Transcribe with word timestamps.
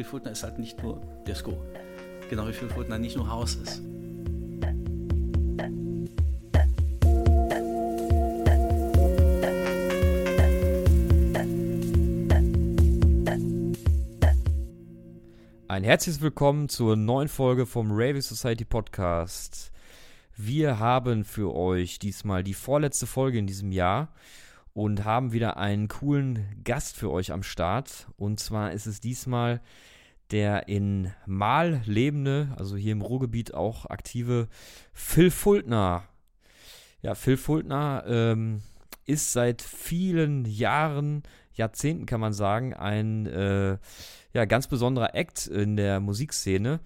Fultner 0.00 0.30
ist 0.30 0.42
halt 0.42 0.58
nicht 0.58 0.82
nur 0.82 1.02
Disco. 1.26 1.52
Genau 2.30 2.48
wie 2.48 2.52
Phil 2.54 2.70
Fultner 2.70 2.98
nicht 2.98 3.14
nur 3.14 3.30
Haus 3.30 3.56
ist. 3.56 3.82
Ein 15.68 15.84
herzliches 15.84 16.22
Willkommen 16.22 16.70
zur 16.70 16.96
neuen 16.96 17.28
Folge 17.28 17.66
vom 17.66 17.92
Ravy 17.92 18.22
Society 18.22 18.64
Podcast. 18.64 19.72
Wir 20.36 20.78
haben 20.78 21.24
für 21.24 21.54
euch 21.54 21.98
diesmal 21.98 22.42
die 22.42 22.54
vorletzte 22.54 23.06
Folge 23.06 23.38
in 23.38 23.46
diesem 23.46 23.72
Jahr 23.72 24.08
und 24.74 25.04
haben 25.04 25.32
wieder 25.32 25.56
einen 25.56 25.88
coolen 25.88 26.46
Gast 26.64 26.96
für 26.96 27.10
euch 27.10 27.32
am 27.32 27.42
Start. 27.42 28.08
Und 28.16 28.40
zwar 28.40 28.72
ist 28.72 28.86
es 28.86 29.00
diesmal 29.00 29.60
der 30.30 30.68
in 30.68 31.12
Mal 31.26 31.82
lebende, 31.84 32.48
also 32.56 32.76
hier 32.76 32.92
im 32.92 33.02
Ruhrgebiet 33.02 33.54
auch 33.54 33.86
aktive 33.86 34.48
Phil 34.94 35.30
Fultner. 35.30 36.04
Ja, 37.02 37.14
Phil 37.14 37.36
Fultner 37.36 38.04
ähm, 38.06 38.62
ist 39.04 39.32
seit 39.32 39.60
vielen 39.60 40.46
Jahren, 40.46 41.22
Jahrzehnten 41.52 42.06
kann 42.06 42.20
man 42.20 42.32
sagen, 42.32 42.72
ein 42.72 43.26
äh, 43.26 43.76
ja, 44.32 44.44
ganz 44.46 44.68
besonderer 44.68 45.14
Act 45.14 45.46
in 45.46 45.76
der 45.76 46.00
Musikszene. 46.00 46.80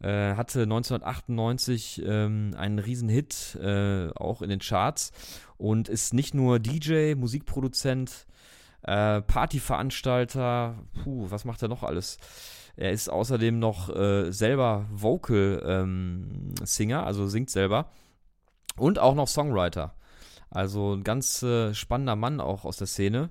Äh, 0.00 0.34
hatte 0.34 0.62
1998 0.62 2.02
ähm, 2.04 2.54
einen 2.56 2.78
riesen 2.78 3.08
Hit, 3.08 3.58
äh, 3.62 4.10
auch 4.14 4.42
in 4.42 4.50
den 4.50 4.60
Charts 4.60 5.10
und 5.56 5.88
ist 5.88 6.12
nicht 6.12 6.34
nur 6.34 6.58
DJ, 6.58 7.14
Musikproduzent, 7.14 8.26
äh, 8.82 9.22
Partyveranstalter, 9.22 10.84
puh, 11.02 11.30
was 11.30 11.46
macht 11.46 11.62
er 11.62 11.68
noch 11.68 11.82
alles? 11.82 12.18
Er 12.76 12.92
ist 12.92 13.08
außerdem 13.08 13.58
noch 13.58 13.88
äh, 13.88 14.30
selber 14.32 14.84
Vocal-Singer, 14.90 16.98
ähm, 16.98 17.06
also 17.06 17.26
singt 17.26 17.48
selber 17.48 17.90
und 18.76 18.98
auch 18.98 19.14
noch 19.14 19.28
Songwriter. 19.28 19.94
Also 20.50 20.94
ein 20.94 21.04
ganz 21.04 21.42
äh, 21.42 21.72
spannender 21.74 22.16
Mann 22.16 22.38
auch 22.40 22.66
aus 22.66 22.76
der 22.76 22.86
Szene. 22.86 23.30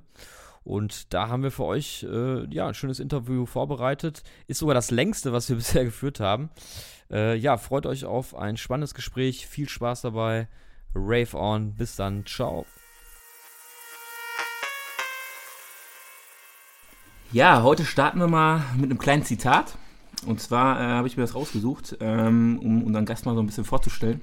Und 0.66 1.14
da 1.14 1.30
haben 1.30 1.44
wir 1.44 1.52
für 1.52 1.64
euch 1.64 2.06
äh, 2.10 2.44
ja, 2.54 2.68
ein 2.68 2.74
schönes 2.74 3.00
Interview 3.00 3.46
vorbereitet. 3.46 4.24
Ist 4.48 4.58
sogar 4.58 4.74
das 4.74 4.90
längste, 4.90 5.32
was 5.32 5.48
wir 5.48 5.56
bisher 5.58 5.86
geführt 5.86 6.20
haben. 6.20 6.50
Äh, 7.12 7.38
ja, 7.38 7.58
freut 7.58 7.86
euch 7.86 8.04
auf 8.06 8.36
ein 8.36 8.58
spannendes 8.58 8.96
Gespräch. 8.96 9.46
Viel 9.46 9.70
Spaß 9.70 10.02
dabei. 10.02 10.48
Rave 10.96 11.38
on. 11.38 11.76
Bis 11.76 11.96
dann. 11.96 12.26
Ciao. 12.26 12.66
Ja, 17.32 17.62
heute 17.62 17.86
starten 17.86 18.20
wir 18.20 18.28
mal 18.28 18.64
mit 18.76 18.90
einem 18.90 18.98
kleinen 18.98 19.24
Zitat. 19.24 19.78
Und 20.26 20.42
zwar 20.42 20.80
äh, 20.80 20.84
habe 20.84 21.08
ich 21.08 21.16
mir 21.16 21.24
das 21.24 21.36
rausgesucht, 21.36 21.98
ähm, 22.00 22.60
um 22.64 22.84
unseren 22.84 23.06
Gast 23.06 23.28
mal 23.28 23.36
so 23.36 23.42
ein 23.42 23.46
bisschen 23.46 23.66
vorzustellen. 23.66 24.22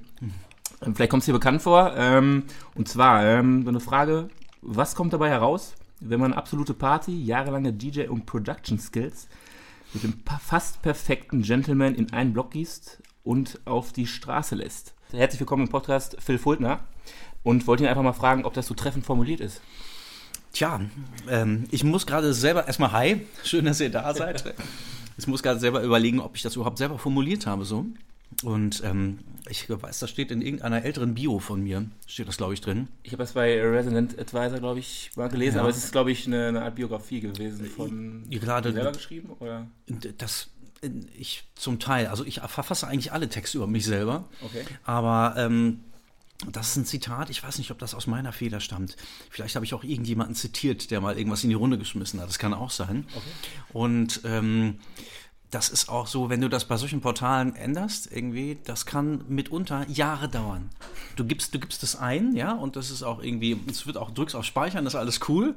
Ähm, 0.81 0.93
vielleicht 0.93 1.11
kommt 1.11 1.21
es 1.21 1.27
dir 1.27 1.33
bekannt 1.33 1.61
vor. 1.61 1.93
Ähm, 1.95 2.43
und 2.75 2.89
zwar 2.89 3.23
ähm, 3.23 3.63
so 3.63 3.69
eine 3.69 3.79
Frage: 3.79 4.27
Was 4.61 4.95
kommt 4.95 5.13
dabei 5.13 5.29
heraus, 5.29 5.75
wenn 6.05 6.19
man 6.19 6.33
absolute 6.33 6.73
Party, 6.73 7.23
jahrelange 7.23 7.71
DJ 7.71 8.07
und 8.07 8.25
Production 8.25 8.77
Skills 8.77 9.27
mit 9.93 10.03
dem 10.03 10.13
fast 10.45 10.81
perfekten 10.81 11.43
Gentleman 11.43 11.95
in 11.95 12.11
einen 12.11 12.33
Block 12.33 12.51
gießt 12.51 13.01
und 13.23 13.59
auf 13.65 13.93
die 13.93 14.07
Straße 14.07 14.55
lässt? 14.55 14.93
Herzlich 15.11 15.39
willkommen 15.39 15.63
im 15.63 15.69
Podcast 15.69 16.17
Phil 16.19 16.37
Fultner 16.37 16.81
und 17.43 17.67
wollte 17.67 17.83
ihn 17.83 17.89
einfach 17.89 18.03
mal 18.03 18.13
fragen, 18.13 18.43
ob 18.45 18.53
das 18.53 18.67
so 18.67 18.73
treffend 18.73 19.05
formuliert 19.05 19.39
ist. 19.39 19.61
Tja, 20.51 20.81
ähm, 21.29 21.65
ich 21.71 21.83
muss 21.83 22.05
gerade 22.05 22.33
selber 22.33 22.67
erstmal 22.67 22.91
hi, 22.91 23.25
schön, 23.43 23.65
dass 23.65 23.79
ihr 23.79 23.89
da 23.89 24.13
seid. 24.13 24.53
Ich 25.15 25.27
muss 25.27 25.43
gerade 25.43 25.59
selber 25.59 25.83
überlegen, 25.83 26.19
ob 26.19 26.35
ich 26.35 26.41
das 26.41 26.55
überhaupt 26.55 26.79
selber 26.79 26.97
formuliert 26.97 27.45
habe 27.45 27.65
so. 27.65 27.85
Und 28.43 28.81
ähm, 28.83 29.19
ich 29.49 29.69
weiß, 29.69 29.99
das 29.99 30.09
steht 30.09 30.31
in 30.31 30.41
irgendeiner 30.41 30.83
älteren 30.83 31.13
Bio 31.13 31.39
von 31.39 31.61
mir, 31.61 31.85
steht 32.07 32.27
das, 32.27 32.37
glaube 32.37 32.53
ich, 32.53 32.61
drin. 32.61 32.87
Ich 33.03 33.11
habe 33.11 33.23
das 33.23 33.33
bei 33.33 33.61
Resident 33.61 34.17
Advisor, 34.17 34.59
glaube 34.59 34.79
ich, 34.79 35.11
mal 35.15 35.29
gelesen, 35.29 35.55
ja. 35.55 35.61
aber 35.61 35.69
es 35.69 35.77
ist, 35.77 35.91
glaube 35.91 36.11
ich, 36.11 36.25
eine, 36.27 36.47
eine, 36.47 36.61
Art 36.63 36.75
Biografie 36.75 37.19
gewesen 37.19 37.65
von 37.65 38.29
Gerade 38.29 38.71
selber 38.71 38.91
geschrieben, 38.93 39.29
oder? 39.39 39.67
Das, 40.17 40.49
ich 41.17 41.43
zum 41.55 41.79
Teil, 41.79 42.07
also 42.07 42.25
ich 42.25 42.39
verfasse 42.39 42.87
eigentlich 42.87 43.11
alle 43.11 43.29
Texte 43.29 43.57
über 43.57 43.67
mich 43.67 43.85
selber. 43.85 44.29
Okay. 44.41 44.63
Aber 44.83 45.35
ähm, 45.37 45.81
das 46.51 46.69
ist 46.69 46.75
ein 46.77 46.85
Zitat, 46.85 47.29
ich 47.29 47.43
weiß 47.43 47.57
nicht, 47.57 47.71
ob 47.71 47.79
das 47.79 47.93
aus 47.93 48.07
meiner 48.07 48.33
Feder 48.33 48.59
stammt. 48.59 48.95
Vielleicht 49.29 49.55
habe 49.55 49.65
ich 49.65 49.73
auch 49.73 49.83
irgendjemanden 49.83 50.35
zitiert, 50.35 50.91
der 50.91 50.99
mal 50.99 51.17
irgendwas 51.17 51.43
in 51.43 51.49
die 51.49 51.55
Runde 51.55 51.77
geschmissen 51.77 52.19
hat. 52.19 52.27
Das 52.27 52.39
kann 52.39 52.53
auch 52.53 52.71
sein. 52.71 53.05
Okay. 53.15 53.25
Und 53.71 54.21
ähm, 54.25 54.79
das 55.53 55.69
ist 55.69 55.87
auch 55.87 56.07
so, 56.07 56.29
wenn 56.29 56.41
du 56.41 56.49
das 56.49 56.65
bei 56.65 56.77
solchen 56.77 57.01
Portalen 57.01 57.55
änderst, 57.55 58.11
irgendwie, 58.11 58.57
das 58.63 58.85
kann 58.87 59.23
mitunter 59.27 59.87
Jahre 59.87 60.27
dauern. 60.27 60.69
Du 61.15 61.25
gibst, 61.25 61.53
du 61.53 61.59
gibst 61.59 61.83
es 61.83 61.95
ein, 61.95 62.35
ja, 62.35 62.53
und 62.53 62.75
das 62.75 62.89
ist 62.89 63.03
auch 63.03 63.21
irgendwie, 63.21 63.59
es 63.69 63.85
wird 63.85 63.97
auch, 63.97 64.11
drückst 64.11 64.35
auf 64.35 64.45
Speichern, 64.45 64.83
das 64.83 64.95
ist 64.95 64.99
alles 64.99 65.19
cool. 65.27 65.53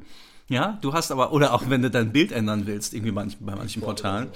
Ja, 0.49 0.79
du 0.81 0.93
hast 0.93 1.11
aber, 1.11 1.33
oder 1.33 1.55
auch 1.55 1.71
wenn 1.71 1.83
du 1.83 1.91
dein 1.91 2.13
Bild 2.13 2.31
ändern 2.31 2.67
willst, 2.67 2.95
irgendwie 2.95 3.11
manch, 3.11 3.37
bei 3.41 3.57
manchen 3.57 3.83
Portalen, 3.83 4.29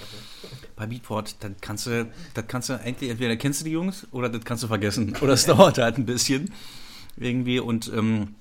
bei 0.77 0.87
Beatport, 0.87 1.37
dann 1.41 1.57
kannst 1.61 1.87
du, 1.87 2.11
das 2.35 2.45
kannst 2.49 2.69
du 2.71 2.81
eigentlich, 2.81 3.11
entweder 3.11 3.37
kennst 3.37 3.61
du 3.61 3.65
die 3.67 3.71
Jungs 3.73 4.07
oder 4.11 4.29
das 4.29 4.45
kannst 4.45 4.65
du 4.65 4.67
vergessen. 4.67 5.15
Oder 5.21 5.35
es 5.35 5.45
dauert 5.45 5.79
halt 5.79 5.99
ein 5.99 6.07
bisschen. 6.07 6.51
Irgendwie 7.17 7.61
und 7.61 7.93
ähm, 7.95 8.35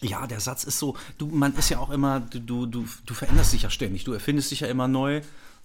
ja, 0.00 0.26
der 0.26 0.40
Satz 0.40 0.64
ist 0.64 0.78
so, 0.78 0.96
du, 1.18 1.26
man 1.26 1.54
ist 1.54 1.68
ja 1.68 1.78
auch 1.78 1.90
immer, 1.90 2.20
du, 2.20 2.66
du, 2.66 2.86
du 3.06 3.14
veränderst 3.14 3.52
dich 3.52 3.62
ja 3.62 3.70
ständig, 3.70 4.04
du 4.04 4.12
erfindest 4.12 4.50
dich 4.50 4.60
ja 4.60 4.66
immer 4.66 4.88
neu 4.88 5.20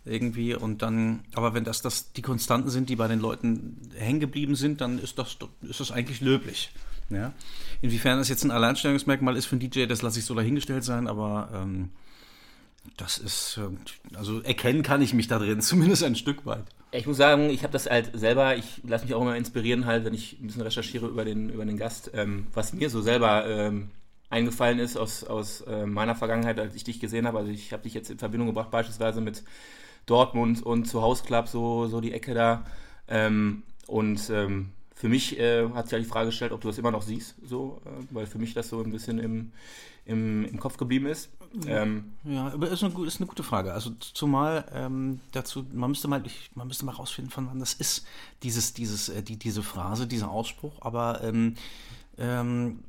irgendwie 0.06 0.56
und 0.56 0.82
dann, 0.82 1.24
aber 1.34 1.54
wenn 1.54 1.64
das, 1.64 1.82
das 1.82 2.14
die 2.14 2.22
Konstanten 2.22 2.70
sind, 2.70 2.90
die 2.90 2.96
bei 2.96 3.08
den 3.08 3.20
Leuten 3.20 3.78
hängen 3.96 4.20
geblieben 4.20 4.56
sind, 4.56 4.82
dann 4.82 5.00
ist 5.00 5.18
das, 5.18 5.38
ist 5.62 5.80
das 5.80 5.92
eigentlich 5.92 6.22
löblich. 6.22 6.72
Ja? 7.10 7.34
Inwiefern 7.82 8.18
das 8.18 8.30
jetzt 8.30 8.44
ein 8.44 8.52
Alleinstellungsmerkmal 8.52 9.36
ist 9.36 9.46
für 9.46 9.54
einen 9.54 9.62
DJ, 9.62 9.86
das 9.86 10.02
lasse 10.02 10.20
ich 10.20 10.26
so 10.26 10.36
dahingestellt 10.36 10.84
sein, 10.84 11.08
aber 11.08 11.50
ähm, 11.54 11.90
das 12.98 13.18
ist, 13.18 13.58
äh, 13.58 14.16
also 14.16 14.42
erkennen 14.42 14.84
kann 14.84 15.02
ich 15.02 15.14
mich 15.14 15.28
da 15.28 15.40
drin, 15.40 15.62
zumindest 15.62 16.04
ein 16.04 16.16
Stück 16.16 16.46
weit. 16.46 16.66
Ich 16.92 17.08
muss 17.08 17.18
sagen, 17.18 17.50
ich 17.50 17.64
habe 17.64 17.74
das 17.74 17.90
halt 17.90 18.12
selber, 18.18 18.56
ich 18.56 18.82
lasse 18.88 19.06
mich 19.06 19.14
auch 19.16 19.22
immer 19.22 19.36
inspirieren, 19.36 19.86
halt, 19.86 20.06
wenn 20.06 20.14
ich 20.14 20.40
ein 20.40 20.48
bisschen 20.48 20.62
recherchiere 20.62 21.08
über 21.08 21.26
den, 21.26 21.50
über 21.50 21.66
den 21.66 21.78
Gast, 21.78 22.12
ähm, 22.14 22.48
was 22.54 22.74
mir 22.74 22.90
so 22.90 23.02
selber 23.02 23.46
ähm, 23.48 23.90
eingefallen 24.30 24.80
ist 24.80 24.96
aus, 24.96 25.24
aus 25.24 25.62
äh, 25.62 25.86
meiner 25.86 26.16
Vergangenheit, 26.16 26.60
als 26.60 26.76
ich 26.76 26.84
dich 26.84 27.00
gesehen 27.00 27.28
habe. 27.28 27.40
Also 27.40 27.52
ich 27.52 27.74
habe 27.74 27.84
dich 27.84 27.94
jetzt 27.94 28.10
in 28.10 28.18
Verbindung 28.18 28.48
gebracht, 28.48 28.72
beispielsweise 28.72 29.20
mit 29.20 29.44
Dortmund 30.06 30.64
und 30.64 30.86
zu 30.86 31.02
Hausclub, 31.02 31.48
so, 31.48 31.88
so 31.88 32.02
die 32.02 32.14
Ecke 32.14 32.34
da. 32.34 32.66
Ähm, 33.08 33.64
und 33.88 34.30
ähm, 34.30 34.72
für 34.94 35.10
mich 35.10 35.38
äh, 35.40 35.70
hat 35.74 35.86
sich 35.86 35.92
ja 35.94 36.00
die 36.00 36.06
Frage 36.06 36.28
gestellt, 36.28 36.52
ob 36.52 36.62
du 36.62 36.68
das 36.68 36.78
immer 36.78 36.92
noch 36.92 37.02
siehst, 37.02 37.36
so, 37.46 37.82
äh, 37.86 37.90
weil 38.12 38.26
für 38.26 38.40
mich 38.40 38.54
das 38.54 38.70
so 38.70 38.82
ein 38.82 38.92
bisschen 38.92 39.20
im, 39.20 39.52
im, 40.06 40.46
im 40.46 40.60
Kopf 40.60 40.78
geblieben 40.78 41.06
ist. 41.08 41.30
Ähm, 41.68 42.14
ja, 42.24 42.48
aber 42.48 42.70
ist 42.70 42.84
eine, 42.84 43.06
ist 43.06 43.20
eine 43.20 43.28
gute 43.28 43.44
Frage. 43.44 43.74
Also 43.74 43.92
zumal 44.00 44.66
ähm, 44.74 45.20
dazu, 45.32 45.66
man 45.74 45.90
müsste 45.90 46.08
mal, 46.08 46.26
ich, 46.26 46.52
man 46.56 46.68
müsste 46.68 46.86
mal 46.86 46.94
rausfinden, 46.94 47.32
von 47.32 47.48
wann 47.48 47.60
das 47.60 47.74
ist, 47.74 48.06
dieses, 48.44 48.74
dieses, 48.74 49.10
äh, 49.10 49.24
die, 49.24 49.38
diese 49.38 49.64
Phrase, 49.64 50.08
dieser 50.08 50.30
Ausspruch. 50.32 50.74
Aber 50.82 51.22
ähm, 51.24 51.56
ähm 52.18 52.80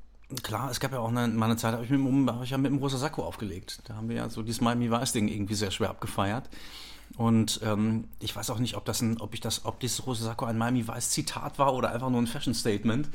klar, 0.43 0.71
es 0.71 0.81
gab 0.81 0.93
ja 0.93 0.99
auch 0.99 1.09
eine, 1.09 1.29
mal 1.29 1.47
eine 1.47 1.57
Zeit, 1.57 1.73
da 1.73 1.77
habe 1.77 1.85
ich, 1.85 1.91
mit, 1.91 2.29
hab 2.29 2.43
ich 2.43 2.51
ja 2.51 2.59
mit 2.59 2.73
dem 2.73 2.79
Rosa 2.79 2.99
Sakko 2.99 3.25
aufgelegt. 3.25 3.81
Da 3.85 3.95
haben 3.95 4.09
wir 4.09 4.17
ja 4.17 4.29
so 4.29 4.43
dieses 4.43 4.61
Miami 4.61 4.91
Vice-Ding 4.91 5.29
irgendwie 5.29 5.55
sehr 5.55 5.71
schwer 5.71 5.91
abgefeiert. 5.91 6.49
Und 7.17 7.61
ähm, 7.63 8.09
ich 8.21 8.35
weiß 8.37 8.51
auch 8.51 8.59
nicht, 8.59 8.77
ob 8.77 8.85
das 8.85 9.01
ein, 9.01 9.21
ob 9.21 9.33
ich 9.35 9.41
das, 9.41 9.65
ob 9.65 9.81
dieses 9.81 10.07
Rose 10.07 10.23
Sakko 10.23 10.45
ein 10.45 10.59
Miami 10.59 10.87
Weiß 10.87 11.11
Zitat 11.11 11.59
war 11.59 11.75
oder 11.75 11.91
einfach 11.91 12.11
nur 12.11 12.21
ein 12.21 12.27
Fashion 12.27 12.55
Statement. 12.55 13.09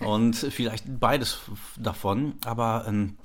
Und 0.00 0.36
vielleicht 0.36 0.84
beides 0.98 1.38
davon. 1.76 2.34
Aber 2.44 2.84
ähm, 2.88 3.16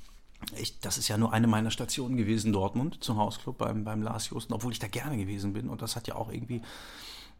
ich, 0.55 0.79
das 0.79 0.97
ist 0.97 1.07
ja 1.07 1.17
nur 1.17 1.33
eine 1.33 1.47
meiner 1.47 1.71
Stationen 1.71 2.17
gewesen, 2.17 2.53
Dortmund, 2.53 3.03
zum 3.03 3.17
Hausclub 3.17 3.57
beim, 3.57 3.83
beim 3.83 4.01
Lars 4.01 4.29
Josten, 4.29 4.53
obwohl 4.53 4.71
ich 4.71 4.79
da 4.79 4.87
gerne 4.87 5.17
gewesen 5.17 5.53
bin. 5.53 5.69
Und 5.69 5.81
das 5.81 5.95
hat 5.95 6.07
ja 6.07 6.15
auch 6.15 6.31
irgendwie, 6.31 6.61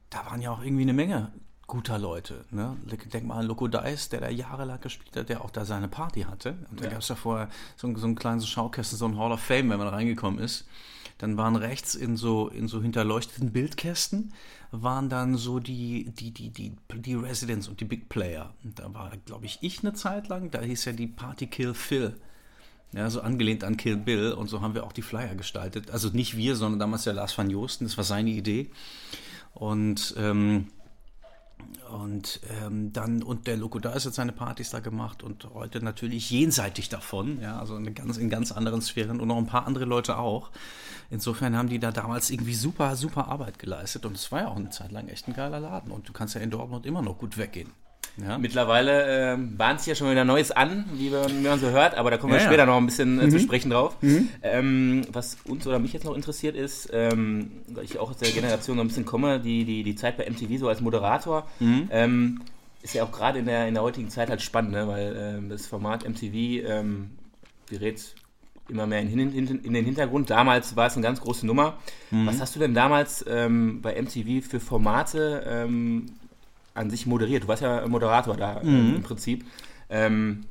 da 0.10 0.26
waren 0.26 0.42
ja 0.42 0.52
auch 0.52 0.64
irgendwie 0.64 0.84
eine 0.84 0.94
Menge 0.94 1.32
guter 1.68 1.98
Leute. 1.98 2.46
Ne? 2.52 2.78
Denk 3.12 3.26
mal 3.26 3.40
an 3.40 3.46
Loco 3.46 3.68
Dice, 3.68 4.10
der 4.10 4.22
da 4.22 4.30
jahrelang 4.30 4.82
gespielt 4.82 5.16
hat, 5.16 5.30
der 5.30 5.44
auch 5.44 5.50
da 5.50 5.66
seine 5.66 5.88
Party 5.88 6.22
hatte. 6.22 6.56
Und 6.70 6.80
da 6.80 6.86
ja. 6.86 6.92
gab 6.92 7.00
es 7.00 7.08
ja 7.08 7.16
vorher 7.16 7.50
so, 7.76 7.96
so 7.96 8.08
ein 8.08 8.16
kleines 8.16 8.48
Schaukästen, 8.48 8.98
so 8.98 9.06
ein 9.06 9.18
Hall 9.18 9.32
of 9.32 9.40
Fame, 9.40 9.70
wenn 9.70 9.80
man 9.80 9.88
reingekommen 9.88 10.40
ist. 10.40 10.66
Dann 11.24 11.38
waren 11.38 11.56
rechts 11.56 11.96
in 11.96 12.18
so, 12.18 12.50
in 12.50 12.68
so 12.68 12.82
hinterleuchteten 12.82 13.54
Bildkästen 13.54 14.34
waren 14.72 15.08
dann 15.08 15.38
so 15.38 15.60
die, 15.60 16.12
die, 16.12 16.32
die, 16.32 16.50
die, 16.50 16.74
die 16.96 17.16
Residents 17.16 17.70
und 17.70 17.80
die 17.80 17.86
Big 17.86 18.10
Player. 18.10 18.54
Und 18.62 18.78
da 18.78 18.94
war, 18.94 19.10
glaube 19.26 19.46
ich, 19.46 19.58
ich 19.62 19.80
eine 19.80 19.94
Zeit 19.94 20.28
lang, 20.28 20.52
da 20.52 20.60
hieß 20.60 20.84
ja 20.84 20.92
die 20.92 21.08
Party 21.08 21.48
Kill 21.48 21.74
Phil. 21.74 22.18
Ja, 22.92 23.10
so 23.10 23.22
angelehnt 23.22 23.64
an 23.64 23.78
Kill 23.78 23.96
Bill 23.96 24.34
und 24.34 24.50
so 24.50 24.60
haben 24.60 24.76
wir 24.76 24.84
auch 24.84 24.92
die 24.92 25.02
Flyer 25.02 25.34
gestaltet. 25.36 25.92
Also 25.92 26.10
nicht 26.10 26.36
wir, 26.36 26.58
sondern 26.58 26.80
damals 26.80 27.06
der 27.06 27.14
Lars 27.14 27.38
van 27.38 27.50
Joosten, 27.50 27.86
das 27.86 27.96
war 27.96 28.04
seine 28.04 28.32
Idee. 28.32 28.70
Und 29.54 30.16
ähm, 30.18 30.68
Und 31.92 32.40
ähm, 32.64 32.92
dann, 32.92 33.22
und 33.22 33.46
der 33.46 33.56
Loco 33.56 33.78
da 33.78 33.94
ist 33.94 34.06
jetzt 34.06 34.16
seine 34.16 34.32
Partys 34.32 34.72
da 34.72 34.80
gemacht 34.80 35.22
und 35.22 35.48
heute 35.54 35.84
natürlich 35.84 36.32
jenseitig 36.32 36.90
davon, 36.90 37.40
ja, 37.40 37.60
also 37.60 37.78
in 37.78 37.94
ganz, 37.94 38.18
in 38.18 38.30
ganz 38.30 38.52
anderen 38.52 38.82
Sphären 38.82 39.20
und 39.20 39.28
noch 39.28 39.38
ein 39.38 39.46
paar 39.46 39.68
andere 39.68 39.86
Leute 39.86 40.18
auch. 40.18 40.50
Insofern 41.12 41.56
haben 41.56 41.70
die 41.70 41.80
da 41.80 41.92
damals 41.92 42.32
irgendwie 42.32 42.56
super, 42.56 42.96
super 42.96 43.28
Arbeit 43.28 43.60
geleistet 43.60 44.06
und 44.06 44.16
es 44.16 44.32
war 44.32 44.42
ja 44.42 44.48
auch 44.48 44.56
eine 44.56 44.72
Zeit 44.72 44.92
lang 44.92 45.08
echt 45.08 45.28
ein 45.28 45.36
geiler 45.36 45.60
Laden 45.60 45.92
und 45.92 46.10
du 46.10 46.14
kannst 46.14 46.34
ja 46.34 46.42
in 46.42 46.50
Dortmund 46.50 46.86
immer 46.86 47.04
noch 47.04 47.20
gut 47.20 47.38
weggehen. 47.38 47.72
Ja. 48.22 48.38
Mittlerweile 48.38 49.34
äh, 49.34 49.38
bahnt 49.38 49.80
sich 49.80 49.88
ja 49.88 49.96
schon 49.96 50.12
wieder 50.12 50.24
Neues 50.24 50.52
an, 50.52 50.86
wie 50.94 51.10
man, 51.10 51.30
wie 51.30 51.48
man 51.48 51.60
so 51.60 51.70
hört, 51.70 51.96
aber 51.96 52.12
da 52.12 52.18
kommen 52.18 52.34
wir 52.34 52.40
ja, 52.40 52.46
später 52.46 52.66
noch 52.66 52.78
ein 52.78 52.86
bisschen 52.86 53.20
äh, 53.20 53.26
mhm. 53.26 53.32
zu 53.32 53.40
sprechen 53.40 53.72
drauf. 53.72 53.98
Mhm. 54.02 54.30
Ähm, 54.44 55.02
was 55.12 55.38
uns 55.46 55.66
oder 55.66 55.80
mich 55.80 55.94
jetzt 55.94 56.06
noch 56.06 56.16
interessiert 56.16 56.56
ist, 56.56 56.90
ähm, 56.94 57.52
weil 57.68 57.86
ich 57.86 57.98
auch 57.98 58.12
aus 58.12 58.18
der 58.18 58.30
Generation 58.30 58.78
so 58.78 58.84
ein 58.84 58.88
bisschen 58.88 59.06
komme, 59.06 59.40
die, 59.40 59.66
die, 59.66 59.84
die 59.84 59.96
Zeit 59.96 60.18
bei 60.18 60.30
MTV 60.30 60.60
so 60.60 60.68
als 60.68 60.82
Moderator, 60.82 61.48
mhm. 61.60 61.88
ähm, 61.92 62.42
ist 62.84 62.94
ja 62.94 63.04
auch 63.04 63.12
gerade 63.12 63.40
in 63.40 63.46
der, 63.46 63.68
in 63.68 63.74
der 63.74 63.84
heutigen 63.84 64.10
Zeit 64.10 64.30
halt 64.30 64.42
spannend, 64.42 64.74
ne? 64.74 64.88
weil 64.88 65.16
ähm, 65.18 65.50
das 65.50 65.66
Format 65.66 66.08
MTV 66.08 66.34
ähm, 66.68 67.12
gerät 67.68 68.14
immer 68.70 68.86
mehr 68.86 69.02
in, 69.02 69.34
in, 69.34 69.48
in, 69.64 69.74
den 69.74 69.86
Hintergrund. 69.86 70.30
Damals 70.30 70.76
war 70.76 70.88
es 70.88 70.94
eine 70.94 71.04
ganz 71.04 71.20
große 71.20 71.46
Nummer. 71.46 71.78
Mhm. 72.12 72.28
Was 72.28 72.40
hast 72.40 72.56
du 72.56 72.60
denn 72.60 72.74
damals 72.74 73.26
ähm, 73.28 73.82
bei 73.82 74.00
MTV 74.00 74.46
für 74.48 74.60
Formate 74.60 75.44
ähm, 75.48 76.06
an 76.74 76.90
sich 76.90 77.06
moderiert. 77.06 77.44
Du 77.44 77.48
warst 77.48 77.62
ja 77.62 77.88
Moderator 77.88 78.36
da 78.36 78.62
äh, 78.62 78.66
mhm. 78.66 78.96
im 78.96 79.04
Prinzip. 79.04 79.46
Ähm, 79.90 80.46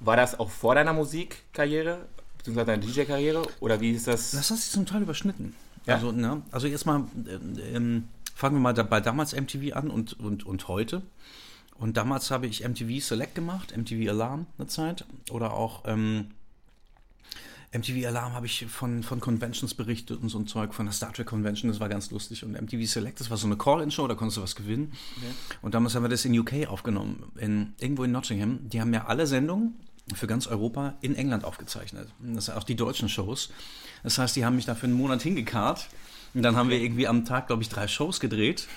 war 0.00 0.16
das 0.16 0.38
auch 0.38 0.50
vor 0.50 0.74
deiner 0.74 0.92
Musikkarriere, 0.92 2.06
beziehungsweise 2.38 2.66
deiner 2.66 2.82
DJ-Karriere? 2.82 3.42
Oder 3.60 3.80
wie 3.80 3.92
ist 3.92 4.06
das? 4.06 4.32
Das 4.32 4.50
hat 4.50 4.58
sich 4.58 4.70
zum 4.70 4.86
Teil 4.86 5.02
überschnitten. 5.02 5.54
Ja? 5.86 5.94
Also, 5.94 6.12
ne, 6.12 6.42
also 6.50 6.66
erstmal 6.66 7.04
ähm, 7.72 8.08
fangen 8.34 8.56
wir 8.56 8.60
mal 8.60 8.74
da, 8.74 8.82
bei 8.82 9.00
damals 9.00 9.34
MTV 9.34 9.74
an 9.74 9.90
und, 9.90 10.18
und, 10.20 10.44
und 10.44 10.68
heute. 10.68 11.02
Und 11.78 11.96
damals 11.96 12.30
habe 12.30 12.46
ich 12.46 12.66
MTV 12.66 13.04
Select 13.04 13.34
gemacht, 13.34 13.76
MTV 13.76 14.10
Alarm 14.10 14.46
eine 14.58 14.66
Zeit. 14.66 15.04
Oder 15.30 15.52
auch 15.52 15.84
ähm, 15.86 16.28
MTV 17.72 18.06
Alarm 18.06 18.34
habe 18.34 18.46
ich 18.46 18.66
von, 18.66 19.02
von 19.02 19.20
Conventions 19.20 19.74
berichtet 19.74 20.20
und 20.22 20.28
so 20.28 20.38
ein 20.38 20.46
Zeug, 20.46 20.74
von 20.74 20.86
der 20.86 20.92
Star 20.92 21.12
Trek 21.12 21.26
Convention, 21.26 21.70
das 21.70 21.80
war 21.80 21.88
ganz 21.88 22.10
lustig. 22.10 22.44
Und 22.44 22.52
MTV 22.52 22.86
Select, 22.86 23.20
das 23.20 23.30
war 23.30 23.36
so 23.36 23.46
eine 23.46 23.56
Call-In-Show, 23.56 24.06
da 24.06 24.14
konntest 24.14 24.38
du 24.38 24.42
was 24.42 24.56
gewinnen. 24.56 24.92
Okay. 25.16 25.58
Und 25.62 25.74
damals 25.74 25.94
haben 25.94 26.02
wir 26.02 26.08
das 26.08 26.24
in 26.24 26.38
UK 26.38 26.68
aufgenommen, 26.68 27.24
in, 27.36 27.74
irgendwo 27.78 28.04
in 28.04 28.12
Nottingham. 28.12 28.68
Die 28.68 28.80
haben 28.80 28.94
ja 28.94 29.06
alle 29.06 29.26
Sendungen 29.26 29.74
für 30.14 30.26
ganz 30.26 30.46
Europa 30.46 30.94
in 31.00 31.16
England 31.16 31.44
aufgezeichnet. 31.44 32.08
Das 32.20 32.46
sind 32.46 32.56
auch 32.56 32.64
die 32.64 32.76
deutschen 32.76 33.08
Shows. 33.08 33.50
Das 34.02 34.18
heißt, 34.18 34.36
die 34.36 34.44
haben 34.44 34.56
mich 34.56 34.66
da 34.66 34.74
für 34.74 34.84
einen 34.86 34.94
Monat 34.94 35.22
hingekarrt. 35.22 35.88
Und 36.34 36.42
dann 36.42 36.54
haben 36.54 36.70
wir 36.70 36.80
irgendwie 36.80 37.08
am 37.08 37.24
Tag, 37.24 37.48
glaube 37.48 37.62
ich, 37.62 37.68
drei 37.68 37.88
Shows 37.88 38.20
gedreht. 38.20 38.68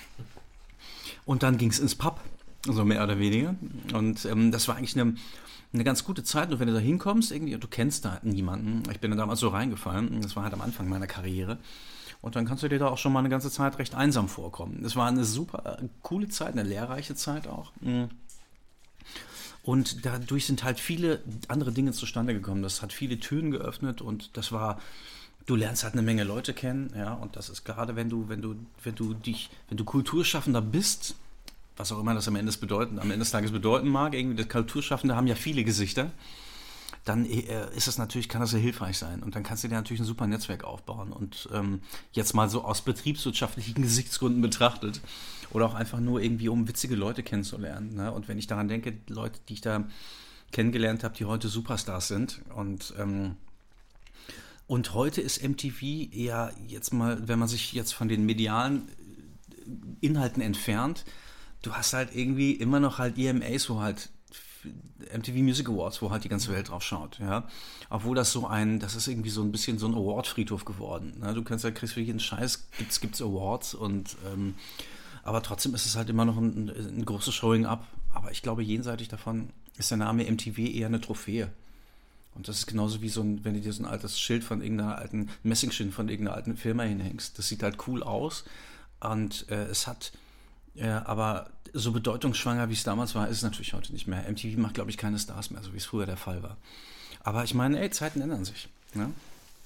Und 1.24 1.42
dann 1.42 1.58
ging 1.58 1.70
es 1.70 1.78
ins 1.78 1.94
Pub, 1.94 2.20
so 2.66 2.84
mehr 2.84 3.04
oder 3.04 3.18
weniger. 3.18 3.54
Und 3.92 4.24
ähm, 4.24 4.50
das 4.50 4.66
war 4.66 4.76
eigentlich 4.76 4.98
eine 4.98 5.14
eine 5.72 5.84
ganz 5.84 6.04
gute 6.04 6.24
Zeit. 6.24 6.50
Und 6.50 6.60
wenn 6.60 6.68
du 6.68 6.74
da 6.74 6.80
hinkommst, 6.80 7.30
irgendwie, 7.30 7.56
du 7.56 7.68
kennst 7.68 8.04
da 8.04 8.18
niemanden. 8.22 8.82
Ich 8.90 9.00
bin 9.00 9.10
da 9.10 9.16
damals 9.16 9.40
so 9.40 9.48
reingefallen. 9.48 10.20
Das 10.22 10.36
war 10.36 10.44
halt 10.44 10.54
am 10.54 10.60
Anfang 10.60 10.88
meiner 10.88 11.06
Karriere. 11.06 11.58
Und 12.22 12.36
dann 12.36 12.44
kannst 12.44 12.62
du 12.62 12.68
dir 12.68 12.78
da 12.78 12.88
auch 12.88 12.98
schon 12.98 13.12
mal 13.12 13.20
eine 13.20 13.28
ganze 13.28 13.50
Zeit 13.50 13.78
recht 13.78 13.94
einsam 13.94 14.28
vorkommen. 14.28 14.84
Es 14.84 14.94
war 14.96 15.08
eine 15.08 15.24
super 15.24 15.78
äh, 15.80 15.88
coole 16.02 16.28
Zeit, 16.28 16.52
eine 16.52 16.64
lehrreiche 16.64 17.14
Zeit 17.14 17.46
auch. 17.46 17.72
Mhm. 17.80 18.10
Und 19.62 20.04
dadurch 20.06 20.46
sind 20.46 20.64
halt 20.64 20.80
viele 20.80 21.22
andere 21.48 21.72
Dinge 21.72 21.92
zustande 21.92 22.34
gekommen. 22.34 22.62
Das 22.62 22.82
hat 22.82 22.92
viele 22.92 23.20
Türen 23.20 23.50
geöffnet 23.50 24.00
und 24.00 24.36
das 24.36 24.52
war, 24.52 24.80
du 25.46 25.54
lernst 25.54 25.84
halt 25.84 25.94
eine 25.94 26.02
Menge 26.02 26.24
Leute 26.24 26.54
kennen, 26.54 26.92
ja. 26.96 27.12
Und 27.12 27.36
das 27.36 27.50
ist 27.50 27.64
gerade, 27.64 27.94
wenn 27.94 28.08
du, 28.08 28.28
wenn 28.28 28.40
du, 28.40 28.56
wenn 28.82 28.94
du 28.94 29.14
dich, 29.14 29.50
wenn 29.68 29.76
du 29.76 29.84
Kulturschaffender 29.84 30.62
bist, 30.62 31.14
was 31.80 31.92
auch 31.92 31.98
immer 31.98 32.14
das 32.14 32.28
am 32.28 32.36
Ende, 32.36 32.52
bedeuten, 32.52 32.98
am 32.98 33.10
Ende 33.10 33.20
des 33.20 33.30
Tages 33.30 33.50
bedeuten 33.50 33.88
mag, 33.88 34.14
irgendwie 34.14 34.36
das 34.36 34.48
Kulturschaffende 34.48 35.16
haben 35.16 35.26
ja 35.26 35.34
viele 35.34 35.64
Gesichter, 35.64 36.10
dann 37.04 37.24
äh, 37.24 37.74
ist 37.74 37.88
es 37.88 37.96
natürlich, 37.96 38.28
kann 38.28 38.42
das 38.42 38.52
ja 38.52 38.58
hilfreich 38.58 38.98
sein. 38.98 39.22
Und 39.22 39.34
dann 39.34 39.42
kannst 39.42 39.64
du 39.64 39.68
dir 39.68 39.74
natürlich 39.74 40.00
ein 40.00 40.06
super 40.06 40.26
Netzwerk 40.26 40.64
aufbauen. 40.64 41.10
Und 41.12 41.48
ähm, 41.52 41.80
jetzt 42.12 42.34
mal 42.34 42.50
so 42.50 42.62
aus 42.62 42.82
betriebswirtschaftlichen 42.82 43.74
Gesichtsgründen 43.82 44.42
betrachtet 44.42 45.00
oder 45.50 45.64
auch 45.66 45.74
einfach 45.74 46.00
nur 46.00 46.20
irgendwie, 46.20 46.48
um 46.48 46.68
witzige 46.68 46.94
Leute 46.94 47.22
kennenzulernen. 47.22 47.94
Ne? 47.94 48.12
Und 48.12 48.28
wenn 48.28 48.38
ich 48.38 48.46
daran 48.46 48.68
denke, 48.68 48.98
Leute, 49.08 49.40
die 49.48 49.54
ich 49.54 49.60
da 49.62 49.84
kennengelernt 50.52 51.02
habe, 51.02 51.16
die 51.16 51.24
heute 51.24 51.48
Superstars 51.48 52.08
sind 52.08 52.42
und 52.54 52.94
ähm, 52.98 53.36
und 54.66 54.94
heute 54.94 55.20
ist 55.20 55.42
MTV 55.42 56.12
eher 56.12 56.52
jetzt 56.68 56.92
mal, 56.92 57.26
wenn 57.26 57.40
man 57.40 57.48
sich 57.48 57.72
jetzt 57.72 57.92
von 57.92 58.08
den 58.08 58.24
medialen 58.24 58.88
Inhalten 60.00 60.40
entfernt, 60.40 61.04
du 61.62 61.72
hast 61.72 61.92
halt 61.92 62.14
irgendwie 62.14 62.52
immer 62.52 62.80
noch 62.80 62.98
halt 62.98 63.18
EMAs, 63.18 63.68
wo 63.70 63.80
halt 63.80 64.10
MTV 65.16 65.36
Music 65.36 65.68
Awards, 65.68 66.02
wo 66.02 66.10
halt 66.10 66.24
die 66.24 66.28
ganze 66.28 66.52
Welt 66.52 66.68
drauf 66.68 66.82
schaut, 66.82 67.18
ja. 67.18 67.48
Obwohl 67.88 68.14
das 68.14 68.32
so 68.32 68.46
ein, 68.46 68.78
das 68.78 68.94
ist 68.94 69.08
irgendwie 69.08 69.30
so 69.30 69.42
ein 69.42 69.52
bisschen 69.52 69.78
so 69.78 69.86
ein 69.86 69.94
Award-Friedhof 69.94 70.64
geworden. 70.64 71.14
Ne? 71.20 71.32
Du 71.34 71.42
kannst 71.42 71.64
ja, 71.64 71.70
kriegst 71.70 71.94
für 71.94 72.00
jeden 72.00 72.20
Scheiß, 72.20 72.68
gibt's, 72.76 73.00
gibt's 73.00 73.22
Awards 73.22 73.74
und, 73.74 74.16
ähm, 74.30 74.54
aber 75.22 75.42
trotzdem 75.42 75.74
ist 75.74 75.86
es 75.86 75.96
halt 75.96 76.10
immer 76.10 76.24
noch 76.24 76.36
ein, 76.36 76.68
ein 76.68 77.04
großes 77.04 77.34
Showing-up. 77.34 77.86
Aber 78.12 78.30
ich 78.32 78.42
glaube, 78.42 78.62
jenseitig 78.62 79.08
davon 79.08 79.50
ist 79.76 79.90
der 79.90 79.98
Name 79.98 80.30
MTV 80.30 80.58
eher 80.58 80.86
eine 80.86 81.00
Trophäe. 81.00 81.50
Und 82.34 82.48
das 82.48 82.58
ist 82.58 82.66
genauso 82.66 83.02
wie 83.02 83.08
so 83.08 83.22
ein, 83.22 83.44
wenn 83.44 83.54
du 83.54 83.60
dir 83.60 83.72
so 83.72 83.82
ein 83.82 83.86
altes 83.86 84.18
Schild 84.18 84.44
von 84.44 84.62
irgendeiner 84.62 84.98
alten, 84.98 85.30
Messingschild 85.42 85.92
von 85.92 86.08
irgendeiner 86.08 86.36
alten 86.36 86.56
Firma 86.56 86.84
hinhängst. 86.84 87.38
Das 87.38 87.48
sieht 87.48 87.62
halt 87.62 87.76
cool 87.86 88.02
aus 88.02 88.44
und 89.00 89.46
äh, 89.50 89.64
es 89.64 89.86
hat, 89.86 90.12
ja, 90.80 91.06
aber 91.06 91.50
so 91.72 91.92
bedeutungsschwanger, 91.92 92.68
wie 92.68 92.74
es 92.74 92.84
damals 92.84 93.14
war, 93.14 93.28
ist 93.28 93.38
es 93.38 93.42
natürlich 93.42 93.74
heute 93.74 93.92
nicht 93.92 94.06
mehr. 94.06 94.24
MTV 94.28 94.56
macht, 94.58 94.74
glaube 94.74 94.90
ich, 94.90 94.96
keine 94.96 95.18
Stars 95.18 95.50
mehr, 95.50 95.62
so 95.62 95.72
wie 95.72 95.76
es 95.76 95.84
früher 95.84 96.06
der 96.06 96.16
Fall 96.16 96.42
war. 96.42 96.56
Aber 97.22 97.44
ich 97.44 97.54
meine, 97.54 97.80
ey, 97.80 97.90
Zeiten 97.90 98.20
ändern 98.20 98.44
sich. 98.44 98.68
Ne? 98.94 99.10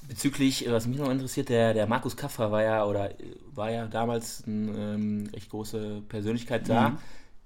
Bezüglich, 0.02 0.66
was 0.69 0.87
mich 0.87 0.99
noch 0.99 1.11
interessiert, 1.11 1.49
der, 1.49 1.72
der 1.72 1.87
Markus 1.87 2.16
Kaffra 2.16 2.50
war 2.50 2.62
ja 2.62 2.84
oder 2.84 3.11
war 3.55 3.70
ja 3.70 3.87
damals 3.87 4.43
eine 4.46 4.94
ähm, 4.94 5.31
recht 5.32 5.49
große 5.49 6.02
Persönlichkeit 6.08 6.69
da. 6.69 6.90
Mhm. 6.90 6.99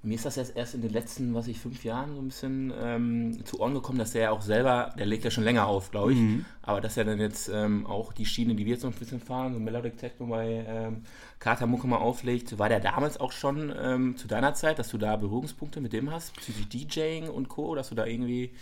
Mir 0.03 0.15
ist 0.15 0.25
das 0.25 0.37
jetzt 0.37 0.57
erst 0.57 0.75
in 0.75 0.83
den 0.83 0.93
letzten, 0.93 1.35
was 1.35 1.49
ich, 1.49 1.59
fünf 1.59 1.83
Jahren 1.83 2.15
so 2.15 2.21
ein 2.21 2.29
bisschen 2.29 2.73
ähm, 2.81 3.45
zu 3.45 3.59
Ohren 3.59 3.75
gekommen, 3.75 3.99
dass 3.99 4.13
der 4.13 4.23
ja 4.23 4.31
auch 4.31 4.43
selber, 4.43 4.95
der 4.97 5.07
legt 5.07 5.25
ja 5.25 5.31
schon 5.31 5.43
länger 5.43 5.67
auf, 5.67 5.91
glaube 5.91 6.13
ich, 6.13 6.19
mhm. 6.19 6.45
aber 6.63 6.81
dass 6.81 6.97
er 6.97 7.05
dann 7.05 7.19
jetzt 7.19 7.49
ähm, 7.49 7.85
auch 7.85 8.13
die 8.13 8.25
Schiene, 8.25 8.55
die 8.55 8.65
wir 8.65 8.75
jetzt 8.75 8.85
noch 8.85 8.93
ein 8.93 8.99
bisschen 8.99 9.21
fahren, 9.21 9.55
so 9.55 9.59
Melodic 9.59 9.99
Techno 9.99 10.27
bei 10.27 10.65
ähm, 10.69 11.03
Carter 11.41 11.67
Mucke 11.67 11.89
mal 11.89 11.97
auflegt, 11.97 12.61
war 12.61 12.69
der 12.69 12.79
damals 12.79 13.19
auch 13.19 13.33
schon 13.33 13.75
ähm, 13.77 14.17
zu 14.17 14.29
deiner 14.29 14.55
Zeit, 14.55 14.79
dass 14.79 14.89
du 14.89 14.99
da 14.99 15.17
Berührungspunkte 15.17 15.81
mit 15.81 15.93
dem 15.93 16.13
hast, 16.13 16.33
bezüglich 16.37 16.69
DJing 16.69 17.29
und 17.29 17.49
Co., 17.49 17.75
dass 17.75 17.89
du 17.89 17.97
da 17.97 18.07
irgendwie 18.07 18.53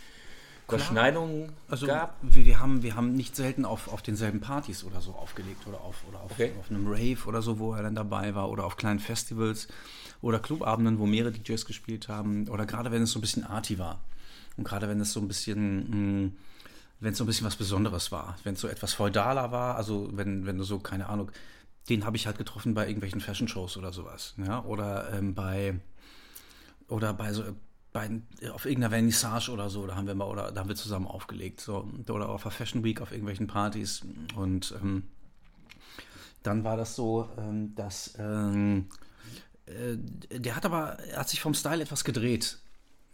Überschneidungen 0.68 1.52
also, 1.68 1.86
gab? 1.86 2.16
Wir, 2.22 2.44
wir, 2.44 2.60
haben, 2.60 2.82
wir 2.82 2.96
haben 2.96 3.12
nicht 3.12 3.36
selten 3.36 3.64
auf, 3.64 3.92
auf 3.92 4.02
denselben 4.02 4.40
Partys 4.40 4.84
oder 4.84 5.00
so 5.00 5.12
aufgelegt 5.12 5.66
oder 5.66 5.80
auf, 5.80 6.02
oder 6.08 6.20
auf, 6.20 6.32
okay. 6.32 6.52
auf 6.58 6.70
einem 6.70 6.86
Rave 6.88 7.18
oder 7.26 7.42
so, 7.42 7.58
wo 7.58 7.74
er 7.74 7.82
dann 7.82 7.94
dabei 7.94 8.34
war 8.34 8.50
oder 8.50 8.64
auf 8.64 8.76
kleinen 8.76 8.98
Festivals 8.98 9.68
oder 10.20 10.38
Clubabenden, 10.38 10.98
wo 10.98 11.06
mehrere 11.06 11.32
DJs 11.32 11.66
gespielt 11.66 12.08
haben 12.08 12.48
oder 12.48 12.66
gerade 12.66 12.90
wenn 12.90 13.02
es 13.02 13.12
so 13.12 13.18
ein 13.18 13.22
bisschen 13.22 13.44
arty 13.44 13.78
war 13.78 14.00
und 14.56 14.64
gerade 14.64 14.88
wenn 14.88 15.00
es 15.00 15.12
so 15.12 15.20
ein 15.20 15.28
bisschen 15.28 15.78
mh, 15.78 15.92
hm, 15.92 16.32
wenn 17.00 17.12
es 17.12 17.18
so 17.18 17.24
ein 17.24 17.26
bisschen 17.26 17.46
was 17.46 17.56
Besonderes 17.56 18.10
war, 18.12 18.36
wenn 18.44 18.54
es 18.54 18.60
so 18.60 18.68
etwas 18.68 18.94
feudaler 18.94 19.52
war, 19.52 19.76
also 19.76 20.08
wenn, 20.12 20.46
wenn 20.46 20.58
du 20.58 20.64
so, 20.64 20.78
keine 20.78 21.08
Ahnung, 21.08 21.30
den 21.88 22.04
habe 22.04 22.16
ich 22.16 22.26
halt 22.26 22.38
getroffen 22.38 22.74
bei 22.74 22.86
irgendwelchen 22.86 23.20
Fashion-Shows 23.20 23.76
oder 23.76 23.92
sowas, 23.92 24.34
ja, 24.38 24.64
oder 24.64 25.12
ähm, 25.12 25.34
bei, 25.34 25.78
oder 26.88 27.12
bei 27.12 27.32
so, 27.32 27.44
bei, 27.92 28.10
auf 28.52 28.64
irgendeiner 28.64 28.90
Vernissage 28.90 29.50
oder 29.50 29.68
so, 29.68 29.86
da 29.86 29.94
haben 29.94 30.06
wir 30.06 30.14
mal, 30.14 30.26
oder 30.26 30.52
da 30.52 30.60
haben 30.60 30.68
wir 30.68 30.76
zusammen 30.76 31.06
aufgelegt, 31.06 31.60
so, 31.60 31.88
oder 32.08 32.28
auf 32.28 32.42
der 32.42 32.50
Fashion 32.50 32.82
Week 32.82 33.00
auf 33.00 33.12
irgendwelchen 33.12 33.46
Partys 33.46 34.02
und 34.34 34.74
ähm, 34.82 35.04
dann 36.42 36.64
war 36.64 36.76
das 36.76 36.94
so, 36.96 37.28
ähm, 37.38 37.74
dass 37.74 38.14
ähm, 38.18 38.86
äh, 38.88 39.05
der 39.66 40.56
hat 40.56 40.64
aber, 40.64 40.98
er 41.10 41.20
hat 41.20 41.28
sich 41.28 41.40
vom 41.40 41.54
Style 41.54 41.82
etwas 41.82 42.04
gedreht. 42.04 42.58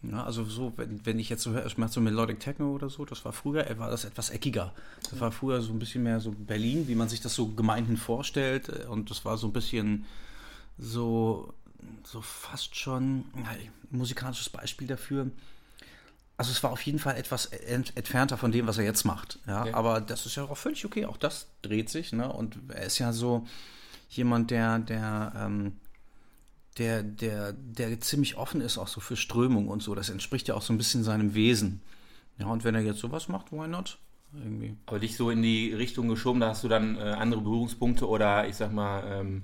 Ja, 0.03 0.25
also 0.25 0.45
so, 0.45 0.73
wenn, 0.77 1.05
wenn 1.07 1.19
ich 1.21 1.29
jetzt 1.29 1.43
so 1.43 1.53
höre, 1.53 1.65
ich 1.65 1.79
mache 1.79 1.93
so 1.93 2.01
Melodic 2.01 2.41
Techno 2.41 2.73
oder 2.73 2.91
so, 2.91 3.05
das 3.05 3.25
war 3.25 3.33
früher, 3.33 3.65
war 3.79 3.91
das 3.91 4.05
etwas 4.05 4.31
eckiger. 4.31 4.75
Das 5.11 5.21
war 5.21 5.31
früher 5.31 5.63
so 5.63 5.73
ein 5.73 5.79
bisschen 5.79 6.03
mehr 6.03 6.19
so 6.19 6.33
Berlin, 6.33 6.89
wie 6.89 6.97
man 6.97 7.09
sich 7.09 7.21
das 7.21 7.35
so 7.35 7.49
gemeinhin 7.49 7.97
vorstellt. 7.97 8.69
Und 8.87 9.11
das 9.11 9.25
war 9.25 9.39
so 9.39 9.47
ein 9.47 9.53
bisschen 9.53 10.05
so, 10.77 11.55
so 12.05 12.21
fast 12.21 12.75
schon 12.75 13.25
ein 13.35 13.71
musikalisches 13.91 14.49
Beispiel 14.49 14.89
dafür. 14.89 15.31
Also 16.37 16.51
es 16.51 16.63
war 16.65 16.73
auf 16.73 16.83
jeden 16.83 16.99
Fall 16.99 17.17
etwas 17.17 17.47
ent 17.47 17.97
entfernter 17.97 18.37
von 18.37 18.51
dem, 18.51 18.67
was 18.67 18.79
er 18.79 18.85
jetzt 18.85 19.05
macht. 19.05 19.39
Ja, 19.47 19.63
okay. 19.63 19.73
aber 19.73 20.01
das 20.01 20.27
ist 20.27 20.35
ja 20.35 20.43
auch 20.43 20.57
völlig 20.57 20.85
okay. 20.85 21.07
Auch 21.07 21.17
das 21.17 21.47
dreht 21.63 21.91
sich. 21.91 22.13
Ne? 22.13 22.33
Und 22.33 22.59
er 22.71 22.83
ist 22.83 22.99
ja 22.99 23.13
so 23.13 23.47
jemand, 24.09 24.51
der, 24.51 24.81
der 24.81 25.33
ähm, 25.37 25.77
der, 26.79 27.03
der, 27.03 27.53
der 27.53 28.01
ziemlich 28.01 28.37
offen 28.37 28.61
ist 28.61 28.79
auch 28.79 28.89
so 28.89 29.01
für 29.01 29.17
Strömung 29.17 29.69
und 29.69 29.83
so. 29.83 29.95
Das 29.95 30.09
entspricht 30.09 30.49
ja 30.49 30.55
auch 30.55 30.63
so 30.63 30.73
ein 30.73 30.79
bisschen 30.79 31.05
seinem 31.05 31.35
Wesen. 31.35 31.83
Ja, 32.39 32.47
und 32.47 32.65
wenn 32.65 32.75
er 32.75 32.81
jetzt 32.81 33.01
sowas 33.01 33.29
macht, 33.29 33.53
why 33.53 33.69
not? 33.69 33.99
Irgendwie. 34.35 34.77
Aber 34.87 34.99
dich 34.99 35.17
so 35.17 35.31
in 35.31 35.43
die 35.43 35.75
Richtung 35.75 36.09
geschoben, 36.09 36.41
da 36.41 36.49
hast 36.49 36.65
du 36.65 36.69
dann 36.69 36.97
äh, 36.97 37.01
andere 37.01 37.43
Berührungspunkte 37.43 38.09
oder 38.09 38.49
ich 38.49 38.57
sag 38.57 38.73
mal, 38.73 39.03
ähm, 39.07 39.43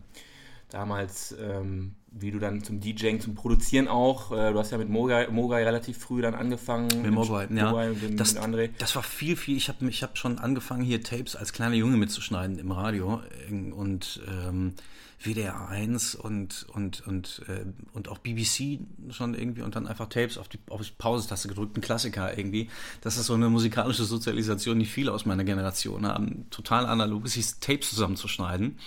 damals, 0.71 1.37
ähm, 1.39 1.95
wie 2.11 2.31
du 2.31 2.38
dann 2.38 2.62
zum 2.62 2.81
DJing, 2.81 3.21
zum 3.21 3.35
Produzieren 3.35 3.88
auch, 3.88 4.33
äh, 4.33 4.53
du 4.53 4.59
hast 4.59 4.71
ja 4.71 4.79
mit 4.79 4.88
Mogai, 4.88 5.29
Mogai 5.29 5.65
relativ 5.65 5.99
früh 5.99 6.23
dann 6.23 6.35
angefangen. 6.35 6.88
Mit 7.03 7.12
Mogai, 7.12 7.49
ja. 7.55 7.71
Mogai 7.71 7.93
dem, 7.95 8.17
Das, 8.17 8.35
mit 8.35 8.43
André. 8.43 8.71
das 8.79 8.97
war 8.97 9.03
viel, 9.03 9.37
viel. 9.37 9.57
Ich 9.57 9.69
habe 9.69 9.88
ich 9.88 10.03
hab 10.03 10.17
schon 10.19 10.38
angefangen, 10.38 10.83
hier 10.83 11.03
Tapes 11.03 11.37
als 11.37 11.53
kleiner 11.53 11.75
Junge 11.75 11.97
mitzuschneiden 11.97 12.59
im 12.59 12.73
Radio 12.73 13.23
und 13.49 14.21
ähm, 14.29 14.75
WDR 15.21 15.69
1 15.69 16.15
und, 16.15 16.67
und, 16.73 17.07
und, 17.07 17.43
äh, 17.49 17.65
und 17.93 18.09
auch 18.09 18.19
BBC 18.19 18.79
schon 19.11 19.35
irgendwie 19.35 19.62
und 19.62 19.75
dann 19.75 19.87
einfach 19.87 20.09
Tapes 20.09 20.38
auf 20.38 20.49
die, 20.49 20.59
auf 20.69 20.81
die 20.81 20.93
Pausetaste 20.97 21.49
gedrückt, 21.49 21.77
ein 21.77 21.81
Klassiker 21.81 22.38
irgendwie. 22.38 22.71
Das 23.00 23.17
ist 23.17 23.27
so 23.27 23.35
eine 23.35 23.49
musikalische 23.49 24.05
Sozialisation, 24.05 24.79
die 24.79 24.87
viele 24.87 25.12
aus 25.12 25.27
meiner 25.27 25.45
Generation 25.45 26.07
haben. 26.07 26.47
Total 26.50 26.87
analog, 26.87 27.27
hieß 27.29 27.59
Tapes 27.59 27.91
zusammenzuschneiden. 27.91 28.79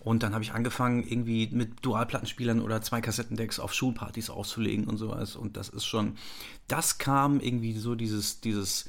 Und 0.00 0.22
dann 0.22 0.32
habe 0.32 0.44
ich 0.44 0.52
angefangen, 0.52 1.02
irgendwie 1.02 1.48
mit 1.50 1.84
Dualplattenspielern 1.84 2.60
oder 2.60 2.80
zwei 2.82 3.00
Kassettendecks 3.00 3.58
auf 3.58 3.74
Schulpartys 3.74 4.30
auszulegen 4.30 4.86
und 4.86 4.96
sowas. 4.96 5.34
Und 5.34 5.56
das 5.56 5.68
ist 5.68 5.86
schon, 5.86 6.16
das 6.68 6.98
kam 6.98 7.40
irgendwie 7.40 7.76
so 7.76 7.94
dieses, 7.94 8.40
dieses, 8.40 8.88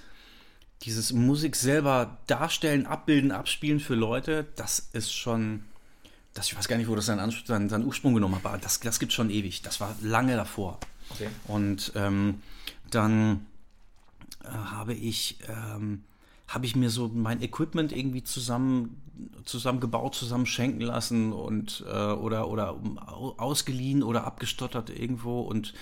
dieses 0.83 1.11
Musik 1.11 1.55
selber 1.55 2.17
darstellen, 2.27 2.85
abbilden, 2.85 3.31
abspielen 3.31 3.79
für 3.79 3.95
Leute, 3.95 4.47
das 4.55 4.89
ist 4.93 5.11
schon, 5.11 5.63
das, 6.33 6.47
ich 6.47 6.57
weiß 6.57 6.67
gar 6.67 6.77
nicht, 6.77 6.87
wo 6.87 6.95
das 6.95 7.07
seinen, 7.07 7.31
seinen, 7.31 7.69
seinen 7.69 7.85
Ursprung 7.85 8.13
genommen 8.13 8.35
hat, 8.35 8.45
aber 8.45 8.57
das, 8.57 8.79
das 8.79 8.99
gibt 8.99 9.11
schon 9.11 9.29
ewig. 9.29 9.61
Das 9.61 9.81
war 9.81 9.95
lange 10.01 10.35
davor. 10.35 10.79
Okay. 11.09 11.29
Und 11.47 11.91
ähm, 11.95 12.41
dann 12.91 13.45
äh, 14.43 14.49
habe 14.49 14.93
ich, 14.93 15.39
ähm, 15.47 16.03
habe 16.49 16.65
ich 16.65 16.75
mir 16.75 16.89
so 16.89 17.09
mein 17.13 17.41
Equipment 17.41 17.91
irgendwie 17.95 18.23
zusammen 18.23 19.01
zusammengebaut, 19.45 20.15
zusammen 20.15 20.45
schenken 20.45 20.81
lassen 20.81 21.33
und 21.33 21.83
äh, 21.87 22.11
oder 22.13 22.47
oder 22.49 22.71
au- 23.07 23.35
ausgeliehen 23.37 24.01
oder 24.03 24.23
abgestottert 24.25 24.89
irgendwo 24.89 25.41
und 25.41 25.73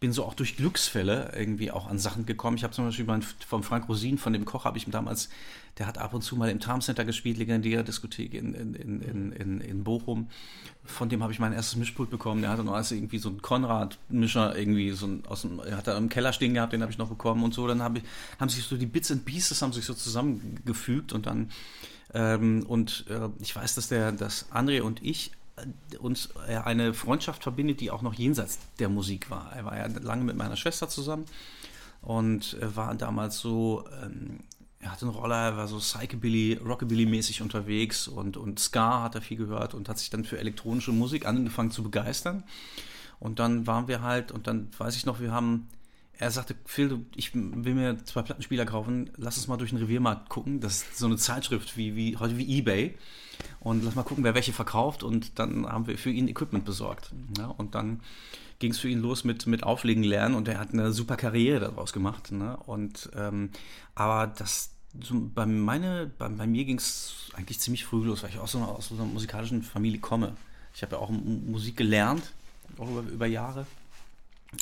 bin 0.00 0.12
so 0.12 0.24
auch 0.24 0.34
durch 0.34 0.56
Glücksfälle 0.56 1.32
irgendwie 1.36 1.70
auch 1.70 1.88
an 1.88 1.98
Sachen 1.98 2.24
gekommen. 2.24 2.56
Ich 2.56 2.64
habe 2.64 2.72
zum 2.72 2.84
Beispiel 2.84 3.04
mein, 3.04 3.22
vom 3.22 3.62
Frank 3.62 3.88
Rosin, 3.88 4.16
von 4.16 4.32
dem 4.32 4.44
Koch, 4.44 4.64
habe 4.64 4.78
ich 4.78 4.86
damals, 4.86 5.28
der 5.78 5.86
hat 5.86 5.98
ab 5.98 6.14
und 6.14 6.22
zu 6.22 6.36
mal 6.36 6.50
im 6.50 6.60
Tarm 6.60 6.80
Center 6.80 7.04
gespielt, 7.04 7.36
legendäre 7.36 7.82
Diskothek 7.82 8.34
in, 8.34 8.54
in, 8.54 8.74
in, 8.74 9.32
in, 9.32 9.60
in, 9.60 9.84
Bochum. 9.84 10.28
Von 10.84 11.08
dem 11.08 11.22
habe 11.22 11.32
ich 11.32 11.40
mein 11.40 11.52
erstes 11.52 11.76
Mischpult 11.76 12.10
bekommen. 12.10 12.42
Der 12.42 12.50
hatte 12.50 12.62
noch 12.62 12.74
also 12.74 12.94
irgendwie 12.94 13.18
so 13.18 13.28
einen 13.28 13.42
Konrad-Mischer 13.42 14.56
irgendwie 14.56 14.92
so 14.92 15.06
ein, 15.06 15.24
aus 15.26 15.42
dem, 15.42 15.60
hat 15.60 15.88
er 15.88 15.96
im 15.96 16.08
Keller 16.08 16.32
stehen 16.32 16.54
gehabt, 16.54 16.72
den 16.72 16.82
habe 16.82 16.92
ich 16.92 16.98
noch 16.98 17.08
bekommen 17.08 17.42
und 17.42 17.52
so. 17.52 17.66
Dann 17.66 17.82
habe 17.82 17.98
ich, 17.98 18.04
haben 18.38 18.48
sich 18.48 18.64
so 18.64 18.76
die 18.76 18.86
Bits 18.86 19.10
and 19.10 19.24
Pieces 19.24 19.60
haben 19.62 19.72
sich 19.72 19.84
so 19.84 19.94
zusammengefügt 19.94 21.12
und 21.12 21.26
dann 21.26 21.50
ähm, 22.14 22.64
und 22.66 23.04
äh, 23.10 23.28
ich 23.40 23.54
weiß, 23.54 23.74
dass 23.74 23.88
der, 23.88 24.12
dass 24.12 24.50
André 24.50 24.80
und 24.80 25.02
ich 25.04 25.32
uns 25.98 26.30
äh, 26.48 26.56
eine 26.56 26.94
Freundschaft 26.94 27.42
verbindet, 27.42 27.80
die 27.80 27.90
auch 27.90 28.02
noch 28.02 28.14
jenseits 28.14 28.58
der 28.78 28.88
Musik 28.88 29.30
war. 29.30 29.52
Er 29.54 29.64
war 29.64 29.76
ja 29.76 29.86
lange 29.86 30.24
mit 30.24 30.36
meiner 30.36 30.56
Schwester 30.56 30.88
zusammen 30.88 31.26
und 32.02 32.54
äh, 32.60 32.76
war 32.76 32.94
damals 32.94 33.38
so, 33.38 33.84
ähm, 34.02 34.40
er 34.80 34.92
hatte 34.92 35.06
einen 35.06 35.14
Roller, 35.14 35.36
er 35.36 35.56
war 35.56 35.68
so 35.68 35.78
Psychobilly, 35.78 36.58
Rockabilly-mäßig 36.64 37.42
unterwegs 37.42 38.06
und, 38.06 38.36
und 38.36 38.60
Ska 38.60 39.02
hat 39.02 39.14
er 39.14 39.20
viel 39.20 39.36
gehört 39.36 39.74
und 39.74 39.88
hat 39.88 39.98
sich 39.98 40.10
dann 40.10 40.24
für 40.24 40.38
elektronische 40.38 40.92
Musik 40.92 41.26
angefangen 41.26 41.70
zu 41.70 41.82
begeistern. 41.82 42.44
Und 43.20 43.40
dann 43.40 43.66
waren 43.66 43.88
wir 43.88 44.02
halt, 44.02 44.30
und 44.30 44.46
dann 44.46 44.68
weiß 44.78 44.96
ich 44.96 45.04
noch, 45.04 45.18
wir 45.20 45.32
haben, 45.32 45.68
er 46.12 46.30
sagte, 46.30 46.54
Phil, 46.64 47.04
ich 47.16 47.34
will 47.34 47.74
mir 47.74 48.04
zwei 48.04 48.22
Plattenspieler 48.22 48.64
kaufen, 48.64 49.10
lass 49.16 49.36
uns 49.36 49.48
mal 49.48 49.56
durch 49.56 49.70
den 49.70 49.80
Reviermarkt 49.80 50.28
gucken. 50.28 50.60
Das 50.60 50.82
ist 50.82 50.98
so 50.98 51.06
eine 51.06 51.16
Zeitschrift 51.16 51.76
wie, 51.76 51.96
wie 51.96 52.16
heute 52.16 52.38
wie 52.38 52.58
Ebay. 52.58 52.96
Und 53.60 53.84
lass 53.84 53.94
mal 53.94 54.02
gucken, 54.02 54.24
wer 54.24 54.34
welche 54.34 54.52
verkauft. 54.52 55.02
Und 55.02 55.38
dann 55.38 55.66
haben 55.66 55.86
wir 55.86 55.98
für 55.98 56.10
ihn 56.10 56.28
Equipment 56.28 56.64
besorgt. 56.64 57.12
Ja, 57.38 57.46
und 57.46 57.74
dann 57.74 58.00
ging 58.58 58.72
es 58.72 58.78
für 58.78 58.88
ihn 58.88 59.00
los 59.00 59.24
mit, 59.24 59.46
mit 59.46 59.62
Auflegen 59.62 60.02
lernen 60.02 60.34
und 60.34 60.48
er 60.48 60.58
hat 60.58 60.72
eine 60.72 60.92
super 60.92 61.16
Karriere 61.16 61.60
daraus 61.60 61.92
gemacht. 61.92 62.32
Ne? 62.32 62.56
Und 62.66 63.10
ähm, 63.14 63.50
aber 63.94 64.26
das 64.26 64.70
so, 65.02 65.14
bei, 65.34 65.46
meine, 65.46 66.10
bei, 66.18 66.28
bei 66.28 66.46
mir 66.46 66.64
ging 66.64 66.78
es 66.78 67.30
eigentlich 67.34 67.60
ziemlich 67.60 67.84
früh 67.84 68.04
los, 68.04 68.22
weil 68.22 68.30
ich 68.30 68.38
aus 68.38 68.52
so 68.52 68.58
einer, 68.58 68.68
aus 68.68 68.88
so 68.88 68.94
einer 68.94 69.04
musikalischen 69.04 69.62
Familie 69.62 70.00
komme. 70.00 70.36
Ich 70.74 70.82
habe 70.82 70.96
ja 70.96 71.02
auch 71.02 71.10
Musik 71.10 71.76
gelernt, 71.76 72.32
auch 72.78 72.88
über, 72.88 73.02
über 73.02 73.26
Jahre. 73.26 73.66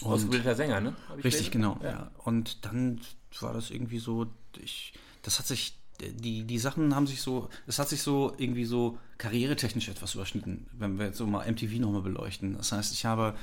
Und- 0.03 0.13
Ausgebildeter 0.13 0.57
Sänger, 0.57 0.81
ne? 0.81 0.97
Richtig, 1.23 1.51
gelesen? 1.51 1.53
genau. 1.53 1.79
Ja. 1.83 2.11
Und 2.25 2.65
dann 2.65 3.01
war 3.41 3.53
das 3.53 3.71
irgendwie 3.71 3.99
so, 3.99 4.27
ich, 4.59 4.93
das 5.23 5.39
hat 5.39 5.47
sich, 5.47 5.75
die, 6.01 6.45
die 6.45 6.59
Sachen 6.59 6.95
haben 6.95 7.07
sich 7.07 7.23
so, 7.23 7.49
es 7.67 7.79
hat 7.79 7.89
sich 7.89 8.03
so 8.03 8.35
irgendwie 8.39 8.65
so 8.65 8.99
karrieretechnisch 9.19 9.89
etwas 9.89 10.15
überschnitten, 10.15 10.67
wenn 10.73 10.99
wir 10.99 11.07
jetzt 11.07 11.19
so 11.19 11.27
mal 11.27 11.51
MTV 11.51 11.79
nochmal 11.81 12.03
beleuchten. 12.03 12.57
Das 12.57 12.73
heißt, 12.73 12.93
ich 12.93 13.05
habe, 13.05 13.35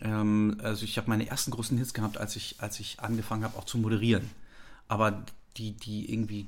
ähm, 0.00 0.58
also 0.62 0.84
ich 0.84 0.98
habe 0.98 1.08
meine 1.08 1.28
ersten 1.28 1.50
großen 1.50 1.78
Hits 1.78 1.94
gehabt, 1.94 2.18
als 2.18 2.36
ich, 2.36 2.56
als 2.58 2.80
ich 2.80 3.00
angefangen 3.00 3.44
habe, 3.44 3.56
auch 3.58 3.64
zu 3.64 3.78
moderieren. 3.78 4.30
Aber 4.88 5.24
die, 5.56 5.72
die 5.72 6.12
irgendwie 6.12 6.46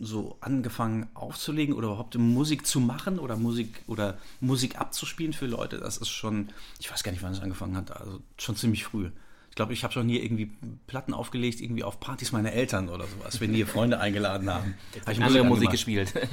so 0.00 0.36
angefangen 0.40 1.06
aufzulegen 1.14 1.74
oder 1.74 1.88
überhaupt 1.88 2.16
Musik 2.16 2.66
zu 2.66 2.78
machen 2.78 3.18
oder 3.18 3.36
Musik 3.36 3.82
oder 3.86 4.18
Musik 4.40 4.78
abzuspielen 4.78 5.32
für 5.32 5.46
Leute, 5.46 5.78
das 5.78 5.96
ist 5.96 6.10
schon, 6.10 6.48
ich 6.78 6.90
weiß 6.90 7.02
gar 7.02 7.12
nicht, 7.12 7.22
wann 7.22 7.32
es 7.32 7.40
angefangen 7.40 7.76
hat, 7.76 7.96
also 7.96 8.20
schon 8.36 8.56
ziemlich 8.56 8.84
früh. 8.84 9.10
Ich 9.58 9.60
glaube, 9.60 9.72
ich 9.72 9.82
habe 9.82 9.92
schon 9.92 10.08
hier 10.08 10.22
irgendwie 10.22 10.52
Platten 10.86 11.12
aufgelegt, 11.12 11.60
irgendwie 11.60 11.82
auf 11.82 11.98
Partys 11.98 12.30
meiner 12.30 12.52
Eltern 12.52 12.88
oder 12.88 13.06
sowas, 13.08 13.40
wenn 13.40 13.50
die 13.50 13.56
hier 13.56 13.66
Freunde 13.66 13.98
eingeladen 14.00 14.48
haben. 14.54 14.74
Hab 15.04 15.12
ich 15.12 15.20
Andere 15.20 15.42
Musik 15.42 15.70
angemacht. 15.70 15.72
gespielt. 15.72 16.14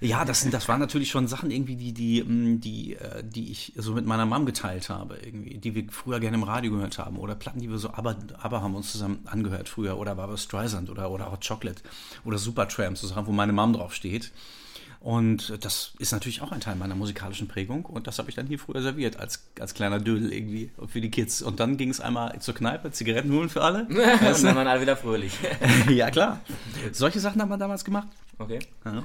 Ja, 0.00 0.26
das, 0.26 0.46
das 0.50 0.68
waren 0.68 0.80
natürlich 0.80 1.08
schon 1.10 1.26
Sachen 1.26 1.50
irgendwie, 1.50 1.76
die, 1.76 1.94
die, 1.94 2.22
mm, 2.22 2.60
die, 2.60 2.96
äh, 2.96 3.24
die 3.24 3.50
ich 3.50 3.72
so 3.76 3.94
mit 3.94 4.04
meiner 4.04 4.26
Mom 4.26 4.44
geteilt 4.44 4.90
habe, 4.90 5.16
irgendwie, 5.16 5.56
die 5.56 5.74
wir 5.74 5.86
früher 5.90 6.20
gerne 6.20 6.36
im 6.36 6.42
Radio 6.42 6.70
gehört 6.72 6.98
haben. 6.98 7.18
Oder 7.18 7.34
Platten, 7.34 7.60
die 7.60 7.70
wir 7.70 7.78
so 7.78 7.94
aber, 7.94 8.16
aber 8.36 8.60
haben 8.60 8.74
uns 8.74 8.92
zusammen 8.92 9.20
angehört 9.24 9.70
früher. 9.70 9.96
Oder 9.96 10.16
Barbara 10.16 10.36
Streisand 10.36 10.90
oder, 10.90 11.10
oder 11.10 11.32
Hot 11.32 11.46
Chocolate 11.46 11.80
oder 12.26 12.36
Supertramp, 12.36 12.98
so 12.98 13.06
Sachen, 13.06 13.26
wo 13.26 13.32
meine 13.32 13.54
Mom 13.54 13.72
drauf 13.72 13.94
steht. 13.94 14.32
Und 15.06 15.64
das 15.64 15.92
ist 16.00 16.10
natürlich 16.10 16.42
auch 16.42 16.50
ein 16.50 16.58
Teil 16.58 16.74
meiner 16.74 16.96
musikalischen 16.96 17.46
Prägung. 17.46 17.84
Und 17.84 18.08
das 18.08 18.18
habe 18.18 18.28
ich 18.28 18.34
dann 18.34 18.48
hier 18.48 18.58
früher 18.58 18.82
serviert, 18.82 19.20
als, 19.20 19.46
als 19.60 19.72
kleiner 19.72 20.00
Dödel 20.00 20.32
irgendwie 20.32 20.72
für 20.88 21.00
die 21.00 21.12
Kids. 21.12 21.42
Und 21.42 21.60
dann 21.60 21.76
ging 21.76 21.90
es 21.90 22.00
einmal 22.00 22.36
zur 22.40 22.54
Kneipe, 22.54 22.90
Zigaretten 22.90 23.30
holen 23.30 23.48
für 23.48 23.62
alle. 23.62 23.84
und 23.88 23.96
dann 23.96 24.56
waren 24.56 24.66
alle 24.66 24.80
wieder 24.80 24.96
fröhlich. 24.96 25.32
ja, 25.88 26.10
klar. 26.10 26.40
Solche 26.90 27.20
Sachen 27.20 27.40
hat 27.40 27.48
man 27.48 27.60
damals 27.60 27.84
gemacht. 27.84 28.08
Okay. 28.40 28.58
Ja. 28.84 29.04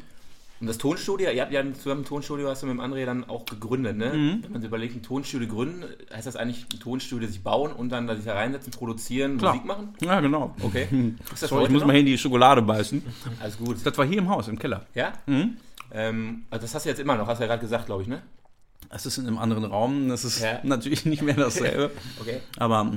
Und 0.60 0.68
das 0.68 0.80
Tonstudio, 0.80 1.30
ihr 1.30 1.42
habt 1.44 1.52
ja 1.52 1.64
zusammen 1.74 2.02
ein 2.02 2.06
Tonstudio, 2.06 2.50
hast 2.50 2.64
du 2.64 2.68
mit 2.68 2.78
dem 2.78 2.82
André 2.82 3.06
dann 3.06 3.30
auch 3.30 3.46
gegründet, 3.46 3.96
ne? 3.96 4.12
Mhm. 4.12 4.44
Wenn 4.44 4.52
man 4.54 4.62
sich 4.62 4.70
überlegt, 4.70 4.96
ein 4.96 5.04
Tonstudio 5.04 5.48
gründen, 5.48 5.84
heißt 6.12 6.26
das 6.26 6.36
eigentlich 6.36 6.66
ein 6.74 6.80
Tonstudio 6.80 7.28
sich 7.28 7.44
bauen 7.44 7.72
und 7.72 7.90
dann 7.90 8.08
da 8.08 8.16
sich 8.16 8.26
da 8.26 8.34
reinsetzen, 8.34 8.72
produzieren, 8.72 9.38
Klar. 9.38 9.54
Musik 9.54 9.68
machen? 9.68 9.94
Ja, 10.02 10.20
genau. 10.20 10.56
Okay. 10.62 10.88
Ist 11.32 11.44
das 11.44 11.50
So, 11.52 11.64
ich 11.64 11.70
muss 11.70 11.82
noch? 11.82 11.88
mal 11.88 11.96
in 11.96 12.08
die 12.08 12.18
Schokolade 12.18 12.64
beißen. 12.64 13.04
Alles 13.40 13.58
gut. 13.58 13.78
Das 13.84 13.96
war 14.00 14.06
hier 14.06 14.18
im 14.18 14.30
Haus, 14.30 14.48
im 14.48 14.58
Keller. 14.58 14.86
Ja? 14.96 15.14
Mhm. 15.28 15.58
Ähm, 15.94 16.46
also 16.50 16.64
das 16.64 16.76
hast 16.76 16.86
du 16.86 16.90
jetzt 16.90 17.00
immer 17.00 17.16
noch, 17.16 17.28
hast 17.28 17.40
du 17.40 17.44
ja 17.44 17.48
gerade 17.48 17.62
gesagt, 17.62 17.86
glaube 17.86 18.04
ich, 18.04 18.08
ne? 18.08 18.22
Es 18.90 19.06
ist 19.06 19.18
in 19.18 19.28
einem 19.28 19.38
anderen 19.38 19.66
Raum, 19.66 20.10
das 20.10 20.26
ist 20.26 20.42
Ja. 20.42 20.60
natürlich 20.64 21.06
nicht 21.06 21.22
mehr 21.22 21.36
dasselbe. 21.36 21.92
Okay. 22.20 22.42
Aber 22.58 22.92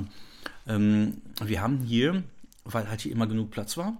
ähm, 0.67 1.21
wir 1.43 1.61
haben 1.61 1.79
hier, 1.79 2.23
weil 2.63 2.89
halt 2.89 3.01
hier 3.01 3.11
immer 3.11 3.27
genug 3.27 3.51
Platz 3.51 3.77
war, 3.77 3.97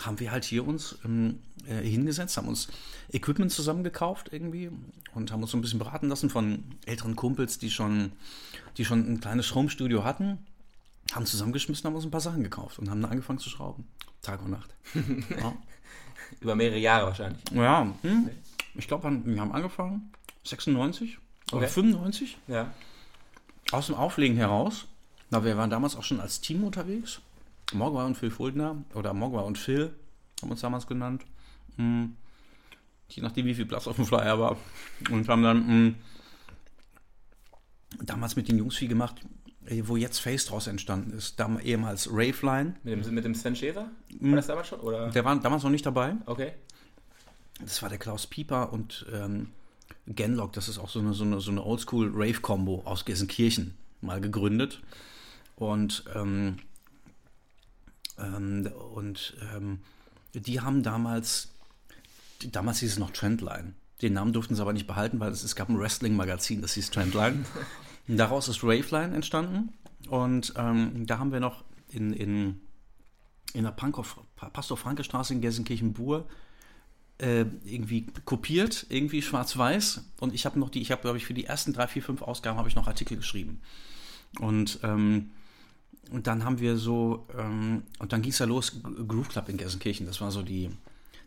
haben 0.00 0.18
wir 0.20 0.30
halt 0.32 0.44
hier 0.44 0.66
uns 0.66 0.98
ähm, 1.04 1.40
äh, 1.66 1.82
hingesetzt, 1.82 2.36
haben 2.36 2.48
uns 2.48 2.68
Equipment 3.12 3.52
zusammengekauft 3.52 4.32
irgendwie 4.32 4.70
und 5.14 5.30
haben 5.30 5.42
uns 5.42 5.50
so 5.50 5.58
ein 5.58 5.60
bisschen 5.60 5.78
beraten 5.78 6.08
lassen 6.08 6.30
von 6.30 6.64
älteren 6.86 7.14
Kumpels, 7.14 7.58
die 7.58 7.70
schon, 7.70 8.12
die 8.78 8.84
schon 8.84 9.12
ein 9.12 9.20
kleines 9.20 9.54
Home-Studio 9.54 10.04
hatten, 10.04 10.38
haben 11.12 11.26
zusammengeschmissen, 11.26 11.84
haben 11.86 11.94
uns 11.94 12.04
ein 12.04 12.10
paar 12.10 12.20
Sachen 12.20 12.42
gekauft 12.42 12.78
und 12.78 12.90
haben 12.90 13.02
dann 13.02 13.10
angefangen 13.10 13.38
zu 13.38 13.50
schrauben. 13.50 13.86
Tag 14.22 14.42
und 14.42 14.50
Nacht. 14.50 14.74
ja. 14.94 15.54
Über 16.40 16.54
mehrere 16.54 16.78
Jahre 16.78 17.06
wahrscheinlich. 17.06 17.42
Ja, 17.52 17.86
hm. 18.02 18.30
ich 18.74 18.88
glaube, 18.88 19.10
wir 19.24 19.40
haben 19.40 19.52
angefangen 19.52 20.12
96 20.44 21.18
oder 21.52 21.62
Okay. 21.62 21.68
95 21.68 22.38
Ja. 22.48 22.72
aus 23.70 23.86
dem 23.86 23.94
Auflegen 23.94 24.36
heraus. 24.36 24.86
Na, 25.30 25.44
wir 25.44 25.56
waren 25.56 25.70
damals 25.70 25.96
auch 25.96 26.04
schon 26.04 26.20
als 26.20 26.40
Team 26.40 26.64
unterwegs. 26.64 27.20
Mogwai 27.72 28.04
und 28.04 28.16
Phil 28.16 28.30
Fuldner 28.30 28.76
oder 28.94 29.14
Mogwai 29.14 29.42
und 29.42 29.56
Phil 29.56 29.94
haben 30.42 30.50
uns 30.50 30.60
damals 30.60 30.86
genannt. 30.86 31.22
Hm. 31.76 32.16
Je 33.08 33.22
nachdem, 33.22 33.46
wie 33.46 33.54
viel 33.54 33.66
Platz 33.66 33.86
auf 33.86 33.96
dem 33.96 34.06
Flyer 34.06 34.38
war. 34.38 34.56
Und 35.10 35.28
haben 35.28 35.42
dann 35.42 35.66
hm, 35.66 35.94
damals 38.02 38.36
mit 38.36 38.48
den 38.48 38.58
Jungs 38.58 38.76
viel 38.76 38.88
gemacht, 38.88 39.16
wo 39.82 39.96
jetzt 39.96 40.18
Face 40.18 40.46
draus 40.46 40.66
entstanden 40.66 41.12
ist. 41.16 41.38
Dam 41.38 41.58
ehemals 41.60 42.08
Raveline. 42.10 42.74
Mit 42.82 43.04
dem, 43.04 43.14
mit 43.14 43.24
dem 43.24 43.34
Sven 43.34 43.56
Schäfer? 43.56 43.90
Mhm. 44.18 44.30
War 44.30 44.36
das 44.36 44.46
damals 44.48 44.68
schon? 44.68 44.80
Oder? 44.80 45.10
Der 45.10 45.24
war 45.24 45.36
damals 45.36 45.62
noch 45.62 45.70
nicht 45.70 45.86
dabei. 45.86 46.14
Okay. 46.26 46.52
Das 47.60 47.80
war 47.82 47.88
der 47.88 47.98
Klaus 47.98 48.26
Pieper 48.26 48.72
und 48.72 49.06
ähm, 49.12 49.50
Genlock, 50.06 50.52
das 50.52 50.68
ist 50.68 50.78
auch 50.78 50.88
so 50.88 50.98
eine, 50.98 51.12
so 51.12 51.24
eine, 51.24 51.40
so 51.40 51.50
eine 51.50 51.64
Oldschool-Rave-Combo 51.64 52.82
aus 52.84 53.04
Gelsenkirchen 53.04 53.76
mal 54.00 54.20
gegründet. 54.20 54.80
Und, 55.54 56.04
ähm, 56.14 56.58
ähm, 58.18 58.68
und 58.94 59.36
ähm, 59.54 59.80
die 60.34 60.60
haben 60.60 60.82
damals, 60.82 61.50
damals 62.50 62.80
hieß 62.80 62.92
es 62.92 62.98
noch 62.98 63.10
Trendline. 63.10 63.74
Den 64.00 64.14
Namen 64.14 64.32
durften 64.32 64.56
sie 64.56 64.62
aber 64.62 64.72
nicht 64.72 64.88
behalten, 64.88 65.20
weil 65.20 65.30
es, 65.30 65.44
es 65.44 65.54
gab 65.54 65.68
ein 65.68 65.78
Wrestling-Magazin, 65.78 66.62
das 66.62 66.74
hieß 66.74 66.90
Trendline. 66.90 67.44
Daraus 68.08 68.48
ist 68.48 68.62
Raveline 68.62 69.14
entstanden. 69.14 69.72
Und 70.08 70.54
ähm, 70.56 71.06
da 71.06 71.18
haben 71.18 71.32
wir 71.32 71.40
noch 71.40 71.64
in, 71.88 72.12
in, 72.12 72.60
in 73.54 73.64
der 73.64 73.70
Pastor-Franke-Straße 73.72 75.34
in 75.34 75.40
Gelsenkirchen-Bur 75.40 76.26
äh, 77.18 77.44
irgendwie 77.64 78.06
kopiert, 78.24 78.86
irgendwie 78.88 79.22
schwarz-weiß. 79.22 80.04
Und 80.20 80.34
ich 80.34 80.44
habe 80.44 80.58
noch 80.58 80.70
die, 80.70 80.82
ich 80.82 80.90
habe, 80.90 81.02
glaube 81.02 81.18
ich, 81.18 81.26
für 81.26 81.34
die 81.34 81.44
ersten 81.44 81.72
drei, 81.72 81.86
vier, 81.86 82.02
fünf 82.02 82.22
Ausgaben 82.22 82.58
habe 82.58 82.68
ich 82.68 82.74
noch 82.74 82.88
Artikel 82.88 83.16
geschrieben. 83.16 83.60
Und, 84.40 84.80
ähm, 84.82 85.30
und 86.10 86.26
dann 86.26 86.44
haben 86.44 86.58
wir 86.58 86.76
so, 86.76 87.26
ähm, 87.38 87.84
und 88.00 88.12
dann 88.12 88.22
ging 88.22 88.32
es 88.32 88.38
ja 88.38 88.46
los, 88.46 88.80
Groove 88.82 89.28
Club 89.28 89.48
in 89.48 89.56
Gelsenkirchen. 89.56 90.06
Das 90.06 90.20
war 90.20 90.30
so 90.32 90.42
die, 90.42 90.70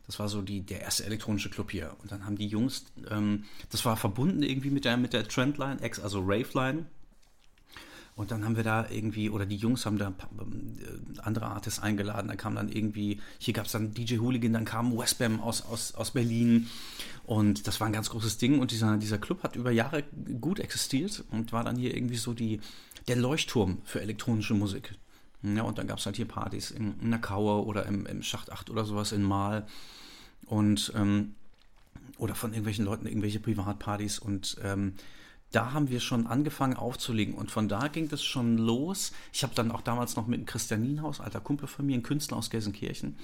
das 0.08 0.20
war 0.20 0.30
so 0.30 0.42
die, 0.42 0.62
der 0.62 0.82
erste 0.82 1.06
elektronische 1.06 1.50
Club 1.50 1.72
hier. 1.72 1.96
Und 2.02 2.12
dann 2.12 2.26
haben 2.26 2.38
die 2.38 2.48
Jungs, 2.48 2.86
ähm, 3.10 3.46
das 3.72 3.86
war 3.86 3.98
verbunden 3.98 4.44
irgendwie 4.44 4.70
mit 4.70 4.86
der, 4.86 4.98
mit 4.98 5.14
der 5.14 5.28
Trendline, 5.28 5.80
also 6.02 6.20
Raveline. 6.26 6.86
Und 8.16 8.32
dann 8.32 8.46
haben 8.46 8.56
wir 8.56 8.64
da 8.64 8.88
irgendwie, 8.90 9.30
oder 9.30 9.46
die 9.46 9.58
Jungs 9.58 9.86
haben 9.86 9.98
da 9.98 10.10
äh, 10.10 11.20
andere 11.20 11.48
Artists 11.48 11.82
eingeladen. 11.82 12.30
Da 12.30 12.36
kam 12.36 12.56
dann 12.56 12.70
irgendwie, 12.70 13.20
hier 13.40 13.54
gab 13.54 13.66
es 13.66 13.74
dann 13.74 13.94
DJ 13.94 14.20
Hooligan, 14.20 14.54
dann 14.54 14.64
kam 14.64 14.98
Westbam 14.98 15.42
aus, 15.42 15.64
aus, 15.64 15.94
aus 15.96 16.12
Berlin. 16.12 16.70
Und 17.26 17.68
das 17.68 17.80
war 17.82 17.88
ein 17.88 17.94
ganz 17.94 18.10
großes 18.10 18.38
Ding. 18.38 18.60
Und 18.60 18.72
dieser, 18.72 18.98
dieser 18.98 19.18
Club 19.18 19.44
hat 19.44 19.58
über 19.58 19.72
Jahre 19.72 20.04
gut 20.40 20.60
existiert 20.60 21.26
und 21.32 21.52
war 21.52 21.66
dann 21.66 21.76
hier 21.76 21.94
irgendwie 21.94 22.16
so 22.16 22.34
die, 22.34 22.62
der 23.08 23.18
Leuchtturm 23.18 23.82
für 23.84 24.02
elektronische 24.02 24.54
Musik. 24.54 24.96
Ja, 25.44 25.64
und 25.64 25.78
dann 25.78 25.88
gab 25.88 26.00
es 26.00 26.06
halt 26.06 26.16
hier 26.16 26.28
Partys 26.28 26.72
in, 26.72 27.00
in 27.00 27.12
der 27.12 27.20
Kauer 27.20 27.68
oder 27.68 27.86
im, 27.86 28.06
im 28.06 28.24
Schacht 28.24 28.52
8 28.52 28.70
oder 28.70 28.86
sowas 28.86 29.12
in 29.12 29.24
Mal. 29.24 29.68
Und, 30.46 30.94
ähm, 30.96 31.36
oder 32.18 32.36
von 32.36 32.52
irgendwelchen 32.52 32.86
Leuten 32.86 33.08
irgendwelche 33.08 33.40
Privatpartys. 33.40 34.20
Und 34.20 34.58
ähm, 34.64 34.94
da 35.52 35.72
haben 35.72 35.90
wir 35.90 36.00
schon 36.00 36.28
angefangen 36.28 36.76
aufzulegen 36.76 37.34
und 37.34 37.50
von 37.50 37.70
da 37.70 37.88
ging 37.88 38.10
das 38.10 38.24
schon 38.24 38.58
los. 38.58 39.14
Ich 39.32 39.44
habe 39.44 39.56
dann 39.56 39.72
auch 39.72 39.82
damals 39.82 40.16
noch 40.18 40.28
mit 40.28 40.40
dem 40.40 40.46
Christian 40.46 40.82
Nienhaus, 40.82 41.22
alter 41.22 41.40
Kumpel 41.40 41.68
von 41.68 41.86
mir, 41.86 41.96
ein 41.96 42.04
Künstler 42.04 42.36
aus 42.36 42.50
Gelsenkirchen. 42.50 43.16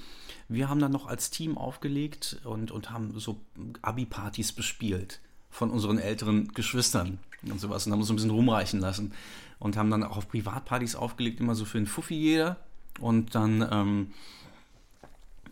Wir 0.48 0.70
haben 0.70 0.80
dann 0.80 0.94
noch 0.94 1.08
als 1.08 1.30
Team 1.30 1.58
aufgelegt 1.58 2.39
und, 2.46 2.72
und 2.72 2.89
haben 2.89 3.20
so 3.20 3.41
Abi-Partys 3.82 4.53
bespielt 4.53 5.20
von 5.50 5.72
unseren 5.72 5.98
älteren 5.98 6.48
Geschwistern 6.53 7.20
und 7.44 7.60
sowas 7.60 7.86
und 7.86 7.91
haben 7.91 8.00
uns 8.00 8.10
ein 8.10 8.15
bisschen 8.15 8.32
rumreichen 8.32 8.80
lassen 8.80 9.13
und 9.62 9.77
haben 9.77 9.89
dann 9.89 10.03
auch 10.03 10.18
auf 10.18 10.27
Privatpartys 10.27 10.96
aufgelegt, 10.96 11.39
immer 11.39 11.56
so 11.56 11.63
für 11.63 11.77
einen 11.77 11.88
Fuffi 11.88 12.15
jeder 12.15 12.58
und 13.00 13.36
dann 13.36 13.65
ähm, 13.72 14.08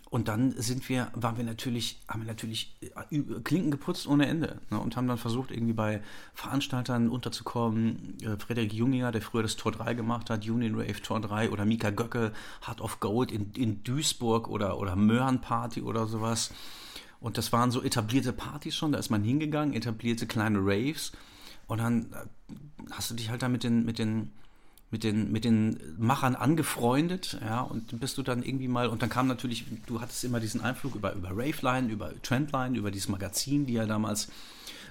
und 0.09 0.27
dann 0.27 0.51
sind 0.53 0.89
wir, 0.89 1.11
waren 1.13 1.37
wir 1.37 1.43
natürlich, 1.43 1.99
haben 2.07 2.21
wir 2.21 2.27
natürlich 2.27 2.75
äh, 2.81 3.19
Klinken 3.43 3.69
geputzt 3.69 4.07
ohne 4.07 4.25
Ende 4.25 4.59
ne, 4.71 4.79
und 4.79 4.97
haben 4.97 5.07
dann 5.07 5.19
versucht, 5.19 5.51
irgendwie 5.51 5.73
bei 5.73 6.01
Veranstaltern 6.33 7.09
unterzukommen. 7.09 8.17
Äh, 8.23 8.37
Frederik 8.37 8.73
Junginger, 8.73 9.11
der 9.11 9.21
früher 9.21 9.43
das 9.43 9.55
Tor 9.55 9.71
3 9.71 9.93
gemacht 9.93 10.31
hat, 10.31 10.49
Union 10.49 10.73
Rave 10.73 10.99
Tor 11.03 11.21
3 11.21 11.51
oder 11.51 11.63
Mika 11.63 11.91
Göcke, 11.91 12.31
Heart 12.65 12.81
of 12.81 12.99
Gold 12.99 13.31
in, 13.31 13.51
in 13.55 13.83
Duisburg 13.83 14.47
oder, 14.47 14.79
oder 14.79 14.95
Möhren 14.95 15.41
Party 15.41 15.83
oder 15.83 16.07
sowas. 16.07 16.51
Und 17.21 17.37
das 17.37 17.53
waren 17.53 17.69
so 17.69 17.83
etablierte 17.83 18.33
Partys 18.33 18.75
schon, 18.75 18.93
da 18.93 18.97
ist 18.97 19.11
man 19.11 19.23
hingegangen, 19.23 19.75
etablierte 19.75 20.25
kleine 20.25 20.57
Raves. 20.59 21.11
Und 21.69 21.77
dann 21.77 22.11
äh, 22.11 22.53
hast 22.91 23.09
du 23.09 23.15
dich 23.15 23.29
halt 23.29 23.41
da 23.41 23.47
mit 23.47 23.63
den, 23.63 23.85
mit 23.85 23.97
den 23.99 24.31
mit 24.91 25.03
den, 25.03 25.31
mit 25.31 25.45
den 25.45 25.79
Machern 25.99 26.35
angefreundet, 26.35 27.37
ja, 27.41 27.61
und 27.61 27.99
bist 27.99 28.17
du 28.17 28.23
dann 28.23 28.41
irgendwie 28.41 28.67
mal, 28.67 28.87
und 28.87 29.03
dann 29.03 29.09
kam 29.09 29.27
natürlich, 29.27 29.65
du 29.85 30.01
hattest 30.01 30.23
immer 30.23 30.39
diesen 30.39 30.61
Einflug 30.61 30.95
über, 30.95 31.13
über 31.13 31.29
Raveline, 31.29 31.91
über 31.91 32.11
Trendline, 32.23 32.75
über 32.75 32.89
dieses 32.89 33.07
Magazin, 33.07 33.67
die 33.67 33.73
ja 33.73 33.85
damals 33.85 34.29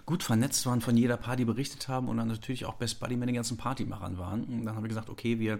gut 0.07 0.23
vernetzt 0.23 0.65
waren, 0.67 0.81
von 0.81 0.97
jeder 0.97 1.17
Party 1.17 1.45
berichtet 1.45 1.89
haben 1.89 2.09
und 2.09 2.17
dann 2.17 2.29
natürlich 2.29 2.65
auch 2.65 2.75
Best 2.75 3.01
Buddy 3.01 3.17
mit 3.17 3.29
den 3.29 3.35
ganzen 3.35 3.57
Partymachern 3.57 4.19
waren. 4.19 4.45
Und 4.45 4.65
dann 4.65 4.77
haben 4.77 4.85
wir 4.85 4.89
gesagt, 4.89 5.11
okay, 5.11 5.41
wir, 5.41 5.59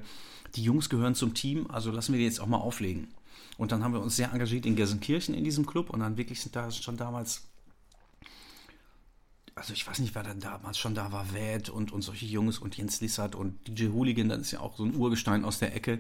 die 0.55 0.63
Jungs 0.63 0.89
gehören 0.89 1.17
zum 1.17 1.35
Team, 1.35 1.69
also 1.69 1.91
lassen 1.91 2.13
wir 2.13 2.19
die 2.19 2.25
jetzt 2.25 2.41
auch 2.41 2.47
mal 2.47 2.59
auflegen. 2.59 3.09
Und 3.57 3.73
dann 3.73 3.83
haben 3.83 3.93
wir 3.93 4.01
uns 4.01 4.15
sehr 4.15 4.33
engagiert 4.33 4.67
in 4.67 4.77
Gelsenkirchen 4.77 5.35
in 5.35 5.43
diesem 5.43 5.67
Club 5.67 5.91
und 5.91 5.99
dann 5.99 6.17
wirklich 6.17 6.41
sind 6.41 6.55
da 6.55 6.71
schon 6.71 6.97
damals 6.97 7.43
also 9.59 9.73
ich 9.73 9.87
weiß 9.87 9.99
nicht, 9.99 10.15
wer 10.15 10.23
dann 10.23 10.41
damals 10.41 10.79
schon 10.79 10.95
da 10.95 11.13
war, 11.13 11.27
Wad 11.35 11.69
und, 11.69 11.93
und 11.93 12.03
solche 12.03 12.27
Jungs 12.27 12.59
und 12.59 12.77
Jens 12.77 13.01
Lissert 13.01 13.35
und 13.35 13.67
DJ 13.67 13.89
Hooligan, 13.89 14.29
das 14.29 14.39
ist 14.39 14.51
ja 14.53 14.61
auch 14.61 14.77
so 14.77 14.85
ein 14.85 14.95
Urgestein 14.95 15.45
aus 15.45 15.59
der 15.59 15.75
Ecke. 15.75 15.99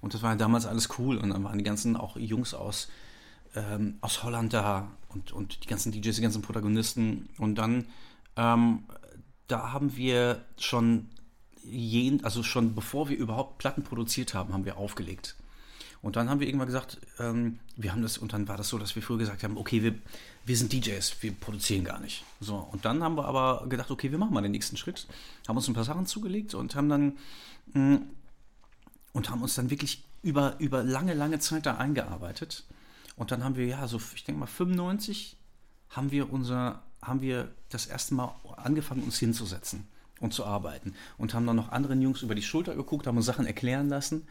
Und 0.00 0.14
das 0.14 0.22
war 0.22 0.30
ja 0.30 0.36
damals 0.36 0.66
alles 0.66 0.88
cool. 0.98 1.18
Und 1.18 1.30
dann 1.30 1.44
waren 1.44 1.58
die 1.58 1.64
ganzen 1.64 1.96
auch 1.96 2.16
Jungs 2.16 2.54
aus, 2.54 2.88
ähm, 3.54 3.98
aus 4.00 4.22
Holland 4.22 4.52
da 4.52 4.90
und, 5.08 5.32
und 5.32 5.64
die 5.64 5.68
ganzen 5.68 5.92
DJs, 5.92 6.16
die 6.16 6.22
ganzen 6.22 6.42
Protagonisten. 6.42 7.28
Und 7.38 7.56
dann, 7.56 7.86
ähm, 8.36 8.84
da 9.48 9.72
haben 9.72 9.96
wir 9.96 10.44
schon 10.58 11.08
jeden, 11.64 12.24
also 12.24 12.42
schon 12.42 12.74
bevor 12.74 13.08
wir 13.08 13.16
überhaupt 13.16 13.58
Platten 13.58 13.82
produziert 13.82 14.34
haben, 14.34 14.52
haben 14.52 14.64
wir 14.64 14.78
aufgelegt. 14.78 15.36
Und 16.02 16.16
dann 16.16 16.28
haben 16.28 16.40
wir 16.40 16.48
irgendwann 16.48 16.66
gesagt, 16.66 16.98
ähm, 17.20 17.60
wir 17.76 17.92
haben 17.92 18.02
das, 18.02 18.18
und 18.18 18.32
dann 18.32 18.48
war 18.48 18.56
das 18.56 18.68
so, 18.68 18.76
dass 18.76 18.96
wir 18.96 19.02
früher 19.02 19.18
gesagt 19.18 19.44
haben, 19.44 19.56
okay, 19.56 19.84
wir, 19.84 19.94
wir 20.44 20.56
sind 20.56 20.72
DJs, 20.72 21.16
wir 21.20 21.32
produzieren 21.32 21.84
gar 21.84 22.00
nicht. 22.00 22.24
So, 22.40 22.56
und 22.56 22.84
dann 22.84 23.04
haben 23.04 23.16
wir 23.16 23.24
aber 23.24 23.66
gedacht, 23.68 23.90
okay, 23.90 24.10
wir 24.10 24.18
machen 24.18 24.34
mal 24.34 24.42
den 24.42 24.50
nächsten 24.50 24.76
Schritt, 24.76 25.06
haben 25.46 25.56
uns 25.56 25.68
ein 25.68 25.74
paar 25.74 25.84
Sachen 25.84 26.06
zugelegt 26.06 26.54
und 26.54 26.74
haben 26.74 26.88
dann 26.88 27.18
mh, 27.72 27.96
mm, 27.96 28.02
und 29.12 29.30
haben 29.30 29.42
uns 29.42 29.54
dann 29.54 29.70
wirklich 29.70 30.02
über, 30.22 30.58
über 30.58 30.82
lange, 30.82 31.14
lange 31.14 31.38
Zeit 31.38 31.66
da 31.66 31.76
eingearbeitet. 31.76 32.64
Und 33.14 33.30
dann 33.30 33.44
haben 33.44 33.56
wir, 33.56 33.66
ja, 33.66 33.86
so, 33.86 34.00
ich 34.14 34.24
denke 34.24 34.40
mal, 34.40 34.46
95 34.46 35.36
haben 35.90 36.10
wir 36.10 36.32
unser, 36.32 36.82
haben 37.00 37.20
wir 37.20 37.48
das 37.68 37.86
erste 37.86 38.14
Mal 38.14 38.34
angefangen, 38.56 39.02
uns 39.02 39.18
hinzusetzen 39.18 39.86
und 40.18 40.32
zu 40.32 40.44
arbeiten. 40.44 40.94
Und 41.18 41.34
haben 41.34 41.46
dann 41.46 41.56
noch 41.56 41.70
anderen 41.70 42.00
Jungs 42.00 42.22
über 42.22 42.34
die 42.34 42.42
Schulter 42.42 42.74
geguckt, 42.74 43.06
haben 43.06 43.18
uns 43.18 43.26
Sachen 43.26 43.46
erklären 43.46 43.88
lassen 43.88 44.26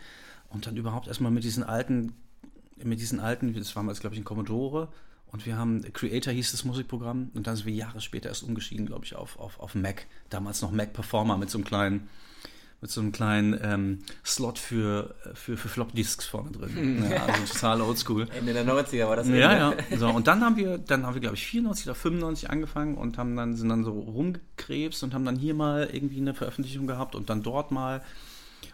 und 0.53 0.67
dann 0.67 0.77
überhaupt 0.77 1.07
erstmal 1.07 1.31
mit 1.31 1.43
diesen 1.43 1.63
alten, 1.63 2.13
mit 2.83 2.99
diesen 2.99 3.19
alten, 3.19 3.53
das 3.53 3.75
war 3.75 3.83
mal, 3.83 3.93
glaube 3.95 4.15
ich, 4.15 4.21
ein 4.21 4.25
Commodore. 4.25 4.89
Und 5.31 5.45
wir 5.45 5.57
haben, 5.57 5.81
Creator 5.93 6.33
hieß 6.33 6.51
das 6.51 6.65
Musikprogramm. 6.65 7.31
Und 7.33 7.47
dann 7.47 7.55
sind 7.55 7.65
wir 7.65 7.73
Jahre 7.73 8.01
später 8.01 8.29
erst 8.29 8.43
umgestiegen, 8.43 8.85
glaube 8.85 9.05
ich, 9.05 9.15
auf, 9.15 9.39
auf, 9.39 9.59
auf 9.59 9.75
Mac. 9.75 10.05
Damals 10.29 10.61
noch 10.61 10.71
Mac 10.71 10.91
Performer 10.91 11.37
mit 11.37 11.49
so 11.49 11.57
einem 11.57 11.63
kleinen, 11.63 12.09
mit 12.81 12.91
so 12.91 12.99
einem 12.99 13.13
kleinen 13.13 13.57
ähm, 13.63 13.99
Slot 14.25 14.59
für, 14.59 15.15
für, 15.33 15.55
für 15.55 15.69
Flop-Disks 15.69 16.25
vorne 16.25 16.51
drin. 16.51 17.05
Ja, 17.09 17.27
also 17.27 17.53
total 17.53 17.81
oldschool. 17.81 18.27
Ende 18.37 18.51
der 18.51 18.65
90er 18.65 19.07
war 19.07 19.15
das. 19.15 19.29
Ja, 19.29 19.71
ja. 19.71 19.73
So, 19.97 20.09
und 20.09 20.27
dann 20.27 20.41
haben 20.41 20.57
wir, 20.57 20.77
dann 20.77 21.05
haben 21.05 21.13
wir, 21.13 21.21
glaube 21.21 21.37
ich, 21.37 21.45
94 21.45 21.85
oder 21.85 21.95
95 21.95 22.49
angefangen 22.49 22.97
und 22.97 23.17
haben 23.17 23.37
dann, 23.37 23.55
sind 23.55 23.69
dann 23.69 23.85
so 23.85 23.91
rumgekrebst 23.91 25.01
und 25.03 25.13
haben 25.13 25.23
dann 25.23 25.37
hier 25.37 25.53
mal 25.53 25.89
irgendwie 25.93 26.17
eine 26.17 26.33
Veröffentlichung 26.33 26.87
gehabt 26.87 27.15
und 27.15 27.29
dann 27.29 27.41
dort 27.41 27.71
mal. 27.71 28.01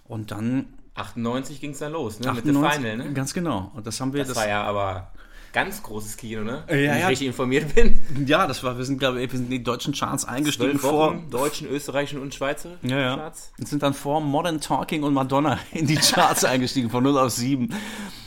Und 0.06 0.32
dann 0.32 0.66
98 0.98 1.62
ging 1.62 1.72
es 1.72 1.80
dann 1.80 1.94
los, 1.94 2.20
ne? 2.20 2.30
98, 2.30 2.46
mit 2.46 2.56
dem 2.56 2.72
Final, 2.72 2.98
ne? 2.98 3.14
Ganz 3.14 3.34
genau. 3.34 3.72
Und 3.76 3.88
das 3.88 4.00
haben 4.02 4.14
wir. 4.14 4.20
Das, 4.20 4.30
das 4.30 4.38
war 4.38 4.48
ja 4.48 4.64
aber 4.64 5.12
ganz 5.54 5.82
großes 5.82 6.18
Kino, 6.18 6.44
ne? 6.44 6.64
Ja, 6.68 6.74
Wenn 6.74 6.80
ich 6.80 7.02
ja. 7.02 7.08
richtig 7.08 7.28
informiert 7.28 7.74
bin. 7.74 8.00
Ja, 8.28 8.48
das 8.48 8.64
war, 8.64 8.78
wir 8.78 8.86
sind, 8.86 9.00
glaube 9.00 9.22
ich, 9.22 9.32
wir 9.32 9.38
sind 9.38 9.46
in 9.46 9.52
die 9.52 9.64
deutschen 9.64 9.94
Charts 9.94 10.26
eingestiegen 10.26 10.78
vor. 10.78 11.20
Deutschen, 11.32 11.68
österreichischen 11.68 12.22
und 12.22 12.34
Schweizer 12.34 12.72
ja, 12.84 13.00
ja. 13.00 13.16
Charts. 13.16 13.52
Und 13.58 13.68
sind 13.68 13.82
dann 13.82 13.94
vor 13.94 14.22
Modern 14.22 14.62
Talking 14.62 15.04
und 15.04 15.14
Madonna 15.14 15.60
in 15.72 15.88
die 15.88 15.96
Charts 15.96 16.44
eingestiegen, 16.46 16.90
von 16.90 17.04
0 17.04 17.18
auf 17.18 17.32
7. 17.32 17.74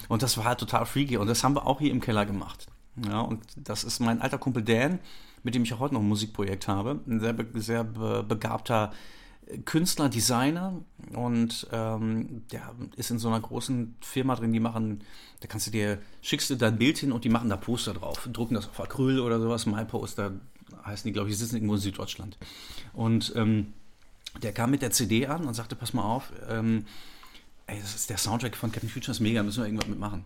Und 0.09 0.23
das 0.23 0.37
war 0.39 0.45
halt 0.45 0.59
total 0.59 0.87
freaky. 0.87 1.19
Und 1.19 1.29
das 1.29 1.45
haben 1.45 1.55
wir 1.55 1.67
auch 1.67 1.79
hier 1.79 1.91
im 1.93 2.01
Keller 2.01 2.27
gemacht. 2.27 2.67
Ja, 3.07 3.21
und 3.21 3.41
das 3.57 3.85
ist 3.85 4.01
mein 4.01 4.21
alter 4.21 4.39
Kumpel 4.39 4.63
Dan, 4.63 4.99
mit 5.43 5.55
dem 5.55 5.63
ich 5.63 5.73
auch 5.73 5.79
heute 5.79 5.95
noch 5.95 6.01
ein 6.01 6.09
Musikprojekt 6.09 6.69
habe. 6.69 7.01
Ein 7.07 7.21
sehr, 7.21 7.37
sehr 7.55 7.85
begabter 7.85 8.93
Künstler, 9.65 10.09
Designer 10.09 10.75
und 11.15 11.67
ähm, 11.73 12.43
der 12.53 12.75
ist 12.97 13.11
in 13.11 13.19
so 13.19 13.29
einer 13.29 13.41
großen 13.41 13.97
Firma 14.01 14.37
drin, 14.37 14.53
die 14.53 14.61
machen, 14.61 15.03
da 15.41 15.49
kannst 15.49 15.67
du 15.67 15.71
dir, 15.71 15.99
schickst 16.23 16.51
du 16.51 16.57
dein 16.57 16.79
Bild 16.79 16.99
hin 16.99 17.13
und 17.13 17.25
die 17.25 17.29
machen 17.29 17.49
da 17.49 17.57
Poster 17.57 17.95
drauf, 17.95 18.29
drucken 18.33 18.55
das 18.55 18.69
auf 18.69 18.81
Acryl 18.81 19.21
oder 19.21 19.41
sowas, 19.41 19.67
MyPoster 19.67 20.33
heißen 20.85 21.09
die, 21.09 21.13
glaube 21.13 21.31
ich, 21.31 21.39
sitzen 21.39 21.57
irgendwo 21.57 21.75
in 21.75 21.81
Süddeutschland. 21.81 22.39
Und 22.93 23.33
ähm, 23.37 23.73
der 24.43 24.53
kam 24.53 24.71
mit 24.71 24.83
der 24.83 24.91
CD 24.93 25.27
an 25.27 25.45
und 25.45 25.55
sagte, 25.55 25.77
pass 25.77 25.93
mal 25.93 26.05
auf, 26.05 26.33
ähm, 26.49 26.87
ey, 27.67 27.81
das 27.81 27.95
ist 27.95 28.11
der 28.11 28.19
Soundtrack 28.19 28.57
von 28.57 28.73
Captain 28.73 28.91
Future, 28.91 29.13
ist 29.13 29.21
mega, 29.21 29.43
müssen 29.43 29.63
wir 29.63 29.67
irgendwas 29.67 29.89
mitmachen. 29.89 30.25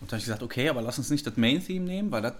Und 0.00 0.10
da 0.10 0.12
habe 0.12 0.18
ich 0.18 0.24
gesagt, 0.24 0.42
okay, 0.42 0.68
aber 0.68 0.82
lass 0.82 0.98
uns 0.98 1.10
nicht 1.10 1.26
das 1.26 1.36
Main-Theme 1.36 1.84
nehmen, 1.84 2.10
weil 2.10 2.34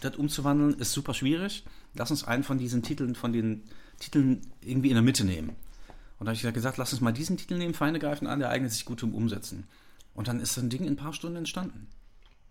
das 0.00 0.16
umzuwandeln 0.16 0.78
ist 0.78 0.92
super 0.92 1.14
schwierig. 1.14 1.64
Lass 1.94 2.10
uns 2.10 2.24
einen 2.24 2.44
von 2.44 2.58
diesen 2.58 2.82
Titeln, 2.82 3.14
von 3.14 3.32
den 3.32 3.62
Titeln 3.98 4.42
irgendwie 4.60 4.88
in 4.88 4.94
der 4.94 5.02
Mitte 5.02 5.24
nehmen. 5.24 5.50
Und 6.18 6.26
da 6.26 6.32
habe 6.32 6.48
ich 6.48 6.54
gesagt, 6.54 6.78
lass 6.78 6.92
uns 6.92 7.00
mal 7.00 7.12
diesen 7.12 7.36
Titel 7.36 7.56
nehmen, 7.56 7.74
Feinde 7.74 7.98
greifen 7.98 8.26
an, 8.26 8.38
der 8.38 8.50
eignet 8.50 8.72
sich 8.72 8.84
gut 8.84 9.00
zum 9.00 9.14
Umsetzen. 9.14 9.64
Und 10.14 10.28
dann 10.28 10.40
ist 10.40 10.54
so 10.54 10.60
ein 10.60 10.70
Ding 10.70 10.82
in 10.84 10.94
ein 10.94 10.96
paar 10.96 11.12
Stunden 11.12 11.36
entstanden. 11.36 11.88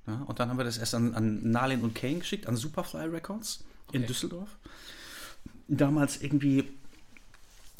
Ja, 0.05 0.21
und 0.27 0.39
dann 0.39 0.49
haben 0.49 0.57
wir 0.57 0.65
das 0.65 0.77
erst 0.77 0.95
an, 0.95 1.15
an 1.15 1.49
Nalin 1.49 1.81
und 1.81 1.95
Kane 1.95 2.19
geschickt, 2.19 2.47
an 2.47 2.57
Superfly 2.57 3.07
Records 3.07 3.63
in 3.91 4.01
okay. 4.01 4.07
Düsseldorf. 4.07 4.57
Damals 5.69 6.21
irgendwie 6.21 6.65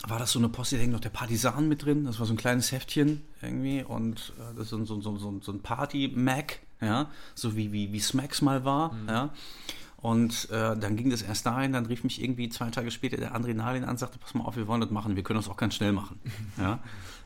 war 0.08 0.19
das 0.19 0.32
so 0.32 0.39
eine 0.39 0.49
Post, 0.49 0.73
da 0.73 0.78
hängt 0.78 0.93
noch 0.93 0.99
der 0.99 1.10
Partisan 1.10 1.67
mit 1.67 1.84
drin. 1.84 2.06
Das 2.06 2.19
war 2.19 2.26
so 2.26 2.34
ein 2.34 2.38
kleines 2.38 2.71
Heftchen 2.71 3.21
irgendwie 3.41 3.84
und 3.84 4.34
äh, 4.39 4.56
das 4.56 4.65
ist 4.65 4.69
so, 4.69 4.86
so, 4.86 5.02
so, 5.02 5.39
so 5.41 5.52
ein 5.52 5.62
Party-Mac, 5.62 6.60
ja, 6.82 7.10
so 7.36 7.56
wie, 7.56 7.71
wie, 7.71 7.91
wie 7.91 7.99
Smacks 7.99 8.41
mal 8.41 8.63
war, 8.63 8.93
mhm. 8.93 9.10
ja. 9.10 9.34
Und 10.04 10.50
äh, 10.52 10.76
dann 10.76 10.98
ging 10.98 11.10
das 11.10 11.22
erst 11.22 11.46
dahin, 11.46 11.72
dann 11.72 11.86
rief 11.86 12.04
mich 12.04 12.22
irgendwie 12.22 12.50
zwei 12.50 12.70
Tage 12.70 12.92
später 12.92 13.16
der 13.16 13.34
André 13.38 13.54
Nalin 13.54 13.86
an 13.86 13.92
und 13.92 14.00
sagte, 14.00 14.20
pass 14.20 14.34
mal 14.34 14.44
auf, 14.44 14.58
wir 14.58 14.68
wollen 14.68 14.82
das 14.82 14.92
machen, 14.92 15.16
wir 15.16 15.24
können 15.24 15.39
das 15.39 15.48
auch 15.48 15.56
ganz 15.56 15.76
schnell 15.76 15.94
machen. 15.94 16.20
ja? 16.58 16.80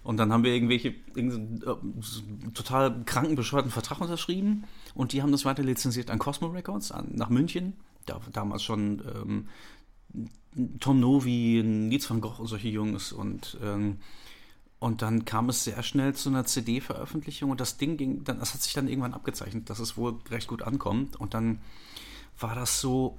Und 0.03 0.17
dann 0.17 0.31
haben 0.31 0.43
wir 0.43 0.53
irgendwelche 0.53 0.93
irgendeinen, 1.15 1.63
äh, 1.63 2.51
total 2.51 3.03
kranken, 3.03 3.35
bescheuerten 3.35 3.71
Vertrag 3.71 3.99
unterschrieben 3.99 4.65
und 4.93 5.11
die 5.11 5.23
haben 5.23 5.31
das 5.31 5.43
weiter 5.43 5.63
lizenziert 5.63 6.11
an 6.11 6.19
Cosmo 6.19 6.49
Records, 6.49 6.91
an, 6.91 7.07
nach 7.15 7.29
München. 7.29 7.73
Da, 8.05 8.21
damals 8.31 8.61
schon 8.61 9.01
ähm, 9.23 9.47
Tom 10.79 10.99
Novi, 10.99 11.63
Nils 11.65 12.07
van 12.07 12.21
Gogh 12.21 12.39
und 12.39 12.45
solche 12.45 12.69
Jungs 12.69 13.11
und 13.11 13.57
ähm, 13.63 13.97
und 14.77 15.01
dann 15.01 15.25
kam 15.25 15.49
es 15.49 15.63
sehr 15.63 15.81
schnell 15.81 16.13
zu 16.13 16.29
einer 16.29 16.45
CD-Veröffentlichung 16.45 17.49
und 17.49 17.59
das 17.59 17.77
Ding 17.77 17.97
ging, 17.97 18.23
dann, 18.23 18.37
das 18.37 18.53
hat 18.53 18.61
sich 18.61 18.73
dann 18.73 18.87
irgendwann 18.87 19.15
abgezeichnet, 19.15 19.71
dass 19.71 19.79
es 19.79 19.97
wohl 19.97 20.19
recht 20.29 20.47
gut 20.47 20.61
ankommt. 20.61 21.15
Und 21.15 21.33
dann 21.33 21.61
war 22.39 22.55
das 22.55 22.81
so, 22.81 23.17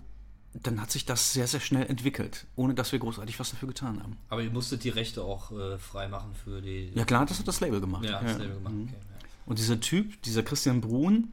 dann 0.52 0.80
hat 0.80 0.90
sich 0.90 1.04
das 1.04 1.32
sehr, 1.32 1.46
sehr 1.46 1.60
schnell 1.60 1.86
entwickelt, 1.86 2.46
ohne 2.56 2.74
dass 2.74 2.92
wir 2.92 2.98
großartig 2.98 3.38
was 3.38 3.50
dafür 3.50 3.68
getan 3.68 4.02
haben. 4.02 4.16
Aber 4.28 4.42
ihr 4.42 4.50
musstet 4.50 4.84
die 4.84 4.88
Rechte 4.88 5.22
auch 5.22 5.52
äh, 5.52 5.78
frei 5.78 6.08
machen 6.08 6.34
für 6.34 6.60
die. 6.62 6.92
Ja, 6.94 7.04
klar, 7.04 7.26
das 7.26 7.38
hat 7.38 7.48
das 7.48 7.60
Label 7.60 7.80
gemacht. 7.80 8.04
Ja, 8.04 8.22
das 8.22 8.38
Label 8.38 8.54
gemacht. 8.54 8.74
Mhm. 8.74 8.82
Okay, 8.84 8.94
ja. 8.94 9.28
Und 9.46 9.58
dieser 9.58 9.80
Typ, 9.80 10.20
dieser 10.22 10.42
Christian 10.42 10.80
Brun, 10.80 11.32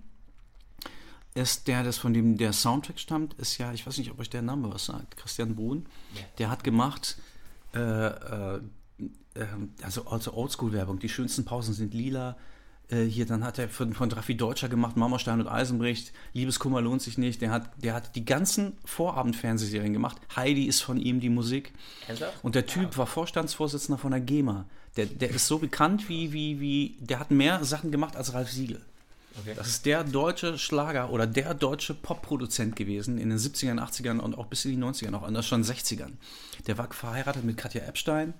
ist 1.36 1.68
der, 1.68 1.84
das 1.84 1.98
von 1.98 2.14
dem 2.14 2.38
der 2.38 2.54
Soundtrack 2.54 2.98
stammt, 2.98 3.34
ist 3.36 3.58
ja, 3.58 3.74
ich 3.74 3.86
weiß 3.86 3.98
nicht, 3.98 4.10
ob 4.10 4.20
euch 4.20 4.30
der 4.30 4.42
Name 4.42 4.74
was 4.74 4.86
sagt, 4.86 5.18
Christian 5.18 5.56
Brun. 5.56 5.86
Ja. 6.16 6.22
Der 6.38 6.50
hat 6.50 6.64
gemacht, 6.64 7.18
äh, 7.74 7.80
äh, 7.80 8.62
äh, 9.34 9.46
also, 9.82 10.08
also 10.08 10.34
Oldschool-Werbung, 10.34 11.00
die 11.00 11.10
schönsten 11.10 11.44
Pausen 11.44 11.74
sind 11.74 11.94
lila. 11.94 12.38
Äh, 12.90 13.06
hier, 13.06 13.26
dann 13.26 13.44
hat 13.44 13.58
er 13.58 13.70
von, 13.70 13.94
von 13.94 14.12
Raffi 14.12 14.36
Deutscher 14.36 14.70
gemacht, 14.70 14.96
Marmorstein 14.96 15.40
und 15.40 15.48
Eisenbricht, 15.48 16.14
Liebeskummer 16.34 16.82
lohnt 16.82 17.02
sich 17.02 17.18
nicht. 17.18 17.42
Der 17.42 17.52
hat, 17.52 17.72
der 17.78 17.94
hat 17.94 18.16
die 18.16 18.26
ganzen 18.26 18.78
Vorabendfernsehserien 18.86 19.94
gemacht. 19.94 20.18
Heidi 20.36 20.66
ist 20.66 20.82
von 20.82 20.98
ihm 20.98 21.20
die 21.20 21.30
Musik. 21.30 21.74
Und 22.44 22.56
der 22.56 22.66
Typ 22.66 22.98
war 22.98 23.08
Vorstandsvorsitzender 23.08 23.98
von 23.98 24.12
der 24.12 24.22
GEMA. 24.22 24.66
Der, 24.98 25.08
der 25.08 25.30
ist 25.32 25.48
so 25.48 25.58
bekannt 25.58 26.08
wie, 26.10 26.32
wie, 26.32 26.60
wie, 26.60 26.98
der 27.00 27.20
hat 27.20 27.32
mehr 27.32 27.64
Sachen 27.66 27.92
gemacht 27.92 28.16
als 28.16 28.34
Ralf 28.34 28.52
Siegel. 28.52 28.82
Okay. 29.38 29.54
Das 29.56 29.68
ist 29.68 29.86
der 29.86 30.06
deutsche 30.06 30.58
Schlager 30.58 31.10
oder 31.10 31.28
der 31.28 31.54
deutsche 31.54 31.94
Popproduzent 31.94 32.76
gewesen 32.78 33.18
in 33.18 33.30
den 33.30 33.38
70ern, 33.38 33.80
80ern 33.80 34.20
und 34.20 34.38
auch 34.38 34.46
bis 34.46 34.64
in 34.64 34.72
die 34.72 34.78
90er 34.78 35.12
noch, 35.12 35.24
und 35.24 35.34
das 35.34 35.46
schon 35.46 35.62
60ern. 35.62 36.12
Der 36.68 36.78
war 36.78 36.92
verheiratet 36.94 37.44
mit 37.44 37.58
Katja 37.58 37.82
Epstein 37.82 38.34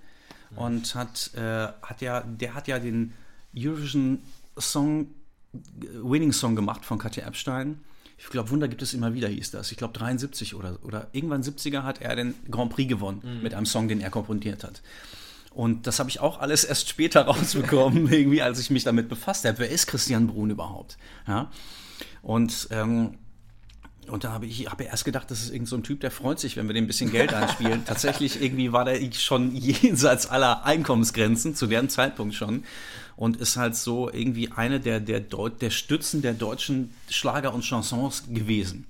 und 0.54 0.94
hat, 0.94 1.32
äh, 1.34 1.68
hat 1.82 2.00
ja, 2.00 2.20
der 2.22 2.54
hat 2.54 2.66
ja 2.66 2.78
den 2.78 3.12
Eurovision 3.54 4.22
Song, 4.58 5.08
Winning 5.52 6.32
Song 6.32 6.56
gemacht 6.56 6.84
von 6.84 6.98
Katja 6.98 7.26
Epstein. 7.26 7.80
Ich 8.18 8.26
glaube, 8.26 8.50
Wunder 8.50 8.68
gibt 8.68 8.80
es 8.80 8.94
immer 8.94 9.12
wieder, 9.12 9.28
hieß 9.28 9.50
das. 9.50 9.70
Ich 9.70 9.76
glaube, 9.76 9.92
73 9.98 10.54
oder, 10.54 10.78
oder 10.82 11.08
irgendwann 11.12 11.42
70er 11.42 11.82
hat 11.82 12.00
er 12.00 12.16
den 12.16 12.34
Grand 12.50 12.72
Prix 12.72 12.88
gewonnen 12.88 13.40
mit 13.42 13.54
einem 13.54 13.66
Song, 13.66 13.88
den 13.88 14.00
er 14.00 14.10
komponiert 14.10 14.64
hat. 14.64 14.82
Und 15.56 15.86
das 15.86 15.98
habe 15.98 16.10
ich 16.10 16.20
auch 16.20 16.38
alles 16.38 16.64
erst 16.64 16.88
später 16.88 17.22
rausbekommen, 17.26 18.12
irgendwie, 18.12 18.42
als 18.42 18.58
ich 18.58 18.70
mich 18.70 18.84
damit 18.84 19.08
befasst 19.08 19.44
habe. 19.46 19.58
Wer 19.58 19.70
ist 19.70 19.86
Christian 19.86 20.26
Brun 20.26 20.50
überhaupt? 20.50 20.98
Ja? 21.26 21.50
Und, 22.22 22.68
ähm, 22.70 23.18
und 24.08 24.24
dann 24.24 24.32
habe 24.32 24.46
ich 24.46 24.66
hab 24.66 24.80
erst 24.80 25.06
gedacht, 25.06 25.30
das 25.30 25.40
ist 25.40 25.50
irgend 25.50 25.68
so 25.68 25.76
ein 25.76 25.82
Typ, 25.82 26.00
der 26.00 26.10
freut 26.10 26.38
sich, 26.38 26.56
wenn 26.56 26.68
wir 26.68 26.74
dem 26.74 26.84
ein 26.84 26.86
bisschen 26.86 27.10
Geld 27.10 27.32
einspielen. 27.32 27.84
Tatsächlich 27.86 28.42
irgendwie 28.42 28.72
war 28.72 28.84
der 28.84 29.00
schon 29.12 29.56
jenseits 29.56 30.26
aller 30.26 30.64
Einkommensgrenzen, 30.64 31.54
zu 31.54 31.66
dem 31.66 31.88
Zeitpunkt 31.88 32.34
schon. 32.34 32.64
Und 33.16 33.38
ist 33.38 33.56
halt 33.56 33.76
so 33.76 34.10
irgendwie 34.10 34.52
eine 34.52 34.78
der, 34.78 35.00
der, 35.00 35.20
der 35.20 35.70
Stützen 35.70 36.20
der 36.20 36.34
deutschen 36.34 36.92
Schlager 37.08 37.54
und 37.54 37.64
Chansons 37.64 38.24
gewesen. 38.28 38.86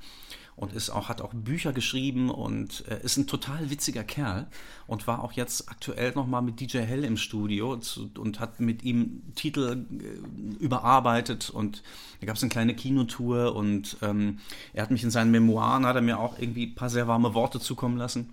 Und 0.57 0.73
ist 0.73 0.89
auch, 0.89 1.11
hat 1.11 1.21
auch 1.21 1.35
Bücher 1.35 1.75
geschrieben 1.75 2.31
und 2.31 2.85
äh, 2.89 2.99
ist 3.05 3.19
ein 3.19 3.27
total 3.27 3.69
witziger 3.69 4.03
Kerl 4.05 4.47
und 4.87 5.07
war 5.07 5.23
auch 5.23 5.33
jetzt 5.33 5.69
aktuell 5.69 6.13
nochmal 6.15 6.41
mit 6.41 6.61
DJ 6.61 6.79
Hell 6.79 7.05
im 7.05 7.19
Studio 7.19 7.77
zu, 7.77 8.11
und 8.17 8.41
hat 8.41 8.59
mit 8.59 8.83
ihm 8.83 9.23
Titel 9.35 9.85
äh, 10.01 10.65
überarbeitet 10.65 11.51
und 11.51 11.83
da 12.21 12.27
gab 12.27 12.37
es 12.37 12.43
eine 12.43 12.49
kleine 12.49 12.75
Kinotour 12.75 13.55
und 13.55 13.99
ähm, 14.01 14.39
er 14.73 14.85
hat 14.85 14.91
mich 14.91 15.05
in 15.05 15.11
seinen 15.11 15.31
Memoiren, 15.31 15.85
hat 15.85 15.97
er 15.97 16.01
mir 16.01 16.19
auch 16.19 16.39
irgendwie 16.39 16.69
ein 16.69 16.75
paar 16.75 16.89
sehr 16.89 17.07
warme 17.07 17.35
Worte 17.35 17.61
zukommen 17.61 17.99
lassen 17.99 18.33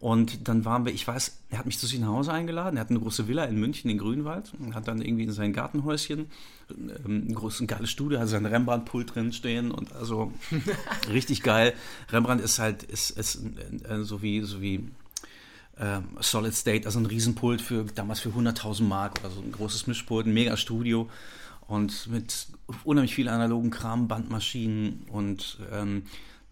und 0.00 0.46
dann 0.46 0.64
waren 0.64 0.84
wir, 0.84 0.92
ich 0.92 1.06
weiß, 1.06 1.38
er 1.50 1.58
hat 1.58 1.66
mich 1.66 1.78
zu 1.78 1.86
sich 1.86 1.98
nach 1.98 2.08
Hause 2.08 2.32
eingeladen. 2.32 2.76
Er 2.76 2.82
hat 2.82 2.90
eine 2.90 3.00
große 3.00 3.26
Villa 3.26 3.44
in 3.44 3.58
München, 3.58 3.90
in 3.90 3.98
Grünwald. 3.98 4.52
Und 4.58 4.74
hat 4.74 4.86
dann 4.86 5.02
irgendwie 5.02 5.24
in 5.24 5.32
sein 5.32 5.52
Gartenhäuschen 5.52 6.26
ähm, 6.70 7.26
ein 7.28 7.34
großes, 7.34 7.62
ein 7.62 7.66
geiles 7.66 7.90
Studio, 7.90 8.20
hat 8.20 8.28
sein 8.28 8.46
Rembrandt-Pult 8.46 9.14
drin 9.14 9.32
stehen 9.32 9.72
und 9.72 9.92
also 9.94 10.32
richtig 11.12 11.42
geil. 11.42 11.74
Rembrandt 12.10 12.42
ist 12.42 12.60
halt, 12.60 12.84
ist, 12.84 13.10
ist 13.10 13.40
äh, 13.88 14.02
so 14.02 14.22
wie, 14.22 14.40
so 14.42 14.60
wie 14.60 14.88
ähm, 15.80 16.04
Solid 16.20 16.54
State, 16.54 16.86
also 16.86 17.00
ein 17.00 17.06
Riesenpult 17.06 17.60
für 17.60 17.84
damals 17.94 18.20
für 18.20 18.30
100.000 18.30 18.84
Mark 18.84 19.18
oder 19.20 19.30
so 19.30 19.40
ein 19.40 19.50
großes 19.50 19.88
Mischpult, 19.88 20.26
ein 20.26 20.34
mega 20.34 20.56
Studio 20.56 21.08
und 21.66 22.06
mit 22.06 22.46
unheimlich 22.84 23.14
viel 23.14 23.28
analogen 23.28 23.70
Kram, 23.70 24.06
Bandmaschinen 24.06 25.06
und 25.10 25.58
ähm, 25.72 26.04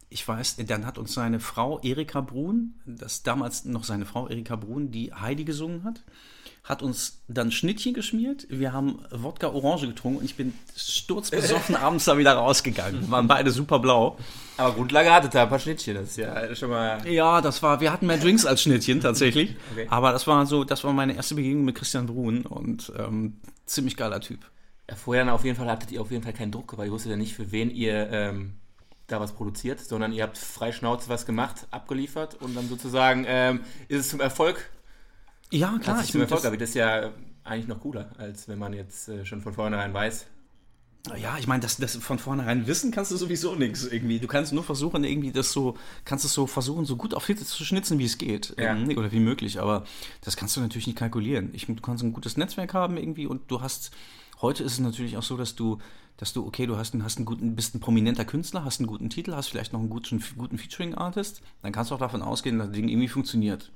ich 0.08 0.26
weiß, 0.26 0.56
dann 0.66 0.86
hat 0.86 0.98
uns 0.98 1.14
seine 1.14 1.40
Frau 1.40 1.80
Erika 1.80 2.20
Brun, 2.20 2.74
das 2.86 3.22
damals 3.22 3.64
noch 3.64 3.84
seine 3.84 4.06
Frau 4.06 4.28
Erika 4.28 4.54
Brun, 4.54 4.90
die 4.92 5.12
Heidi 5.12 5.44
gesungen 5.44 5.82
hat, 5.82 6.02
hat 6.62 6.82
uns 6.82 7.22
dann 7.26 7.50
Schnittchen 7.50 7.92
geschmiert. 7.92 8.46
Wir 8.48 8.72
haben 8.72 9.00
Wodka 9.10 9.48
Orange 9.48 9.86
getrunken 9.88 10.18
und 10.18 10.24
ich 10.24 10.36
bin 10.36 10.54
sturzbesoffen 10.76 11.74
abends 11.76 12.04
da 12.04 12.18
wieder 12.18 12.34
rausgegangen. 12.34 13.02
Wir 13.02 13.10
waren 13.10 13.26
beide 13.26 13.50
super 13.50 13.78
blau. 13.80 14.16
Aber 14.56 14.74
Grundlage 14.74 15.12
hatte 15.12 15.28
da 15.28 15.44
ein 15.44 15.48
paar 15.48 15.58
Schnittchen, 15.58 15.94
das 15.94 16.10
ist 16.10 16.16
ja 16.18 16.54
schon 16.54 16.70
mal. 16.70 17.06
Ja, 17.08 17.40
das 17.40 17.62
war, 17.62 17.80
wir 17.80 17.92
hatten 17.92 18.06
mehr 18.06 18.18
Drinks 18.18 18.46
als 18.46 18.62
Schnittchen 18.62 19.00
tatsächlich. 19.00 19.56
Okay. 19.72 19.86
Aber 19.90 20.12
das 20.12 20.26
war 20.26 20.46
so, 20.46 20.64
das 20.64 20.84
war 20.84 20.92
meine 20.92 21.14
erste 21.14 21.34
Begegnung 21.34 21.64
mit 21.64 21.74
Christian 21.74 22.06
Brun 22.06 22.46
und 22.46 22.92
ähm, 22.98 23.36
ziemlich 23.66 23.96
geiler 23.96 24.20
Typ. 24.20 24.40
Ja, 24.88 24.96
vorher 24.96 25.34
auf 25.34 25.44
jeden 25.44 25.56
Fall 25.56 25.68
hattet 25.68 25.90
ihr 25.90 26.00
auf 26.00 26.10
jeden 26.10 26.22
Fall 26.22 26.32
keinen 26.32 26.52
Druck, 26.52 26.78
weil 26.78 26.86
ihr 26.86 26.92
wusstet 26.92 27.10
ja 27.10 27.16
nicht, 27.16 27.34
für 27.34 27.50
wen 27.52 27.70
ihr 27.70 28.08
ähm, 28.10 28.54
da 29.06 29.20
was 29.20 29.32
produziert, 29.32 29.80
sondern 29.80 30.12
ihr 30.12 30.22
habt 30.24 30.38
frei 30.38 30.72
Schnauze 30.72 31.08
was 31.08 31.26
gemacht, 31.26 31.66
abgeliefert 31.70 32.34
und 32.40 32.56
dann 32.56 32.68
sozusagen 32.68 33.24
ähm, 33.28 33.60
ist 33.88 34.00
es 34.00 34.08
zum 34.08 34.20
Erfolg, 34.20 34.68
Ja, 35.50 35.78
klar. 35.78 36.00
sich 36.02 36.12
zum 36.12 36.20
Erfolg, 36.22 36.44
aber 36.44 36.56
das 36.56 36.70
ist 36.70 36.74
ja 36.74 37.12
eigentlich 37.44 37.68
noch 37.68 37.80
cooler, 37.80 38.10
als 38.18 38.48
wenn 38.48 38.58
man 38.58 38.72
jetzt 38.72 39.08
äh, 39.08 39.24
schon 39.24 39.40
von 39.40 39.52
vornherein 39.54 39.94
weiß. 39.94 40.26
Ja, 41.16 41.38
ich 41.38 41.46
meine, 41.46 41.60
das, 41.60 41.76
das 41.76 41.94
von 41.94 42.18
vornherein 42.18 42.66
wissen 42.66 42.90
kannst 42.90 43.12
du 43.12 43.16
sowieso 43.16 43.54
nichts 43.54 43.84
irgendwie. 43.86 44.18
Du 44.18 44.26
kannst 44.26 44.52
nur 44.52 44.64
versuchen, 44.64 45.04
irgendwie 45.04 45.30
das 45.30 45.52
so, 45.52 45.76
kannst 46.04 46.24
es 46.24 46.32
so 46.32 46.48
versuchen, 46.48 46.84
so 46.84 46.96
gut 46.96 47.14
auf 47.14 47.26
Hit 47.26 47.38
zu 47.46 47.64
schnitzen, 47.64 48.00
wie 48.00 48.06
es 48.06 48.18
geht. 48.18 48.54
Ja. 48.58 48.74
Ähm, 48.74 48.88
oder 48.98 49.12
wie 49.12 49.20
möglich. 49.20 49.60
Aber 49.60 49.84
das 50.22 50.36
kannst 50.36 50.56
du 50.56 50.60
natürlich 50.60 50.88
nicht 50.88 50.98
kalkulieren. 50.98 51.50
Ich, 51.52 51.66
du 51.66 51.76
kannst 51.76 52.02
ein 52.02 52.12
gutes 52.12 52.36
Netzwerk 52.36 52.74
haben 52.74 52.96
irgendwie 52.96 53.28
und 53.28 53.48
du 53.52 53.60
hast, 53.60 53.92
heute 54.42 54.64
ist 54.64 54.72
es 54.72 54.78
natürlich 54.80 55.16
auch 55.16 55.22
so, 55.22 55.36
dass 55.36 55.54
du, 55.54 55.78
dass 56.16 56.32
du, 56.32 56.46
okay, 56.46 56.66
du 56.66 56.76
hast 56.76 56.94
einen, 56.94 57.04
hast 57.04 57.18
einen 57.18 57.26
guten, 57.26 57.54
bist 57.56 57.74
ein 57.74 57.80
prominenter 57.80 58.24
Künstler, 58.24 58.64
hast 58.64 58.80
einen 58.80 58.86
guten 58.86 59.10
Titel, 59.10 59.34
hast 59.34 59.48
vielleicht 59.48 59.72
noch 59.72 59.80
einen 59.80 59.90
guten, 59.90 60.22
guten 60.36 60.58
Featuring-Artist, 60.58 61.42
dann 61.62 61.72
kannst 61.72 61.90
du 61.90 61.94
auch 61.94 62.00
davon 62.00 62.22
ausgehen, 62.22 62.58
dass 62.58 62.68
das 62.68 62.76
Ding 62.76 62.88
irgendwie 62.88 63.08
funktioniert. 63.08 63.70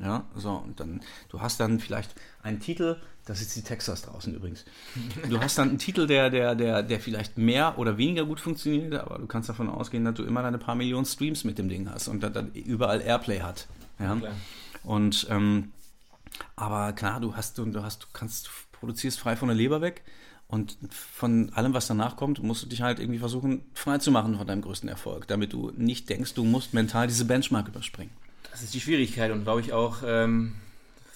Ja, 0.00 0.24
so, 0.34 0.52
und 0.52 0.80
dann, 0.80 1.02
du 1.28 1.40
hast 1.40 1.60
dann 1.60 1.80
vielleicht 1.80 2.14
einen 2.42 2.60
Titel, 2.60 2.96
das 3.26 3.42
ist 3.42 3.54
die 3.56 3.62
Texas 3.62 4.02
draußen 4.02 4.34
übrigens. 4.34 4.64
Du 5.28 5.38
hast 5.38 5.58
dann 5.58 5.70
einen 5.70 5.78
Titel, 5.78 6.06
der, 6.06 6.30
der, 6.30 6.54
der, 6.54 6.82
der 6.82 7.00
vielleicht 7.00 7.36
mehr 7.36 7.78
oder 7.78 7.98
weniger 7.98 8.24
gut 8.24 8.40
funktioniert, 8.40 8.94
aber 8.94 9.18
du 9.18 9.26
kannst 9.26 9.48
davon 9.50 9.68
ausgehen, 9.68 10.04
dass 10.04 10.14
du 10.14 10.24
immer 10.24 10.42
deine 10.42 10.58
paar 10.58 10.76
Millionen 10.76 11.04
Streams 11.04 11.44
mit 11.44 11.58
dem 11.58 11.68
Ding 11.68 11.90
hast 11.90 12.08
und 12.08 12.22
dass 12.22 12.32
dann 12.32 12.52
überall 12.52 13.02
Airplay 13.02 13.40
hat. 13.40 13.66
Ja? 13.98 14.16
Klar. 14.16 14.32
Und 14.82 15.26
ähm, 15.30 15.72
aber 16.54 16.92
klar, 16.92 17.20
du 17.20 17.36
hast, 17.36 17.58
du, 17.58 17.64
du 17.66 17.82
hast, 17.82 18.04
du 18.04 18.06
kannst, 18.12 18.46
du 18.46 18.50
produzierst 18.72 19.18
frei 19.18 19.36
von 19.36 19.48
der 19.48 19.56
Leber 19.56 19.80
weg 19.80 20.04
und 20.48 20.76
von 20.90 21.52
allem, 21.54 21.74
was 21.74 21.88
danach 21.88 22.16
kommt, 22.16 22.42
musst 22.42 22.62
du 22.62 22.68
dich 22.68 22.82
halt 22.82 23.00
irgendwie 23.00 23.18
versuchen, 23.18 23.62
frei 23.74 23.98
zu 23.98 24.10
machen 24.10 24.36
von 24.36 24.46
deinem 24.46 24.62
größten 24.62 24.88
Erfolg, 24.88 25.26
damit 25.26 25.52
du 25.52 25.72
nicht 25.76 26.08
denkst, 26.08 26.34
du 26.34 26.44
musst 26.44 26.72
mental 26.72 27.08
diese 27.08 27.24
Benchmark 27.24 27.68
überspringen. 27.68 28.12
Das 28.52 28.62
ist 28.62 28.72
die 28.72 28.80
Schwierigkeit 28.80 29.32
und 29.32 29.42
glaube 29.42 29.60
ich 29.60 29.72
auch 29.72 30.02
ähm, 30.06 30.54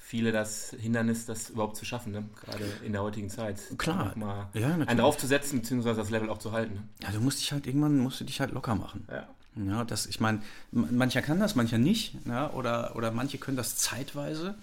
viele 0.03 0.33
das 0.33 0.75
Hindernis, 0.79 1.27
das 1.27 1.51
überhaupt 1.51 1.77
zu 1.77 1.85
schaffen, 1.85 2.13
ne? 2.13 2.25
gerade 2.45 2.65
in 2.85 2.93
der 2.93 3.03
heutigen 3.03 3.31
Zeit. 3.31 3.61
Klar. 3.79 4.13
Mal 4.17 4.49
Ja, 4.53 4.75
einen 4.75 4.99
draufzusetzen, 4.99 5.61
beziehungsweise 5.61 6.01
das 6.01 6.11
Level 6.11 6.29
auch 6.29 6.39
zu 6.39 6.51
halten. 6.51 6.75
Ne? 6.75 6.83
Ja, 7.03 7.13
du 7.13 7.21
musst 7.21 7.41
dich 7.41 7.53
halt 7.53 7.69
irgendwann 7.69 7.99
musst 7.99 8.21
du 8.21 8.25
dich 8.25 8.41
halt 8.41 8.51
locker 8.51 8.75
machen. 8.75 9.07
Ja. 9.09 9.29
Ja, 9.57 9.85
das, 9.85 10.07
ich 10.07 10.21
meine, 10.21 10.43
mancher 10.71 11.23
kann 11.23 11.41
das, 11.41 11.55
mancher 11.55 11.79
nicht, 11.79 12.15
ja, 12.25 12.51
oder, 12.53 12.95
oder 12.95 13.11
manche 13.11 13.39
können 13.39 13.57
das 13.57 13.77
zeitweise. 13.77 14.55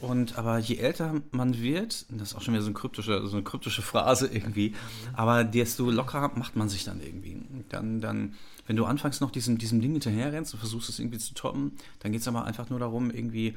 Und 0.00 0.36
aber 0.36 0.58
je 0.58 0.76
älter 0.76 1.22
man 1.30 1.60
wird, 1.60 2.06
das 2.10 2.30
ist 2.30 2.34
auch 2.34 2.42
schon 2.42 2.54
wieder 2.54 2.62
so 2.62 2.68
eine 2.68 2.74
kryptische, 2.74 3.26
so 3.26 3.36
eine 3.36 3.44
kryptische 3.44 3.82
Phrase 3.82 4.26
irgendwie, 4.26 4.74
aber 5.14 5.44
desto 5.44 5.90
lockerer 5.90 6.32
macht 6.36 6.56
man 6.56 6.68
sich 6.68 6.84
dann 6.84 7.00
irgendwie. 7.00 7.40
Dann, 7.70 8.00
dann, 8.00 8.34
wenn 8.66 8.76
du 8.76 8.84
anfangs 8.84 9.20
noch 9.20 9.30
diesem, 9.30 9.58
diesem 9.58 9.80
Ding 9.80 9.92
hinterher 9.92 10.32
rennst 10.32 10.52
und 10.52 10.60
versuchst 10.60 10.88
es 10.88 10.98
irgendwie 10.98 11.18
zu 11.18 11.34
toppen, 11.34 11.72
dann 12.00 12.12
geht 12.12 12.20
es 12.20 12.28
aber 12.28 12.44
einfach 12.44 12.68
nur 12.68 12.78
darum, 12.78 13.10
irgendwie 13.10 13.56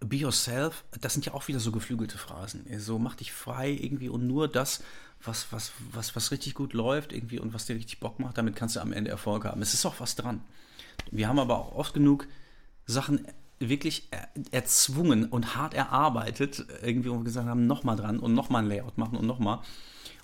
Be 0.00 0.16
yourself, 0.16 0.84
das 0.98 1.12
sind 1.12 1.26
ja 1.26 1.34
auch 1.34 1.46
wieder 1.46 1.60
so 1.60 1.72
geflügelte 1.72 2.16
Phrasen. 2.16 2.64
So 2.78 2.98
mach 2.98 3.16
dich 3.16 3.32
frei 3.32 3.70
irgendwie 3.70 4.08
und 4.08 4.26
nur 4.26 4.48
das, 4.48 4.82
was, 5.22 5.52
was, 5.52 5.72
was, 5.92 6.16
was 6.16 6.30
richtig 6.30 6.54
gut 6.54 6.72
läuft 6.72 7.12
irgendwie 7.12 7.38
und 7.38 7.52
was 7.52 7.66
dir 7.66 7.76
richtig 7.76 8.00
Bock 8.00 8.18
macht, 8.18 8.38
damit 8.38 8.56
kannst 8.56 8.76
du 8.76 8.80
am 8.80 8.94
Ende 8.94 9.10
Erfolg 9.10 9.44
haben. 9.44 9.60
Es 9.60 9.74
ist 9.74 9.84
auch 9.84 10.00
was 10.00 10.16
dran. 10.16 10.40
Wir 11.10 11.28
haben 11.28 11.38
aber 11.38 11.58
auch 11.58 11.74
oft 11.74 11.92
genug 11.92 12.26
Sachen 12.86 13.26
wirklich 13.60 14.08
erzwungen 14.50 15.26
und 15.26 15.54
hart 15.54 15.74
erarbeitet, 15.74 16.64
irgendwie, 16.82 17.10
wo 17.10 17.18
wir 17.18 17.24
gesagt 17.24 17.46
haben, 17.46 17.66
nochmal 17.66 17.96
dran 17.96 18.18
und 18.18 18.34
nochmal 18.34 18.62
ein 18.62 18.68
Layout 18.68 18.98
machen 18.98 19.16
und 19.16 19.26
nochmal. 19.26 19.60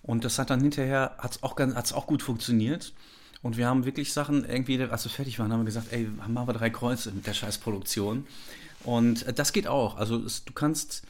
Und 0.03 0.25
das 0.25 0.39
hat 0.39 0.51
dann 0.51 0.61
hinterher, 0.61 1.17
hat 1.19 1.33
es 1.33 1.43
auch, 1.43 1.59
auch 1.59 2.07
gut 2.07 2.23
funktioniert. 2.23 2.95
Und 3.43 3.57
wir 3.57 3.67
haben 3.67 3.85
wirklich 3.85 4.13
Sachen 4.13 4.45
irgendwie, 4.45 4.83
als 4.83 5.05
wir 5.05 5.11
fertig 5.11 5.39
waren, 5.39 5.53
haben 5.53 5.61
wir 5.61 5.67
gesagt, 5.67 5.93
ey, 5.93 6.09
machen 6.17 6.35
wir 6.35 6.53
drei 6.55 6.71
Kreuze 6.71 7.13
mit 7.13 7.27
der 7.27 7.35
Scheißproduktion. 7.35 8.27
Und 8.85 9.39
das 9.39 9.53
geht 9.53 9.67
auch. 9.67 9.97
Also 9.97 10.17
es, 10.17 10.45
du 10.45 10.53
kannst, 10.53 11.03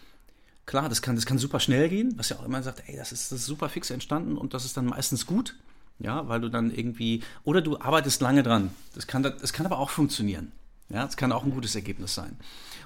klar, 0.65 0.89
das 0.89 1.03
kann, 1.03 1.15
das 1.15 1.27
kann 1.27 1.39
super 1.39 1.61
schnell 1.61 1.89
gehen, 1.89 2.15
was 2.17 2.31
ja 2.31 2.37
auch 2.39 2.45
immer 2.45 2.63
sagt, 2.63 2.83
ey, 2.87 2.97
das 2.97 3.13
ist, 3.13 3.31
das 3.31 3.41
ist 3.41 3.47
super 3.47 3.69
fix 3.69 3.91
entstanden 3.91 4.37
und 4.37 4.53
das 4.53 4.65
ist 4.65 4.77
dann 4.77 4.87
meistens 4.87 5.27
gut. 5.27 5.57
Ja, 5.99 6.29
weil 6.29 6.43
du 6.43 6.51
dann 6.51 6.71
irgendwie, 6.71 7.23
oder 7.45 7.63
du 7.63 7.79
arbeitest 7.79 8.21
lange 8.21 8.43
dran. 8.43 8.71
Das 8.95 9.07
kann, 9.07 9.23
das 9.23 9.53
kann 9.55 9.65
aber 9.65 9.79
auch 9.79 9.89
funktionieren. 9.89 10.53
Ja, 10.89 11.05
es 11.05 11.17
kann 11.17 11.33
auch 11.33 11.45
ein 11.45 11.51
gutes 11.51 11.75
Ergebnis 11.75 12.15
sein. 12.15 12.37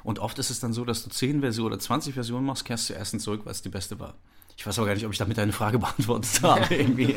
Und 0.03 0.19
oft 0.19 0.39
ist 0.39 0.51
es 0.51 0.61
dann 0.61 0.73
so, 0.73 0.85
dass 0.85 1.05
du 1.05 1.11
10 1.11 1.41
Versionen 1.41 1.73
oder 1.73 1.79
20 1.79 2.15
Versionen 2.15 2.47
machst, 2.47 2.65
kehrst 2.65 2.89
du 2.89 2.95
erstens 2.95 3.25
zurück, 3.25 3.43
weil 3.45 3.53
es 3.53 3.63
die 3.63 3.69
beste 3.69 4.01
war. 4.01 4.15
Ich 4.57 4.67
weiß 4.67 4.79
aber 4.79 4.89
gar 4.89 4.95
nicht, 4.95 5.07
ob 5.07 5.13
ich 5.13 5.19
damit 5.19 5.39
deine 5.39 5.53
Frage 5.53 5.79
beantwortet 5.81 6.43
habe. 6.43 6.75
irgendwie. 6.75 7.15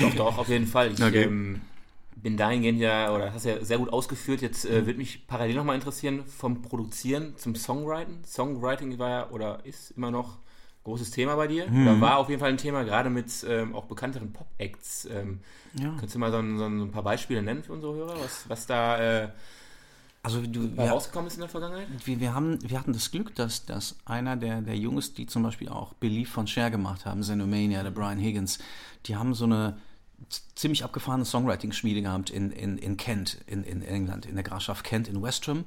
doch, 0.00 0.14
doch, 0.16 0.38
auf 0.38 0.48
jeden 0.48 0.66
Fall. 0.66 0.92
Ich 0.92 1.02
okay. 1.02 1.24
ähm, 1.24 1.60
bin 2.16 2.36
dahingehend 2.36 2.80
ja, 2.80 3.12
oder 3.12 3.32
hast 3.32 3.44
ja 3.44 3.64
sehr 3.64 3.78
gut 3.78 3.92
ausgeführt. 3.92 4.42
Jetzt 4.42 4.64
äh, 4.64 4.86
würde 4.86 4.98
mich 4.98 5.26
parallel 5.26 5.56
nochmal 5.56 5.76
interessieren, 5.76 6.24
vom 6.26 6.62
Produzieren 6.62 7.36
zum 7.36 7.54
Songwriting. 7.54 8.24
Songwriting 8.24 8.98
war 8.98 9.10
ja 9.10 9.30
oder 9.30 9.64
ist 9.64 9.92
immer 9.92 10.10
noch 10.10 10.38
großes 10.84 11.10
Thema 11.10 11.34
bei 11.36 11.48
dir. 11.48 11.68
Mhm. 11.68 11.82
Oder 11.82 12.00
war 12.00 12.18
auf 12.18 12.28
jeden 12.28 12.40
Fall 12.40 12.50
ein 12.50 12.58
Thema, 12.58 12.84
gerade 12.84 13.10
mit 13.10 13.44
ähm, 13.48 13.74
auch 13.74 13.86
bekannteren 13.86 14.32
Pop-Acts. 14.32 15.06
Ähm, 15.06 15.40
ja. 15.74 15.88
Könntest 15.88 16.14
du 16.14 16.18
mal 16.18 16.30
so 16.30 16.38
ein, 16.38 16.58
so 16.58 16.66
ein, 16.66 16.90
paar 16.92 17.02
Beispiele 17.02 17.42
nennen 17.42 17.62
für 17.62 17.72
unsere 17.72 17.94
Hörer, 17.94 18.20
was, 18.20 18.48
was 18.48 18.66
da 18.66 18.98
äh, 18.98 19.28
also 20.24 20.40
du, 20.40 20.74
wir, 20.74 20.90
rausgekommen 20.90 21.28
ist 21.28 21.34
in 21.34 21.40
der 21.40 21.50
Vergangenheit? 21.50 21.86
Wir, 22.04 22.18
wir, 22.18 22.34
haben, 22.34 22.58
wir 22.62 22.78
hatten 22.78 22.94
das 22.94 23.10
Glück, 23.10 23.34
dass, 23.34 23.66
dass 23.66 23.96
einer 24.06 24.36
der, 24.36 24.62
der 24.62 24.76
Jungs, 24.76 25.12
die 25.12 25.26
zum 25.26 25.42
Beispiel 25.42 25.68
auch 25.68 25.92
Belief 25.94 26.30
von 26.30 26.46
Cher 26.46 26.70
gemacht 26.70 27.04
haben, 27.04 27.20
Xenomania, 27.20 27.82
der 27.82 27.90
Brian 27.90 28.18
Higgins, 28.18 28.58
die 29.04 29.16
haben 29.16 29.34
so 29.34 29.44
eine 29.44 29.76
ziemlich 30.54 30.82
abgefahrene 30.82 31.26
Songwriting-Schmiede 31.26 32.00
gehabt 32.00 32.30
in, 32.30 32.50
in, 32.52 32.78
in 32.78 32.96
Kent, 32.96 33.38
in, 33.46 33.64
in 33.64 33.82
England, 33.82 34.24
in 34.24 34.34
der 34.34 34.44
Grafschaft 34.44 34.82
Kent 34.82 35.08
in 35.08 35.22
Westram. 35.22 35.66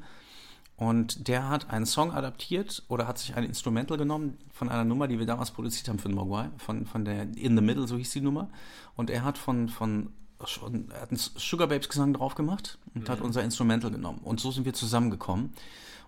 Und 0.75 1.27
der 1.27 1.49
hat 1.49 1.69
einen 1.69 1.85
Song 1.85 2.11
adaptiert 2.11 2.83
oder 2.87 3.07
hat 3.07 3.19
sich 3.19 3.35
ein 3.35 3.43
Instrumental 3.43 3.97
genommen 3.97 4.39
von 4.51 4.69
einer 4.69 4.85
Nummer, 4.85 5.07
die 5.07 5.19
wir 5.19 5.27
damals 5.27 5.51
produziert 5.51 5.87
haben 5.87 5.99
für 5.99 6.07
den 6.07 6.15
Mogwai, 6.15 6.49
von, 6.57 6.87
von 6.87 7.05
der 7.05 7.23
In 7.35 7.55
the 7.55 7.63
Middle, 7.63 7.87
so 7.87 7.95
hieß 7.95 8.11
die 8.11 8.21
Nummer. 8.21 8.49
Und 8.95 9.11
er 9.11 9.23
hat 9.23 9.37
von, 9.37 9.69
von 9.69 10.09
schon, 10.45 10.91
er 10.91 11.01
hat 11.01 11.09
einen 11.09 11.19
Sugar 11.19 11.67
Babes 11.67 11.89
Gesang 11.89 12.13
drauf 12.13 12.35
gemacht 12.35 12.77
und 12.93 13.05
mhm. 13.05 13.11
hat 13.11 13.21
unser 13.21 13.43
Instrumental 13.43 13.91
genommen. 13.91 14.19
Und 14.23 14.39
so 14.39 14.51
sind 14.51 14.65
wir 14.65 14.73
zusammengekommen. 14.73 15.53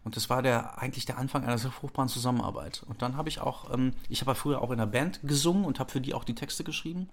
Und 0.03 0.15
das 0.15 0.29
war 0.29 0.41
der, 0.41 0.79
eigentlich 0.79 1.05
der 1.05 1.17
Anfang 1.17 1.43
einer 1.43 1.57
sehr 1.57 1.71
fruchtbaren 1.71 2.09
Zusammenarbeit. 2.09 2.83
Und 2.87 3.01
dann 3.01 3.17
habe 3.17 3.29
ich 3.29 3.41
auch, 3.41 3.73
ähm, 3.73 3.93
ich 4.07 4.21
habe 4.21 4.31
ja 4.31 4.35
früher 4.35 4.61
auch 4.61 4.71
in 4.71 4.79
einer 4.79 4.87
Band 4.87 5.19
gesungen 5.23 5.65
und 5.65 5.79
habe 5.79 5.91
für 5.91 6.01
die 6.01 6.13
auch 6.13 6.23
die 6.23 6.35
Texte 6.35 6.63
geschrieben. 6.63 7.09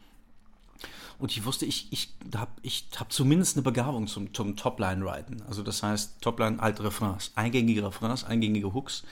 Und 1.18 1.32
ich 1.32 1.44
wusste, 1.44 1.64
ich, 1.64 1.90
ich 1.90 2.12
habe 2.34 2.50
ich 2.62 2.88
hab 2.96 3.10
zumindest 3.10 3.56
eine 3.56 3.62
Begabung 3.62 4.06
zum, 4.06 4.34
zum 4.34 4.54
Topline-Writen. 4.54 5.42
Also 5.48 5.62
das 5.62 5.82
heißt, 5.82 6.20
Topline, 6.20 6.60
alte 6.60 6.84
Refrains, 6.84 7.32
eingängige 7.34 7.84
Refrains, 7.84 8.24
eingängige 8.24 8.74
Hooks. 8.74 9.02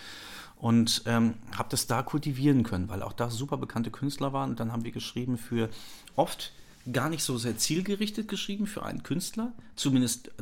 Und 0.57 1.03
ähm, 1.07 1.35
habe 1.57 1.69
das 1.71 1.87
da 1.87 2.03
kultivieren 2.03 2.63
können, 2.63 2.89
weil 2.89 3.03
auch 3.03 3.13
da 3.13 3.29
super 3.31 3.57
bekannte 3.57 3.91
Künstler 3.91 4.33
waren. 4.33 4.51
Und 4.51 4.61
dann 4.61 4.71
haben 4.71 4.85
wir 4.85 4.93
geschrieben 4.93 5.37
für 5.37 5.69
oft 6.15 6.53
gar 6.93 7.09
nicht 7.09 7.23
so 7.23 7.39
sehr 7.39 7.57
zielgerichtet 7.57 8.29
geschrieben 8.29 8.67
für 8.67 8.83
einen 8.85 9.03
Künstler. 9.03 9.53
Zumindest 9.77 10.29
äh, 10.29 10.33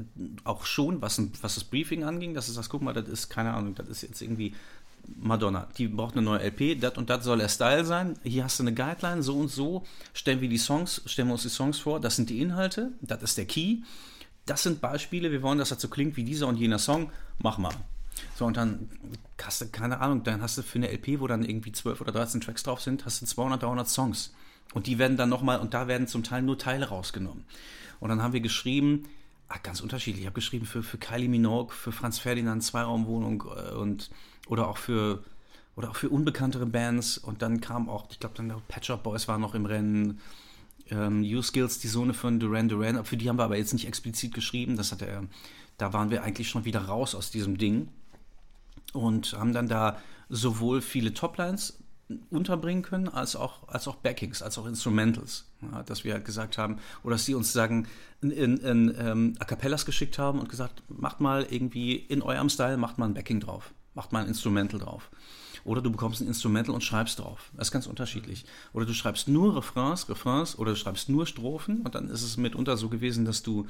auch 0.44 0.66
schon, 0.66 1.00
was, 1.02 1.20
was 1.40 1.55
das 1.55 1.64
Briefing 1.64 2.05
anging. 2.05 2.35
Das 2.35 2.48
ist 2.48 2.59
das, 2.59 2.68
guck 2.68 2.83
mal, 2.83 2.92
das 2.92 3.09
ist, 3.09 3.28
keine 3.28 3.55
Ahnung, 3.55 3.74
das 3.74 3.88
ist 3.88 4.02
jetzt 4.02 4.20
irgendwie 4.20 4.55
Madonna. 5.20 5.68
Die 5.78 5.88
braucht 5.88 6.16
eine 6.16 6.22
neue 6.22 6.40
LP, 6.40 6.81
das 6.81 6.96
und 6.96 7.11
das 7.11 7.24
soll 7.24 7.38
der 7.38 7.48
Style 7.48 7.85
sein. 7.85 8.18
Hier 8.22 8.44
hast 8.44 8.59
du 8.59 8.64
eine 8.64 8.74
Guideline, 8.74 9.22
so 9.22 9.37
und 9.37 9.48
so. 9.48 9.85
Stellen 10.12 10.40
wir 10.40 10.48
die 10.48 10.59
Songs, 10.59 11.02
stellen 11.07 11.28
wir 11.28 11.33
uns 11.33 11.42
die 11.42 11.48
Songs 11.48 11.78
vor. 11.78 12.00
Das 12.00 12.16
sind 12.16 12.31
die 12.31 12.40
Inhalte, 12.40 12.92
das 13.00 13.22
ist 13.22 13.38
der 13.38 13.46
Key. 13.46 13.78
Das 14.46 14.62
sind 14.64 14.81
Beispiele, 14.81 15.31
wir 15.31 15.42
wollen, 15.42 15.59
dass 15.59 15.68
das 15.68 15.81
so 15.81 15.88
klingt 15.88 16.16
wie 16.16 16.24
dieser 16.24 16.48
und 16.48 16.57
jener 16.57 16.78
Song. 16.78 17.12
Mach 17.38 17.59
mal. 17.59 17.74
So, 18.37 18.44
und 18.44 18.57
dann 18.57 18.88
hast 19.40 19.61
du, 19.61 19.68
keine 19.68 20.00
Ahnung, 20.00 20.22
dann 20.24 20.42
hast 20.42 20.59
du 20.59 20.62
für 20.62 20.78
eine 20.78 20.90
LP, 20.90 21.20
wo 21.20 21.26
dann 21.26 21.44
irgendwie 21.44 21.72
12 21.72 22.00
oder 22.00 22.12
13 22.12 22.40
Tracks 22.40 22.62
drauf 22.62 22.81
sind, 22.81 23.05
hast 23.05 23.22
du 23.22 23.26
200, 23.26 23.62
300 23.62 23.88
Songs. 23.88 24.33
Und 24.75 24.87
die 24.87 24.99
werden 24.99 25.17
dann 25.17 25.29
nochmal, 25.29 25.61
und 25.61 25.75
da 25.75 25.89
werden 25.89 26.07
zum 26.07 26.23
Teil 26.23 26.43
nur 26.43 26.59
Teile 26.59 26.89
rausgenommen. 26.89 27.45
Und 28.01 28.09
dann 28.09 28.23
haben 28.23 28.33
wir 28.33 28.41
geschrieben, 28.41 29.05
ach, 29.49 29.63
ganz 29.63 29.81
unterschiedlich. 29.81 30.23
Ich 30.23 30.27
habe 30.27 30.35
geschrieben 30.35 30.67
für, 30.67 30.83
für 30.83 30.99
Kylie 30.99 31.29
Minogue, 31.29 31.73
für 31.73 31.93
Franz 31.93 32.19
Ferdinand, 32.19 32.63
Zweiraumwohnung 32.63 33.45
äh, 33.55 33.75
und 33.75 34.11
oder 34.49 34.69
auch 34.69 34.79
für 34.79 35.23
oder 35.77 35.91
auch 35.91 35.97
für 35.97 36.09
unbekanntere 36.09 36.67
Bands. 36.67 37.19
Und 37.19 37.43
dann 37.43 37.61
kam 37.61 37.89
auch, 37.89 38.07
ich 38.11 38.21
glaube, 38.21 38.35
dann 38.37 38.53
Patch 38.69 38.91
Up 38.91 39.03
Boys 39.03 39.29
war 39.29 39.39
noch 39.39 39.55
im 39.55 39.67
Rennen. 39.67 40.21
Ähm, 40.91 41.23
U-Skills, 41.23 41.79
die 41.79 41.89
Sohne 41.89 42.13
von 42.13 42.41
Duran 42.41 42.69
Duran, 42.69 43.05
für 43.05 43.17
die 43.17 43.29
haben 43.29 43.39
wir 43.39 43.45
aber 43.45 43.57
jetzt 43.57 43.73
nicht 43.73 43.87
explizit 43.87 44.35
geschrieben. 44.35 44.77
Das 44.77 44.93
hat 44.93 45.01
er, 45.01 45.25
da 45.79 45.93
waren 45.93 46.11
wir 46.11 46.23
eigentlich 46.23 46.49
schon 46.49 46.65
wieder 46.65 46.87
raus 46.87 47.15
aus 47.15 47.31
diesem 47.31 47.57
Ding 47.57 47.89
und 48.93 49.33
haben 49.33 49.53
dann 49.53 49.69
da 49.69 49.99
sowohl 50.29 50.83
viele 50.83 51.15
Toplines 51.15 51.79
unterbringen 52.31 52.83
können, 52.83 53.09
als 53.09 53.37
auch, 53.37 53.69
als 53.69 53.88
auch 53.88 53.97
Backings, 53.97 54.43
als 54.43 54.59
auch 54.59 54.67
Instrumentals. 54.67 55.47
Ja, 55.62 55.83
dass 55.83 56.05
wir 56.05 56.15
halt 56.15 56.25
gesagt 56.25 56.59
haben, 56.59 56.79
oder 57.03 57.15
dass 57.15 57.25
sie 57.25 57.35
uns 57.35 57.53
sagen, 57.53 57.87
in, 58.21 58.31
in, 58.31 58.95
ähm, 58.99 59.35
A 59.38 59.45
Cappellas 59.45 59.87
geschickt 59.87 60.19
haben 60.19 60.41
und 60.41 60.49
gesagt, 60.49 60.83
macht 60.88 61.21
mal 61.21 61.47
irgendwie 61.49 61.95
in 61.95 62.23
eurem 62.23 62.49
Style, 62.49 62.77
macht 62.77 62.99
mal 62.99 63.07
ein 63.07 63.15
Backing 63.15 63.41
drauf, 63.41 63.73
macht 63.95 64.12
mal 64.12 64.23
ein 64.23 64.29
Instrumental 64.29 64.81
drauf. 64.81 65.11
Oder 65.65 65.81
du 65.81 65.93
bekommst 65.93 66.21
ein 66.21 66.27
Instrumental 66.27 66.75
und 66.75 66.83
schreibst 66.83 67.21
drauf. 67.21 67.51
Das 67.57 67.69
ist 67.69 67.73
ganz 67.73 67.87
unterschiedlich. 67.87 68.45
Oder 68.73 68.85
du 68.85 68.95
schreibst 68.95 69.29
nur 69.29 69.57
Refrains, 69.57 70.09
Refrains, 70.09 70.59
oder 70.59 70.73
du 70.73 70.77
schreibst 70.77 71.09
nur 71.09 71.27
Strophen 71.27 71.83
und 71.83 71.95
dann 71.95 72.09
ist 72.11 72.23
es 72.23 72.37
mitunter 72.37 72.77
so 72.77 72.88
gewesen, 72.88 73.25
dass 73.25 73.43
du, 73.43 73.67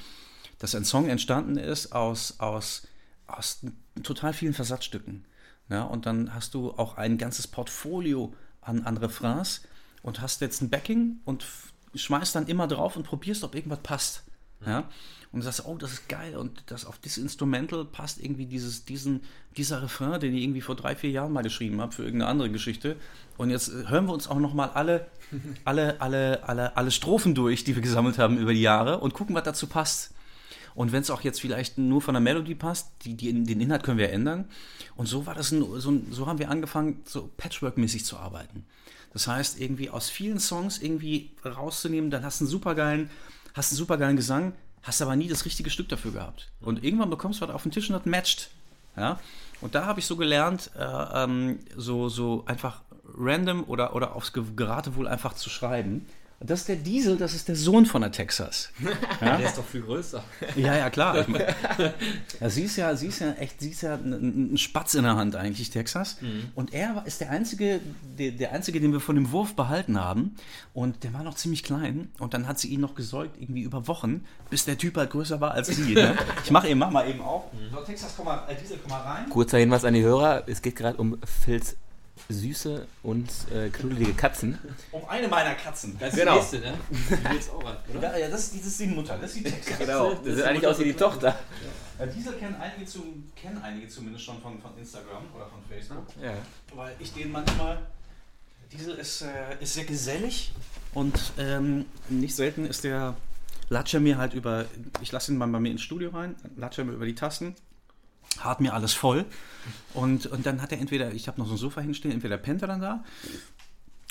dass 0.58 0.74
ein 0.74 0.84
Song 0.84 1.08
entstanden 1.08 1.58
ist 1.58 1.92
aus, 1.92 2.40
aus, 2.40 2.86
aus 3.26 3.60
total 4.02 4.32
vielen 4.32 4.54
Versatzstücken. 4.54 5.26
Ja, 5.68 5.84
und 5.84 6.06
dann 6.06 6.34
hast 6.34 6.54
du 6.54 6.72
auch 6.72 6.96
ein 6.96 7.18
ganzes 7.18 7.46
Portfolio 7.46 8.34
an, 8.60 8.82
an 8.84 8.96
Refrains 8.96 9.62
und 10.02 10.20
hast 10.20 10.40
jetzt 10.40 10.60
ein 10.60 10.70
Backing 10.70 11.20
und 11.24 11.46
schmeißt 11.94 12.34
dann 12.34 12.46
immer 12.46 12.66
drauf 12.66 12.96
und 12.96 13.04
probierst, 13.04 13.44
ob 13.44 13.54
irgendwas 13.54 13.80
passt. 13.80 14.24
Ja? 14.66 14.84
Und 15.32 15.40
du 15.40 15.44
sagst, 15.44 15.64
oh, 15.64 15.76
das 15.78 15.92
ist 15.92 16.08
geil 16.08 16.36
und 16.36 16.62
das 16.66 16.84
auf 16.84 16.98
das 16.98 17.16
Instrumental 17.16 17.86
passt 17.86 18.22
irgendwie 18.22 18.44
dieses, 18.44 18.84
diesen, 18.84 19.22
dieser 19.56 19.82
Refrain, 19.82 20.20
den 20.20 20.34
ich 20.34 20.42
irgendwie 20.42 20.60
vor 20.60 20.76
drei, 20.76 20.94
vier 20.94 21.10
Jahren 21.10 21.32
mal 21.32 21.42
geschrieben 21.42 21.80
habe 21.80 21.92
für 21.92 22.02
irgendeine 22.04 22.30
andere 22.30 22.50
Geschichte. 22.50 22.96
Und 23.38 23.48
jetzt 23.48 23.68
äh, 23.68 23.88
hören 23.88 24.06
wir 24.06 24.12
uns 24.12 24.28
auch 24.28 24.38
nochmal 24.38 24.70
alle, 24.70 25.06
alle, 25.64 26.00
alle, 26.02 26.46
alle, 26.46 26.76
alle 26.76 26.90
Strophen 26.90 27.34
durch, 27.34 27.64
die 27.64 27.74
wir 27.74 27.82
gesammelt 27.82 28.18
haben 28.18 28.36
über 28.36 28.52
die 28.52 28.60
Jahre 28.60 29.00
und 29.00 29.14
gucken, 29.14 29.34
was 29.34 29.44
dazu 29.44 29.66
passt. 29.66 30.11
Und 30.74 30.92
wenn 30.92 31.02
es 31.02 31.10
auch 31.10 31.22
jetzt 31.22 31.40
vielleicht 31.40 31.78
nur 31.78 32.00
von 32.00 32.14
der 32.14 32.20
Melodie 32.20 32.54
passt, 32.54 32.90
die, 33.02 33.14
die, 33.14 33.32
den 33.32 33.60
Inhalt 33.60 33.82
können 33.82 33.98
wir 33.98 34.10
ändern. 34.10 34.46
Und 34.96 35.06
so 35.06 35.26
war 35.26 35.34
das 35.34 35.52
ein, 35.52 35.64
so, 35.80 36.00
so 36.10 36.26
haben 36.26 36.38
wir 36.38 36.50
angefangen, 36.50 37.02
so 37.04 37.30
Patchwork-mäßig 37.36 38.04
zu 38.04 38.16
arbeiten. 38.16 38.64
Das 39.12 39.26
heißt, 39.26 39.60
irgendwie 39.60 39.90
aus 39.90 40.08
vielen 40.08 40.38
Songs 40.38 40.78
irgendwie 40.78 41.30
rauszunehmen, 41.44 42.10
dann 42.10 42.24
hast 42.24 42.40
du 42.40 42.44
einen 42.44 42.50
supergeilen, 42.50 43.10
hast 43.54 43.72
einen 43.72 43.78
supergeilen 43.78 44.16
Gesang, 44.16 44.54
hast 44.82 45.02
aber 45.02 45.16
nie 45.16 45.28
das 45.28 45.44
richtige 45.44 45.70
Stück 45.70 45.88
dafür 45.88 46.12
gehabt. 46.12 46.50
Und 46.60 46.82
irgendwann 46.82 47.10
bekommst 47.10 47.40
du 47.40 47.46
was 47.46 47.54
auf 47.54 47.62
den 47.62 47.72
Tisch 47.72 47.90
und 47.90 47.96
das 47.96 48.06
matcht. 48.06 48.50
Ja? 48.96 49.20
Und 49.60 49.74
da 49.74 49.84
habe 49.84 50.00
ich 50.00 50.06
so 50.06 50.16
gelernt, 50.16 50.70
äh, 50.76 50.82
ähm, 50.82 51.60
so, 51.76 52.08
so 52.08 52.44
einfach 52.46 52.80
random 53.14 53.64
oder, 53.64 53.94
oder 53.94 54.16
aufs 54.16 54.32
Geratewohl 54.32 55.06
einfach 55.06 55.34
zu 55.34 55.50
schreiben 55.50 56.06
das 56.44 56.60
ist 56.60 56.68
der 56.68 56.76
Diesel, 56.76 57.16
das 57.16 57.34
ist 57.34 57.48
der 57.48 57.56
Sohn 57.56 57.86
von 57.86 58.02
der 58.02 58.12
Texas. 58.12 58.70
Ja? 59.20 59.36
Der 59.36 59.46
ist 59.46 59.58
doch 59.58 59.64
viel 59.64 59.82
größer. 59.82 60.22
Ja, 60.56 60.76
ja, 60.76 60.90
klar. 60.90 61.20
Ich 61.20 61.28
mein, 61.28 61.42
ja, 62.40 62.50
sie, 62.50 62.62
ist 62.62 62.76
ja, 62.76 62.96
sie 62.96 63.06
ist 63.06 63.20
ja 63.20 63.32
echt, 63.34 63.60
sie 63.60 63.70
ist 63.70 63.82
ja 63.82 63.94
ein, 63.94 64.54
ein 64.54 64.58
Spatz 64.58 64.94
in 64.94 65.04
der 65.04 65.14
Hand 65.14 65.36
eigentlich, 65.36 65.70
Texas. 65.70 66.20
Mhm. 66.20 66.48
Und 66.56 66.74
er 66.74 67.04
ist 67.06 67.20
der 67.20 67.30
einzige, 67.30 67.80
der, 68.18 68.32
der 68.32 68.52
einzige, 68.52 68.80
den 68.80 68.92
wir 68.92 68.98
von 68.98 69.14
dem 69.14 69.30
Wurf 69.30 69.54
behalten 69.54 70.00
haben. 70.00 70.34
Und 70.74 71.04
der 71.04 71.12
war 71.12 71.22
noch 71.22 71.36
ziemlich 71.36 71.62
klein. 71.62 72.10
Und 72.18 72.34
dann 72.34 72.48
hat 72.48 72.58
sie 72.58 72.68
ihn 72.68 72.80
noch 72.80 72.96
gesäugt, 72.96 73.36
irgendwie 73.40 73.62
über 73.62 73.86
Wochen, 73.86 74.24
bis 74.50 74.64
der 74.64 74.76
Typ 74.76 74.96
halt 74.96 75.10
größer 75.10 75.40
war 75.40 75.52
als 75.52 75.68
sie. 75.68 75.94
Ne? 75.94 76.16
Ich 76.44 76.50
mache 76.50 76.68
eben, 76.68 76.80
mach 76.80 76.90
mal 76.90 77.08
eben 77.08 77.20
auf. 77.20 77.52
Mhm. 77.52 77.72
So, 77.72 77.80
Texas, 77.82 78.14
komm 78.16 78.26
mal, 78.26 78.44
äh, 78.48 78.56
Diesel, 78.56 78.78
komm 78.82 78.90
mal 78.90 79.02
rein. 79.02 79.30
Kurzer 79.30 79.58
Hinweis 79.58 79.84
an 79.84 79.94
die 79.94 80.02
Hörer, 80.02 80.42
es 80.46 80.62
geht 80.62 80.74
gerade 80.74 80.98
um 80.98 81.18
Phils 81.24 81.76
süße 82.28 82.86
und 83.02 83.30
äh, 83.52 83.68
knuddelige 83.70 84.14
Katzen. 84.14 84.58
Um 84.90 85.06
eine 85.08 85.28
meiner 85.28 85.54
Katzen. 85.54 85.96
Das 85.98 86.14
Genau. 86.14 86.38
ist 86.38 86.52
die 86.52 86.58
nächste, 86.58 86.72
ne? 86.72 86.78
Die 87.24 87.30
willst 87.30 87.50
auch 87.50 87.62
was, 87.64 87.76
oder? 87.94 88.12
Ja, 88.12 88.18
ja 88.18 88.28
das, 88.28 88.44
ist, 88.44 88.58
das 88.58 88.66
ist 88.66 88.80
die 88.80 88.86
Mutter, 88.86 89.18
das 89.18 89.34
ist 89.34 89.44
die 89.44 89.50
Texas. 89.50 89.78
Genau, 89.78 90.14
das 90.14 90.34
sieht 90.36 90.44
eigentlich 90.44 90.66
aus 90.66 90.78
wie 90.78 90.84
die 90.84 90.94
Tochter. 90.94 91.38
Ja, 91.98 92.06
diese 92.06 92.32
kennen 92.32 92.56
einige, 92.60 92.86
zum, 92.86 93.30
kennen 93.36 93.60
einige 93.62 93.88
zumindest 93.88 94.24
schon 94.24 94.40
von, 94.40 94.60
von 94.60 94.76
Instagram 94.78 95.24
oder 95.34 95.46
von 95.46 95.60
Facebook. 95.68 96.06
Ja. 96.22 96.32
Weil 96.74 96.94
ich 96.98 97.12
den 97.12 97.30
manchmal. 97.32 97.78
Diesel 98.72 98.94
ist, 98.94 99.20
äh, 99.22 99.26
ist 99.60 99.74
sehr 99.74 99.84
gesellig 99.84 100.52
und 100.94 101.32
ähm, 101.38 101.84
nicht 102.08 102.34
selten 102.34 102.64
ist 102.64 102.84
der. 102.84 103.14
Latscht 103.68 103.94
er 103.94 104.00
mir 104.00 104.16
halt 104.18 104.34
über. 104.34 104.64
Ich 105.00 105.12
lasse 105.12 105.32
ihn 105.32 105.38
mal 105.38 105.46
bei 105.48 105.60
mir 105.60 105.70
ins 105.70 105.82
Studio 105.82 106.10
rein, 106.10 106.36
latscht 106.56 106.78
er 106.78 106.84
mir 106.84 106.92
über 106.92 107.06
die 107.06 107.14
Tasten, 107.14 107.54
hart 108.40 108.60
mir 108.60 108.74
alles 108.74 108.92
voll. 108.92 109.24
Und, 109.94 110.26
und 110.26 110.46
dann 110.46 110.60
hat 110.62 110.72
er 110.72 110.78
entweder, 110.78 111.12
ich 111.12 111.28
habe 111.28 111.40
noch 111.40 111.46
so 111.46 111.54
ein 111.54 111.58
Sofa 111.58 111.80
hinstehen, 111.80 112.12
entweder 112.12 112.38
pennt 112.38 112.62
er 112.62 112.68
dann 112.68 112.80
da 112.80 113.04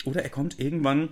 oder 0.05 0.23
er 0.23 0.29
kommt 0.29 0.59
irgendwann, 0.59 1.09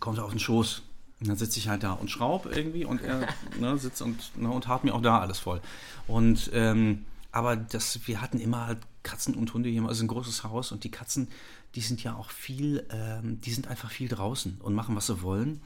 kommt 0.00 0.18
er 0.18 0.24
auf 0.24 0.30
den 0.30 0.38
Schoß. 0.38 0.82
Und 1.20 1.28
dann 1.28 1.36
sitze 1.36 1.58
ich 1.60 1.68
halt 1.68 1.84
da 1.84 1.92
und 1.92 2.10
schraub 2.10 2.46
irgendwie 2.46 2.84
und 2.84 3.00
er 3.00 3.28
ne, 3.60 3.78
sitzt 3.78 4.02
und, 4.02 4.36
ne, 4.36 4.50
und 4.50 4.66
hart 4.66 4.84
mir 4.84 4.94
auch 4.94 5.02
da 5.02 5.20
alles 5.20 5.38
voll. 5.38 5.60
Und 6.08 6.50
ähm, 6.52 7.04
aber 7.30 7.56
das, 7.56 8.06
wir 8.06 8.20
hatten 8.20 8.38
immer 8.38 8.66
halt 8.66 8.78
Katzen 9.02 9.34
und 9.34 9.52
Hunde 9.54 9.68
hier, 9.68 9.82
also 9.84 10.04
ein 10.04 10.08
großes 10.08 10.44
Haus 10.44 10.70
und 10.70 10.84
die 10.84 10.90
Katzen, 10.90 11.28
die 11.74 11.80
sind 11.80 12.02
ja 12.02 12.14
auch 12.14 12.30
viel, 12.30 12.86
ähm, 12.90 13.40
die 13.40 13.52
sind 13.52 13.68
einfach 13.68 13.90
viel 13.90 14.08
draußen 14.08 14.58
und 14.60 14.74
machen, 14.74 14.94
was 14.96 15.06
sie 15.06 15.22
wollen. 15.22 15.62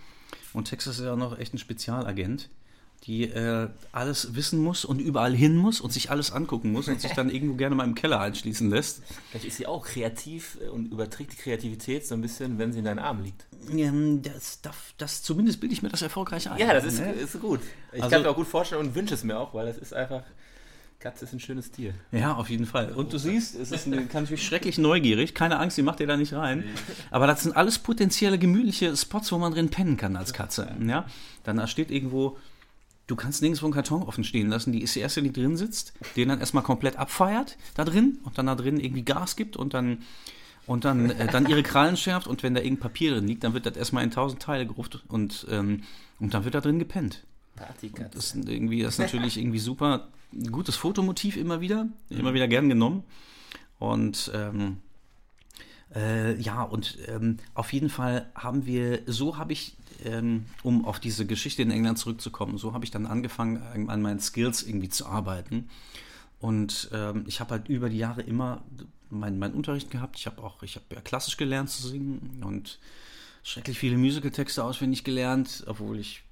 Und 0.53 0.67
Texas 0.67 0.99
ist 0.99 1.05
ja 1.05 1.17
noch 1.17 1.39
echt 1.39 1.55
ein 1.55 1.59
Spezialagent, 1.59 2.49
die 3.07 3.25
äh, 3.25 3.69
alles 3.93 4.35
wissen 4.35 4.61
muss 4.61 4.85
und 4.85 5.01
überall 5.01 5.35
hin 5.35 5.57
muss 5.57 5.81
und 5.81 5.93
sich 5.93 6.11
alles 6.11 6.33
angucken 6.33 6.73
muss 6.73 6.89
und 6.89 7.01
sich 7.01 7.13
dann 7.13 7.31
irgendwo 7.31 7.55
gerne 7.55 7.77
mal 7.77 7.85
im 7.85 7.95
Keller 7.95 8.21
einschließen 8.21 8.69
lässt. 8.69 9.03
Vielleicht 9.31 9.45
ist 9.47 9.57
sie 9.59 9.67
auch 9.67 9.87
kreativ 9.87 10.59
äh, 10.61 10.69
und 10.69 10.91
überträgt 10.91 11.33
die 11.33 11.37
Kreativität 11.37 12.07
so 12.07 12.15
ein 12.15 12.21
bisschen, 12.21 12.59
wenn 12.59 12.73
sie 12.73 12.81
in 12.81 12.85
deinen 12.85 12.99
Armen 12.99 13.23
liegt. 13.23 13.47
Ähm, 13.71 14.23
das, 14.23 14.61
das, 14.61 14.75
das, 14.99 15.23
zumindest 15.23 15.61
bilde 15.61 15.73
ich 15.73 15.83
mir 15.83 15.89
das 15.89 16.03
erfolgreich 16.03 16.51
ein. 16.51 16.59
Ja, 16.59 16.75
das 16.75 16.85
ist, 16.85 16.99
ne? 16.99 17.13
ist 17.13 17.41
gut. 17.41 17.61
Ich 17.93 18.03
Also- 18.03 18.13
kann 18.13 18.23
mir 18.23 18.31
auch 18.31 18.37
gut 18.37 18.49
vorstellen 18.49 18.85
und 18.85 18.95
wünsche 18.97 19.15
es 19.15 19.23
mir 19.23 19.39
auch, 19.39 19.55
weil 19.55 19.67
das 19.67 19.79
ist 19.79 19.95
einfach. 19.95 20.23
Katze 20.99 21.27
ist 21.27 21.35
ein 21.35 21.41
schönes 21.41 21.71
Tier. 21.71 21.93
Ja, 22.11 22.35
auf 22.35 22.49
jeden 22.49 22.65
Fall. 22.65 22.91
Und 22.93 23.13
du 23.13 23.19
siehst, 23.19 23.55
es 23.55 23.71
ist 23.71 23.87
eine, 23.87 24.07
kann 24.07 24.23
natürlich 24.23 24.45
schrecklich 24.45 24.79
neugierig. 24.79 25.35
Keine 25.35 25.59
Angst, 25.59 25.77
die 25.77 25.83
macht 25.83 26.01
dir 26.01 26.07
da 26.07 26.17
nicht 26.17 26.33
rein. 26.33 26.65
Aber 27.11 27.27
das 27.27 27.43
sind 27.43 27.55
alles 27.55 27.79
potenzielle 27.79 28.39
gemütliche 28.39 28.97
Spots, 28.97 29.31
wo 29.31 29.39
man 29.39 29.53
drin 29.53 29.69
pennen 29.69 29.99
kann 29.99 30.17
als 30.17 30.33
Katze. 30.33 30.75
Ja? 30.81 31.05
Dann 31.45 31.59
da 31.59 31.67
steht 31.67 31.91
irgendwo, 31.91 32.39
du 33.07 33.17
kannst 33.17 33.43
nirgendwo 33.43 33.67
einen 33.67 33.75
Karton 33.75 34.03
offen 34.03 34.25
stehen 34.25 34.49
lassen. 34.49 34.73
Die 34.73 34.83
ist 34.83 34.95
die 34.95 35.01
erste, 35.01 35.23
die 35.23 35.33
drin 35.33 35.57
sitzt, 35.57 35.93
den 36.17 36.29
dann 36.29 36.41
erstmal 36.41 36.63
komplett 36.63 36.97
abfeiert 36.97 37.57
da 37.75 37.85
drin 37.85 38.19
und 38.25 38.39
dann 38.39 38.47
da 38.47 38.55
drin 38.55 38.81
irgendwie 38.81 39.03
Gas 39.05 39.37
gibt 39.37 39.57
und 39.57 39.75
dann 39.75 39.99
und 40.67 40.85
dann, 40.85 41.11
äh, 41.11 41.29
dann 41.29 41.47
ihre 41.47 41.63
Krallen 41.63 41.97
schärft 41.97 42.27
und 42.27 42.43
wenn 42.43 42.55
da 42.55 42.61
irgendein 42.61 42.83
Papier 42.83 43.13
drin 43.13 43.29
liegt, 43.29 43.45
dann 43.45 43.55
wird 43.55 43.67
das 43.67 43.77
erstmal 43.77 44.03
in 44.03 44.11
tausend 44.11 44.43
Teile 44.43 44.67
gerupft 44.67 45.05
und, 45.07 45.47
ähm, 45.49 45.83
und 46.19 46.35
dann 46.35 46.45
wird 46.45 46.57
da 46.57 46.61
drin 46.61 46.81
gepennt. 46.81 47.25
Partykatze. 47.55 48.11
Das 48.13 48.35
ist 48.35 48.49
irgendwie, 48.49 48.83
das 48.83 48.95
ist 48.95 48.99
natürlich 48.99 49.39
irgendwie 49.39 49.61
super. 49.61 50.09
Ein 50.33 50.51
gutes 50.51 50.75
Fotomotiv 50.77 51.37
immer 51.37 51.61
wieder, 51.61 51.87
immer 52.11 52.35
wieder 52.35 52.49
gern 52.49 52.69
genommen. 52.69 53.05
Und 53.79 54.31
ähm, 54.35 54.79
äh, 55.97 56.39
ja, 56.39 56.63
und 56.63 56.99
ähm, 57.09 57.39
auf 57.55 57.73
jeden 57.73 57.89
Fall 57.89 58.31
haben 58.35 58.67
wir, 58.67 59.01
so 59.07 59.39
habe 59.39 59.53
ich, 59.53 59.77
ähm, 60.05 60.45
um 60.63 60.85
auf 60.85 61.01
diese 61.01 61.25
Geschichte 61.25 61.63
in 61.63 61.71
England 61.71 61.99
zurückzukommen, 61.99 62.59
so 62.59 62.75
habe 62.75 62.85
ich 62.85 62.91
dann 62.91 63.07
angefangen, 63.07 63.63
an 63.63 63.89
an 63.89 64.03
meinen 64.03 64.21
Skills 64.21 64.63
irgendwie 64.63 64.91
zu 64.91 65.07
arbeiten. 65.07 65.71
Und 66.39 66.91
ähm, 66.93 67.25
ich 67.27 67.41
habe 67.41 67.53
halt 67.53 67.69
über 67.69 67.89
die 67.89 67.97
Jahre 67.97 68.23
immer 68.23 68.63
meinen 69.09 69.39
mein 69.39 69.55
Unterricht 69.55 69.91
gehabt. 69.91 70.19
Ich 70.19 70.27
habe 70.27 70.43
auch, 70.43 70.63
ich 70.63 70.77
habe 70.77 70.85
ja 70.93 71.01
klassisch 71.01 71.37
gelernt 71.37 71.71
zu 71.71 71.89
singen 71.89 72.43
und 72.45 72.79
schrecklich 73.43 73.79
viele 73.79 73.97
Musical-Texte 73.97 74.63
auswendig 74.63 75.05
gelernt, 75.05 75.65
obwohl 75.67 75.99
ich 75.99 76.25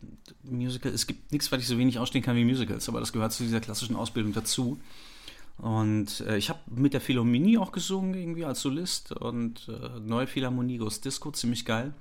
Musical, 0.42 0.92
es 0.92 1.06
gibt 1.06 1.32
nichts, 1.32 1.50
was 1.52 1.60
ich 1.60 1.68
so 1.68 1.78
wenig 1.78 1.98
ausstehen 1.98 2.24
kann 2.24 2.36
wie 2.36 2.44
Musicals, 2.44 2.88
aber 2.88 3.00
das 3.00 3.12
gehört 3.12 3.32
zu 3.32 3.44
dieser 3.44 3.60
klassischen 3.60 3.96
Ausbildung 3.96 4.32
dazu. 4.32 4.78
Und 5.58 6.20
äh, 6.20 6.36
ich 6.36 6.50
habe 6.50 6.60
mit 6.66 6.94
der 6.94 7.00
Philharmonie 7.00 7.58
auch 7.58 7.72
gesungen, 7.72 8.14
irgendwie 8.14 8.44
als 8.44 8.60
Solist 8.60 9.12
und 9.12 9.68
äh, 9.68 10.00
Neue 10.00 10.26
Philharmonie 10.26 10.78
Ghost 10.78 11.04
Disco, 11.04 11.30
ziemlich 11.30 11.64
geil. 11.64 11.94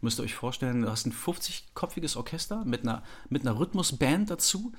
Müsst 0.00 0.18
ihr 0.18 0.22
euch 0.22 0.34
vorstellen, 0.34 0.82
du 0.82 0.90
hast 0.90 1.06
ein 1.06 1.12
50-kopfiges 1.12 2.16
Orchester 2.16 2.64
mit 2.64 2.82
einer, 2.82 3.02
mit 3.28 3.42
einer 3.42 3.58
Rhythmusband 3.58 4.30
dazu 4.30 4.72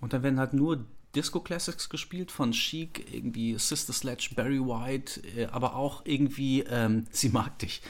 und 0.00 0.12
dann 0.12 0.22
werden 0.22 0.40
halt 0.40 0.52
nur 0.52 0.84
Disco-Classics 1.14 1.88
gespielt 1.88 2.32
von 2.32 2.52
Chic, 2.52 3.06
irgendwie 3.12 3.56
Sister 3.58 3.92
Sledge, 3.92 4.30
Barry 4.34 4.58
White, 4.58 5.22
äh, 5.36 5.46
aber 5.46 5.76
auch 5.76 6.02
irgendwie 6.04 6.62
ähm, 6.62 7.06
Sie 7.10 7.28
mag 7.28 7.58
dich. 7.58 7.82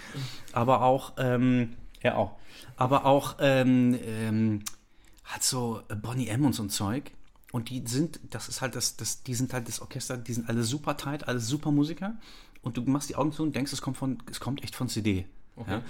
Aber 0.52 0.82
auch, 0.82 1.14
ähm, 1.16 1.76
ja 2.02 2.16
auch, 2.16 2.36
aber 2.76 3.06
auch 3.06 3.36
ähm, 3.40 3.98
ähm, 4.04 4.62
hat 5.24 5.42
so 5.42 5.80
Bonnie 6.02 6.28
M 6.28 6.44
und 6.44 6.52
so 6.52 6.62
ein 6.62 6.70
Zeug. 6.70 7.12
Und 7.54 7.70
die 7.70 7.84
sind, 7.86 8.18
das 8.30 8.48
ist 8.48 8.62
halt 8.62 8.74
das, 8.74 8.96
das, 8.96 9.22
die 9.22 9.32
sind 9.36 9.52
halt 9.52 9.68
das 9.68 9.80
Orchester, 9.80 10.16
die 10.16 10.32
sind 10.32 10.48
alle 10.48 10.64
super 10.64 10.96
tight, 10.96 11.28
alle 11.28 11.38
super 11.38 11.70
Musiker. 11.70 12.16
Und 12.62 12.76
du 12.76 12.82
machst 12.82 13.10
die 13.10 13.14
Augen 13.14 13.30
zu 13.30 13.44
und 13.44 13.54
denkst, 13.54 13.72
es 13.72 13.80
kommt 13.80 13.96
von, 13.96 14.18
es 14.28 14.40
kommt 14.40 14.64
echt 14.64 14.74
von 14.74 14.88
CD. 14.88 15.24
Ja? 15.68 15.82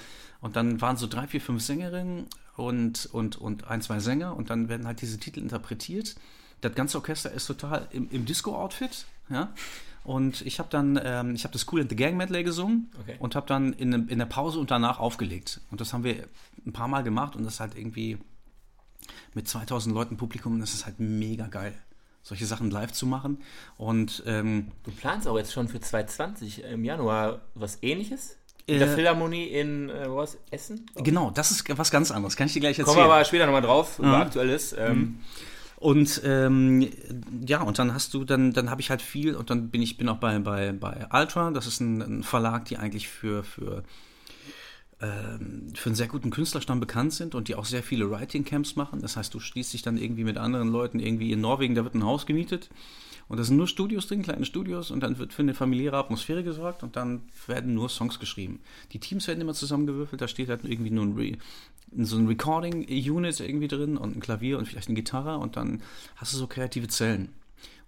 Und 0.42 0.56
dann 0.56 0.82
waren 0.82 0.98
so 0.98 1.06
drei, 1.06 1.26
vier, 1.26 1.40
fünf 1.40 1.62
Sängerinnen 1.62 2.26
und, 2.58 3.06
und, 3.06 3.36
und 3.36 3.64
ein, 3.66 3.80
zwei 3.80 3.98
Sänger 3.98 4.36
und 4.36 4.50
dann 4.50 4.68
werden 4.68 4.86
halt 4.86 5.00
diese 5.00 5.18
Titel 5.18 5.40
interpretiert. 5.40 6.16
Das 6.60 6.74
ganze 6.74 6.98
Orchester 6.98 7.32
ist 7.32 7.46
total 7.46 7.88
im, 7.92 8.10
im 8.10 8.26
Disco-Outfit, 8.26 9.06
ja. 9.30 9.54
Und 10.04 10.42
ich 10.42 10.58
habe 10.58 10.68
dann, 10.68 11.00
ähm, 11.02 11.34
ich 11.34 11.44
habe 11.44 11.54
das 11.54 11.66
Cool 11.72 11.80
and 11.80 11.88
the 11.88 11.96
Gang 11.96 12.18
Medley 12.18 12.44
gesungen 12.44 12.90
Okay. 13.00 13.16
und 13.20 13.34
habe 13.34 13.46
dann 13.46 13.72
in, 13.72 13.90
in 14.10 14.18
der 14.18 14.26
Pause 14.26 14.58
und 14.58 14.70
danach 14.70 15.00
aufgelegt. 15.00 15.62
Und 15.70 15.80
das 15.80 15.94
haben 15.94 16.04
wir 16.04 16.28
ein 16.66 16.74
paar 16.74 16.88
Mal 16.88 17.02
gemacht 17.02 17.36
und 17.36 17.44
das 17.44 17.54
ist 17.54 17.60
halt 17.60 17.74
irgendwie 17.74 18.18
mit 19.34 19.48
2000 19.48 19.94
Leuten 19.94 20.16
Publikum, 20.16 20.60
das 20.60 20.74
ist 20.74 20.86
halt 20.86 21.00
mega 21.00 21.46
geil, 21.46 21.74
solche 22.22 22.46
Sachen 22.46 22.70
live 22.70 22.92
zu 22.92 23.06
machen. 23.06 23.38
Und 23.76 24.22
ähm, 24.26 24.68
Du 24.84 24.90
planst 24.92 25.26
auch 25.28 25.36
jetzt 25.36 25.52
schon 25.52 25.68
für 25.68 25.80
2020 25.80 26.64
im 26.64 26.84
Januar 26.84 27.40
was 27.54 27.78
ähnliches? 27.82 28.36
In 28.66 28.78
der 28.78 28.88
Äh, 28.88 28.94
Philharmonie 28.94 29.44
in 29.44 29.90
äh, 29.90 30.08
wo 30.08 30.16
war's? 30.16 30.38
Essen? 30.50 30.86
genau, 30.96 31.30
das 31.30 31.50
ist 31.50 31.64
was 31.76 31.90
ganz 31.90 32.10
anderes, 32.10 32.34
kann 32.36 32.46
ich 32.46 32.54
dir 32.54 32.60
gleich 32.60 32.78
erzählen. 32.78 32.96
Kommen 32.96 33.08
wir 33.08 33.12
aber 33.14 33.24
später 33.24 33.44
nochmal 33.46 33.60
drauf, 33.62 33.98
über 33.98 34.08
Mhm. 34.08 34.14
Aktuelles. 34.14 34.74
Ähm, 34.78 35.18
Und 35.76 36.22
ähm, 36.24 36.88
ja, 37.46 37.60
und 37.60 37.78
dann 37.78 37.92
hast 37.92 38.14
du, 38.14 38.24
dann, 38.24 38.52
dann 38.54 38.70
habe 38.70 38.80
ich 38.80 38.88
halt 38.88 39.02
viel 39.02 39.34
und 39.34 39.50
dann 39.50 39.68
bin 39.68 39.82
ich 39.82 39.98
bin 39.98 40.08
auch 40.08 40.16
bei, 40.16 40.38
bei, 40.38 40.72
bei 40.72 41.06
Ultra, 41.12 41.50
das 41.50 41.66
ist 41.66 41.80
ein, 41.80 42.00
ein 42.00 42.22
Verlag, 42.22 42.64
die 42.66 42.78
eigentlich 42.78 43.08
für, 43.08 43.44
für, 43.44 43.84
für 45.74 45.86
einen 45.86 45.94
sehr 45.94 46.08
guten 46.08 46.30
Künstlerstamm 46.30 46.80
bekannt 46.80 47.12
sind 47.12 47.34
und 47.34 47.48
die 47.48 47.54
auch 47.54 47.64
sehr 47.64 47.82
viele 47.82 48.10
Writing 48.10 48.44
Camps 48.44 48.76
machen. 48.76 49.00
Das 49.00 49.16
heißt, 49.16 49.32
du 49.34 49.40
schließt 49.40 49.72
dich 49.72 49.82
dann 49.82 49.96
irgendwie 49.96 50.24
mit 50.24 50.36
anderen 50.36 50.68
Leuten 50.68 51.00
irgendwie 51.00 51.32
in 51.32 51.40
Norwegen, 51.40 51.74
da 51.74 51.84
wird 51.84 51.94
ein 51.94 52.04
Haus 52.04 52.26
gemietet 52.26 52.70
und 53.28 53.38
da 53.38 53.44
sind 53.44 53.56
nur 53.56 53.66
Studios 53.66 54.06
drin, 54.06 54.22
kleine 54.22 54.44
Studios 54.44 54.90
und 54.90 55.00
dann 55.00 55.18
wird 55.18 55.32
für 55.32 55.42
eine 55.42 55.54
familiäre 55.54 55.96
Atmosphäre 55.96 56.44
gesorgt 56.44 56.82
und 56.82 56.96
dann 56.96 57.22
werden 57.46 57.74
nur 57.74 57.88
Songs 57.88 58.20
geschrieben. 58.20 58.60
Die 58.92 59.00
Teams 59.00 59.26
werden 59.26 59.40
immer 59.40 59.54
zusammengewürfelt, 59.54 60.20
da 60.20 60.28
steht 60.28 60.48
halt 60.48 60.64
irgendwie 60.64 60.90
nur 60.90 61.06
ein 61.06 61.14
Re 61.14 61.38
so 61.96 62.16
ein 62.16 62.26
Recording-Unit 62.26 63.40
irgendwie 63.40 63.68
drin 63.68 63.96
und 63.96 64.16
ein 64.16 64.20
Klavier 64.20 64.58
und 64.58 64.66
vielleicht 64.66 64.88
eine 64.88 64.96
Gitarre 64.96 65.38
und 65.38 65.56
dann 65.56 65.82
hast 66.16 66.32
du 66.32 66.36
so 66.36 66.46
kreative 66.46 66.88
Zellen. 66.88 67.28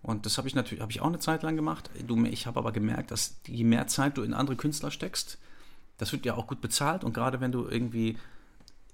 Und 0.01 0.27
das 0.27 0.39
habe 0.39 0.47
ich 0.47 0.55
natürlich, 0.55 0.81
habe 0.81 0.93
ich 0.93 1.01
auch 1.01 1.09
eine 1.09 1.19
Zeit 1.19 1.43
lang 1.43 1.57
gemacht. 1.57 1.91
Ich 2.31 2.47
habe 2.47 2.61
aber 2.61 2.71
gemerkt, 2.71 3.11
dass 3.11 3.41
je 3.49 3.65
mehr 3.65 3.89
Zeit 3.89 4.17
du 4.17 4.23
in 4.23 4.35
andere 4.35 4.57
Künstler 4.57 4.93
steckst, 4.93 5.39
das 5.99 6.13
wird 6.13 6.27
ja 6.27 6.35
auch 6.35 6.47
gut 6.47 6.61
bezahlt 6.61 7.05
und 7.05 7.15
gerade 7.15 7.41
wenn 7.41 7.53
du 7.53 7.67
irgendwie 7.67 8.17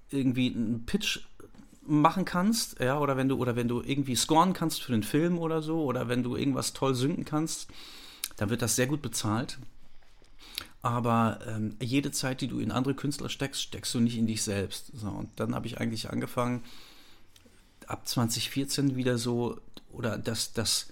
irgendwie 0.09 0.53
einen 0.53 0.85
Pitch 0.85 1.21
machen 1.85 2.23
kannst, 2.25 2.79
ja, 2.79 2.99
oder 2.99 3.17
wenn 3.17 3.27
du 3.27 3.37
oder 3.37 3.55
wenn 3.55 3.67
du 3.67 3.81
irgendwie 3.81 4.15
scoren 4.15 4.53
kannst 4.53 4.81
für 4.83 4.91
den 4.91 5.03
Film 5.03 5.37
oder 5.37 5.61
so 5.61 5.83
oder 5.83 6.07
wenn 6.07 6.23
du 6.23 6.35
irgendwas 6.35 6.73
toll 6.73 6.95
synken 6.95 7.25
kannst, 7.25 7.67
dann 8.37 8.49
wird 8.49 8.61
das 8.61 8.75
sehr 8.75 8.87
gut 8.87 9.01
bezahlt. 9.01 9.59
Aber 10.81 11.39
ähm, 11.47 11.75
jede 11.81 12.11
Zeit, 12.11 12.41
die 12.41 12.47
du 12.47 12.59
in 12.59 12.71
andere 12.71 12.93
Künstler 12.93 13.29
steckst, 13.29 13.61
steckst 13.61 13.93
du 13.93 14.01
nicht 14.01 14.17
in 14.17 14.27
dich 14.27 14.43
selbst. 14.43 14.91
So, 14.93 15.07
und 15.07 15.29
dann 15.37 15.55
habe 15.55 15.65
ich 15.65 15.79
eigentlich 15.79 16.09
angefangen, 16.09 16.61
ab 17.87 18.07
2014 18.07 18.95
wieder 18.95 19.17
so, 19.17 19.59
oder 19.91 20.17
das, 20.17 20.51
das 20.51 20.87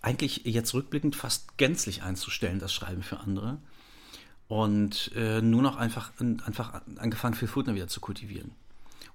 eigentlich 0.00 0.44
jetzt 0.44 0.74
rückblickend 0.74 1.14
fast 1.14 1.56
gänzlich 1.56 2.02
einzustellen, 2.02 2.58
das 2.58 2.72
Schreiben 2.72 3.02
für 3.02 3.20
andere. 3.20 3.58
Und 4.48 5.12
äh, 5.14 5.42
nur 5.42 5.60
noch 5.60 5.76
einfach, 5.76 6.10
einfach 6.18 6.80
angefangen, 6.96 7.34
Phil 7.34 7.48
Fultner 7.48 7.74
wieder 7.74 7.88
zu 7.88 8.00
kultivieren. 8.00 8.52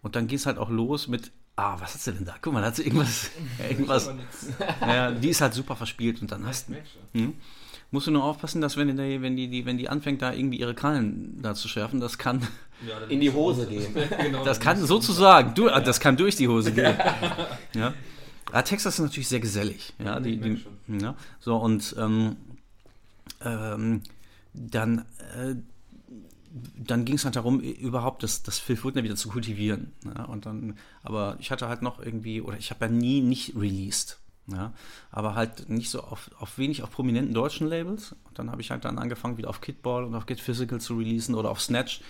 Und 0.04 0.16
dann 0.16 0.28
ging 0.28 0.38
es 0.38 0.46
halt 0.46 0.58
auch 0.58 0.70
los 0.70 1.08
mit, 1.08 1.32
ah, 1.56 1.76
was 1.80 1.96
hat 1.96 2.02
sie 2.02 2.14
denn 2.14 2.26
da? 2.26 2.36
Guck 2.40 2.54
mal, 2.54 2.62
da 2.62 2.68
hat 2.68 2.76
sie 2.76 2.84
irgendwas, 2.84 3.32
irgendwas. 3.70 4.12
Ja, 4.82 5.12
die 5.12 5.30
ist 5.30 5.42
halt 5.42 5.54
super 5.54 5.76
verspielt 5.76 6.22
und 6.22 6.32
dann 6.32 6.46
hast 6.46 6.70
du. 6.70 6.76
Hm? 7.14 7.34
Musst 7.90 8.08
du 8.08 8.12
nur 8.12 8.24
aufpassen, 8.24 8.62
dass 8.62 8.76
wenn 8.78 8.96
die, 8.96 9.22
wenn 9.22 9.36
die, 9.36 9.66
wenn 9.66 9.78
die 9.78 9.90
anfängt, 9.90 10.22
da 10.22 10.34
irgendwie 10.34 10.60
ihre 10.60 10.74
Krallen 10.74 11.42
da 11.42 11.54
zu 11.54 11.68
schärfen, 11.68 12.00
das 12.00 12.18
kann, 12.18 12.48
in 13.10 13.20
die 13.20 13.32
Hose 13.32 13.68
gehen. 13.68 13.94
genau, 13.94 14.44
das 14.44 14.60
kann 14.60 14.84
sozusagen, 14.84 15.54
du, 15.54 15.68
das 15.68 16.00
kann 16.00 16.18
durch 16.18 16.36
die 16.36 16.48
Hose 16.48 16.72
gehen. 16.72 16.96
Ja. 17.74 17.94
Ja, 18.52 18.62
Texas 18.62 18.96
ist 18.96 19.00
natürlich 19.00 19.28
sehr 19.28 19.40
gesellig. 19.40 19.94
Ja, 20.04 20.20
die, 20.20 20.38
die, 20.38 20.64
ja, 20.88 21.16
so 21.40 21.58
und 21.58 21.96
ähm, 21.98 22.36
ähm, 23.44 24.02
dann, 24.54 25.06
äh, 25.36 25.56
dann 26.78 27.06
ging 27.06 27.16
es 27.16 27.26
halt 27.26 27.36
darum, 27.36 27.60
überhaupt 27.60 28.24
das, 28.24 28.44
das 28.44 28.60
Phil 28.60 28.78
Fultner 28.78 29.04
wieder 29.04 29.16
zu 29.16 29.30
kultivieren. 29.30 29.92
Ja, 30.06 30.26
und 30.26 30.46
dann, 30.46 30.78
aber 31.02 31.38
ich 31.40 31.52
hatte 31.52 31.68
halt 31.68 31.82
noch 31.82 32.00
irgendwie, 32.00 32.42
oder 32.42 32.58
ich 32.58 32.70
habe 32.70 32.86
ja 32.86 32.92
nie 32.92 33.22
nicht 33.22 33.56
released. 33.56 34.20
Ja, 34.48 34.74
aber 35.10 35.36
halt 35.36 35.70
nicht 35.70 35.90
so 35.90 36.02
auf, 36.02 36.30
auf 36.38 36.58
wenig 36.58 36.84
auf 36.84 36.92
prominenten 36.92 37.34
deutschen 37.34 37.68
Labels. 37.68 38.14
Und 38.26 38.38
dann 38.38 38.52
habe 38.52 38.62
ich 38.62 38.72
halt 38.72 38.84
dann 38.84 39.00
angefangen, 39.00 39.38
wieder 39.38 39.50
auf 39.50 39.62
Kidball 39.62 40.04
und 40.04 40.16
auf 40.16 40.26
Get 40.26 40.42
Physical 40.42 40.82
zu 40.82 40.98
releasen 40.98 41.36
oder 41.36 41.50
auf 41.50 41.62
Snatch. 41.62 42.02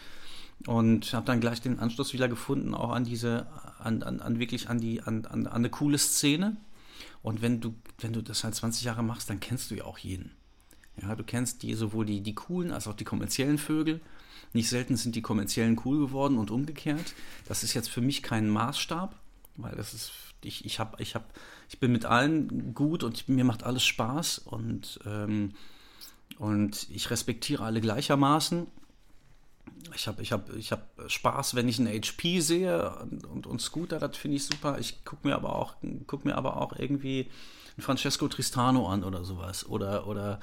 Und 0.65 1.13
habe 1.13 1.25
dann 1.25 1.41
gleich 1.41 1.61
den 1.61 1.79
Anschluss 1.79 2.13
wieder 2.13 2.27
gefunden, 2.27 2.73
auch 2.73 2.91
an 2.91 3.03
diese, 3.03 3.47
an, 3.79 4.01
an, 4.01 4.19
an 4.19 4.39
wirklich 4.39 4.69
an 4.69 4.79
die, 4.79 5.01
an, 5.01 5.25
an, 5.25 5.45
an 5.45 5.53
eine 5.53 5.69
coole 5.69 5.97
Szene. 5.97 6.57
Und 7.21 7.41
wenn 7.41 7.61
du, 7.61 7.75
wenn 7.99 8.13
du 8.13 8.21
das 8.21 8.43
halt 8.43 8.55
20 8.55 8.83
Jahre 8.83 9.03
machst, 9.03 9.29
dann 9.29 9.39
kennst 9.39 9.69
du 9.69 9.75
ja 9.75 9.85
auch 9.85 9.99
jeden. 9.99 10.31
Ja, 11.01 11.15
du 11.15 11.23
kennst 11.23 11.63
die, 11.63 11.73
sowohl 11.73 12.05
die, 12.05 12.21
die 12.21 12.35
coolen 12.35 12.71
als 12.71 12.87
auch 12.87 12.93
die 12.93 13.03
kommerziellen 13.03 13.57
Vögel. 13.57 14.01
Nicht 14.53 14.69
selten 14.69 14.95
sind 14.95 15.15
die 15.15 15.21
kommerziellen 15.21 15.79
cool 15.83 15.99
geworden 15.99 16.37
und 16.37 16.51
umgekehrt. 16.51 17.13
Das 17.47 17.63
ist 17.63 17.73
jetzt 17.73 17.89
für 17.89 18.01
mich 18.01 18.21
kein 18.21 18.47
Maßstab, 18.49 19.15
weil 19.55 19.75
das 19.75 19.93
ist, 19.93 20.11
ich, 20.43 20.65
ich 20.65 20.79
habe, 20.79 21.01
ich 21.01 21.15
habe, 21.15 21.25
ich 21.69 21.79
bin 21.79 21.91
mit 21.91 22.05
allen 22.05 22.73
gut 22.75 23.03
und 23.03 23.27
mir 23.27 23.43
macht 23.43 23.63
alles 23.63 23.83
Spaß 23.83 24.39
und, 24.39 24.99
ähm, 25.05 25.53
und 26.37 26.87
ich 26.91 27.09
respektiere 27.09 27.63
alle 27.63 27.81
gleichermaßen. 27.81 28.67
Ich 29.95 30.07
habe 30.07 30.21
ich 30.21 30.31
hab, 30.31 30.53
ich 30.55 30.71
hab 30.71 30.87
Spaß, 31.07 31.55
wenn 31.55 31.67
ich 31.67 31.79
einen 31.79 31.87
HP 31.87 32.39
sehe 32.39 32.95
und, 33.01 33.25
und, 33.25 33.47
und 33.47 33.61
Scooter, 33.61 33.97
das 33.97 34.15
finde 34.17 34.37
ich 34.37 34.45
super. 34.45 34.77
Ich 34.79 35.03
gucke 35.03 35.27
mir 35.27 35.35
aber 35.35 35.55
auch, 35.55 35.75
guck 36.05 36.25
mir 36.25 36.35
aber 36.35 36.57
auch 36.57 36.77
irgendwie 36.77 37.29
einen 37.75 37.83
Francesco 37.83 38.27
Tristano 38.27 38.87
an 38.87 39.03
oder 39.03 39.23
sowas. 39.23 39.65
Oder, 39.67 40.05
oder 40.07 40.39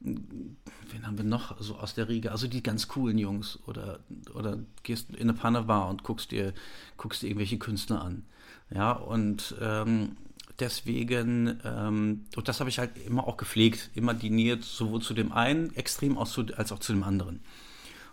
wen 0.00 1.06
haben 1.06 1.18
wir 1.18 1.24
noch 1.24 1.60
so 1.60 1.76
aus 1.76 1.94
der 1.94 2.08
Riege? 2.08 2.32
Also 2.32 2.46
die 2.46 2.62
ganz 2.62 2.88
coolen 2.88 3.18
Jungs. 3.18 3.58
Oder, 3.66 4.00
oder 4.34 4.58
gehst 4.82 5.10
in 5.10 5.22
eine 5.22 5.34
Panne-Bar 5.34 5.88
und 5.88 6.02
guckst 6.02 6.30
dir, 6.30 6.54
guckst 6.96 7.22
dir 7.22 7.28
irgendwelche 7.28 7.58
Künstler 7.58 8.02
an. 8.02 8.24
Ja, 8.70 8.92
und 8.92 9.54
ähm, 9.60 10.16
deswegen, 10.58 11.60
ähm, 11.64 12.26
und 12.36 12.48
das 12.48 12.60
habe 12.60 12.70
ich 12.70 12.78
halt 12.78 12.90
immer 13.06 13.26
auch 13.26 13.36
gepflegt, 13.36 13.90
immer 13.94 14.14
die 14.14 14.30
Nähe 14.30 14.60
sowohl 14.62 15.00
zu 15.00 15.14
dem 15.14 15.32
einen 15.32 15.74
Extrem 15.74 16.18
als 16.18 16.72
auch 16.72 16.78
zu 16.78 16.92
dem 16.92 17.04
anderen. 17.04 17.40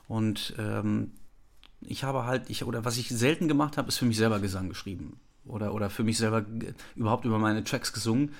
Und 0.08 0.54
ähm, 0.58 1.12
ich 1.82 2.04
habe 2.04 2.26
halt, 2.26 2.50
ich, 2.50 2.64
oder 2.64 2.86
was 2.86 2.98
ich 2.98 3.10
selten 3.10 3.48
gemacht 3.48 3.78
habe, 3.78 3.90
ist 3.90 3.98
für 3.98 4.06
mich 4.06 4.18
selber 4.18 4.40
Gesang 4.40 4.70
geschrieben. 4.70 5.20
Oder, 5.46 5.74
oder 5.74 5.90
für 5.90 6.04
mich 6.04 6.18
selber 6.18 6.44
überhaupt 6.96 7.26
über 7.26 7.38
meine 7.38 7.64
Tracks 7.64 7.94
gesungen. 7.94 8.32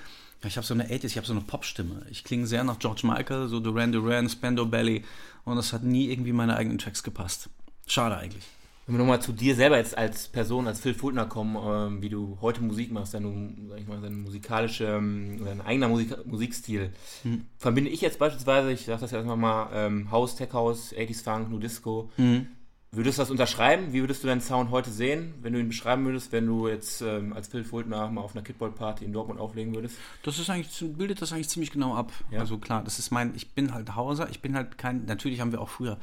Ich 0.44 0.56
habe 0.56 0.66
so 0.66 0.74
eine 0.74 0.88
80s, 0.88 1.04
ich 1.06 1.16
habe 1.16 1.26
so 1.26 1.32
eine 1.32 1.42
Popstimme. 1.42 2.02
Ich 2.10 2.24
klinge 2.24 2.46
sehr 2.46 2.62
nach 2.64 2.78
George 2.78 3.02
Michael, 3.04 3.48
so 3.48 3.60
Duran 3.60 3.92
Duran, 3.92 4.28
Spando 4.28 4.66
Belly. 4.66 5.04
Und 5.44 5.56
das 5.56 5.72
hat 5.72 5.82
nie 5.82 6.10
irgendwie 6.10 6.32
meine 6.32 6.56
eigenen 6.56 6.78
Tracks 6.78 7.02
gepasst. 7.02 7.48
Schade 7.86 8.16
eigentlich. 8.16 8.44
Wenn 8.86 8.94
wir 8.94 8.98
nochmal 9.00 9.20
zu 9.20 9.32
dir 9.32 9.56
selber 9.56 9.78
jetzt 9.78 9.98
als 9.98 10.28
Person, 10.28 10.68
als 10.68 10.78
Phil 10.78 10.94
Fultner 10.94 11.26
kommen, 11.26 11.56
ähm, 11.56 12.02
wie 12.02 12.08
du 12.08 12.38
heute 12.40 12.62
Musik 12.62 12.92
machst, 12.92 13.14
dein, 13.14 13.66
sag 13.68 13.80
ich 13.80 13.88
mal, 13.88 14.00
dein 14.00 14.20
musikalische, 14.20 14.84
ähm, 14.84 15.44
dein 15.44 15.60
eigener 15.60 15.88
Musik, 15.88 16.24
Musikstil, 16.24 16.92
mhm. 17.24 17.46
verbinde 17.58 17.90
ich 17.90 18.00
jetzt 18.00 18.20
beispielsweise, 18.20 18.70
ich 18.70 18.84
sag 18.84 19.00
das 19.00 19.10
ja 19.10 19.18
erstmal 19.18 19.36
mal, 19.36 19.70
ähm, 19.72 20.10
House, 20.12 20.36
Tech 20.36 20.52
House, 20.52 20.94
80s 20.94 21.24
Funk, 21.24 21.50
New 21.50 21.58
Disco. 21.58 22.10
Mhm. 22.16 22.46
Würdest 22.92 23.18
du 23.18 23.22
das 23.22 23.30
unterschreiben? 23.30 23.92
Wie 23.92 24.00
würdest 24.00 24.22
du 24.22 24.28
deinen 24.28 24.40
Sound 24.40 24.70
heute 24.70 24.90
sehen, 24.90 25.34
wenn 25.42 25.52
du 25.52 25.60
ihn 25.60 25.68
beschreiben 25.68 26.04
würdest, 26.06 26.32
wenn 26.32 26.46
du 26.46 26.68
jetzt 26.68 27.02
ähm, 27.02 27.32
als 27.32 27.48
Phil 27.48 27.64
Fultner 27.64 28.08
mal 28.10 28.22
auf 28.22 28.34
einer 28.34 28.44
Kidball-Party 28.44 29.04
in 29.04 29.12
Dortmund 29.12 29.40
auflegen 29.40 29.74
würdest? 29.74 29.96
Das 30.22 30.38
ist 30.38 30.48
eigentlich, 30.48 30.96
bildet 30.96 31.20
das 31.20 31.32
eigentlich 31.32 31.48
ziemlich 31.48 31.72
genau 31.72 31.94
ab. 31.94 32.12
Ja. 32.30 32.40
Also 32.40 32.58
klar, 32.58 32.82
das 32.84 32.98
ist 32.98 33.10
mein, 33.10 33.34
ich 33.34 33.52
bin 33.52 33.74
halt 33.74 33.96
Hauser, 33.96 34.30
ich 34.30 34.40
bin 34.40 34.54
halt 34.54 34.78
kein, 34.78 35.04
natürlich 35.04 35.40
haben 35.40 35.52
wir 35.52 35.60
auch 35.60 35.68
früher 35.68 35.98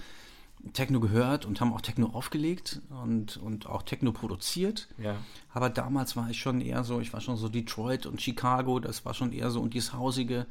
Techno 0.71 0.99
gehört 0.99 1.45
und 1.45 1.59
haben 1.59 1.73
auch 1.73 1.81
Techno 1.81 2.07
aufgelegt 2.07 2.81
und, 2.89 3.37
und 3.37 3.65
auch 3.65 3.83
Techno 3.83 4.13
produziert. 4.13 4.87
Ja. 4.97 5.15
Aber 5.53 5.69
damals 5.69 6.15
war 6.15 6.29
ich 6.29 6.39
schon 6.39 6.61
eher 6.61 6.83
so, 6.83 7.01
ich 7.01 7.11
war 7.11 7.19
schon 7.19 7.35
so 7.35 7.49
Detroit 7.49 8.05
und 8.05 8.21
Chicago, 8.21 8.79
das 8.79 9.03
war 9.03 9.13
schon 9.13 9.33
eher 9.33 9.51
so 9.51 9.61
und 9.61 9.73
dieses 9.73 9.93
Hausige. 9.93 10.45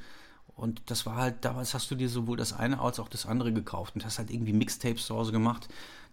Und 0.55 0.83
das 0.87 1.07
war 1.07 1.16
halt, 1.16 1.45
damals 1.45 1.72
hast 1.72 1.91
du 1.91 1.95
dir 1.95 2.11
sowohl 2.11 2.37
das 2.37 2.53
eine 2.53 2.80
als 2.80 3.01
auch 3.01 3.09
das 3.09 3.24
andere 3.24 3.53
gekauft 3.53 3.95
und 3.95 4.05
hast 4.05 4.18
halt 4.18 4.30
irgendwie 4.30 4.53
Mixtapes 4.53 5.07
zu 5.07 5.16
Hause 5.16 5.33
gemacht. 5.33 5.68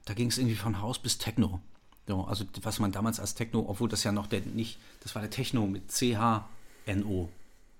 Da 0.05 0.13
ging 0.13 0.29
es 0.29 0.37
irgendwie 0.37 0.55
von 0.55 0.81
Haus 0.81 0.99
bis 0.99 1.17
Techno. 1.17 1.59
So, 2.07 2.23
also 2.23 2.45
was 2.63 2.79
man 2.79 2.91
damals 2.91 3.19
als 3.19 3.35
Techno, 3.35 3.65
obwohl 3.67 3.87
das 3.87 4.03
ja 4.03 4.11
noch 4.11 4.27
der 4.27 4.41
nicht, 4.41 4.79
das 5.01 5.13
war 5.13 5.21
der 5.21 5.29
Techno 5.29 5.67
mit 5.67 5.91
C-H-N-O. 5.91 7.29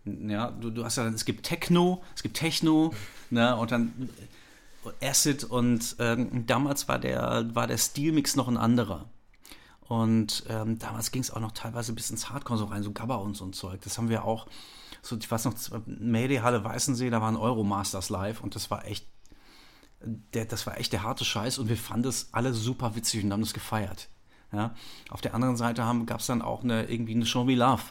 Ja, 0.06 0.52
du, 0.52 0.70
du 0.70 0.86
hast 0.86 0.98
ja, 0.98 1.08
es 1.08 1.26
gibt 1.26 1.46
Techno, 1.46 2.04
es 2.16 2.22
gibt 2.22 2.38
Techno, 2.38 2.94
ne, 3.32 3.56
und 3.56 3.72
dann 3.72 4.10
Acid 5.02 5.44
und 5.44 5.96
ähm, 6.00 6.46
damals 6.46 6.88
war 6.88 7.00
der, 7.00 7.54
war 7.54 7.68
der 7.68 7.78
Stilmix 7.78 8.36
noch 8.36 8.48
ein 8.48 8.58
anderer. 8.58 9.06
Und 9.88 10.44
ähm, 10.48 10.78
damals 10.78 11.12
ging 11.12 11.24
es 11.24 11.32
auch 11.32 11.40
noch 11.40 11.52
teilweise 11.52 11.94
bis 11.94 12.12
ins 12.12 12.30
Hardcore 12.30 12.60
so 12.60 12.66
rein, 12.66 12.84
so 12.84 12.92
Gabba 12.92 13.16
und 13.16 13.36
so 13.36 13.46
ein 13.46 13.54
Zeug. 13.54 13.82
Das 13.82 13.98
haben 13.98 14.10
wir 14.10 14.24
auch, 14.24 14.46
so, 15.02 15.18
ich 15.18 15.30
weiß 15.30 15.46
noch, 15.46 15.56
Mayday 15.88 16.38
Halle 16.38 16.64
Weißensee, 16.64 17.10
da 17.10 17.22
waren 17.22 17.36
Euromasters 17.36 18.10
live 18.10 18.42
und 18.42 18.54
das 18.54 18.70
war 18.70 18.86
echt, 18.86 19.08
der, 20.02 20.46
das 20.46 20.66
war 20.66 20.78
echt 20.78 20.94
der 20.94 21.04
harte 21.04 21.26
Scheiß 21.26 21.58
und 21.58 21.70
wir 21.70 21.78
fanden 21.78 22.08
es 22.08 22.30
alle 22.32 22.54
super 22.54 22.96
witzig 22.96 23.24
und 23.24 23.32
haben 23.32 23.42
das 23.42 23.54
gefeiert. 23.54 24.10
Ja? 24.52 24.74
Auf 25.10 25.22
der 25.22 25.36
anderen 25.36 25.58
Seite 25.58 25.82
gab 26.06 26.20
es 26.20 26.28
dann 26.28 26.42
auch 26.42 26.64
eine, 26.64 26.86
irgendwie 26.86 27.14
eine 27.16 27.26
Show 27.26 27.44
Me 27.44 27.56
Love. 27.56 27.84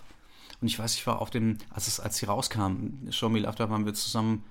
Und 0.60 0.66
ich 0.66 0.78
weiß, 0.78 0.94
ich 0.94 1.06
war 1.06 1.20
auf 1.20 1.30
dem, 1.30 1.58
als 1.70 1.86
es, 1.86 2.00
als 2.00 2.16
sie 2.16 2.26
rauskam, 2.26 3.10
Show 3.10 3.28
Me 3.28 3.40
Love, 3.40 3.56
da 3.56 3.70
waren 3.70 3.86
wir 3.86 3.94
zusammen 3.94 4.44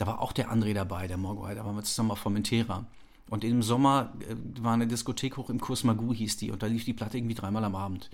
da 0.00 0.06
war 0.06 0.22
auch 0.22 0.32
der 0.32 0.50
André 0.50 0.72
dabei, 0.72 1.06
der 1.06 1.18
Mogwai, 1.18 1.54
da 1.54 1.64
waren 1.64 1.76
wir 1.76 1.82
zusammen 1.82 2.12
auf 2.12 2.20
Formentera. 2.20 2.86
Und 3.28 3.44
im 3.44 3.62
Sommer 3.62 4.14
äh, 4.20 4.34
war 4.62 4.72
eine 4.72 4.86
Diskothek 4.86 5.36
hoch 5.36 5.50
im 5.50 5.60
Kurs 5.60 5.84
Magu, 5.84 6.14
hieß 6.14 6.38
die, 6.38 6.50
und 6.50 6.62
da 6.62 6.66
lief 6.66 6.86
die 6.86 6.94
Platte 6.94 7.18
irgendwie 7.18 7.34
dreimal 7.34 7.64
am 7.64 7.76
Abend. 7.76 8.08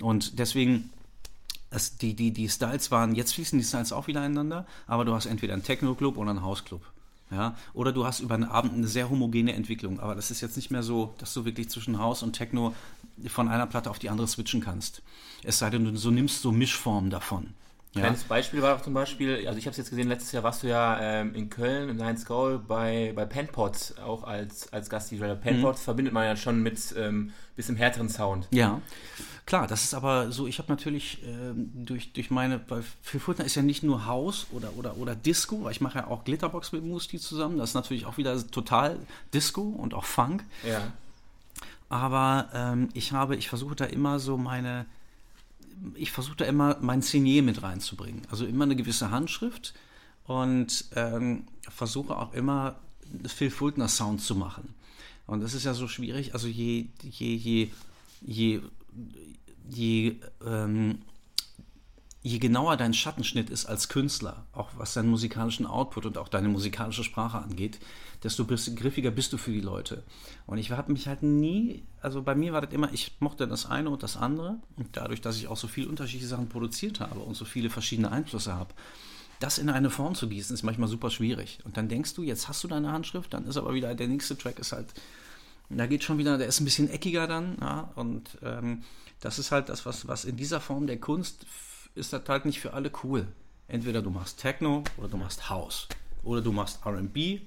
Und 0.00 0.38
deswegen, 0.38 0.90
das, 1.70 1.96
die, 1.96 2.14
die, 2.14 2.30
die 2.30 2.48
Styles 2.48 2.92
waren, 2.92 3.16
jetzt 3.16 3.34
fließen 3.34 3.58
die 3.58 3.64
Styles 3.64 3.92
auch 3.92 4.06
wieder 4.06 4.24
ineinander, 4.24 4.64
aber 4.86 5.04
du 5.04 5.12
hast 5.12 5.26
entweder 5.26 5.54
einen 5.54 5.64
Techno-Club 5.64 6.16
oder 6.16 6.30
einen 6.30 6.42
Hausclub. 6.42 6.82
Ja, 7.30 7.56
oder 7.72 7.92
du 7.92 8.04
hast 8.04 8.20
über 8.20 8.34
einen 8.34 8.44
Abend 8.44 8.74
eine 8.74 8.86
sehr 8.86 9.10
homogene 9.10 9.54
Entwicklung, 9.54 9.98
aber 9.98 10.14
das 10.14 10.30
ist 10.30 10.40
jetzt 10.40 10.56
nicht 10.56 10.70
mehr 10.70 10.82
so, 10.82 11.14
dass 11.18 11.32
du 11.34 11.44
wirklich 11.44 11.70
zwischen 11.70 11.98
Haus 11.98 12.22
und 12.22 12.34
Techno 12.34 12.74
von 13.26 13.48
einer 13.48 13.66
Platte 13.66 13.90
auf 13.90 13.98
die 13.98 14.10
andere 14.10 14.28
switchen 14.28 14.60
kannst. 14.60 15.02
Es 15.42 15.58
sei 15.58 15.70
denn, 15.70 15.84
du 15.84 15.96
so 15.96 16.10
nimmst 16.10 16.42
so 16.42 16.52
Mischformen 16.52 17.10
davon. 17.10 17.54
Kleines 17.94 18.22
ja. 18.22 18.28
Beispiel 18.28 18.60
war 18.60 18.74
auch 18.74 18.82
zum 18.82 18.92
Beispiel, 18.92 19.46
also 19.46 19.56
ich 19.58 19.66
habe 19.66 19.70
es 19.70 19.76
jetzt 19.76 19.90
gesehen, 19.90 20.08
letztes 20.08 20.32
Jahr 20.32 20.42
warst 20.42 20.64
du 20.64 20.68
ja 20.68 20.98
ähm, 21.00 21.34
in 21.34 21.48
Köln 21.48 21.88
im 21.88 21.96
Lions 21.96 22.26
Goal 22.26 22.58
bei, 22.58 23.12
bei 23.14 23.24
Penpots 23.24 23.98
auch 23.98 24.24
als, 24.24 24.72
als 24.72 24.90
Gast-DJ. 24.90 25.34
Penpots 25.40 25.80
mhm. 25.80 25.84
verbindet 25.84 26.12
man 26.12 26.24
ja 26.24 26.34
schon 26.34 26.60
mit 26.60 26.94
ähm, 26.98 27.32
bisschen 27.54 27.76
härteren 27.76 28.08
Sound. 28.08 28.48
Ja, 28.50 28.80
klar, 29.46 29.68
das 29.68 29.84
ist 29.84 29.94
aber 29.94 30.32
so, 30.32 30.48
ich 30.48 30.58
habe 30.58 30.70
natürlich 30.70 31.22
ähm, 31.24 31.70
durch, 31.72 32.12
durch 32.12 32.30
meine, 32.30 32.60
weil 32.68 32.82
für 33.00 33.20
Fultner 33.20 33.44
ist 33.44 33.54
ja 33.54 33.62
nicht 33.62 33.84
nur 33.84 34.06
Haus 34.06 34.48
oder, 34.50 34.76
oder, 34.76 34.96
oder 34.96 35.14
Disco, 35.14 35.62
weil 35.62 35.70
ich 35.70 35.80
mache 35.80 36.00
ja 36.00 36.06
auch 36.08 36.24
Glitterbox 36.24 36.72
mit 36.72 36.84
Musti 36.84 37.20
zusammen, 37.20 37.58
das 37.58 37.70
ist 37.70 37.74
natürlich 37.74 38.06
auch 38.06 38.16
wieder 38.16 38.36
total 38.50 38.98
Disco 39.32 39.62
und 39.62 39.94
auch 39.94 40.04
Funk. 40.04 40.44
Ja. 40.66 40.92
Aber 41.88 42.48
ähm, 42.52 42.88
ich 42.92 43.12
habe, 43.12 43.36
ich 43.36 43.48
versuche 43.48 43.76
da 43.76 43.84
immer 43.84 44.18
so 44.18 44.36
meine 44.36 44.86
ich 45.94 46.12
versuche 46.12 46.36
da 46.36 46.44
immer 46.44 46.78
mein 46.80 47.02
Signier 47.02 47.42
mit 47.42 47.62
reinzubringen. 47.62 48.22
Also 48.30 48.46
immer 48.46 48.64
eine 48.64 48.76
gewisse 48.76 49.10
Handschrift 49.10 49.74
und 50.24 50.84
ähm, 50.96 51.44
versuche 51.68 52.16
auch 52.16 52.32
immer 52.32 52.80
Phil 53.26 53.50
Fultner 53.50 53.88
Sound 53.88 54.20
zu 54.20 54.34
machen. 54.34 54.74
Und 55.26 55.40
das 55.42 55.54
ist 55.54 55.64
ja 55.64 55.74
so 55.74 55.88
schwierig. 55.88 56.34
Also 56.34 56.48
je, 56.48 56.86
je, 57.02 57.34
je, 57.34 57.70
je, 58.20 58.60
je, 59.68 60.16
ähm, 60.44 60.98
je 62.24 62.38
genauer 62.38 62.78
dein 62.78 62.94
Schattenschnitt 62.94 63.50
ist 63.50 63.66
als 63.66 63.90
Künstler, 63.90 64.46
auch 64.54 64.70
was 64.78 64.94
deinen 64.94 65.10
musikalischen 65.10 65.66
Output 65.66 66.06
und 66.06 66.16
auch 66.16 66.28
deine 66.28 66.48
musikalische 66.48 67.04
Sprache 67.04 67.38
angeht, 67.38 67.78
desto 68.22 68.46
griffiger 68.46 69.10
bist 69.10 69.34
du 69.34 69.36
für 69.36 69.52
die 69.52 69.60
Leute. 69.60 70.02
Und 70.46 70.56
ich 70.56 70.70
habe 70.70 70.90
mich 70.90 71.06
halt 71.06 71.22
nie, 71.22 71.84
also 72.00 72.22
bei 72.22 72.34
mir 72.34 72.54
war 72.54 72.62
das 72.62 72.72
immer, 72.72 72.90
ich 72.94 73.14
mochte 73.20 73.46
das 73.46 73.66
eine 73.66 73.90
und 73.90 74.02
das 74.02 74.16
andere. 74.16 74.56
Und 74.76 74.88
dadurch, 74.92 75.20
dass 75.20 75.36
ich 75.36 75.48
auch 75.48 75.58
so 75.58 75.68
viele 75.68 75.90
unterschiedliche 75.90 76.28
Sachen 76.28 76.48
produziert 76.48 77.00
habe 77.00 77.20
und 77.20 77.36
so 77.36 77.44
viele 77.44 77.68
verschiedene 77.68 78.10
Einflüsse 78.10 78.54
habe, 78.54 78.72
das 79.38 79.58
in 79.58 79.68
eine 79.68 79.90
Form 79.90 80.14
zu 80.14 80.26
gießen, 80.26 80.54
ist 80.54 80.62
manchmal 80.62 80.88
super 80.88 81.10
schwierig. 81.10 81.58
Und 81.64 81.76
dann 81.76 81.90
denkst 81.90 82.14
du, 82.14 82.22
jetzt 82.22 82.48
hast 82.48 82.64
du 82.64 82.68
deine 82.68 82.90
Handschrift, 82.90 83.34
dann 83.34 83.46
ist 83.46 83.58
aber 83.58 83.74
wieder 83.74 83.94
der 83.94 84.08
nächste 84.08 84.38
Track 84.38 84.58
ist 84.58 84.72
halt, 84.72 84.86
da 85.68 85.86
geht 85.86 86.04
schon 86.04 86.16
wieder, 86.16 86.38
der 86.38 86.46
ist 86.46 86.58
ein 86.60 86.64
bisschen 86.64 86.88
eckiger 86.88 87.26
dann. 87.26 87.58
Ja, 87.60 87.92
und 87.96 88.38
ähm, 88.42 88.82
das 89.20 89.38
ist 89.38 89.52
halt 89.52 89.68
das, 89.68 89.84
was, 89.84 90.08
was 90.08 90.24
in 90.24 90.38
dieser 90.38 90.60
Form 90.60 90.86
der 90.86 90.98
Kunst 90.98 91.44
ist 91.94 92.12
das 92.12 92.22
halt 92.28 92.44
nicht 92.44 92.60
für 92.60 92.72
alle 92.72 92.90
cool. 93.02 93.26
Entweder 93.68 94.02
du 94.02 94.10
machst 94.10 94.40
Techno 94.40 94.84
oder 94.96 95.08
du 95.08 95.16
machst 95.16 95.48
House 95.48 95.88
oder 96.22 96.42
du 96.42 96.52
machst 96.52 96.84
RB 96.84 97.40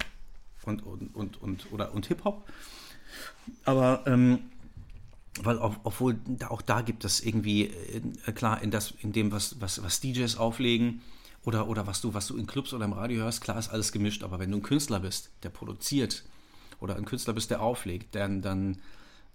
und, 0.63 0.85
und, 0.85 1.15
und, 1.15 1.41
und, 1.41 1.71
oder, 1.71 1.93
und 1.93 2.07
Hip-Hop. 2.07 2.47
Aber 3.65 4.03
ähm, 4.05 4.39
weil 5.41 5.59
auch, 5.59 5.75
obwohl 5.83 6.19
auch 6.49 6.61
da 6.61 6.81
gibt 6.81 7.05
es 7.05 7.21
irgendwie, 7.21 7.65
äh, 7.65 8.31
klar, 8.31 8.61
in, 8.61 8.71
das, 8.71 8.93
in 9.01 9.11
dem, 9.11 9.31
was, 9.31 9.61
was, 9.61 9.81
was 9.83 9.99
DJs 9.99 10.37
auflegen 10.37 11.01
oder, 11.45 11.67
oder 11.67 11.87
was, 11.87 12.01
du, 12.01 12.13
was 12.13 12.27
du 12.27 12.37
in 12.37 12.47
Clubs 12.47 12.73
oder 12.73 12.85
im 12.85 12.93
Radio 12.93 13.21
hörst, 13.23 13.41
klar 13.41 13.59
ist 13.59 13.69
alles 13.69 13.91
gemischt, 13.91 14.23
aber 14.23 14.39
wenn 14.39 14.51
du 14.51 14.57
ein 14.57 14.63
Künstler 14.63 14.99
bist, 14.99 15.29
der 15.43 15.49
produziert 15.49 16.23
oder 16.79 16.95
ein 16.95 17.05
Künstler 17.05 17.33
bist, 17.33 17.51
der 17.51 17.61
auflegt, 17.61 18.15
dann, 18.15 18.41
dann, 18.41 18.79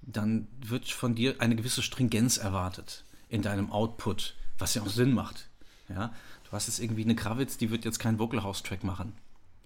dann 0.03 0.49
wird 0.61 0.89
von 0.89 1.15
dir 1.15 1.37
eine 1.39 1.57
gewisse 1.57 1.83
Stringenz 1.83 2.37
erwartet 2.37 3.05
in 3.29 3.43
deinem 3.43 3.71
Output, 3.71 4.35
was 4.63 4.75
ja 4.75 4.83
auch 4.83 4.89
Sinn 4.89 5.13
macht. 5.13 5.49
Ja? 5.89 6.13
Du 6.45 6.53
hast 6.53 6.69
jetzt 6.69 6.79
irgendwie 6.79 7.05
eine 7.05 7.17
Krawitz, 7.17 7.57
die 7.57 7.71
wird 7.71 7.85
jetzt 7.85 7.99
keinen 7.99 8.19
Vocal 8.19 8.43
House 8.43 8.63
Track 8.63 8.85
machen. 8.85 9.13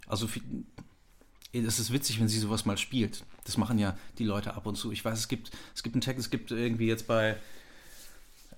Also 0.07 0.29
es 1.53 1.79
ist 1.79 1.93
witzig, 1.93 2.21
wenn 2.21 2.29
sie 2.29 2.39
sowas 2.39 2.65
mal 2.65 2.79
spielt. 2.79 3.25
Das 3.45 3.57
machen 3.57 3.79
ja 3.79 3.97
die 4.19 4.25
Leute 4.25 4.55
ab 4.55 4.67
und 4.67 4.77
zu. 4.77 4.93
Ich 4.93 5.05
weiß, 5.05 5.19
es 5.19 5.29
gibt, 5.29 5.51
es 5.75 5.83
gibt 5.83 5.95
einen 5.95 6.01
Tag, 6.03 6.19
es 6.19 6.31
gibt 6.31 6.51
irgendwie 6.51 6.87
jetzt 6.87 7.07
bei, 7.07 7.37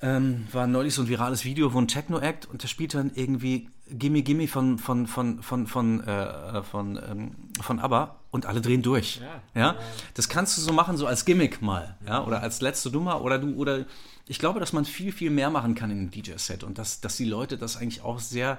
ähm, 0.01 0.47
war 0.53 0.67
neulich 0.67 0.95
so 0.95 1.03
ein 1.03 1.09
virales 1.09 1.45
Video, 1.45 1.73
wo 1.75 1.81
ein 1.81 1.89
Techno-Act 1.89 2.47
und 2.47 2.63
der 2.63 2.69
spielt 2.69 2.95
dann 2.95 3.11
irgendwie 3.15 3.69
Gimme 3.91 4.23
Gimme 4.23 4.47
von, 4.47 4.79
von, 4.79 5.07
von, 5.07 5.43
von, 5.43 5.67
von, 5.67 6.01
äh, 6.07 6.63
von, 6.63 7.01
ähm, 7.09 7.31
von 7.61 7.79
ABBA 7.81 8.17
und 8.31 8.47
alle 8.47 8.61
drehen 8.61 8.83
durch. 8.83 9.21
Ja, 9.55 9.61
ja? 9.61 9.77
Das 10.15 10.29
kannst 10.29 10.57
du 10.57 10.63
so 10.63 10.73
machen, 10.73 10.97
so 10.97 11.07
als 11.07 11.25
Gimmick 11.25 11.63
mal, 11.63 11.97
ja, 12.07 12.25
oder 12.25 12.43
als 12.43 12.61
letzte 12.61 12.91
Nummer 12.91 13.23
oder 13.23 13.39
du, 13.39 13.55
oder 13.55 13.87
ich 14.27 14.39
glaube, 14.39 14.61
dass 14.61 14.73
man 14.73 14.85
viel, 14.85 15.11
viel 15.11 15.31
mehr 15.31 15.51
machen 15.51 15.75
kann 15.75 15.91
in 15.91 15.99
einem 15.99 16.11
DJ-Set 16.11 16.65
und 16.65 16.79
dass, 16.79 17.01
dass 17.01 17.17
die 17.17 17.25
Leute 17.25 17.57
das 17.57 17.77
eigentlich 17.77 18.03
auch 18.03 18.21
sehr, 18.21 18.59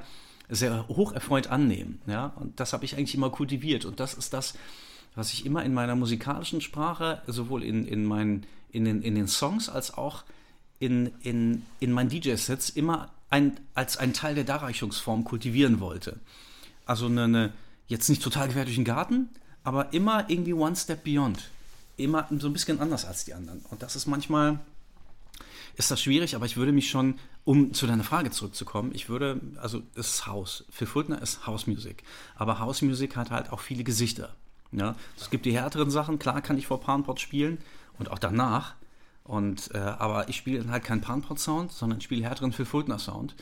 sehr 0.50 0.88
hoch 0.88 1.14
erfreut 1.14 1.48
annehmen, 1.48 2.02
ja, 2.08 2.34
und 2.38 2.60
das 2.60 2.74
habe 2.74 2.84
ich 2.86 2.98
eigentlich 2.98 3.16
immer 3.16 3.30
kultiviert 3.30 3.86
und 3.86 4.00
das 4.00 4.16
ist 4.16 4.34
das, 4.34 4.56
was 5.16 5.32
ich 5.32 5.46
immer 5.46 5.64
in 5.64 5.74
meiner 5.74 5.96
musikalischen 5.96 6.62
Sprache, 6.62 7.22
sowohl 7.28 7.64
in, 7.64 7.86
in, 7.86 8.04
meinen, 8.06 8.46
in, 8.72 8.86
den, 8.86 9.02
in 9.04 9.16
den 9.16 9.28
Songs 9.28 9.70
als 9.70 9.96
auch 9.96 10.24
in, 10.80 11.12
in, 11.22 11.66
in 11.80 11.92
meinen 11.92 12.10
DJ-Sets 12.10 12.70
immer 12.70 13.10
ein, 13.30 13.60
als 13.74 13.98
einen 13.98 14.14
Teil 14.14 14.36
der 14.36 14.44
Darreichungsform 14.44 15.24
kultivieren 15.24 15.80
wollte. 15.80 16.20
Also 16.86 17.06
eine, 17.06 17.26
eine, 17.26 17.54
jetzt 17.88 18.10
nicht 18.10 18.24
total 18.24 18.50
quer 18.50 18.66
durch 18.66 18.76
den 18.76 18.86
Garten, 18.86 19.30
aber 19.64 19.94
immer 19.94 20.30
irgendwie 20.30 20.54
one 20.54 20.76
step 20.76 21.04
beyond. 21.04 21.50
Immer 21.98 22.28
so 22.40 22.48
ein 22.48 22.54
bisschen 22.54 22.80
anders 22.80 23.06
als 23.06 23.26
die 23.26 23.34
anderen. 23.34 23.60
Und 23.70 23.84
das 23.84 23.96
ist 23.96 24.08
manchmal, 24.08 24.60
ist 25.76 25.92
das 25.92 26.02
schwierig, 26.02 26.36
aber 26.36 26.46
ich 26.46 26.56
würde 26.56 26.72
mich 26.72 26.90
schon, 26.90 27.20
um 27.44 27.74
zu 27.74 27.86
deiner 27.86 28.04
Frage 28.04 28.32
zurückzukommen, 28.32 28.92
ich 28.94 29.10
würde, 29.10 29.42
also 29.58 29.84
es 29.96 30.10
ist 30.12 30.28
House. 30.28 30.64
Für 30.70 30.86
Fultner 30.86 31.22
ist 31.22 31.46
House 31.46 31.68
Music. 31.68 32.04
Aber 32.36 32.60
House 32.60 32.82
Music 32.82 33.16
hat 33.16 33.32
halt 33.32 33.52
auch 33.52 33.60
viele 33.60 33.84
Gesichter. 33.84 34.34
Ja? 34.72 34.96
Es 35.20 35.30
gibt 35.30 35.46
die 35.46 35.54
härteren 35.54 35.92
Sachen, 35.92 36.20
klar 36.20 36.42
kann 36.42 36.58
ich 36.58 36.68
vor 36.68 36.80
Panpot 36.80 37.20
spielen 37.20 37.58
und 37.98 38.10
auch 38.10 38.20
danach. 38.20 38.76
Und, 39.30 39.70
äh, 39.76 39.78
aber 39.78 40.28
ich 40.28 40.38
spiele 40.38 40.68
halt 40.72 40.84
keinen 40.84 41.02
Panpot-Sound, 41.02 41.72
sondern 41.72 42.02
spiele 42.02 42.24
härteren 42.24 42.52
Phil 42.52 42.66
Fultner-Sound. 42.66 43.36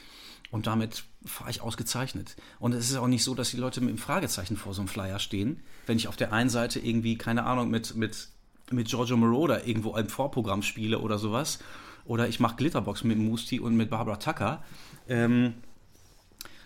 Und 0.51 0.67
damit 0.67 1.05
fahre 1.23 1.49
ich 1.49 1.61
ausgezeichnet. 1.61 2.35
Und 2.59 2.73
es 2.73 2.89
ist 2.89 2.97
auch 2.97 3.07
nicht 3.07 3.23
so, 3.23 3.33
dass 3.33 3.51
die 3.51 3.57
Leute 3.57 3.79
mit 3.79 3.91
dem 3.91 3.97
Fragezeichen 3.97 4.57
vor 4.57 4.73
so 4.73 4.81
einem 4.81 4.89
Flyer 4.89 5.17
stehen, 5.19 5.61
wenn 5.85 5.95
ich 5.95 6.09
auf 6.09 6.17
der 6.17 6.33
einen 6.33 6.49
Seite 6.49 6.81
irgendwie, 6.81 7.17
keine 7.17 7.45
Ahnung, 7.45 7.69
mit, 7.69 7.95
mit, 7.95 8.27
mit 8.69 8.89
Giorgio 8.89 9.15
Moroder 9.15 9.65
irgendwo 9.65 9.93
ein 9.93 10.09
Vorprogramm 10.09 10.61
spiele 10.61 10.99
oder 10.99 11.17
sowas. 11.17 11.59
Oder 12.03 12.27
ich 12.27 12.41
mache 12.41 12.57
Glitterbox 12.57 13.05
mit 13.05 13.17
Musti 13.17 13.61
und 13.61 13.77
mit 13.77 13.89
Barbara 13.89 14.17
Tucker. 14.17 14.65
Ähm, 15.07 15.53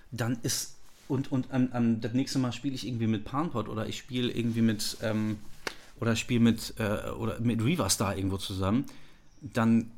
dann 0.10 0.40
ist. 0.42 0.78
Und, 1.08 1.32
und 1.32 1.52
am, 1.52 1.70
am, 1.74 2.02
das 2.02 2.14
nächste 2.14 2.40
Mal 2.40 2.54
spiele 2.54 2.74
ich 2.74 2.88
irgendwie 2.88 3.06
mit 3.06 3.24
Panpot 3.24 3.70
oder 3.70 3.86
ich 3.86 4.00
spiele 4.00 4.32
irgendwie 4.32 4.62
mit. 4.62 4.98
Ähm, 5.04 5.38
oder 6.00 6.16
spiele 6.16 6.40
mit, 6.40 6.74
äh, 6.80 7.12
oder 7.12 7.40
mit 7.40 7.64
Reaver 7.64 7.88
Star 7.88 8.18
irgendwo 8.18 8.38
zusammen 8.38 8.86
dann 9.42 9.92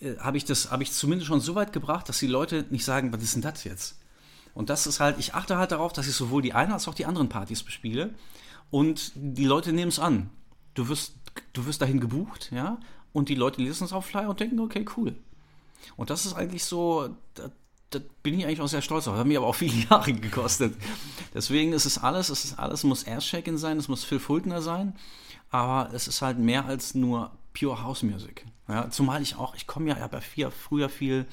äh, 0.00 0.16
habe 0.18 0.36
ich 0.36 0.44
das, 0.44 0.70
habe 0.70 0.82
ich 0.82 0.92
zumindest 0.92 1.28
schon 1.28 1.40
so 1.40 1.54
weit 1.54 1.72
gebracht, 1.72 2.08
dass 2.08 2.18
die 2.18 2.26
Leute 2.26 2.64
nicht 2.70 2.84
sagen, 2.84 3.12
was 3.12 3.22
ist 3.22 3.34
denn 3.34 3.42
das 3.42 3.64
jetzt? 3.64 3.98
Und 4.54 4.70
das 4.70 4.86
ist 4.86 5.00
halt, 5.00 5.18
ich 5.18 5.34
achte 5.34 5.58
halt 5.58 5.72
darauf, 5.72 5.92
dass 5.92 6.08
ich 6.08 6.14
sowohl 6.14 6.40
die 6.40 6.54
eine 6.54 6.72
als 6.72 6.88
auch 6.88 6.94
die 6.94 7.04
anderen 7.04 7.28
Partys 7.28 7.62
bespiele. 7.62 8.14
Und 8.70 9.12
die 9.14 9.44
Leute 9.44 9.72
nehmen 9.72 9.90
es 9.90 9.98
an. 9.98 10.30
Du 10.74 10.88
wirst, 10.88 11.14
du 11.52 11.66
wirst 11.66 11.82
dahin 11.82 12.00
gebucht, 12.00 12.50
ja, 12.52 12.78
und 13.12 13.28
die 13.28 13.34
Leute 13.34 13.62
lesen 13.62 13.84
es 13.84 13.92
auf 13.92 14.06
Flyer 14.06 14.30
und 14.30 14.40
denken, 14.40 14.58
okay, 14.60 14.84
cool. 14.96 15.14
Und 15.96 16.10
das 16.10 16.26
ist 16.26 16.34
eigentlich 16.34 16.64
so, 16.64 17.16
da, 17.34 17.50
da 17.90 18.00
bin 18.22 18.38
ich 18.38 18.46
eigentlich 18.46 18.60
auch 18.60 18.68
sehr 18.68 18.82
stolz 18.82 19.06
auf. 19.06 19.14
Das 19.14 19.20
hat 19.20 19.26
mir 19.26 19.38
aber 19.38 19.46
auch 19.46 19.54
viele 19.54 19.86
Jahre 19.90 20.12
gekostet. 20.12 20.74
Deswegen 21.34 21.72
ist 21.72 21.84
es 21.84 21.98
alles, 21.98 22.28
es 22.30 22.44
ist 22.44 22.58
alles, 22.58 22.84
muss 22.84 23.04
Airshake 23.04 23.56
sein, 23.58 23.78
es 23.78 23.88
muss 23.88 24.04
Phil 24.04 24.20
Fultner 24.20 24.62
sein, 24.62 24.96
aber 25.50 25.92
es 25.94 26.08
ist 26.08 26.22
halt 26.22 26.38
mehr 26.38 26.66
als 26.66 26.94
nur 26.94 27.30
Pure 27.52 27.82
House 27.82 28.02
Music. 28.02 28.44
Ja, 28.68 28.90
zumal 28.90 29.22
ich 29.22 29.36
auch, 29.36 29.54
ich 29.54 29.66
komme 29.66 29.90
ja, 29.90 29.98
ja 29.98 30.06
bei 30.08 30.20
vier, 30.20 30.50
früher 30.50 30.88
viel 30.88 31.26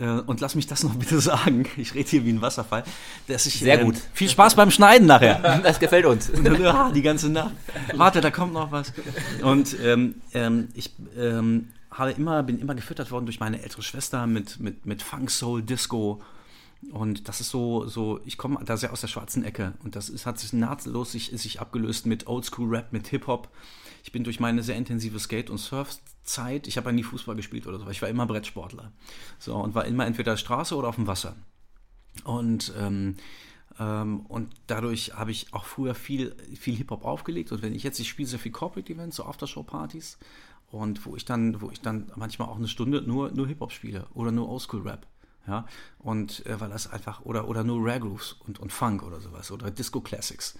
äh, 0.00 0.20
und 0.20 0.40
lass 0.40 0.54
mich 0.54 0.66
das 0.66 0.82
noch 0.82 0.94
bitte 0.98 1.20
sagen. 1.20 1.66
Ich 1.76 1.94
rede 1.94 2.08
hier 2.08 2.24
wie 2.24 2.32
ein 2.32 2.42
Wasserfall. 2.42 2.82
Dass 3.28 3.46
ich, 3.46 3.60
Sehr 3.60 3.78
gut. 3.78 3.96
viel 4.14 4.28
Spaß 4.28 4.56
beim 4.56 4.70
Schneiden 4.70 5.06
nachher. 5.06 5.60
Das 5.62 5.78
gefällt 5.78 6.06
uns. 6.06 6.30
die 6.94 7.02
ganze 7.02 7.28
Nacht. 7.28 7.52
Warte, 7.94 8.20
da 8.20 8.30
kommt 8.30 8.54
noch 8.54 8.72
was. 8.72 8.92
Und 9.42 9.76
ähm, 9.82 10.16
ähm, 10.32 10.68
ich 10.74 10.94
ähm, 11.16 11.68
habe 11.90 12.12
immer, 12.12 12.42
bin 12.42 12.58
immer 12.58 12.74
gefüttert 12.74 13.10
worden 13.10 13.26
durch 13.26 13.40
meine 13.40 13.62
ältere 13.62 13.82
Schwester 13.82 14.26
mit, 14.26 14.58
mit, 14.58 14.86
mit 14.86 15.02
Funk, 15.02 15.30
Soul, 15.30 15.62
Disco. 15.62 16.22
Und 16.92 17.28
das 17.28 17.40
ist 17.40 17.50
so, 17.50 17.86
so 17.86 18.20
ich 18.24 18.38
komme 18.38 18.58
da 18.64 18.78
sehr 18.78 18.92
aus 18.92 19.02
der 19.02 19.08
schwarzen 19.08 19.44
Ecke. 19.44 19.74
Und 19.84 19.96
das 19.96 20.08
ist, 20.08 20.24
hat 20.24 20.38
sich 20.38 20.54
nahtlos 20.54 21.12
sich, 21.12 21.30
sich 21.34 21.60
abgelöst 21.60 22.06
mit 22.06 22.26
Oldschool-Rap, 22.26 22.92
mit 22.92 23.08
Hip-Hop 23.08 23.48
ich 24.02 24.12
bin 24.12 24.24
durch 24.24 24.40
meine 24.40 24.62
sehr 24.62 24.76
intensive 24.76 25.18
Skate- 25.18 25.50
und 25.50 25.58
Surfzeit, 25.58 26.66
ich 26.66 26.76
habe 26.76 26.90
ja 26.90 26.92
nie 26.92 27.02
Fußball 27.02 27.36
gespielt 27.36 27.66
oder 27.66 27.78
so, 27.78 27.88
ich 27.88 28.02
war 28.02 28.08
immer 28.08 28.26
Brettsportler. 28.26 28.92
So, 29.38 29.56
und 29.56 29.74
war 29.74 29.84
immer 29.84 30.06
entweder 30.06 30.36
Straße 30.36 30.74
oder 30.74 30.88
auf 30.88 30.96
dem 30.96 31.06
Wasser. 31.06 31.36
Und, 32.24 32.72
ähm, 32.78 33.16
ähm, 33.78 34.20
und 34.26 34.52
dadurch 34.66 35.14
habe 35.14 35.30
ich 35.30 35.52
auch 35.52 35.64
früher 35.64 35.94
viel, 35.94 36.34
viel 36.58 36.76
Hip-Hop 36.76 37.04
aufgelegt. 37.04 37.52
Und 37.52 37.62
wenn 37.62 37.74
ich 37.74 37.82
jetzt, 37.82 38.00
ich 38.00 38.08
spiele 38.08 38.28
sehr 38.28 38.38
viel 38.38 38.52
Corporate 38.52 38.92
Events, 38.92 39.16
so 39.16 39.24
Aftershow-Partys, 39.24 40.18
und 40.70 41.04
wo 41.04 41.16
ich 41.16 41.24
dann, 41.24 41.60
wo 41.60 41.70
ich 41.70 41.80
dann 41.80 42.12
manchmal 42.14 42.48
auch 42.48 42.56
eine 42.56 42.68
Stunde 42.68 43.02
nur, 43.02 43.32
nur 43.32 43.48
Hip-Hop 43.48 43.72
spiele 43.72 44.06
oder 44.14 44.30
nur 44.30 44.48
Oldschool-Rap. 44.48 45.06
Ja, 45.46 45.66
und 45.98 46.44
äh, 46.46 46.60
weil 46.60 46.68
das 46.68 46.92
einfach, 46.92 47.22
oder, 47.22 47.48
oder 47.48 47.64
nur 47.64 47.84
Rare 47.84 48.00
Grooves 48.00 48.36
und, 48.46 48.60
und 48.60 48.72
Funk 48.72 49.02
oder 49.02 49.20
sowas, 49.20 49.50
oder 49.50 49.70
Disco 49.70 50.00
Classics 50.00 50.56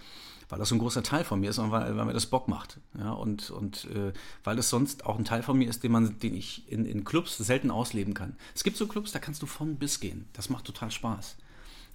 weil 0.51 0.59
das 0.59 0.69
so 0.69 0.75
ein 0.75 0.79
großer 0.79 1.03
Teil 1.03 1.25
von 1.25 1.41
mir 1.41 1.51
ist 1.51 1.59
und 1.59 1.71
weil, 1.71 1.97
weil 1.97 2.05
mir 2.05 2.13
das 2.13 2.27
Bock 2.27 2.49
macht. 2.49 2.79
Ja, 2.99 3.13
und 3.13 3.51
und 3.51 3.87
äh, 3.87 4.13
weil 4.45 4.59
es 4.59 4.69
sonst 4.69 5.07
auch 5.07 5.19
ein 5.19 5.25
Teil 5.25 5.43
von 5.43 5.57
mir 5.57 5.71
ist, 5.71 5.83
den, 5.85 5.93
man, 5.93 6.19
den 6.19 6.35
ich 6.35 6.71
in, 6.71 6.85
in 6.85 7.05
Clubs 7.05 7.39
selten 7.39 7.71
ausleben 7.71 8.15
kann. 8.15 8.37
Es 8.55 8.65
gibt 8.65 8.77
so 8.77 8.87
Clubs, 8.87 9.13
da 9.13 9.21
kannst 9.21 9.41
du 9.43 9.47
von 9.47 9.77
bis 9.77 10.01
gehen. 10.01 10.27
Das 10.33 10.51
macht 10.51 10.65
total 10.65 10.91
Spaß. 10.91 11.37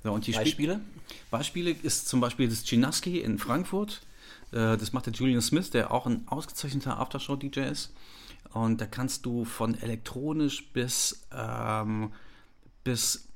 So, 0.03 0.13
und 0.13 0.25
die 0.25 0.31
Beispiele? 0.31 0.79
Beispiele 1.31 1.71
ist 1.71 2.07
zum 2.07 2.21
Beispiel 2.21 2.47
das 2.47 2.63
Chinaski 2.63 3.19
in 3.19 3.39
Frankfurt. 3.39 4.01
Äh, 4.51 4.77
das 4.77 4.93
macht 4.93 5.07
der 5.07 5.13
Julian 5.13 5.41
Smith, 5.41 5.71
der 5.71 5.91
auch 5.91 6.05
ein 6.05 6.27
ausgezeichneter 6.27 6.97
Aftershow-DJ 6.99 7.59
ist. 7.71 7.93
Und 8.53 8.79
da 8.79 8.85
kannst 8.85 9.25
du 9.25 9.43
von 9.43 9.75
elektronisch 9.75 10.71
bis, 10.71 11.27
ähm, 11.33 12.13
bis 12.85 13.27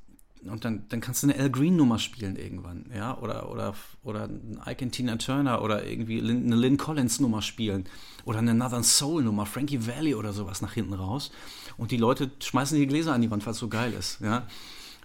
und 0.45 0.63
dann, 0.63 0.87
dann 0.89 1.01
kannst 1.01 1.23
du 1.23 1.27
eine 1.27 1.37
Al 1.37 1.49
Green 1.49 1.75
Nummer 1.75 1.99
spielen 1.99 2.35
irgendwann, 2.35 2.85
ja, 2.95 3.17
oder, 3.17 3.51
oder, 3.51 3.73
oder 4.03 4.23
ein 4.25 4.59
Ike 4.65 4.89
Tina 4.89 5.17
Turner 5.17 5.61
oder 5.61 5.85
irgendwie 5.85 6.19
eine 6.19 6.55
Lynn 6.55 6.77
Collins 6.77 7.19
Nummer 7.19 7.41
spielen 7.41 7.85
oder 8.25 8.39
eine 8.39 8.53
Northern 8.53 8.83
Soul 8.83 9.23
Nummer, 9.23 9.45
Frankie 9.45 9.85
Valley 9.85 10.15
oder 10.15 10.31
sowas 10.31 10.61
nach 10.61 10.73
hinten 10.73 10.93
raus 10.93 11.31
und 11.77 11.91
die 11.91 11.97
Leute 11.97 12.31
schmeißen 12.39 12.77
die 12.77 12.87
Gläser 12.87 13.13
an 13.13 13.21
die 13.21 13.31
Wand, 13.31 13.45
weil 13.45 13.53
es 13.53 13.59
so 13.59 13.67
geil 13.67 13.93
ist, 13.93 14.21
ja. 14.21 14.47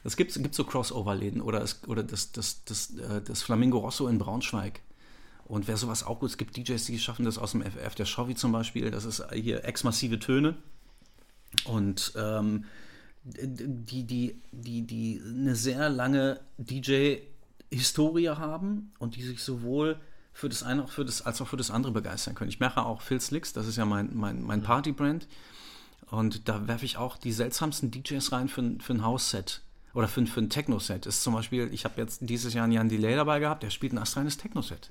Es 0.05 0.17
gibt, 0.17 0.35
gibt 0.35 0.55
so 0.55 0.65
Crossover-Läden 0.65 1.41
oder, 1.41 1.63
es, 1.63 1.81
oder 1.87 2.03
das, 2.03 2.31
das, 2.31 2.63
das, 2.65 2.91
äh, 2.99 3.23
das 3.23 3.43
Flamingo 3.43 3.79
Rosso 3.79 4.07
in 4.07 4.19
Braunschweig. 4.19 4.83
Und 5.47 5.67
wer 5.67 5.79
sowas 5.79 6.05
auch 6.05 6.21
gut, 6.21 6.31
es 6.31 6.37
gibt 6.37 6.57
DJs, 6.57 6.85
die 6.85 6.99
schaffen 6.99 7.25
das 7.25 7.39
aus 7.39 7.53
dem 7.53 7.63
FF, 7.63 7.95
der 7.95 8.05
Chauvi 8.05 8.35
zum 8.35 8.53
Beispiel, 8.53 8.91
das 8.91 9.07
ist 9.07 9.25
hier 9.33 9.65
exmassive 9.65 10.19
Töne. 10.19 10.57
Und 11.65 12.13
ähm, 12.17 12.65
die, 13.25 14.05
die, 14.05 14.43
die, 14.53 14.83
die 14.83 15.23
eine 15.25 15.57
sehr 15.57 15.89
lange 15.89 16.41
DJ-Historie 16.59 18.29
haben 18.29 18.93
und 18.99 19.17
die 19.17 19.23
sich 19.23 19.43
sowohl 19.43 19.99
für 20.33 20.49
das 20.49 20.63
eine 20.63 20.85
auch 20.85 20.91
für 20.91 21.05
das, 21.05 21.23
als 21.23 21.41
auch 21.41 21.49
für 21.49 21.57
das 21.57 21.71
andere 21.71 21.93
begeistern 21.93 22.35
können. 22.35 22.51
Ich 22.51 22.61
mache 22.61 22.85
auch 22.85 23.01
Phil 23.01 23.21
Slicks, 23.21 23.53
das 23.53 23.67
ist 23.67 23.77
ja 23.77 23.85
mein, 23.85 24.11
mein, 24.15 24.43
mein 24.43 24.63
Party-Brand. 24.63 25.27
Und 26.11 26.49
da 26.49 26.69
werfe 26.69 26.85
ich 26.85 26.97
auch 26.97 27.17
die 27.17 27.33
seltsamsten 27.33 27.91
DJs 27.91 28.33
rein 28.33 28.49
für, 28.49 28.77
für 28.81 28.93
ein 28.93 29.03
House-Set 29.03 29.63
oder 29.95 30.09
für, 30.09 30.27
für 30.27 30.41
ein 30.41 30.51
Techno-Set. 30.51 31.07
Ist 31.07 31.23
zum 31.23 31.35
Beispiel, 31.35 31.73
ich 31.73 31.85
habe 31.85 32.01
jetzt 32.01 32.19
dieses 32.23 32.53
Jahr 32.53 32.65
einen 32.65 32.73
Jan 32.73 32.89
Delay 32.89 33.15
dabei 33.15 33.41
gehabt, 33.41 33.63
der 33.63 33.71
spielt 33.71 33.93
ein 33.93 33.99
astreines 33.99 34.37
Techno-Set. 34.37 34.91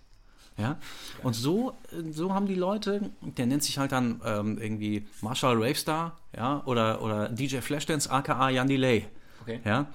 Ja? 0.58 0.78
Und 1.24 1.34
so, 1.34 1.74
so 2.12 2.34
haben 2.34 2.48
die 2.48 2.56
Leute, 2.56 3.12
der 3.22 3.46
nennt 3.46 3.64
sich 3.64 3.78
halt 3.78 3.92
dann 3.92 4.22
ähm, 4.26 4.58
irgendwie 4.58 5.08
Marshall 5.22 5.56
Ravestar 5.56 6.18
ja? 6.36 6.62
oder, 6.66 7.02
oder 7.02 7.30
DJ 7.30 7.58
Flashdance 7.58 8.10
aka 8.10 8.50
Jan 8.50 8.68
Delay. 8.68 9.08
Okay. 9.42 9.62
Ja? 9.66 9.88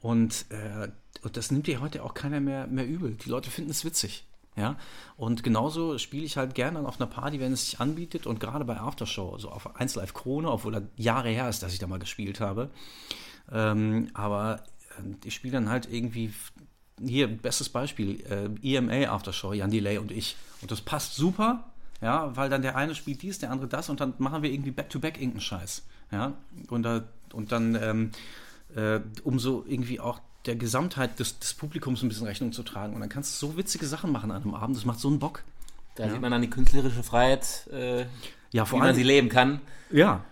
Und, 0.00 0.46
äh, 0.50 0.88
und 1.22 1.36
das 1.36 1.50
nimmt 1.50 1.66
dir 1.66 1.80
heute 1.80 2.02
auch 2.02 2.14
keiner 2.14 2.40
mehr, 2.40 2.66
mehr 2.66 2.86
übel. 2.86 3.16
Die 3.24 3.28
Leute 3.28 3.50
finden 3.50 3.70
es 3.70 3.84
witzig. 3.84 4.26
Ja, 4.56 4.76
und 5.16 5.42
genauso 5.42 5.98
spiele 5.98 6.24
ich 6.24 6.36
halt 6.36 6.54
gerne 6.54 6.86
auf 6.86 7.00
einer 7.00 7.10
Party, 7.10 7.40
wenn 7.40 7.52
es 7.52 7.64
sich 7.64 7.80
anbietet 7.80 8.24
und 8.24 8.38
gerade 8.38 8.64
bei 8.64 8.78
Aftershow, 8.78 9.36
so 9.36 9.50
auf 9.50 9.74
1 9.74 9.96
Live 9.96 10.14
Krone, 10.14 10.48
obwohl 10.48 10.76
er 10.76 10.82
Jahre 10.96 11.30
her 11.30 11.48
ist, 11.48 11.64
dass 11.64 11.72
ich 11.72 11.80
da 11.80 11.88
mal 11.88 11.98
gespielt 11.98 12.38
habe. 12.38 12.70
Ähm, 13.50 14.10
aber 14.14 14.62
ähm, 14.98 15.16
ich 15.24 15.34
spiele 15.34 15.54
dann 15.54 15.68
halt 15.68 15.88
irgendwie, 15.90 16.32
hier, 17.00 17.28
bestes 17.28 17.68
Beispiel, 17.68 18.20
äh, 18.30 18.76
EMA 18.76 19.10
Aftershow, 19.10 19.52
Jan 19.52 19.70
Delay 19.70 19.98
und 19.98 20.10
ich. 20.10 20.36
Und 20.62 20.70
das 20.70 20.80
passt 20.80 21.14
super, 21.14 21.64
ja, 22.00 22.34
weil 22.36 22.50
dann 22.50 22.62
der 22.62 22.76
eine 22.76 22.94
spielt 22.94 23.22
dies, 23.22 23.38
der 23.38 23.50
andere 23.50 23.68
das 23.68 23.88
und 23.88 24.00
dann 24.00 24.14
machen 24.18 24.42
wir 24.42 24.50
irgendwie 24.50 24.70
Back-to-Back 24.70 25.16
irgendeinen 25.16 25.40
Scheiß. 25.40 25.82
Ja, 26.12 26.34
und, 26.68 26.82
da, 26.82 27.04
und 27.32 27.50
dann, 27.50 27.74
ähm, 27.74 28.10
äh, 28.76 29.00
um 29.24 29.38
so 29.38 29.64
irgendwie 29.66 30.00
auch 30.00 30.20
der 30.46 30.56
Gesamtheit 30.56 31.18
des, 31.18 31.38
des 31.38 31.54
Publikums 31.54 32.02
ein 32.02 32.08
bisschen 32.08 32.26
Rechnung 32.26 32.52
zu 32.52 32.62
tragen. 32.62 32.94
Und 32.94 33.00
dann 33.00 33.08
kannst 33.08 33.42
du 33.42 33.46
so 33.46 33.56
witzige 33.56 33.86
Sachen 33.86 34.12
machen 34.12 34.30
an 34.30 34.42
einem 34.42 34.54
Abend, 34.54 34.76
das 34.76 34.84
macht 34.84 35.00
so 35.00 35.08
einen 35.08 35.18
Bock. 35.18 35.42
Da 35.96 36.04
ja. 36.04 36.12
sieht 36.12 36.20
man 36.20 36.30
dann 36.30 36.42
die 36.42 36.50
künstlerische 36.50 37.02
Freiheit, 37.02 37.68
äh, 37.72 38.06
ja, 38.52 38.64
vor 38.64 38.78
wie 38.78 38.82
allem, 38.82 38.90
man 38.90 38.94
sie 38.96 39.02
leben 39.02 39.28
kann. 39.28 39.60
Ja. 39.90 40.24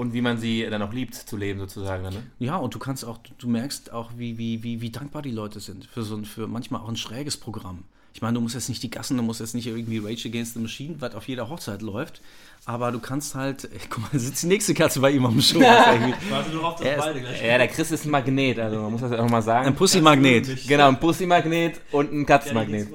Und 0.00 0.14
wie 0.14 0.22
man 0.22 0.38
sie 0.38 0.66
dann 0.70 0.80
auch 0.80 0.94
liebt 0.94 1.14
zu 1.14 1.36
leben, 1.36 1.60
sozusagen. 1.60 2.04
Ne? 2.04 2.22
Ja, 2.38 2.56
und 2.56 2.74
du 2.74 2.78
kannst 2.78 3.04
auch, 3.04 3.18
du 3.36 3.46
merkst 3.46 3.92
auch, 3.92 4.12
wie, 4.16 4.38
wie, 4.38 4.62
wie, 4.62 4.80
wie 4.80 4.88
dankbar 4.88 5.20
die 5.20 5.30
Leute 5.30 5.60
sind 5.60 5.84
für 5.84 6.02
so 6.02 6.16
ein, 6.16 6.24
für 6.24 6.46
manchmal 6.46 6.80
auch 6.80 6.88
ein 6.88 6.96
schräges 6.96 7.36
Programm. 7.36 7.84
Ich 8.14 8.22
meine, 8.22 8.32
du 8.32 8.40
musst 8.40 8.54
jetzt 8.54 8.70
nicht 8.70 8.82
die 8.82 8.88
Gassen, 8.88 9.18
du 9.18 9.22
musst 9.22 9.40
jetzt 9.40 9.54
nicht 9.54 9.66
irgendwie 9.66 9.98
Rage 9.98 10.26
Against 10.26 10.54
the 10.54 10.60
Machine, 10.60 10.94
was 11.00 11.14
auf 11.14 11.28
jeder 11.28 11.50
Hochzeit 11.50 11.82
läuft, 11.82 12.22
aber 12.64 12.92
du 12.92 12.98
kannst 12.98 13.34
halt, 13.34 13.64
ey, 13.64 13.78
guck 13.90 14.10
mal, 14.10 14.18
sitzt 14.18 14.42
die 14.42 14.46
nächste 14.46 14.72
Katze 14.72 15.00
bei 15.00 15.10
ihm 15.10 15.26
am 15.26 15.38
Schoß. 15.38 15.60
Warte 16.30 16.50
nur 16.50 16.64
auf 16.64 16.80
das 16.80 16.96
beide 16.96 17.20
gleich. 17.20 17.42
Ja, 17.42 17.58
der 17.58 17.68
Chris 17.68 17.90
ist 17.90 18.06
ein 18.06 18.10
Magnet, 18.10 18.58
also 18.58 18.80
man 18.80 18.92
muss 18.92 19.02
das 19.02 19.12
auch 19.12 19.28
mal 19.28 19.42
sagen. 19.42 19.66
Ein 19.66 19.76
Pussy-Magnet. 19.76 20.66
Genau, 20.66 20.88
ein 20.88 20.98
Pussy-Magnet 20.98 21.78
und 21.92 22.10
ein 22.10 22.24
Katzenmagnet. 22.24 22.88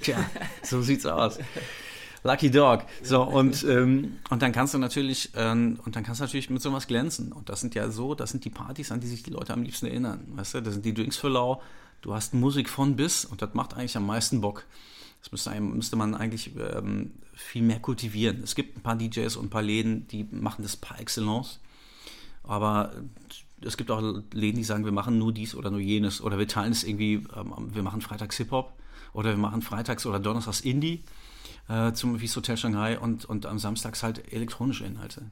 Tja, 0.00 0.18
so 0.62 0.80
sieht's 0.82 1.04
aus. 1.04 1.36
Lucky 2.26 2.50
Dog. 2.50 2.86
So, 3.02 3.22
und, 3.22 3.64
ähm, 3.64 4.16
und 4.30 4.40
dann 4.40 4.50
kannst 4.52 4.72
du 4.72 4.78
natürlich, 4.78 5.30
ähm, 5.36 5.78
und 5.84 5.94
dann 5.94 6.04
kannst 6.04 6.20
du 6.20 6.24
natürlich 6.24 6.48
mit 6.48 6.62
sowas 6.62 6.86
glänzen. 6.86 7.32
Und 7.32 7.50
das 7.50 7.60
sind 7.60 7.74
ja 7.74 7.90
so, 7.90 8.14
das 8.14 8.30
sind 8.30 8.46
die 8.46 8.50
Partys, 8.50 8.90
an 8.90 9.00
die 9.00 9.06
sich 9.06 9.22
die 9.22 9.30
Leute 9.30 9.52
am 9.52 9.62
liebsten 9.62 9.86
erinnern. 9.86 10.24
Weißt 10.34 10.54
du, 10.54 10.62
das 10.62 10.72
sind 10.72 10.86
die 10.86 10.94
Drinks 10.94 11.18
für 11.18 11.28
Lau, 11.28 11.60
du 12.00 12.14
hast 12.14 12.32
Musik 12.32 12.70
von 12.70 12.96
bis 12.96 13.26
und 13.26 13.42
das 13.42 13.52
macht 13.52 13.74
eigentlich 13.74 13.96
am 13.98 14.06
meisten 14.06 14.40
Bock. 14.40 14.64
Das 15.20 15.32
müsste, 15.32 15.60
müsste 15.60 15.96
man 15.96 16.14
eigentlich 16.14 16.52
ähm, 16.56 17.12
viel 17.34 17.62
mehr 17.62 17.78
kultivieren. 17.78 18.42
Es 18.42 18.54
gibt 18.54 18.78
ein 18.78 18.80
paar 18.80 18.96
DJs 18.96 19.36
und 19.36 19.46
ein 19.46 19.50
paar 19.50 19.62
Läden, 19.62 20.08
die 20.08 20.26
machen 20.30 20.62
das 20.62 20.76
par 20.76 20.98
excellence. 20.98 21.60
Aber 22.42 22.92
es 23.60 23.76
gibt 23.76 23.90
auch 23.90 24.00
Läden, 24.32 24.56
die 24.56 24.64
sagen, 24.64 24.86
wir 24.86 24.92
machen 24.92 25.18
nur 25.18 25.32
dies 25.32 25.54
oder 25.54 25.70
nur 25.70 25.80
jenes. 25.80 26.22
Oder 26.22 26.38
wir 26.38 26.48
teilen 26.48 26.72
es 26.72 26.84
irgendwie, 26.84 27.26
ähm, 27.36 27.52
wir 27.74 27.82
machen 27.82 28.00
freitags 28.00 28.38
Hip-Hop 28.38 28.72
oder 29.12 29.30
wir 29.30 29.38
machen 29.38 29.60
freitags 29.60 30.06
oder 30.06 30.18
donnerstags 30.18 30.60
Indie, 30.60 31.02
äh, 31.68 31.92
zum, 31.92 32.20
wie 32.20 32.28
Hotel 32.28 32.56
Shanghai 32.56 32.98
und, 32.98 33.24
und 33.24 33.46
am 33.46 33.58
Samstags 33.58 34.02
halt 34.02 34.32
elektronische 34.32 34.84
Inhalte. 34.84 35.22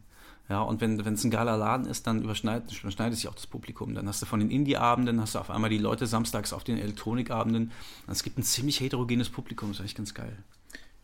Ja, 0.48 0.60
und 0.60 0.80
wenn 0.80 0.98
es 0.98 1.24
ein 1.24 1.30
geiler 1.30 1.56
Laden 1.56 1.86
ist, 1.86 2.06
dann 2.06 2.22
überschneidet, 2.22 2.78
überschneidet 2.82 3.16
sich 3.16 3.28
auch 3.28 3.34
das 3.34 3.46
Publikum. 3.46 3.94
Dann 3.94 4.08
hast 4.08 4.20
du 4.20 4.26
von 4.26 4.40
den 4.40 4.50
Indie-Abenden, 4.50 5.20
hast 5.20 5.34
du 5.34 5.38
auf 5.38 5.50
einmal 5.50 5.70
die 5.70 5.78
Leute 5.78 6.06
samstags 6.06 6.52
auf 6.52 6.64
den 6.64 6.78
Elektronikabenden. 6.78 7.70
Es 8.08 8.22
gibt 8.22 8.38
ein 8.38 8.42
ziemlich 8.42 8.80
heterogenes 8.80 9.30
Publikum, 9.30 9.68
das 9.68 9.76
ist 9.76 9.80
eigentlich 9.80 9.94
ganz 9.94 10.14
geil. 10.14 10.36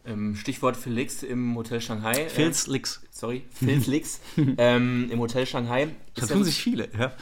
Ähm, 0.05 0.35
Stichwort 0.37 0.76
Felix 0.76 1.22
im 1.22 1.55
Hotel 1.55 1.81
Shanghai. 1.81 2.12
Äh, 2.12 2.29
Phil's 2.29 2.66
Lix. 2.66 3.03
Sorry, 3.11 3.45
Phil's 3.51 3.87
Lix 3.87 4.20
ähm, 4.59 5.09
im 5.11 5.18
Hotel 5.18 5.47
Shanghai. 5.47 5.89
Das 6.14 6.29
tun 6.29 6.45
sich 6.45 6.61
viele, 6.61 6.89
ja. 6.99 7.12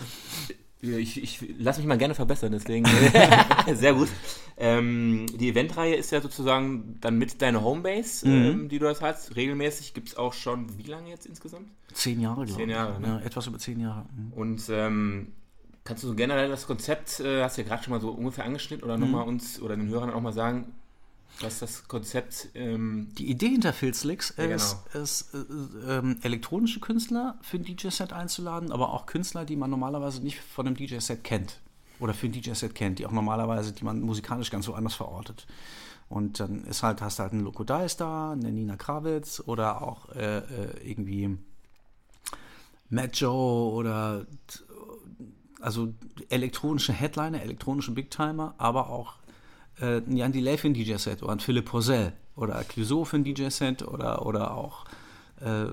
Ich, 0.95 1.22
ich 1.22 1.41
lasse 1.59 1.80
mich 1.80 1.87
mal 1.87 1.99
gerne 1.99 2.14
verbessern, 2.14 2.53
deswegen 2.53 2.87
sehr 3.74 3.95
gut. 3.95 4.09
Ähm, 4.57 5.26
die 5.34 5.49
Eventreihe 5.49 5.95
ist 5.95 6.12
ja 6.12 6.20
sozusagen 6.20 6.99
dann 7.01 7.18
mit 7.18 7.43
deiner 7.43 7.62
Homebase, 7.62 8.26
mhm. 8.26 8.45
ähm, 8.45 8.68
die 8.68 8.78
du 8.78 8.87
das 8.87 9.03
hast. 9.03 9.37
Regelmäßig 9.37 9.95
gibt 9.95 10.09
es 10.09 10.16
auch 10.16 10.32
schon, 10.32 10.78
wie 10.78 10.89
lange 10.91 11.11
jetzt 11.11 11.26
insgesamt? 11.26 11.68
Zehn 11.93 12.20
Jahre, 12.20 12.45
glaube 12.45 12.51
ich. 12.51 12.57
Zehn 12.57 12.70
Jahre, 12.70 13.01
ne? 13.01 13.07
ja, 13.07 13.20
etwas 13.20 13.47
über 13.47 13.59
zehn 13.59 13.80
Jahre. 13.80 14.07
Mhm. 14.16 14.32
Und 14.32 14.62
ähm, 14.70 15.32
kannst 15.84 16.05
du 16.05 16.09
so 16.09 16.14
generell 16.14 16.49
das 16.49 16.66
Konzept, 16.66 17.20
äh, 17.20 17.43
hast 17.43 17.57
du 17.57 17.62
ja 17.62 17.68
gerade 17.68 17.82
schon 17.82 17.93
mal 17.93 18.01
so 18.01 18.11
ungefähr 18.11 18.45
angeschnitten, 18.45 18.84
oder 18.84 18.97
mhm. 18.97 19.05
nochmal 19.05 19.28
uns 19.28 19.61
oder 19.61 19.76
den 19.76 19.89
Hörern 19.89 20.11
auch 20.11 20.20
mal 20.20 20.32
sagen, 20.32 20.72
was 21.41 21.59
das 21.59 21.89
Konzept. 21.89 22.49
Ähm 22.55 23.09
die 23.18 23.30
Idee 23.30 23.51
hinter 23.51 23.72
Filzlix 23.72 24.34
ja, 24.37 24.45
ist, 24.45 24.76
genau. 24.93 25.03
ist 25.05 25.34
äh, 25.34 25.99
äh, 25.99 26.16
elektronische 26.22 26.80
Künstler 26.80 27.39
für 27.43 27.59
ein 27.59 27.64
DJ-Set 27.64 28.12
einzuladen, 28.12 28.72
aber 28.72 28.93
auch 28.93 29.07
Künstler, 29.07 29.45
die 29.45 29.57
man 29.57 29.70
normalerweise 29.70 30.22
nicht 30.22 30.41
von 30.41 30.66
einem 30.66 30.76
DJ-Set 30.76 31.24
kennt. 31.24 31.61
Oder 31.99 32.14
für 32.14 32.26
ein 32.26 32.32
DJ-Set 32.32 32.74
kennt, 32.74 32.99
die 32.99 33.07
auch 33.07 33.12
normalerweise, 33.12 33.72
die 33.72 33.84
man 33.84 34.01
musikalisch 34.01 34.51
ganz 34.51 34.68
woanders 34.68 34.95
verortet. 34.95 35.47
Und 36.09 36.41
dann 36.41 36.64
ist 36.64 36.82
halt, 36.82 37.01
hast 37.01 37.18
du 37.18 37.24
halt 37.24 37.32
einen 37.32 37.43
Loco 37.43 37.64
Dice 37.64 37.97
da, 37.97 38.32
eine 38.32 38.53
Nina 38.53 38.76
Kravitz 38.76 39.43
oder 39.45 39.82
auch 39.82 40.14
äh, 40.14 40.39
äh 40.39 40.91
irgendwie 40.91 41.37
Matt 42.91 43.16
Joe 43.18 43.72
oder 43.72 44.26
also 45.61 45.93
elektronische 46.28 46.93
Headliner, 46.93 47.43
elektronische 47.43 47.91
Big 47.91 48.11
Timer, 48.11 48.55
aber 48.59 48.91
auch 48.91 49.14
äh, 49.80 49.98
ein 49.98 50.16
Jan 50.16 50.32
Delay 50.32 50.56
für 50.56 50.68
ein 50.68 50.74
DJ-Set 50.74 51.22
oder 51.22 51.32
ein 51.32 51.40
Philipp 51.40 51.72
Rosell 51.72 52.12
oder 52.34 52.62
Clouseau 52.64 53.04
für 53.04 53.16
ein 53.16 53.24
DJ-Set 53.24 53.82
oder, 53.82 54.24
oder 54.26 54.54
auch 54.54 54.84
äh, 55.40 55.66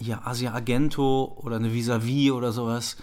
ja, 0.00 0.22
Asia 0.24 0.52
Argento 0.52 1.36
oder 1.42 1.56
eine 1.56 1.72
Vis-a-vis 1.72 2.30
oder 2.30 2.52
sowas. 2.52 2.96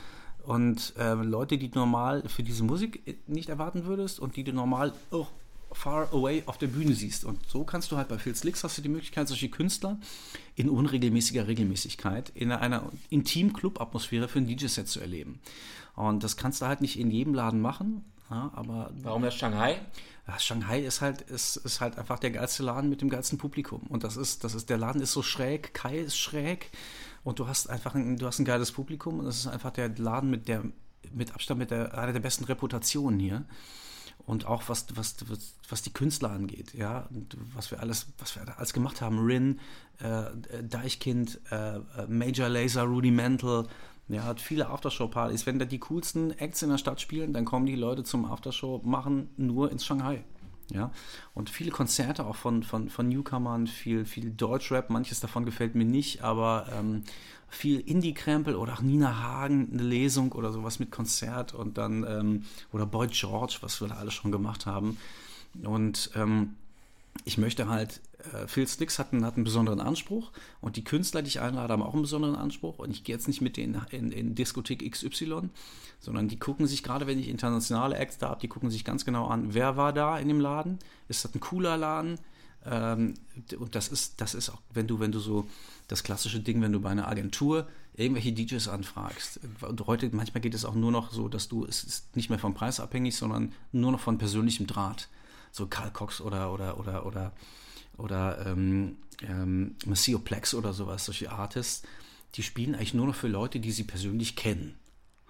Und 0.44 0.94
äh, 0.98 1.14
Leute, 1.14 1.58
die 1.58 1.70
du 1.70 1.80
normal 1.80 2.24
für 2.28 2.44
diese 2.44 2.64
Musik 2.64 3.18
nicht 3.28 3.50
erwarten 3.50 3.86
würdest 3.86 4.20
und 4.20 4.36
die 4.36 4.44
du 4.44 4.54
normal 4.54 4.94
oh, 5.12 5.26
far 5.72 6.14
away 6.14 6.44
auf 6.46 6.58
der 6.58 6.68
Bühne 6.68 6.94
siehst. 6.94 7.26
Und 7.26 7.40
so 7.50 7.64
kannst 7.64 7.92
du 7.92 7.98
halt 7.98 8.08
bei 8.08 8.18
Phil 8.18 8.36
Slicks 8.36 8.64
hast 8.64 8.78
du 8.78 8.82
die 8.82 8.90
Möglichkeit, 8.90 9.28
solche 9.28 9.50
Künstler 9.50 9.98
in 10.56 10.70
unregelmäßiger 10.70 11.48
Regelmäßigkeit 11.48 12.32
in 12.36 12.52
einer 12.52 12.84
Intim-Club-Atmosphäre 13.10 14.28
für 14.28 14.40
ein 14.40 14.48
DJ-Set 14.48 14.88
zu 14.88 15.00
erleben. 15.00 15.40
Und 15.96 16.24
das 16.24 16.38
kannst 16.38 16.62
du 16.62 16.68
halt 16.68 16.82
nicht 16.82 17.00
in 17.00 17.12
jedem 17.12 17.34
Laden 17.34 17.62
machen. 17.62 18.06
Ja, 18.30 18.52
aber 18.56 18.92
Warum 19.02 19.22
das 19.22 19.36
Shanghai? 19.36 19.80
Ja, 20.28 20.40
Shanghai 20.40 20.82
ist 20.82 21.02
halt, 21.02 21.22
ist, 21.22 21.58
ist 21.58 21.82
halt 21.82 22.00
einfach 22.00 22.18
der 22.18 22.32
geilste 22.32 22.64
Laden 22.64 22.90
mit 22.90 23.02
dem 23.02 23.10
geilsten 23.10 23.38
Publikum. 23.38 23.82
Und 23.90 24.04
das 24.04 24.18
ist, 24.18 24.44
das 24.44 24.56
ist, 24.56 24.70
der 24.70 24.78
Laden 24.78 25.02
ist 25.02 25.12
so 25.12 25.22
schräg, 25.22 25.74
Kai 25.74 26.00
ist 26.00 26.18
schräg 26.18 26.72
und 27.24 27.40
du 27.40 27.48
hast 27.48 27.70
einfach 27.70 27.94
ein, 27.94 28.18
du 28.18 28.26
hast 28.26 28.40
ein 28.40 28.46
geiles 28.46 28.72
Publikum 28.72 29.20
und 29.20 29.26
das 29.26 29.38
ist 29.38 29.48
einfach 29.48 29.72
der 29.72 29.90
Laden 29.90 30.32
mit 30.32 30.48
der, 30.48 30.64
mit 31.14 31.34
Abstand 31.34 31.60
mit 31.60 31.70
der, 31.70 31.96
einer 31.98 32.14
der 32.14 32.20
besten 32.20 32.46
Reputationen 32.46 33.20
hier. 33.20 33.46
Und 34.26 34.48
auch 34.48 34.64
was, 34.68 34.88
was, 34.96 35.18
was, 35.70 35.82
die 35.84 35.94
Künstler 35.94 36.32
angeht, 36.32 36.74
ja, 36.74 37.08
und 37.12 37.38
was 37.54 37.70
wir 37.70 37.80
alles, 37.80 38.08
was 38.18 38.36
wir 38.36 38.58
alles 38.58 38.74
gemacht 38.74 39.00
haben, 39.02 39.24
Rin, 39.24 39.60
äh, 40.00 40.64
Deichkind, 40.64 41.40
äh, 41.52 41.80
Major 42.08 42.50
Laser, 42.50 42.84
Rudimental, 42.84 43.68
ja, 44.08 44.24
hat 44.24 44.40
viele 44.40 44.70
Aftershow-Partys. 44.70 45.46
Wenn 45.46 45.60
da 45.60 45.66
die 45.66 45.80
coolsten 45.80 46.32
Acts 46.32 46.62
in 46.62 46.70
der 46.70 46.78
Stadt 46.78 47.02
spielen, 47.02 47.34
dann 47.34 47.46
kommen 47.46 47.66
die 47.66 47.76
Leute 47.76 48.04
zum 48.04 48.26
Aftershow 48.26 48.82
machen 48.84 49.30
nur 49.38 49.72
ins 49.72 49.86
Shanghai. 49.86 50.24
Ja, 50.72 50.92
und 51.36 51.52
viele 51.52 51.70
Konzerte 51.70 52.26
auch 52.26 52.36
von, 52.36 52.64
von, 52.64 52.90
von 52.90 53.08
Newcomern, 53.08 53.68
viel, 53.68 54.04
viel 54.04 54.32
Deutschrap, 54.32 54.90
manches 54.90 55.20
davon 55.20 55.46
gefällt 55.46 55.76
mir 55.76 55.86
nicht, 55.86 56.24
aber 56.24 56.68
ähm, 56.74 57.04
viel 57.50 57.80
Indie-Krempel 57.80 58.56
oder 58.56 58.74
auch 58.74 58.82
Nina 58.82 59.22
Hagen, 59.22 59.70
eine 59.72 59.84
Lesung 59.84 60.32
oder 60.32 60.52
sowas 60.52 60.80
mit 60.80 60.90
Konzert 60.90 61.54
und 61.54 61.78
dann, 61.78 62.04
ähm, 62.08 62.46
oder 62.72 62.88
Boy 62.88 63.08
George, 63.08 63.58
was 63.62 63.80
wir 63.80 63.90
da 63.90 63.96
alles 63.96 64.16
schon 64.16 64.32
gemacht 64.32 64.66
haben. 64.66 64.98
Und 65.64 66.10
ähm, 66.16 66.56
ich 67.24 67.38
möchte 67.38 67.68
halt 67.70 68.02
äh, 68.34 68.48
Phil 68.48 68.68
Sticks 68.68 69.00
hat 69.00 69.14
einen, 69.14 69.26
hat 69.26 69.36
einen 69.36 69.44
besonderen 69.44 69.80
Anspruch 69.80 70.32
und 70.62 70.76
die 70.76 70.84
Künstler, 70.84 71.22
die 71.22 71.30
ich 71.30 71.40
einlade, 71.40 71.72
haben 71.74 71.82
auch 71.82 71.94
einen 71.94 72.02
besonderen 72.02 72.36
Anspruch. 72.36 72.80
Und 72.80 72.92
ich 72.92 73.04
gehe 73.04 73.16
jetzt 73.16 73.28
nicht 73.28 73.42
mit 73.42 73.58
denen 73.58 73.82
in, 73.92 74.12
in 74.12 74.36
Diskothek 74.36 74.90
XY, 74.90 75.50
sondern 76.00 76.28
die 76.28 76.38
gucken 76.38 76.68
sich, 76.68 76.84
gerade 76.84 77.08
wenn 77.08 77.20
ich 77.20 77.30
internationale 77.30 77.96
Acts 77.96 78.18
da 78.18 78.30
habe, 78.30 78.42
die 78.42 78.48
gucken 78.48 78.70
sich 78.70 78.84
ganz 78.84 79.06
genau 79.06 79.28
an, 79.28 79.54
wer 79.54 79.78
war 79.78 79.94
da 79.94 80.20
in 80.20 80.28
dem 80.28 80.40
Laden? 80.40 80.80
Ist 81.08 81.24
das 81.24 81.34
ein 81.34 81.40
cooler 81.40 81.78
Laden? 81.78 82.20
Ähm, 82.66 83.14
und 83.60 83.76
das 83.76 83.88
ist, 83.90 84.22
das 84.22 84.34
ist 84.34 84.50
auch, 84.50 84.62
wenn 84.74 84.88
du, 84.88 85.00
wenn 85.00 85.12
du 85.12 85.20
so 85.20 85.48
das 85.88 86.04
klassische 86.04 86.40
Ding, 86.40 86.62
wenn 86.62 86.74
du 86.74 86.80
bei 86.80 86.90
einer 86.90 87.08
Agentur 87.08 87.68
irgendwelche 87.96 88.34
DJs 88.34 88.68
anfragst. 88.68 89.40
Und 89.62 89.86
heute, 89.88 90.10
manchmal 90.12 90.42
geht 90.42 90.54
es 90.54 90.66
auch 90.66 90.76
nur 90.76 90.92
noch 90.92 91.12
so, 91.12 91.28
dass 91.30 91.48
du, 91.48 91.66
es 91.66 91.84
ist 91.84 92.16
nicht 92.16 92.30
mehr 92.30 92.40
vom 92.40 92.54
Preis 92.54 92.80
abhängig, 92.80 93.16
sondern 93.16 93.54
nur 93.72 93.92
noch 93.92 94.00
von 94.00 94.18
persönlichem 94.18 94.68
Draht. 94.68 95.10
So 95.56 95.68
Karl 95.68 95.92
Cox 95.92 96.20
oder, 96.22 96.52
oder, 96.52 96.80
oder, 96.80 97.06
oder 97.06 97.32
oder 97.98 98.46
ähm, 98.46 98.98
ähm, 99.22 99.76
Maceo 99.86 100.20
Plex 100.20 100.54
oder 100.54 100.74
sowas, 100.74 101.06
solche 101.06 101.32
Artists, 101.32 101.84
die 102.36 102.44
spielen 102.44 102.76
eigentlich 102.76 102.94
nur 102.94 103.08
noch 103.08 103.16
für 103.16 103.28
Leute, 103.28 103.60
die 103.60 103.72
sie 103.72 103.84
persönlich 103.84 104.36
kennen. 104.36 104.76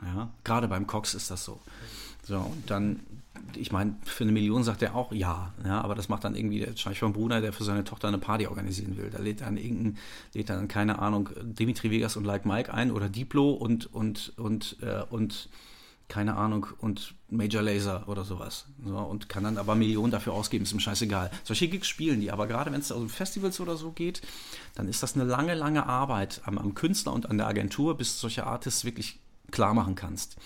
Ja? 0.01 0.32
Gerade 0.43 0.67
beim 0.67 0.88
Cox 0.88 1.13
ist 1.13 1.32
das 1.32 1.45
so. 1.45 1.59
So, 2.23 2.38
und 2.39 2.71
dann, 2.71 3.01
ich 3.55 3.71
meine, 3.71 3.95
für 4.03 4.23
eine 4.23 4.32
Million 4.32 4.63
sagt 4.63 4.82
er 4.82 4.95
auch 4.95 5.11
ja, 5.11 5.53
ja, 5.63 5.80
aber 5.82 5.93
das 5.93 6.09
macht 6.09 6.23
dann 6.23 6.36
irgendwie 6.36 6.59
der 6.59 6.69
wahrscheinlich 6.69 7.01
Bruder, 7.01 7.39
der 7.39 7.53
für 7.53 7.63
seine 7.63 7.84
Tochter 7.84 8.07
eine 8.07 8.17
Party 8.17 8.47
organisieren 8.47 8.97
will. 8.97 9.11
Da 9.11 9.19
lädt 9.19 9.41
dann 9.41 9.57
irgendein, 9.57 9.97
lädt 10.34 10.49
dann, 10.49 10.67
keine 10.67 10.97
Ahnung, 10.97 11.30
Dimitri 11.43 11.91
Vegas 11.91 12.17
und 12.17 12.26
Like 12.26 12.47
Mike 12.47 12.73
ein 12.73 12.89
oder 12.89 13.09
Diplo 13.09 13.51
und, 13.51 13.93
und, 13.93 14.34
und, 14.38 14.78
äh, 14.82 15.03
und 15.07 15.49
keine 16.07 16.35
Ahnung, 16.35 16.67
und 16.79 17.15
Major 17.29 17.61
Laser 17.61 18.07
oder 18.07 18.23
sowas. 18.23 18.67
So, 18.83 18.97
und 18.97 19.29
kann 19.29 19.43
dann 19.43 19.57
aber 19.57 19.75
Millionen 19.75 20.11
dafür 20.11 20.33
ausgeben, 20.33 20.63
ist 20.63 20.71
ihm 20.71 20.79
scheißegal. 20.79 21.31
Solche 21.43 21.67
Gigs 21.67 21.87
spielen 21.87 22.21
die, 22.21 22.31
aber 22.31 22.47
gerade 22.47 22.71
wenn 22.71 22.79
es 22.79 22.91
um 22.91 23.09
Festivals 23.09 23.59
oder 23.59 23.75
so 23.75 23.91
geht, 23.91 24.21
dann 24.75 24.87
ist 24.87 25.01
das 25.01 25.15
eine 25.15 25.23
lange, 25.23 25.55
lange 25.55 25.87
Arbeit 25.87 26.41
am, 26.45 26.57
am 26.57 26.75
Künstler 26.75 27.13
und 27.13 27.29
an 27.29 27.37
der 27.37 27.47
Agentur, 27.47 27.97
bis 27.97 28.13
du 28.13 28.21
solche 28.21 28.45
Artists 28.45 28.85
wirklich 28.85 29.19
klar 29.51 29.73
machen 29.73 29.95
kannst. 29.95 30.37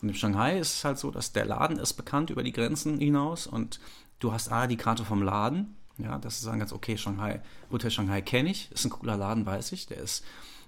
Und 0.00 0.08
in 0.08 0.14
Shanghai 0.14 0.58
ist 0.58 0.74
es 0.74 0.84
halt 0.84 0.98
so, 0.98 1.10
dass 1.10 1.32
der 1.32 1.46
Laden 1.46 1.78
ist 1.78 1.94
bekannt 1.94 2.30
über 2.30 2.42
die 2.42 2.52
Grenzen 2.52 2.98
hinaus 2.98 3.46
und 3.46 3.80
du 4.18 4.32
hast 4.32 4.50
A, 4.50 4.66
die 4.66 4.76
Karte 4.76 5.04
vom 5.04 5.22
Laden, 5.22 5.76
ja, 5.98 6.18
dass 6.18 6.40
du 6.40 6.46
sagen 6.46 6.58
kannst, 6.58 6.72
okay, 6.72 6.98
Shanghai, 6.98 7.40
Hotel 7.70 7.90
Shanghai 7.90 8.20
kenne 8.20 8.50
ich, 8.50 8.70
ist 8.72 8.84
ein 8.84 8.90
cooler 8.90 9.16
Laden, 9.16 9.46
weiß 9.46 9.72
ich, 9.72 9.86
der 9.86 9.98
ist 9.98 10.24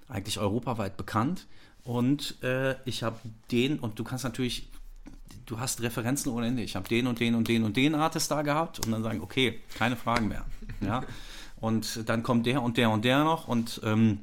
eigentlich 0.07 0.39
europaweit 0.39 0.97
bekannt. 0.97 1.47
Und 1.87 2.43
äh, 2.43 2.75
ich 2.83 3.01
habe 3.01 3.17
den, 3.49 3.79
und 3.79 3.97
du 3.97 4.03
kannst 4.03 4.25
natürlich, 4.25 4.67
du 5.45 5.57
hast 5.57 5.81
Referenzen 5.81 6.29
ohne 6.33 6.47
Ende. 6.47 6.61
Ich 6.61 6.75
habe 6.75 6.85
den 6.85 7.07
und 7.07 7.21
den 7.21 7.33
und 7.33 7.47
den 7.47 7.63
und 7.63 7.77
den 7.77 7.95
Artist 7.95 8.29
da 8.29 8.41
gehabt 8.41 8.85
und 8.85 8.91
dann 8.91 9.03
sagen, 9.03 9.21
okay, 9.21 9.61
keine 9.73 9.95
Fragen 9.95 10.27
mehr. 10.27 10.45
Ja? 10.81 11.05
Und 11.61 12.07
dann 12.09 12.23
kommt 12.23 12.45
der 12.45 12.61
und 12.61 12.75
der 12.75 12.89
und 12.89 13.05
der 13.05 13.23
noch 13.23 13.47
und 13.47 13.79
ähm, 13.85 14.19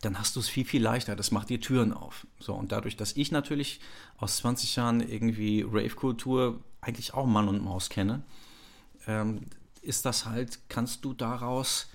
dann 0.00 0.18
hast 0.18 0.34
du 0.34 0.40
es 0.40 0.48
viel, 0.48 0.64
viel 0.64 0.82
leichter. 0.82 1.14
Das 1.14 1.30
macht 1.30 1.48
dir 1.48 1.60
Türen 1.60 1.92
auf. 1.92 2.26
So, 2.40 2.54
und 2.54 2.72
dadurch, 2.72 2.96
dass 2.96 3.12
ich 3.12 3.30
natürlich 3.30 3.78
aus 4.18 4.38
20 4.38 4.74
Jahren 4.74 5.00
irgendwie 5.00 5.62
Rave-Kultur 5.62 6.58
eigentlich 6.80 7.14
auch 7.14 7.26
Mann 7.26 7.46
und 7.46 7.62
Maus 7.62 7.88
kenne, 7.88 8.22
ähm, 9.06 9.42
ist 9.80 10.04
das 10.06 10.26
halt, 10.26 10.58
kannst 10.68 11.04
du 11.04 11.14
daraus, 11.14 11.88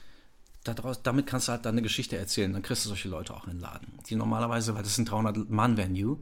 daraus, 0.63 1.01
damit 1.01 1.27
kannst 1.27 1.47
du 1.47 1.53
halt 1.53 1.65
deine 1.65 1.81
Geschichte 1.81 2.17
erzählen. 2.17 2.51
Dann 2.53 2.61
kriegst 2.61 2.85
du 2.85 2.89
solche 2.89 3.09
Leute 3.09 3.33
auch 3.33 3.45
in 3.45 3.53
den 3.53 3.59
Laden. 3.59 3.99
Die 4.09 4.15
normalerweise, 4.15 4.75
weil 4.75 4.83
das 4.83 4.93
ist 4.93 4.99
ein 4.99 5.07
300-Mann-Venue. 5.07 6.17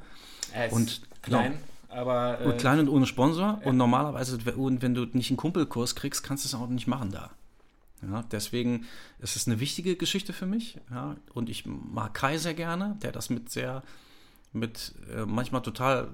und 0.72 1.02
klein. 1.22 1.54
Genau, 1.54 2.02
aber, 2.02 2.42
äh 2.42 2.46
und 2.46 2.58
klein 2.58 2.80
und 2.80 2.90
ohne 2.90 3.06
Sponsor. 3.06 3.60
Ja. 3.62 3.70
Und 3.70 3.78
normalerweise, 3.78 4.40
wenn 4.46 4.94
du 4.94 5.06
nicht 5.06 5.30
einen 5.30 5.38
Kumpelkurs 5.38 5.96
kriegst, 5.96 6.24
kannst 6.24 6.44
du 6.44 6.48
es 6.48 6.56
auch 6.56 6.68
nicht 6.68 6.88
machen 6.88 7.12
da. 7.12 7.32
Ja, 8.02 8.24
deswegen 8.32 8.86
ist 9.20 9.36
es 9.36 9.48
eine 9.48 9.60
wichtige 9.60 9.96
Geschichte 9.96 10.34
für 10.34 10.46
mich. 10.46 10.80
Ja, 10.92 11.16
und 11.34 11.50
ich 11.50 11.66
mag 11.66 12.14
Kai 12.14 12.38
sehr 12.38 12.54
gerne, 12.54 12.98
der 13.02 13.12
das 13.12 13.30
mit 13.30 13.50
sehr, 13.50 13.84
mit 14.54 14.94
äh, 15.16 15.26
manchmal 15.26 15.62
total 15.62 16.10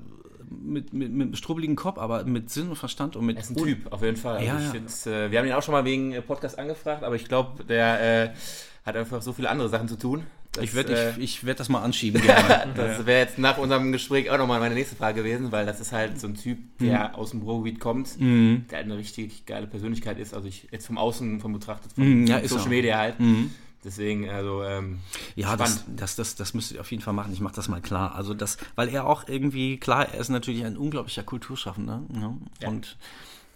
mit, 0.49 0.93
mit, 0.93 1.11
mit 1.11 1.37
strubbeligen 1.37 1.75
Kopf, 1.75 1.97
aber 1.97 2.23
mit 2.25 2.49
Sinn 2.49 2.69
und 2.69 2.75
Verstand 2.75 3.15
und 3.15 3.25
mit. 3.25 3.37
Er 3.37 3.43
ist 3.43 3.51
ein 3.51 3.57
Typ, 3.57 3.91
auf 3.91 4.01
jeden 4.01 4.17
Fall. 4.17 4.37
Also 4.37 4.47
ja, 4.47 4.59
ja. 4.59 5.25
Äh, 5.25 5.31
wir 5.31 5.39
haben 5.39 5.47
ihn 5.47 5.53
auch 5.53 5.63
schon 5.63 5.73
mal 5.73 5.85
wegen 5.85 6.15
Podcast 6.23 6.59
angefragt, 6.59 7.03
aber 7.03 7.15
ich 7.15 7.25
glaube, 7.25 7.63
der 7.63 8.31
äh, 8.31 8.33
hat 8.85 8.95
einfach 8.95 9.21
so 9.21 9.33
viele 9.33 9.49
andere 9.49 9.69
Sachen 9.69 9.87
zu 9.87 9.97
tun. 9.97 10.23
Das, 10.53 10.65
ich 10.65 10.75
werde 10.75 10.95
äh, 10.95 11.09
ich, 11.11 11.17
ich 11.17 11.45
werd 11.45 11.59
das 11.59 11.67
mal 11.67 11.81
anschieben 11.81 12.21
das 12.75 13.07
wäre 13.07 13.21
jetzt 13.21 13.39
nach 13.39 13.57
unserem 13.57 13.91
Gespräch 13.91 14.29
auch 14.29 14.37
nochmal 14.37 14.59
meine 14.59 14.75
nächste 14.75 14.95
Frage 14.95 15.23
gewesen, 15.23 15.51
weil 15.51 15.65
das 15.65 15.79
ist 15.79 15.91
halt 15.91 16.19
so 16.19 16.27
ein 16.27 16.35
Typ, 16.35 16.59
der 16.79 17.09
mhm. 17.09 17.15
aus 17.15 17.31
dem 17.31 17.41
Ruhrgebiet 17.41 17.79
kommt, 17.79 18.19
mhm. 18.19 18.65
der 18.69 18.77
halt 18.77 18.85
eine 18.85 18.97
richtig 18.97 19.47
geile 19.47 19.65
Persönlichkeit 19.65 20.19
ist. 20.19 20.35
Also 20.35 20.47
ich 20.47 20.67
jetzt 20.71 20.85
vom 20.85 20.99
Außen 20.99 21.39
von 21.39 21.53
betrachtet, 21.53 21.93
von, 21.93 22.21
mhm, 22.21 22.27
ja, 22.27 22.47
Social 22.47 22.69
Media 22.69 22.99
halt. 22.99 23.19
Mhm. 23.19 23.49
Deswegen, 23.83 24.29
also 24.29 24.63
ähm, 24.63 24.99
ja, 25.35 25.57
das, 25.57 25.83
das, 25.87 26.15
das, 26.15 26.35
das 26.35 26.53
müsst 26.53 26.71
ihr 26.71 26.81
auf 26.81 26.91
jeden 26.91 27.03
Fall 27.03 27.13
machen. 27.13 27.33
Ich 27.33 27.41
mache 27.41 27.55
das 27.55 27.67
mal 27.67 27.81
klar. 27.81 28.15
Also 28.15 28.33
das, 28.33 28.57
weil 28.75 28.89
er 28.89 29.05
auch 29.05 29.27
irgendwie 29.27 29.77
klar, 29.77 30.07
er 30.07 30.19
ist 30.19 30.29
natürlich 30.29 30.63
ein 30.63 30.77
unglaublicher 30.77 31.23
Kulturschaffender 31.23 32.01
ne? 32.09 32.37
ja. 32.61 32.69
und 32.69 32.97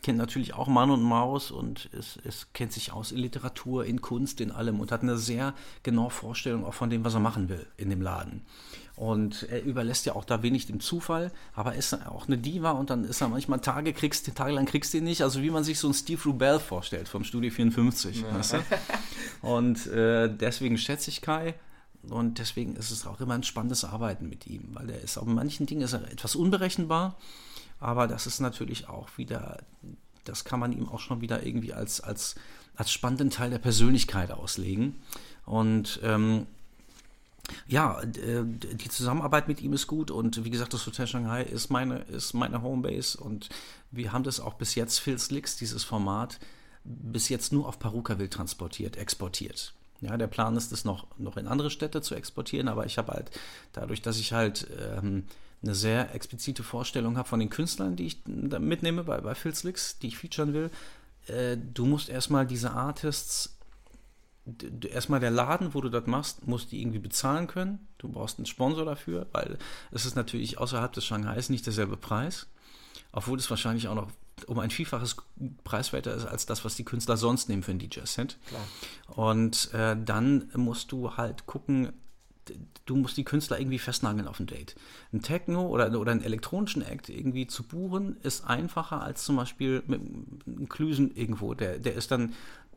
kennt 0.04 0.18
natürlich 0.18 0.54
auch 0.54 0.68
Mann 0.68 0.92
und 0.92 1.02
Maus 1.02 1.52
und 1.52 1.90
es, 1.92 2.20
es 2.24 2.48
kennt 2.54 2.72
sich 2.72 2.94
aus 2.94 3.12
in 3.12 3.20
Literatur, 3.20 3.86
in 3.86 4.02
Kunst, 4.02 4.42
in 4.42 4.52
allem 4.52 4.80
und 4.80 4.92
hat 4.92 5.02
eine 5.02 5.18
sehr 5.18 5.54
genaue 5.84 6.12
Vorstellung 6.12 6.66
auch 6.66 6.74
von 6.74 6.90
dem, 6.90 7.04
was 7.04 7.14
er 7.14 7.20
machen 7.20 7.50
will 7.50 7.66
in 7.78 7.90
dem 7.90 8.02
Laden. 8.02 8.42
Und 8.98 9.44
er 9.52 9.64
überlässt 9.64 10.08
ja 10.08 10.16
auch 10.16 10.26
da 10.26 10.42
wenig 10.42 10.66
dem 10.66 10.80
Zufall, 10.80 11.32
aber 11.54 11.74
er 11.74 11.78
ist 11.78 11.94
auch 12.08 12.28
eine 12.28 12.36
Diva 12.36 12.72
und 12.72 12.90
dann 12.90 13.04
ist 13.04 13.22
er 13.22 13.28
manchmal 13.28 13.60
Tage, 13.60 13.94
kriegst, 13.94 14.36
tagelang 14.36 14.66
kriegst 14.66 14.92
du 14.92 14.98
ihn 14.98 15.04
nicht, 15.04 15.22
also 15.22 15.44
wie 15.44 15.52
man 15.52 15.64
sich 15.64 15.78
so 15.78 15.86
einen 15.86 15.94
Steve 15.94 16.20
Rubell 16.26 16.60
vorstellt 16.60 17.08
vom 17.08 17.24
Studio 17.24 17.52
54. 17.52 18.22
Ja. 18.22 18.34
Weißt 18.34 18.54
du? 18.54 18.58
Und 19.44 19.86
äh, 19.86 20.36
deswegen 20.36 20.80
schätze 20.80 21.12
ich 21.12 21.22
Kai. 21.22 21.54
Und 22.10 22.40
deswegen 22.40 22.76
ist 22.76 22.90
es 22.90 23.06
auch 23.06 23.22
immer 23.22 23.36
ein 23.36 23.44
spannendes 23.44 23.84
Arbeiten 23.84 24.30
mit 24.30 24.48
ihm, 24.48 24.70
weil 24.74 24.90
er 24.90 25.02
ist 25.02 25.20
auf 25.20 25.28
manchen 25.28 25.68
Dingen 25.68 25.82
ist 25.82 25.94
er 25.94 26.12
etwas 26.12 26.36
unberechenbar, 26.36 27.18
aber 27.80 28.08
das 28.08 28.26
ist 28.26 28.40
natürlich 28.40 28.90
auch 28.90 29.10
wieder, 29.18 29.60
das 30.24 30.44
kann 30.44 30.60
man 30.60 30.72
ihm 30.74 30.90
auch 30.90 31.00
schon 31.00 31.22
wieder 31.22 31.46
irgendwie 31.46 31.74
als, 31.74 32.02
als, 32.02 32.36
als 32.76 32.92
spannenden 32.92 33.30
Teil 33.30 33.52
der 33.52 33.60
Persönlichkeit 33.60 34.32
auslegen. 34.32 34.96
Und 35.46 36.00
ähm, 36.04 36.48
ja, 37.68 38.02
äh, 38.02 38.44
die 38.44 38.90
Zusammenarbeit 38.90 39.48
mit 39.48 39.62
ihm 39.62 39.74
ist 39.74 39.88
gut 39.88 40.12
und 40.12 40.44
wie 40.44 40.50
gesagt, 40.50 40.74
das 40.74 40.86
Hotel 40.86 41.08
Shanghai 41.08 41.44
ist 41.44 41.70
meine, 41.70 42.00
ist 42.00 42.34
meine 42.34 42.62
Homebase 42.62 43.18
und 43.18 43.50
wir 43.92 44.12
haben 44.12 44.24
das 44.24 44.40
auch 44.40 44.56
bis 44.56 44.76
jetzt, 44.76 45.00
Phil 45.00 45.20
Slicks, 45.20 45.58
dieses 45.58 45.84
Format, 45.84 46.40
bis 46.84 47.30
jetzt 47.30 47.52
nur 47.52 47.68
auf 47.68 47.80
Perukaville 47.80 48.30
transportiert, 48.30 48.98
exportiert. 48.98 49.74
Ja, 50.02 50.16
der 50.16 50.28
Plan 50.28 50.56
ist 50.56 50.72
es 50.72 50.86
noch, 50.86 51.08
noch 51.18 51.38
in 51.38 51.48
andere 51.48 51.72
Städte 51.72 52.02
zu 52.02 52.16
exportieren, 52.16 52.68
aber 52.68 52.86
ich 52.86 52.98
habe 52.98 53.14
halt, 53.14 53.32
dadurch, 53.74 54.02
dass 54.02 54.20
ich 54.20 54.32
halt 54.32 54.68
ähm, 54.80 55.24
eine 55.64 55.74
sehr 55.74 56.14
explizite 56.14 56.64
Vorstellung 56.64 57.18
habe 57.18 57.28
von 57.28 57.40
den 57.40 57.50
Künstlern, 57.50 57.96
die 57.96 58.06
ich 58.06 58.26
mitnehme 58.26 59.04
bei, 59.04 59.20
bei 59.22 59.34
Phil 59.34 59.56
Slicks, 59.56 59.98
die 59.98 60.08
ich 60.08 60.18
featuren 60.18 60.54
will, 60.54 60.70
äh, 61.28 61.58
du 61.58 61.86
musst 61.86 62.10
erstmal 62.10 62.46
diese 62.46 62.72
Artists 62.72 63.57
erstmal 64.90 65.20
der 65.20 65.32
Laden, 65.32 65.74
wo 65.74 65.82
du 65.82 65.90
das 65.90 66.06
machst, 66.08 66.48
muss 66.48 66.68
die 66.68 66.82
irgendwie 66.82 67.00
bezahlen 67.00 67.48
können. 67.48 67.88
Du 67.98 68.10
brauchst 68.10 68.40
einen 68.40 68.46
Sponsor 68.46 68.86
dafür, 68.86 69.28
weil 69.32 69.58
es 69.92 70.06
ist 70.06 70.16
natürlich 70.16 70.58
außerhalb 70.58 70.92
des 70.94 71.06
Shanghais 71.06 71.50
nicht 71.50 71.66
derselbe 71.66 71.98
Preis. 71.98 72.48
Obwohl 73.12 73.38
es 73.40 73.50
wahrscheinlich 73.50 73.88
auch 73.88 73.96
noch 73.96 74.10
um 74.46 74.60
ein 74.60 74.70
Vielfaches 74.70 75.16
preiswerter 75.64 76.14
ist 76.14 76.26
als 76.26 76.46
das, 76.46 76.64
was 76.64 76.76
die 76.76 76.84
Künstler 76.84 77.18
sonst 77.18 77.50
nehmen 77.50 77.64
für 77.64 77.72
ein 77.72 77.80
DJ-Set. 77.80 78.38
Und 79.08 79.74
äh, 79.74 79.96
dann 80.00 80.50
musst 80.56 80.92
du 80.92 81.18
halt 81.18 81.46
gucken, 81.48 81.94
du 82.86 82.96
musst 82.96 83.18
die 83.18 83.24
Künstler 83.24 83.60
irgendwie 83.60 83.80
festnageln 83.80 84.28
auf 84.28 84.40
ein 84.40 84.46
Date. 84.46 84.76
Ein 85.12 85.22
Techno 85.22 85.68
oder, 85.68 85.92
oder 86.00 86.12
einen 86.12 86.24
elektronischen 86.24 86.82
Act 86.82 87.10
irgendwie 87.10 87.48
zu 87.48 87.64
buchen, 87.64 88.18
ist 88.22 88.46
einfacher 88.46 89.02
als 89.02 89.24
zum 89.24 89.36
Beispiel 89.36 89.84
mit 89.88 90.02
einem 90.46 90.70
Klüsen 90.70 91.16
irgendwo. 91.16 91.54
Der, 91.54 91.80
der 91.80 91.96
ist 91.96 92.12
dann, 92.12 92.34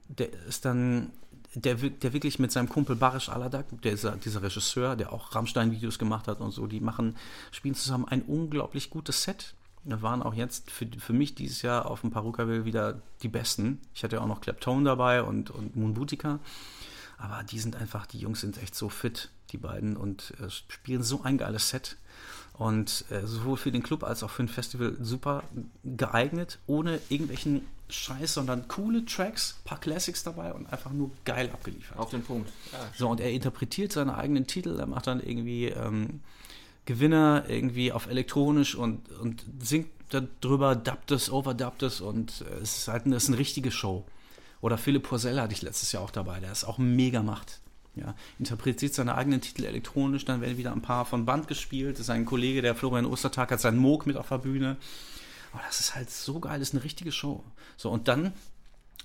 der 0.08 0.32
ist 0.48 0.64
dann 0.64 1.10
der, 1.54 1.74
der 1.74 2.12
wirklich 2.12 2.38
mit 2.38 2.52
seinem 2.52 2.68
Kumpel 2.68 2.96
Barish 2.96 3.28
Aladak, 3.28 3.66
der 3.82 3.92
ist 3.92 4.08
dieser 4.24 4.42
Regisseur, 4.42 4.96
der 4.96 5.12
auch 5.12 5.34
Rammstein-Videos 5.34 5.98
gemacht 5.98 6.28
hat 6.28 6.40
und 6.40 6.52
so, 6.52 6.66
die 6.66 6.80
machen, 6.80 7.16
spielen 7.50 7.74
zusammen 7.74 8.06
ein 8.06 8.22
unglaublich 8.22 8.90
gutes 8.90 9.24
Set. 9.24 9.54
Da 9.84 10.02
waren 10.02 10.22
auch 10.22 10.34
jetzt 10.34 10.70
für, 10.70 10.86
für 10.86 11.12
mich 11.12 11.34
dieses 11.34 11.62
Jahr 11.62 11.86
auf 11.86 12.02
dem 12.02 12.10
Perukaville 12.10 12.64
wieder 12.64 13.00
die 13.22 13.28
besten. 13.28 13.80
Ich 13.94 14.04
hatte 14.04 14.16
ja 14.16 14.22
auch 14.22 14.26
noch 14.26 14.42
Kleptone 14.42 14.84
dabei 14.84 15.22
und, 15.22 15.50
und 15.50 15.74
Moon 15.74 15.94
Boutica. 15.94 16.38
Aber 17.16 17.42
die 17.42 17.58
sind 17.58 17.76
einfach, 17.76 18.06
die 18.06 18.18
Jungs 18.18 18.40
sind 18.40 18.62
echt 18.62 18.74
so 18.74 18.88
fit, 18.88 19.30
die 19.50 19.58
beiden, 19.58 19.96
und 19.96 20.34
äh, 20.40 20.50
spielen 20.50 21.02
so 21.02 21.22
ein 21.22 21.38
geiles 21.38 21.70
Set. 21.70 21.96
Und 22.54 23.06
äh, 23.10 23.26
sowohl 23.26 23.56
für 23.56 23.72
den 23.72 23.82
Club 23.82 24.04
als 24.04 24.22
auch 24.22 24.30
für 24.30 24.42
ein 24.42 24.48
Festival 24.48 24.96
super 25.00 25.44
geeignet, 25.82 26.58
ohne 26.66 27.00
irgendwelchen 27.08 27.62
Scheiß, 27.92 28.34
sondern 28.34 28.68
coole 28.68 29.04
Tracks, 29.04 29.60
paar 29.64 29.80
Classics 29.80 30.22
dabei 30.22 30.52
und 30.52 30.72
einfach 30.72 30.92
nur 30.92 31.10
geil 31.24 31.50
abgeliefert. 31.52 31.98
Auf 31.98 32.10
den 32.10 32.22
Punkt. 32.22 32.50
Ja, 32.72 32.78
so, 32.96 33.08
und 33.08 33.20
er 33.20 33.30
interpretiert 33.30 33.92
seine 33.92 34.16
eigenen 34.16 34.46
Titel, 34.46 34.78
er 34.78 34.86
macht 34.86 35.06
dann 35.06 35.20
irgendwie 35.20 35.66
ähm, 35.66 36.20
Gewinner 36.86 37.44
irgendwie 37.48 37.92
auf 37.92 38.06
elektronisch 38.06 38.74
und, 38.74 39.10
und 39.12 39.44
singt 39.60 39.88
darüber, 40.08 40.74
dubbt 40.74 41.10
es, 41.10 41.30
overdubbt 41.30 41.82
es 41.82 42.00
und 42.00 42.44
äh, 42.48 42.62
es 42.62 42.78
ist 42.78 42.88
halt 42.88 43.06
eine, 43.06 43.16
ist 43.16 43.28
eine 43.28 43.38
richtige 43.38 43.70
Show. 43.70 44.04
Oder 44.60 44.76
Philipp 44.76 45.04
Porzell 45.04 45.40
hatte 45.40 45.54
ich 45.54 45.62
letztes 45.62 45.92
Jahr 45.92 46.02
auch 46.02 46.10
dabei, 46.10 46.40
der 46.40 46.52
ist 46.52 46.64
auch 46.64 46.78
mega 46.78 47.22
macht. 47.22 47.60
Ja, 47.96 48.14
interpretiert 48.38 48.94
seine 48.94 49.16
eigenen 49.16 49.40
Titel 49.40 49.64
elektronisch, 49.64 50.24
dann 50.24 50.40
werden 50.40 50.56
wieder 50.56 50.72
ein 50.72 50.82
paar 50.82 51.04
von 51.04 51.26
Band 51.26 51.48
gespielt. 51.48 51.98
Sein 51.98 52.24
Kollege, 52.24 52.62
der 52.62 52.76
Florian 52.76 53.04
Ostertag, 53.04 53.50
hat 53.50 53.60
seinen 53.60 53.78
Moog 53.78 54.06
mit 54.06 54.16
auf 54.16 54.28
der 54.28 54.38
Bühne. 54.38 54.76
Aber 55.52 55.62
das 55.66 55.80
ist 55.80 55.94
halt 55.94 56.10
so 56.10 56.40
geil, 56.40 56.58
das 56.58 56.68
ist 56.68 56.74
eine 56.74 56.84
richtige 56.84 57.12
Show. 57.12 57.44
So, 57.76 57.90
und 57.90 58.08
dann 58.08 58.32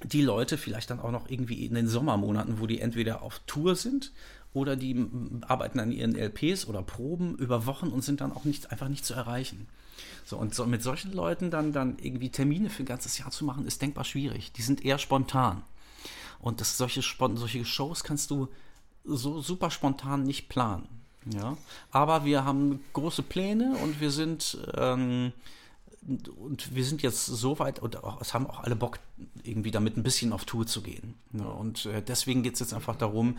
die 0.04 0.22
Leute 0.22 0.58
vielleicht 0.58 0.90
dann 0.90 1.00
auch 1.00 1.12
noch 1.12 1.30
irgendwie 1.30 1.66
in 1.66 1.74
den 1.74 1.88
Sommermonaten, 1.88 2.60
wo 2.60 2.68
die 2.68 2.82
entweder 2.82 3.22
auf 3.22 3.40
Tour 3.48 3.76
sind 3.76 4.12
oder 4.54 4.76
die 4.76 5.08
arbeiten 5.48 5.80
an 5.80 5.92
ihren 5.92 6.16
LPs 6.16 6.68
oder 6.68 6.82
Proben 6.82 7.36
über 7.36 7.66
Wochen 7.66 7.88
und 7.88 8.04
sind 8.04 8.22
dann 8.22 8.32
auch 8.32 8.46
nicht, 8.46 8.72
einfach 8.72 8.90
nicht 8.90 9.06
zu 9.06 9.14
erreichen. 9.14 9.68
So, 10.26 10.38
und 10.38 10.54
so, 10.54 10.66
mit 10.66 10.84
solchen 10.84 11.14
Leuten 11.14 11.52
dann, 11.52 11.72
dann 11.72 11.98
irgendwie 12.02 12.30
Termine 12.30 12.70
für 12.70 12.84
ein 12.84 12.88
ganzes 12.88 13.18
Jahr 13.18 13.32
zu 13.32 13.46
machen, 13.46 13.66
ist 13.66 13.82
denkbar 13.82 14.04
schwierig. 14.04 14.52
Die 14.54 14.62
sind 14.62 14.84
eher 14.84 14.98
spontan. 14.98 15.64
Und 16.40 16.62
das, 16.62 16.78
solche, 16.78 17.02
solche 17.02 17.66
Shows 17.66 18.04
kannst 18.04 18.32
du 18.32 18.50
so 19.04 19.42
super 19.42 19.72
spontan 19.72 20.24
nicht 20.24 20.50
planen. 20.50 20.88
Ja? 21.32 21.58
Aber 21.92 22.26
wir 22.26 22.44
haben 22.46 22.80
große 22.94 23.24
Pläne 23.24 23.78
und 23.84 24.02
wir 24.02 24.12
sind 24.12 24.58
ähm, 24.76 25.32
und 26.08 26.76
wir 26.76 26.86
sind 26.86 27.02
jetzt 27.02 27.26
so 27.26 27.58
weit 27.60 27.80
und 27.80 28.04
auch, 28.04 28.22
es 28.22 28.34
haben 28.34 28.48
auch 28.48 28.60
alle 28.60 28.76
Bock, 28.76 29.00
irgendwie 29.44 29.72
damit 29.72 29.98
ein 29.98 30.04
bisschen 30.04 30.34
auf 30.34 30.46
Tour 30.46 30.68
zu 30.68 30.82
gehen. 30.82 31.16
Ja, 31.34 31.46
und 31.46 31.86
äh, 31.88 32.02
deswegen 32.02 32.44
geht 32.44 32.54
es 32.54 32.60
jetzt 32.60 32.74
einfach 32.74 32.96
darum, 32.96 33.38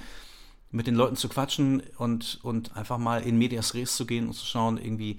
mit 0.71 0.87
den 0.87 0.97
Leuten 0.97 1.17
zu 1.17 1.29
quatschen 1.29 1.83
und, 1.97 2.41
und 2.43 2.77
einfach 2.77 2.99
mal 2.99 3.23
in 3.23 3.39
Medias 3.39 3.75
Res 3.75 3.97
zu 3.97 4.05
gehen 4.05 4.27
und 4.27 4.35
zu 4.35 4.45
schauen, 4.45 4.79
irgendwie, 4.79 5.19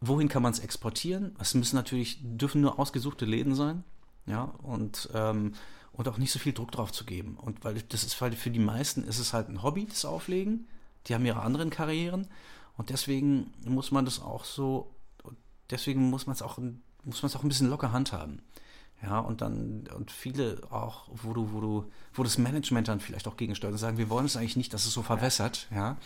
wohin 0.00 0.28
kann 0.28 0.42
man 0.42 0.52
es 0.52 0.60
exportieren? 0.60 1.34
Es 1.40 1.54
müssen 1.54 1.76
natürlich, 1.76 2.18
dürfen 2.22 2.60
nur 2.60 2.78
ausgesuchte 2.78 3.24
Läden 3.24 3.54
sein, 3.54 3.82
ja, 4.26 4.44
und, 4.62 5.08
ähm, 5.12 5.54
und 5.92 6.08
auch 6.08 6.18
nicht 6.18 6.30
so 6.30 6.38
viel 6.38 6.52
Druck 6.52 6.70
drauf 6.70 6.92
zu 6.92 7.04
geben. 7.04 7.36
Und 7.36 7.64
weil 7.64 7.82
das 7.88 8.04
ist, 8.04 8.20
weil 8.20 8.32
für 8.32 8.50
die 8.50 8.60
meisten 8.60 9.02
ist 9.02 9.18
es 9.18 9.32
halt 9.32 9.48
ein 9.48 9.62
Hobby, 9.62 9.86
das 9.86 10.04
Auflegen. 10.04 10.68
Die 11.06 11.14
haben 11.14 11.24
ihre 11.24 11.40
anderen 11.40 11.70
Karrieren. 11.70 12.28
Und 12.76 12.90
deswegen 12.90 13.52
muss 13.64 13.90
man 13.90 14.04
das 14.04 14.20
auch 14.20 14.44
so 14.44 14.90
deswegen 15.70 16.10
muss 16.10 16.26
man 16.26 16.34
es 16.34 16.42
auch, 16.42 16.58
muss 16.58 17.22
man 17.22 17.30
es 17.30 17.36
auch 17.36 17.42
ein 17.42 17.48
bisschen 17.48 17.70
locker 17.70 17.92
handhaben. 17.92 18.42
Ja, 19.02 19.18
und 19.18 19.42
dann, 19.42 19.88
und 19.94 20.10
viele 20.10 20.58
auch, 20.70 21.08
wo 21.12 21.34
du, 21.34 21.52
wo 21.52 21.60
du, 21.60 21.84
wo 22.14 22.22
das 22.22 22.38
Management 22.38 22.88
dann 22.88 23.00
vielleicht 23.00 23.28
auch 23.28 23.36
gegensteuert 23.36 23.72
und 23.72 23.78
sagen, 23.78 23.98
wir 23.98 24.08
wollen 24.08 24.24
es 24.24 24.36
eigentlich 24.36 24.56
nicht, 24.56 24.72
dass 24.72 24.86
es 24.86 24.92
so 24.92 25.02
verwässert, 25.02 25.66
ja. 25.70 25.96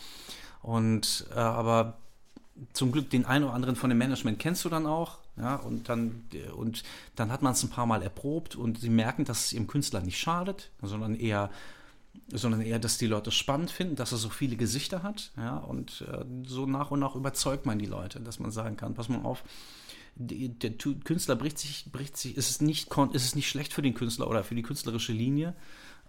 Und, 0.62 1.26
äh, 1.30 1.38
aber 1.38 1.98
zum 2.72 2.92
Glück 2.92 3.08
den 3.08 3.24
einen 3.24 3.44
oder 3.44 3.54
anderen 3.54 3.76
von 3.76 3.90
dem 3.90 3.98
Management 3.98 4.38
kennst 4.38 4.64
du 4.64 4.68
dann 4.68 4.86
auch, 4.86 5.18
ja, 5.36 5.56
und 5.56 5.88
dann, 5.88 6.24
und 6.56 6.82
dann 7.16 7.30
hat 7.30 7.42
man 7.42 7.52
es 7.52 7.62
ein 7.62 7.70
paar 7.70 7.86
Mal 7.86 8.02
erprobt 8.02 8.56
und 8.56 8.80
sie 8.80 8.90
merken, 8.90 9.24
dass 9.24 9.46
es 9.46 9.52
ihrem 9.52 9.68
Künstler 9.68 10.00
nicht 10.00 10.18
schadet, 10.18 10.70
sondern 10.82 11.14
eher, 11.14 11.50
sondern 12.32 12.60
eher, 12.62 12.78
dass 12.78 12.98
die 12.98 13.06
Leute 13.06 13.30
spannend 13.30 13.70
finden, 13.70 13.96
dass 13.96 14.12
er 14.12 14.18
so 14.18 14.28
viele 14.28 14.56
Gesichter 14.56 15.02
hat, 15.02 15.32
ja, 15.36 15.56
und 15.56 16.02
äh, 16.02 16.24
so 16.46 16.66
nach 16.66 16.90
und 16.90 17.00
nach 17.00 17.14
überzeugt 17.14 17.66
man 17.66 17.78
die 17.78 17.86
Leute, 17.86 18.20
dass 18.20 18.38
man 18.38 18.50
sagen 18.50 18.76
kann, 18.76 18.94
pass 18.94 19.08
mal 19.08 19.22
auf, 19.22 19.42
der 20.16 20.72
Künstler 21.04 21.36
bricht 21.36 21.58
sich, 21.58 21.86
bricht 21.90 22.16
sich, 22.16 22.36
ist 22.36 22.50
es 22.50 22.60
nicht, 22.60 22.94
ist 23.12 23.24
es 23.24 23.34
nicht 23.34 23.48
schlecht 23.48 23.72
für 23.72 23.82
den 23.82 23.94
Künstler 23.94 24.28
oder 24.28 24.44
für 24.44 24.54
die 24.54 24.62
künstlerische 24.62 25.12
Linie 25.12 25.54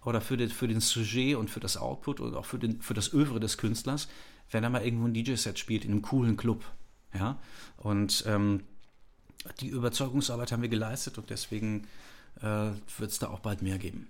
oder 0.03 0.21
für 0.21 0.37
den, 0.37 0.49
für 0.49 0.67
den 0.67 0.81
Sujet 0.81 1.35
und 1.35 1.49
für 1.49 1.59
das 1.59 1.77
Output 1.77 2.19
und 2.19 2.35
auch 2.35 2.45
für, 2.45 2.59
den, 2.59 2.81
für 2.81 2.93
das 2.93 3.13
Övre 3.13 3.39
des 3.39 3.57
Künstlers, 3.57 4.07
wenn 4.49 4.63
er 4.63 4.69
mal 4.69 4.83
irgendwo 4.83 5.07
ein 5.07 5.13
DJ-Set 5.13 5.59
spielt 5.59 5.85
in 5.85 5.91
einem 5.91 6.01
coolen 6.01 6.35
Club. 6.35 6.63
Ja, 7.13 7.39
und 7.77 8.23
ähm, 8.27 8.63
die 9.59 9.67
Überzeugungsarbeit 9.67 10.51
haben 10.51 10.61
wir 10.61 10.69
geleistet 10.69 11.17
und 11.17 11.29
deswegen 11.29 11.87
äh, 12.41 12.71
wird 12.97 13.11
es 13.11 13.19
da 13.19 13.29
auch 13.29 13.39
bald 13.39 13.61
mehr 13.61 13.77
geben. 13.77 14.07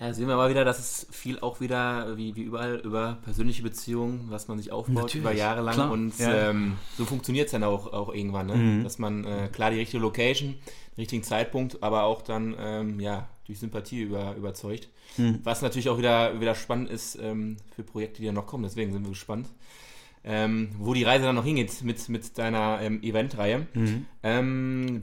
Ja, 0.00 0.14
sehen 0.14 0.28
wir 0.28 0.36
mal 0.36 0.48
wieder, 0.48 0.64
dass 0.64 0.78
es 0.78 1.08
viel 1.10 1.40
auch 1.40 1.60
wieder, 1.60 2.16
wie, 2.16 2.36
wie 2.36 2.42
überall, 2.42 2.76
über 2.76 3.18
persönliche 3.24 3.64
Beziehungen, 3.64 4.26
was 4.28 4.46
man 4.46 4.56
sich 4.56 4.70
aufbaut 4.70 4.94
Natürlich, 4.94 5.24
über 5.24 5.32
Jahre 5.32 5.60
lang. 5.60 5.74
Klar, 5.74 5.90
und 5.90 6.16
ja. 6.20 6.50
ähm, 6.50 6.76
so 6.96 7.04
funktioniert 7.04 7.46
es 7.46 7.52
dann 7.52 7.64
auch, 7.64 7.92
auch 7.92 8.14
irgendwann, 8.14 8.46
ne? 8.46 8.54
mhm. 8.54 8.84
dass 8.84 9.00
man 9.00 9.24
äh, 9.24 9.48
klar 9.50 9.72
die 9.72 9.78
richtige 9.78 10.00
Location, 10.00 10.50
den 10.50 11.00
richtigen 11.00 11.24
Zeitpunkt, 11.24 11.82
aber 11.82 12.04
auch 12.04 12.22
dann 12.22 12.54
ähm, 12.60 13.00
ja, 13.00 13.28
durch 13.46 13.58
Sympathie 13.58 14.02
über, 14.02 14.36
überzeugt. 14.36 14.88
Mhm. 15.16 15.40
Was 15.42 15.62
natürlich 15.62 15.88
auch 15.88 15.98
wieder, 15.98 16.40
wieder 16.40 16.54
spannend 16.54 16.90
ist 16.90 17.18
ähm, 17.20 17.56
für 17.74 17.82
Projekte, 17.82 18.20
die 18.20 18.26
dann 18.26 18.36
noch 18.36 18.46
kommen. 18.46 18.62
Deswegen 18.62 18.92
sind 18.92 19.02
wir 19.02 19.10
gespannt. 19.10 19.48
Ähm, 20.22 20.70
wo 20.78 20.94
die 20.94 21.04
Reise 21.04 21.24
dann 21.24 21.36
noch 21.36 21.44
hingeht 21.44 21.82
mit, 21.82 22.08
mit 22.08 22.38
deiner 22.38 22.80
ähm, 22.82 23.02
Eventreihe. 23.02 23.66
Mhm. 23.72 24.06
Ähm, 24.22 25.00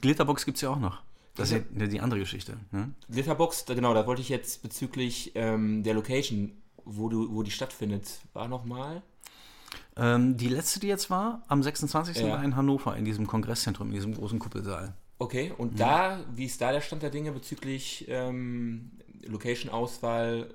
Glitterbox 0.00 0.46
gibt 0.46 0.56
es 0.56 0.62
ja 0.62 0.70
auch 0.70 0.78
noch. 0.78 1.02
Das 1.38 1.52
ist 1.52 1.64
ja 1.78 1.86
die 1.86 2.00
andere 2.00 2.20
Geschichte. 2.20 2.56
Ne? 2.72 2.90
Glitterbox, 3.10 3.64
genau, 3.66 3.94
da 3.94 4.06
wollte 4.06 4.20
ich 4.20 4.28
jetzt 4.28 4.62
bezüglich 4.62 5.32
ähm, 5.34 5.82
der 5.84 5.94
Location, 5.94 6.52
wo, 6.84 7.08
du, 7.08 7.32
wo 7.34 7.42
die 7.42 7.50
stattfindet, 7.50 8.10
war 8.32 8.48
nochmal. 8.48 9.02
Ähm, 9.96 10.36
die 10.36 10.48
letzte, 10.48 10.80
die 10.80 10.88
jetzt 10.88 11.10
war, 11.10 11.42
am 11.48 11.62
26. 11.62 12.16
Ja. 12.16 12.30
war 12.30 12.44
in 12.44 12.56
Hannover, 12.56 12.96
in 12.96 13.04
diesem 13.04 13.26
Kongresszentrum, 13.26 13.88
in 13.88 13.94
diesem 13.94 14.14
großen 14.14 14.38
Kuppelsaal. 14.38 14.94
Okay, 15.18 15.52
und 15.56 15.74
mhm. 15.74 15.76
da, 15.76 16.20
wie 16.34 16.44
ist 16.44 16.60
da 16.60 16.72
der 16.72 16.80
Stand 16.80 17.02
der 17.02 17.10
Dinge 17.10 17.32
bezüglich 17.32 18.06
ähm, 18.08 18.92
Location-Auswahl, 19.28 20.50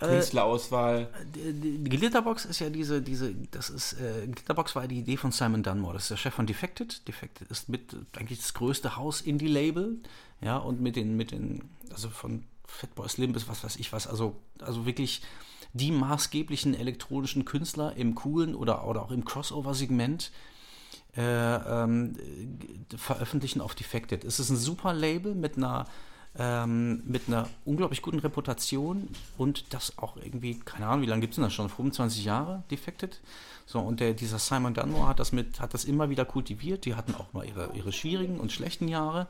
äh, 0.00 0.06
Künstlerauswahl? 0.06 1.02
Äh, 1.02 1.52
die, 1.52 1.78
die, 1.78 1.96
Glitterbox 1.96 2.44
ist 2.44 2.60
ja 2.60 2.70
diese, 2.70 3.02
diese, 3.02 3.34
das 3.50 3.70
ist, 3.70 3.94
äh, 3.94 4.26
Glitterbox 4.26 4.74
war 4.76 4.86
die 4.88 4.98
Idee 4.98 5.16
von 5.16 5.32
Simon 5.32 5.62
Dunmore, 5.62 5.94
das 5.94 6.04
ist 6.04 6.10
der 6.10 6.16
Chef 6.16 6.34
von 6.34 6.46
Defected. 6.46 7.06
Defected 7.06 7.50
ist 7.50 7.68
mit 7.68 7.96
eigentlich 8.16 8.38
das 8.38 8.54
größte 8.54 8.96
Haus-Indie-Label, 8.96 9.98
ja, 10.40 10.56
und 10.56 10.80
mit 10.80 10.96
den, 10.96 11.16
mit 11.16 11.30
den, 11.30 11.68
also 11.90 12.08
von 12.08 12.44
Fatboy 12.66 13.08
Slim 13.08 13.32
bis 13.32 13.48
was 13.48 13.64
weiß 13.64 13.76
ich 13.76 13.92
was, 13.92 14.06
also, 14.06 14.36
also 14.60 14.86
wirklich 14.86 15.22
die 15.72 15.92
maßgeblichen 15.92 16.74
elektronischen 16.74 17.44
Künstler 17.44 17.94
im 17.96 18.14
coolen 18.14 18.54
oder, 18.54 18.86
oder 18.86 19.02
auch 19.02 19.10
im 19.10 19.24
Crossover-Segment, 19.24 20.32
äh, 21.16 21.22
ähm, 21.22 22.14
veröffentlichen 22.96 23.60
auf 23.60 23.74
Defected. 23.74 24.24
Es 24.24 24.38
ist 24.38 24.50
ein 24.50 24.56
super 24.56 24.92
Label 24.92 25.34
mit 25.34 25.56
einer 25.56 25.86
ähm, 26.38 27.02
mit 27.06 27.28
einer 27.28 27.48
unglaublich 27.64 28.02
guten 28.02 28.18
Reputation 28.18 29.08
und 29.38 29.72
das 29.72 29.98
auch 29.98 30.16
irgendwie, 30.16 30.58
keine 30.60 30.86
Ahnung, 30.86 31.02
wie 31.02 31.06
lange 31.06 31.20
gibt 31.20 31.32
es 31.32 31.36
denn 31.36 31.44
das 31.44 31.54
schon? 31.54 31.68
25 31.68 32.24
Jahre 32.24 32.62
Defected? 32.70 33.20
So, 33.66 33.80
und 33.80 34.00
der, 34.00 34.14
dieser 34.14 34.38
Simon 34.38 34.74
Dunmore 34.74 35.08
hat 35.08 35.18
das 35.18 35.32
mit, 35.32 35.60
hat 35.60 35.74
das 35.74 35.84
immer 35.84 36.08
wieder 36.10 36.24
kultiviert. 36.24 36.84
Die 36.84 36.94
hatten 36.94 37.14
auch 37.14 37.32
mal 37.32 37.44
ihre, 37.44 37.70
ihre 37.74 37.92
schwierigen 37.92 38.38
und 38.38 38.52
schlechten 38.52 38.88
Jahre. 38.88 39.26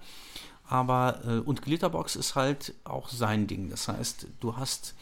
Aber, 0.68 1.20
äh, 1.26 1.38
und 1.38 1.62
Glitterbox 1.62 2.16
ist 2.16 2.34
halt 2.34 2.74
auch 2.84 3.08
sein 3.08 3.46
Ding. 3.46 3.70
Das 3.70 3.88
heißt, 3.88 4.26
du 4.40 4.56
hast, 4.56 4.94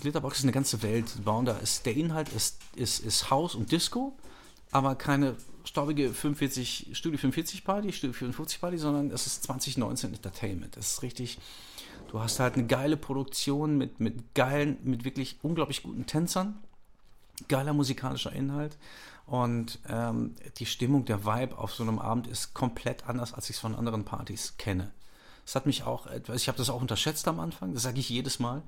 Glitterbox 0.00 0.38
ist 0.38 0.44
eine 0.44 0.52
ganze 0.52 0.82
Welt. 0.82 1.12
Da 1.24 1.58
ist, 1.58 1.84
der 1.84 1.94
Inhalt 1.94 2.28
ist, 2.30 2.58
ist, 2.74 3.00
ist 3.00 3.30
House 3.30 3.54
und 3.54 3.70
Disco, 3.72 4.16
aber 4.70 4.94
keine 4.94 5.36
staubige 5.64 6.12
45, 6.12 6.90
Studio 6.92 7.18
45 7.18 7.64
Party, 7.64 7.92
Studio 7.92 8.12
54 8.12 8.60
Party, 8.60 8.78
sondern 8.78 9.10
es 9.10 9.26
ist 9.26 9.42
2019 9.44 10.14
Entertainment. 10.14 10.76
Das 10.76 10.92
ist 10.92 11.02
richtig, 11.02 11.38
du 12.08 12.20
hast 12.20 12.38
halt 12.38 12.54
eine 12.54 12.66
geile 12.66 12.96
Produktion 12.96 13.76
mit, 13.76 14.00
mit 14.00 14.34
geilen, 14.34 14.76
mit 14.84 15.04
wirklich 15.04 15.38
unglaublich 15.42 15.82
guten 15.82 16.06
Tänzern, 16.06 16.62
geiler 17.48 17.72
musikalischer 17.72 18.32
Inhalt 18.32 18.76
und 19.26 19.78
ähm, 19.88 20.34
die 20.58 20.66
Stimmung, 20.66 21.06
der 21.06 21.24
Vibe 21.24 21.58
auf 21.58 21.74
so 21.74 21.82
einem 21.82 21.98
Abend 21.98 22.26
ist 22.26 22.52
komplett 22.52 23.08
anders, 23.08 23.32
als 23.32 23.48
ich 23.48 23.56
es 23.56 23.60
von 23.60 23.74
anderen 23.74 24.04
Partys 24.04 24.56
kenne. 24.58 24.92
Das 25.46 25.54
hat 25.54 25.66
mich 25.66 25.82
auch 25.82 26.06
etwas, 26.06 26.42
ich 26.42 26.48
habe 26.48 26.58
das 26.58 26.70
auch 26.70 26.80
unterschätzt 26.80 27.26
am 27.28 27.40
Anfang, 27.40 27.72
das 27.74 27.82
sage 27.82 28.00
ich 28.00 28.08
jedes 28.08 28.38
Mal. 28.38 28.62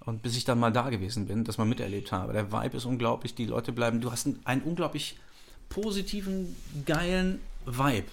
Und 0.00 0.22
bis 0.22 0.36
ich 0.36 0.44
dann 0.44 0.58
mal 0.58 0.72
da 0.72 0.90
gewesen 0.90 1.26
bin, 1.26 1.44
das 1.44 1.58
mal 1.58 1.64
miterlebt 1.64 2.12
habe. 2.12 2.32
Der 2.32 2.52
Vibe 2.52 2.76
ist 2.76 2.84
unglaublich, 2.84 3.34
die 3.34 3.46
Leute 3.46 3.72
bleiben, 3.72 4.00
du 4.00 4.12
hast 4.12 4.26
ein, 4.26 4.40
ein 4.44 4.62
unglaublich 4.62 5.18
positiven, 5.68 6.56
geilen 6.84 7.40
Vibe 7.64 8.08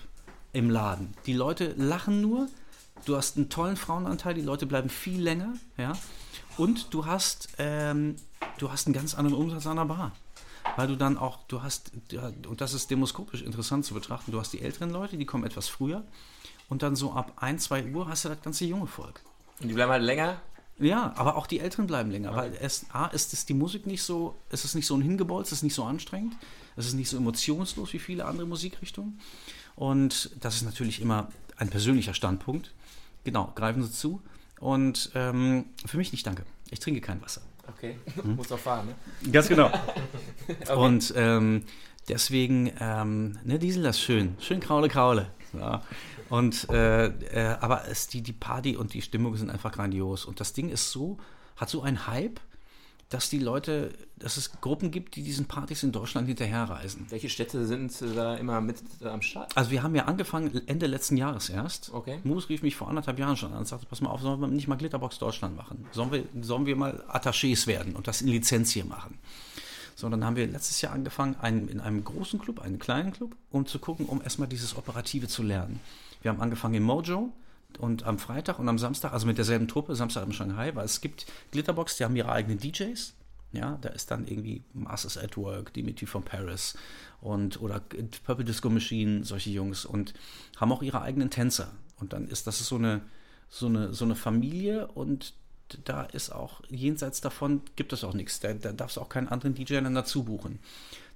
im 0.53 0.69
Laden. 0.69 1.13
Die 1.25 1.33
Leute 1.33 1.73
lachen 1.77 2.21
nur, 2.21 2.47
du 3.05 3.17
hast 3.17 3.37
einen 3.37 3.49
tollen 3.49 3.75
Frauenanteil, 3.75 4.33
die 4.33 4.41
Leute 4.41 4.65
bleiben 4.65 4.89
viel 4.89 5.21
länger, 5.21 5.53
ja. 5.77 5.93
Und 6.57 6.93
du 6.93 7.05
hast, 7.05 7.49
ähm, 7.57 8.15
du 8.59 8.71
hast 8.71 8.87
einen 8.87 8.93
ganz 8.93 9.15
anderen 9.15 9.37
Umsatz 9.37 9.65
an 9.65 9.77
der 9.77 9.85
Bar. 9.85 10.11
Weil 10.75 10.87
du 10.87 10.95
dann 10.95 11.17
auch, 11.17 11.39
du 11.47 11.61
hast, 11.61 11.91
und 12.47 12.61
das 12.61 12.73
ist 12.73 12.89
demoskopisch 12.89 13.41
interessant 13.41 13.85
zu 13.85 13.93
betrachten, 13.93 14.31
du 14.31 14.39
hast 14.39 14.53
die 14.53 14.61
älteren 14.61 14.91
Leute, 14.91 15.17
die 15.17 15.25
kommen 15.25 15.43
etwas 15.43 15.67
früher. 15.67 16.03
Und 16.69 16.81
dann 16.81 16.95
so 16.95 17.13
ab 17.13 17.33
1, 17.37 17.65
2 17.65 17.87
Uhr 17.87 18.07
hast 18.07 18.25
du 18.25 18.29
das 18.29 18.41
ganze 18.41 18.65
junge 18.65 18.87
Volk. 18.87 19.21
Und 19.61 19.67
die 19.67 19.73
bleiben 19.73 19.91
halt 19.91 20.03
länger? 20.03 20.41
Ja, 20.79 21.13
aber 21.15 21.35
auch 21.37 21.47
die 21.47 21.59
Älteren 21.59 21.87
bleiben 21.87 22.09
länger, 22.09 22.31
okay. 22.31 22.37
weil 22.37 22.57
es, 22.59 22.85
A, 22.91 23.07
ist 23.07 23.33
es 23.33 23.45
die 23.45 23.53
Musik 23.53 23.85
nicht 23.85 24.01
so, 24.01 24.35
es 24.49 24.65
ist 24.65 24.75
nicht 24.75 24.87
so 24.87 24.95
ein 24.95 25.01
Hingebolz, 25.01 25.47
es 25.47 25.59
ist 25.59 25.63
nicht 25.63 25.75
so 25.75 25.83
anstrengend. 25.83 26.35
Es 26.75 26.87
ist 26.87 26.93
nicht 26.93 27.09
so 27.09 27.17
emotionslos 27.17 27.93
wie 27.93 27.99
viele 27.99 28.25
andere 28.25 28.47
Musikrichtungen. 28.47 29.19
Und 29.75 30.31
das 30.39 30.55
ist 30.55 30.63
natürlich 30.63 31.01
immer 31.01 31.29
ein 31.57 31.69
persönlicher 31.69 32.13
Standpunkt. 32.13 32.73
Genau, 33.23 33.51
greifen 33.55 33.83
Sie 33.83 33.91
zu. 33.91 34.21
Und 34.59 35.11
ähm, 35.13 35.65
für 35.85 35.97
mich 35.97 36.11
nicht, 36.11 36.25
danke. 36.25 36.43
Ich 36.71 36.79
trinke 36.79 37.01
kein 37.01 37.21
Wasser. 37.21 37.41
Okay, 37.67 37.97
hm? 38.21 38.35
muss 38.35 38.51
auch 38.51 38.59
fahren, 38.59 38.87
ne? 38.87 39.31
Ganz 39.31 39.47
genau. 39.47 39.67
okay. 40.47 40.73
Und 40.75 41.13
ähm, 41.15 41.63
deswegen, 42.09 42.71
ähm, 42.79 43.37
ne, 43.43 43.59
Diesel, 43.59 43.83
das 43.83 43.97
ist 43.97 44.03
schön. 44.03 44.35
Schön 44.39 44.59
Kraule, 44.59 44.89
Kraule. 44.89 45.27
Ja. 45.53 45.81
Und, 46.29 46.69
äh, 46.69 47.07
äh, 47.07 47.57
aber 47.59 47.87
es, 47.87 48.07
die, 48.07 48.21
die 48.21 48.33
Party 48.33 48.75
und 48.75 48.93
die 48.93 49.01
Stimmung 49.01 49.35
sind 49.35 49.49
einfach 49.49 49.71
grandios. 49.71 50.25
Und 50.25 50.39
das 50.39 50.53
Ding 50.53 50.69
ist 50.69 50.91
so, 50.91 51.17
hat 51.55 51.69
so 51.69 51.81
einen 51.81 52.07
Hype, 52.07 52.39
dass 53.13 53.29
die 53.29 53.39
Leute, 53.39 53.93
dass 54.17 54.37
es 54.37 54.59
Gruppen 54.59 54.89
gibt, 54.89 55.15
die 55.15 55.23
diesen 55.23 55.45
Partys 55.45 55.83
in 55.83 55.91
Deutschland 55.91 56.27
hinterherreisen. 56.27 57.05
Welche 57.09 57.29
Städte 57.29 57.65
sind 57.67 57.93
da 58.15 58.35
immer 58.35 58.59
mit 58.59 58.77
am 59.03 59.21
Start? 59.21 59.55
Also 59.55 59.69
wir 59.69 59.83
haben 59.83 59.93
ja 59.93 60.05
angefangen 60.05 60.67
Ende 60.67 60.87
letzten 60.87 61.15
Jahres 61.15 61.49
erst. 61.49 61.93
Okay. 61.93 62.19
Moos 62.23 62.49
rief 62.49 62.63
mich 62.63 62.75
vor 62.75 62.89
anderthalb 62.89 63.19
Jahren 63.19 63.37
schon 63.37 63.51
an 63.51 63.59
und 63.59 63.67
sagte, 63.67 63.85
pass 63.85 64.01
mal 64.01 64.09
auf, 64.09 64.21
sollen 64.21 64.41
wir 64.41 64.47
nicht 64.47 64.67
mal 64.67 64.77
Glitterbox 64.77 65.19
Deutschland 65.19 65.55
machen? 65.55 65.85
Sollen 65.91 66.11
wir, 66.11 66.23
sollen 66.41 66.65
wir 66.65 66.75
mal 66.75 67.03
Attachés 67.07 67.67
werden 67.67 67.95
und 67.95 68.07
das 68.07 68.21
in 68.23 68.29
Lizenz 68.29 68.71
hier 68.71 68.85
machen? 68.85 69.19
So, 69.95 70.09
dann 70.09 70.25
haben 70.25 70.35
wir 70.35 70.47
letztes 70.47 70.81
Jahr 70.81 70.93
angefangen, 70.93 71.35
einen, 71.39 71.67
in 71.67 71.79
einem 71.79 72.03
großen 72.03 72.39
Club, 72.39 72.61
einen 72.61 72.79
kleinen 72.79 73.13
Club, 73.13 73.35
um 73.51 73.67
zu 73.67 73.77
gucken, 73.77 74.07
um 74.07 74.23
erstmal 74.23 74.47
dieses 74.47 74.75
Operative 74.75 75.27
zu 75.27 75.43
lernen. 75.43 75.79
Wir 76.23 76.31
haben 76.31 76.41
angefangen 76.41 76.73
in 76.73 76.83
Mojo, 76.83 77.31
und 77.79 78.03
am 78.03 78.19
Freitag 78.19 78.59
und 78.59 78.69
am 78.69 78.77
Samstag, 78.77 79.13
also 79.13 79.25
mit 79.27 79.37
derselben 79.37 79.67
Truppe, 79.67 79.95
Samstag 79.95 80.25
in 80.25 80.33
Shanghai, 80.33 80.75
weil 80.75 80.85
es 80.85 81.01
gibt 81.01 81.25
Glitterbox, 81.51 81.97
die 81.97 82.03
haben 82.03 82.15
ihre 82.15 82.31
eigenen 82.31 82.59
DJs. 82.59 83.15
Ja, 83.51 83.77
da 83.81 83.89
ist 83.89 84.09
dann 84.09 84.27
irgendwie 84.27 84.63
Masters 84.73 85.17
at 85.17 85.37
Work, 85.37 85.73
Dimitri 85.73 86.07
von 86.07 86.23
Paris 86.23 86.75
und 87.21 87.61
oder 87.61 87.81
Purple 88.25 88.45
Disco 88.45 88.69
Machine, 88.69 89.23
solche 89.23 89.51
Jungs 89.51 89.85
und 89.85 90.13
haben 90.57 90.71
auch 90.71 90.81
ihre 90.81 91.01
eigenen 91.01 91.29
Tänzer. 91.29 91.71
Und 91.99 92.13
dann 92.13 92.27
ist 92.27 92.47
das 92.47 92.61
ist 92.61 92.67
so 92.67 92.77
eine, 92.77 93.01
so 93.49 93.67
eine, 93.67 93.93
so 93.93 94.05
eine 94.05 94.15
Familie 94.15 94.87
und 94.87 95.35
da 95.85 96.03
ist 96.03 96.31
auch 96.31 96.61
jenseits 96.69 97.21
davon 97.21 97.61
gibt 97.75 97.93
es 97.93 98.03
auch 98.03 98.13
nichts. 98.13 98.39
Da, 98.39 98.53
da 98.53 98.73
darfst 98.73 98.97
du 98.97 99.01
auch 99.01 99.09
keinen 99.09 99.27
anderen 99.27 99.53
DJ 99.53 99.75
dann 99.75 99.95
dazu 99.95 100.23
buchen. 100.23 100.59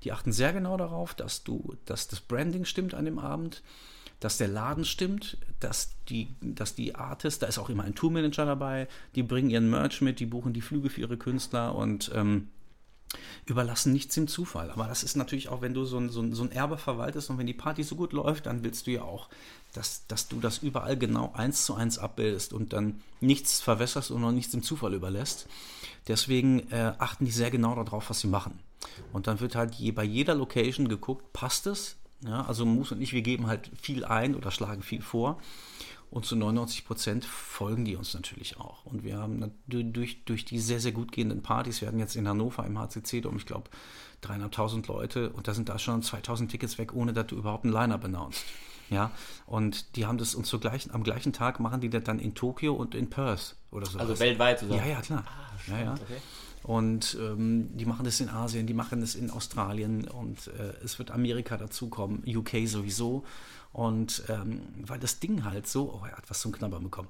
Die 0.04 0.12
achten 0.12 0.32
sehr 0.32 0.54
genau 0.54 0.78
darauf, 0.78 1.16
dass 1.16 1.44
du, 1.44 1.76
dass 1.86 2.08
das 2.08 2.22
Branding 2.22 2.66
stimmt 2.66 2.94
an 2.94 3.06
dem 3.06 3.18
Abend, 3.18 3.64
dass 4.20 4.38
der 4.38 4.48
Laden 4.48 4.86
stimmt, 4.86 5.38
dass 5.60 5.96
die, 6.10 6.36
dass 6.42 6.76
die 6.76 6.96
Artists, 6.96 7.40
da 7.40 7.48
ist 7.48 7.60
auch 7.60 7.70
immer 7.70 7.84
ein 7.84 7.96
Tourmanager 7.96 8.46
dabei, 8.46 8.88
die 9.16 9.24
bringen 9.24 9.50
ihren 9.50 9.70
Merch 9.70 10.02
mit, 10.02 10.20
die 10.20 10.26
buchen 10.26 10.54
die 10.54 10.62
Flüge 10.62 10.90
für 10.90 11.02
ihre 11.02 11.18
Künstler 11.18 11.76
und 11.76 12.12
ähm, 12.16 12.50
überlassen 13.46 13.94
nichts 13.94 14.16
dem 14.16 14.28
Zufall. 14.28 14.72
Aber 14.72 14.88
das 14.88 15.04
ist 15.04 15.16
natürlich 15.16 15.50
auch, 15.50 15.62
wenn 15.62 15.74
du 15.74 15.86
so 15.86 15.98
ein, 15.98 16.10
so 16.10 16.22
ein, 16.22 16.34
so 16.34 16.44
ein 16.44 16.52
Erbe 16.52 16.78
verwaltest 16.78 17.30
und 17.30 17.38
wenn 17.38 17.48
die 17.48 17.54
Party 17.54 17.84
so 17.84 17.96
gut 17.96 18.14
läuft, 18.14 18.46
dann 18.46 18.64
willst 18.64 18.88
du 18.88 18.92
ja 18.92 19.04
auch, 19.04 19.30
dass, 19.74 20.06
dass 20.08 20.28
du 20.28 20.40
das 20.40 20.60
überall 20.60 20.98
genau 20.98 21.32
eins 21.34 21.66
zu 21.66 21.76
eins 21.76 22.00
abbildest 22.00 22.54
und 22.54 22.74
dann 22.74 23.02
nichts 23.22 23.62
verwässerst 23.62 24.12
und 24.12 24.22
noch 24.22 24.32
nichts 24.32 24.52
dem 24.52 24.64
Zufall 24.64 24.94
überlässt. 24.94 25.48
Deswegen 26.08 26.72
äh, 26.72 26.94
achten 26.98 27.26
die 27.26 27.32
sehr 27.32 27.52
genau 27.52 27.76
darauf, 27.76 28.10
was 28.10 28.20
sie 28.20 28.28
machen. 28.28 28.60
Und 29.14 29.28
dann 29.28 29.40
wird 29.40 29.56
halt 29.56 29.76
je, 29.76 29.92
bei 29.92 30.04
jeder 30.04 30.36
Location 30.36 30.88
geguckt, 30.88 31.34
passt 31.34 31.68
es? 31.68 31.98
Ja, 32.22 32.46
also 32.46 32.66
Moose 32.66 32.96
und 32.96 33.02
ich, 33.02 33.14
wir 33.14 33.22
geben 33.22 33.48
halt 33.48 33.70
viel 33.80 34.04
ein 34.06 34.36
oder 34.36 34.52
schlagen 34.52 34.82
viel 34.82 35.02
vor. 35.02 35.40
Und 36.10 36.26
zu 36.26 36.38
99 36.38 36.86
Prozent 36.86 37.26
folgen 37.26 37.84
die 37.84 37.98
uns 37.98 38.14
natürlich 38.14 38.58
auch. 38.58 38.86
Und 38.86 39.04
wir 39.04 39.18
haben 39.18 39.52
durch, 39.68 40.24
durch 40.24 40.46
die 40.46 40.60
sehr, 40.60 40.80
sehr 40.80 40.94
gut 40.94 41.12
gehenden 41.12 41.42
Partys, 41.42 41.82
wir 41.82 41.90
hatten 41.90 42.00
jetzt 42.00 42.16
in 42.16 42.28
Hannover 42.28 42.66
im 42.66 42.80
HCC 42.80 43.26
um, 43.26 43.36
ich 43.36 43.46
glaube, 43.46 43.70
dreieinhalbtausend 44.22 44.88
Leute 44.88 45.32
und 45.32 45.50
da 45.50 45.54
sind 45.54 45.68
da 45.68 45.78
schon 45.78 46.02
2000 46.02 46.50
Tickets 46.50 46.78
weg, 46.78 46.94
ohne 46.94 47.12
dass 47.12 47.28
du 47.28 47.36
überhaupt 47.36 47.66
einen 47.66 47.74
Line-Up 47.74 48.06
announced. 48.06 48.46
Ja, 48.90 49.12
und 49.46 49.98
die 49.98 50.06
haben 50.06 50.18
das 50.18 50.34
uns 50.34 50.48
so 50.48 50.62
am 50.92 51.04
gleichen 51.04 51.34
Tag 51.34 51.60
machen 51.60 51.82
die 51.82 51.90
das 51.90 52.06
dann 52.06 52.20
in 52.20 52.36
Tokio 52.36 52.74
und 52.74 52.96
in 52.96 53.10
Perth 53.10 53.58
oder 53.72 53.86
so. 53.86 54.00
Also 54.00 54.18
weltweit 54.18 54.60
zusammen? 54.60 54.80
Ja, 54.80 54.86
ja, 54.86 55.02
klar. 55.02 55.26
Ah, 55.28 55.72
ja, 55.72 55.84
ja. 55.84 55.94
Okay. 55.94 56.22
Und 56.68 57.18
ähm, 57.22 57.70
die 57.78 57.86
machen 57.86 58.04
das 58.04 58.20
in 58.20 58.28
Asien, 58.28 58.68
die 58.68 58.74
machen 58.74 59.00
das 59.00 59.16
in 59.16 59.32
Australien 59.32 60.06
und 60.06 60.48
äh, 60.48 60.74
es 60.84 61.00
wird 61.00 61.12
Amerika 61.12 61.56
dazukommen, 61.56 62.24
UK 62.28 62.68
sowieso. 62.68 63.24
Und 63.72 64.24
ähm, 64.28 64.64
weil 64.86 65.00
das 65.00 65.20
Ding 65.20 65.46
halt 65.46 65.66
so, 65.66 65.94
oh, 65.94 66.06
er 66.06 66.18
hat 66.18 66.30
was 66.30 66.42
zum 66.42 66.52
Knabbern 66.52 66.84
bekommen. 66.84 67.08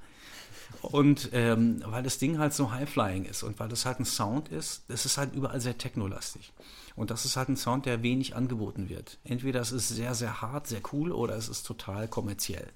Und 0.84 1.30
ähm, 1.34 1.82
weil 1.86 2.04
das 2.04 2.20
Ding 2.20 2.38
halt 2.38 2.54
so 2.54 2.72
high-flying 2.72 3.26
ist 3.26 3.42
und 3.42 3.60
weil 3.60 3.68
das 3.68 3.86
halt 3.88 4.00
ein 4.00 4.06
Sound 4.06 4.50
ist, 4.50 4.84
das 4.90 5.06
ist 5.06 5.18
halt 5.18 5.34
überall 5.34 5.60
sehr 5.60 5.78
technolastig. 5.78 6.54
Und 6.96 7.10
das 7.10 7.26
ist 7.26 7.36
halt 7.36 7.50
ein 7.50 7.58
Sound, 7.58 7.88
der 7.88 8.04
wenig 8.04 8.36
angeboten 8.36 8.90
wird. 8.90 9.18
Entweder 9.24 9.62
es 9.62 9.72
ist 9.72 9.90
sehr, 9.90 10.14
sehr 10.14 10.40
hart, 10.44 10.68
sehr 10.68 10.82
cool 10.94 11.12
oder 11.12 11.36
es 11.36 11.50
ist 11.50 11.66
total 11.66 12.08
kommerziell. 12.08 12.68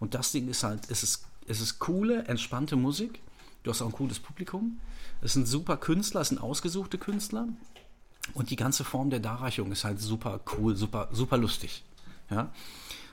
Und 0.00 0.14
das 0.14 0.32
Ding 0.32 0.48
ist 0.48 0.64
halt, 0.64 0.90
es 0.90 1.02
ist, 1.02 1.24
es 1.46 1.62
ist 1.62 1.78
coole, 1.78 2.24
entspannte 2.24 2.76
Musik. 2.76 3.20
Du 3.62 3.70
hast 3.70 3.80
auch 3.80 3.86
ein 3.86 3.92
cooles 3.92 4.18
Publikum. 4.18 4.80
Es 5.22 5.34
sind 5.34 5.46
super 5.46 5.76
Künstler, 5.76 6.20
es 6.20 6.28
sind 6.28 6.40
ausgesuchte 6.40 6.98
Künstler. 6.98 7.48
Und 8.34 8.50
die 8.50 8.56
ganze 8.56 8.84
Form 8.84 9.10
der 9.10 9.20
Darreichung 9.20 9.72
ist 9.72 9.84
halt 9.84 10.00
super 10.00 10.40
cool, 10.56 10.76
super, 10.76 11.08
super 11.12 11.36
lustig. 11.36 11.84
Ja. 12.30 12.52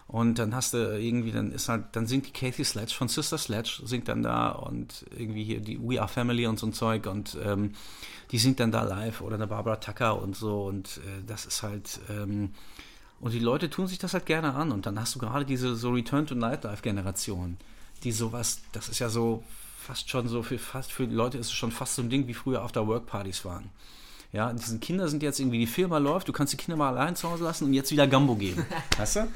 Und 0.07 0.39
dann 0.39 0.55
hast 0.55 0.73
du 0.73 0.77
irgendwie, 0.97 1.33
dann 1.33 1.51
ist 1.51 1.67
halt, 1.67 1.83
dann 1.91 2.07
singt 2.07 2.27
die 2.27 2.31
Kathy 2.31 2.63
Sledge 2.63 2.93
von 2.93 3.09
Sister 3.09 3.37
Sledge, 3.37 3.81
singt 3.83 4.07
dann 4.07 4.23
da 4.23 4.51
und 4.51 5.05
irgendwie 5.17 5.43
hier 5.43 5.59
die 5.59 5.77
We 5.81 5.99
Are 5.99 6.07
Family 6.07 6.47
und 6.47 6.57
so 6.57 6.67
ein 6.67 6.73
Zeug 6.73 7.07
und 7.07 7.37
ähm, 7.43 7.73
die 8.31 8.37
singt 8.37 8.61
dann 8.61 8.71
da 8.71 8.83
live 8.83 9.19
oder 9.19 9.35
eine 9.35 9.47
Barbara 9.47 9.75
Tucker 9.75 10.21
und 10.21 10.35
so 10.37 10.63
und 10.63 11.01
äh, 11.05 11.23
das 11.25 11.45
ist 11.45 11.61
halt, 11.61 11.99
ähm, 12.09 12.53
und 13.19 13.33
die 13.33 13.39
Leute 13.39 13.69
tun 13.69 13.87
sich 13.87 13.97
das 13.97 14.13
halt 14.13 14.25
gerne 14.25 14.53
an 14.53 14.71
und 14.71 14.85
dann 14.85 14.97
hast 14.97 15.13
du 15.15 15.19
gerade 15.19 15.43
diese 15.43 15.75
so 15.75 15.91
Return 15.91 16.25
to 16.25 16.35
Nightlife 16.35 16.83
Generation, 16.83 17.57
die 18.05 18.13
sowas, 18.13 18.61
das 18.71 18.87
ist 18.87 18.99
ja 18.99 19.09
so 19.09 19.43
fast 19.88 20.09
schon 20.09 20.27
so 20.27 20.43
für 20.43 20.59
fast 20.59 20.91
für 20.91 21.07
die 21.07 21.15
Leute 21.15 21.38
ist 21.38 21.47
es 21.47 21.53
schon 21.53 21.71
fast 21.71 21.95
so 21.95 22.01
ein 22.01 22.09
Ding 22.09 22.27
wie 22.27 22.33
früher 22.33 22.61
After 22.61 22.85
Work 22.88 23.05
Partys 23.05 23.45
waren. 23.45 23.69
Ja, 24.33 24.51
diese 24.51 24.79
Kinder 24.79 25.07
sind 25.07 25.23
jetzt 25.23 25.39
irgendwie, 25.39 25.59
die 25.59 25.67
Firma 25.67 25.97
läuft, 25.97 26.27
du 26.27 26.33
kannst 26.33 26.51
die 26.51 26.57
Kinder 26.57 26.75
mal 26.75 26.89
allein 26.89 27.15
zu 27.15 27.31
Hause 27.31 27.45
lassen 27.45 27.63
und 27.63 27.73
jetzt 27.73 27.89
wieder 27.91 28.05
Gambo 28.05 28.35
geben. 28.35 28.65
weißt 28.97 29.15
du? 29.15 29.27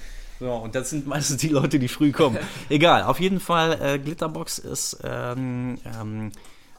So, 0.41 0.51
und 0.51 0.75
das 0.75 0.89
sind 0.89 1.07
meistens 1.07 1.37
die 1.37 1.47
Leute, 1.47 1.79
die 1.79 1.87
früh 1.87 2.11
kommen. 2.11 2.37
Egal, 2.69 3.03
auf 3.03 3.21
jeden 3.21 3.39
Fall, 3.39 3.79
äh, 3.81 3.99
Glitterbox 3.99 4.57
ist, 4.59 4.97
ähm, 5.05 5.77
ähm, 5.85 6.31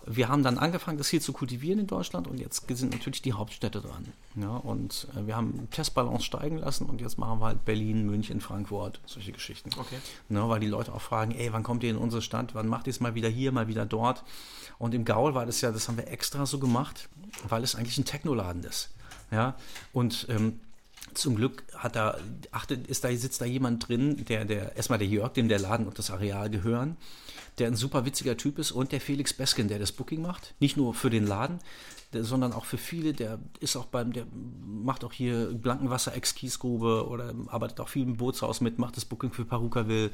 wir 0.07 0.29
haben 0.29 0.43
dann 0.43 0.59
angefangen, 0.59 0.99
das 0.99 1.09
hier 1.09 1.21
zu 1.21 1.33
kultivieren 1.33 1.79
in 1.81 1.87
Deutschland 1.87 2.27
und 2.27 2.39
jetzt 2.39 2.67
sind 2.69 2.93
natürlich 2.93 3.23
die 3.23 3.33
Hauptstädte 3.33 3.81
dran. 3.81 4.13
Ja, 4.35 4.57
und 4.57 5.09
äh, 5.17 5.27
wir 5.27 5.37
haben 5.37 5.69
Testbalance 5.71 6.25
steigen 6.25 6.59
lassen 6.59 6.87
und 6.87 7.01
jetzt 7.01 7.19
machen 7.19 7.41
wir 7.41 7.47
halt 7.47 7.65
Berlin, 7.65 8.07
München, 8.07 8.41
Frankfurt, 8.41 9.01
solche 9.07 9.33
Geschichten. 9.33 9.71
Okay. 9.79 9.99
Ja, 10.29 10.49
weil 10.49 10.61
die 10.61 10.67
Leute 10.67 10.93
auch 10.93 11.01
fragen, 11.01 11.33
ey, 11.33 11.53
wann 11.53 11.63
kommt 11.63 11.83
ihr 11.83 11.91
in 11.91 11.97
unsere 11.97 12.23
Stadt? 12.23 12.55
Wann 12.55 12.69
macht 12.69 12.87
ihr 12.87 12.93
es 12.93 13.01
mal 13.01 13.15
wieder 13.15 13.29
hier, 13.29 13.53
mal 13.53 13.69
wieder 13.69 13.87
dort? 13.87 14.25
Und 14.79 14.95
im 14.95 15.05
Gaul 15.05 15.35
war 15.35 15.47
das 15.47 15.61
ja, 15.61 15.71
das 15.71 15.89
haben 15.89 15.97
wir 15.97 16.09
extra 16.09 16.47
so 16.47 16.59
gemacht, 16.59 17.09
weil 17.49 17.63
es 17.63 17.75
eigentlich 17.75 17.99
ein 17.99 18.05
Technoladen 18.05 18.65
ist. 18.65 18.91
Ja, 19.31 19.55
und 19.93 20.27
ähm, 20.29 20.61
zum 21.15 21.37
Glück 21.37 21.65
hat 21.75 21.97
da, 21.97 22.19
achtet, 22.51 22.87
ist 22.87 23.05
da, 23.05 23.15
sitzt 23.15 23.41
da 23.41 23.45
jemand 23.45 23.89
drin, 23.89 24.25
der, 24.25 24.45
der, 24.45 24.77
erstmal 24.77 24.99
der 24.99 25.09
Jörg, 25.09 25.33
dem 25.33 25.49
der 25.49 25.59
Laden 25.59 25.87
und 25.87 25.99
das 25.99 26.11
Areal 26.11 26.51
gehören, 26.51 26.97
der 27.59 27.67
ein 27.67 27.77
super 27.77 28.05
witziger 28.07 28.37
Typ 28.37 28.59
ist 28.59 28.73
und 28.73 28.93
der 28.93 29.01
Felix 29.01 29.33
Beskin, 29.33 29.69
der 29.69 29.79
das 29.79 29.93
Booking 29.93 30.23
macht. 30.23 30.55
Nicht 30.59 30.77
nur 30.77 30.95
für 30.95 31.11
den 31.11 31.27
Laden, 31.27 31.59
der, 32.13 32.25
sondern 32.25 32.53
auch 32.53 32.65
für 32.65 32.79
viele. 32.79 33.13
Der 33.13 33.39
ist 33.61 33.77
auch 33.77 33.87
beim, 33.87 34.13
der 34.13 34.27
macht 34.65 35.05
auch 35.05 35.13
hier 35.13 35.53
Blankenwasser 35.53 36.15
Ex-Kiesgrube 36.15 37.07
oder 37.09 37.35
arbeitet 37.49 37.81
auch 37.81 37.89
viel 37.89 38.05
im 38.05 38.17
Bootshaus 38.17 38.61
mit, 38.61 38.79
macht 38.79 38.97
das 38.97 39.05
Booking 39.05 39.33
für 39.33 39.45
Parukaville 39.45 40.11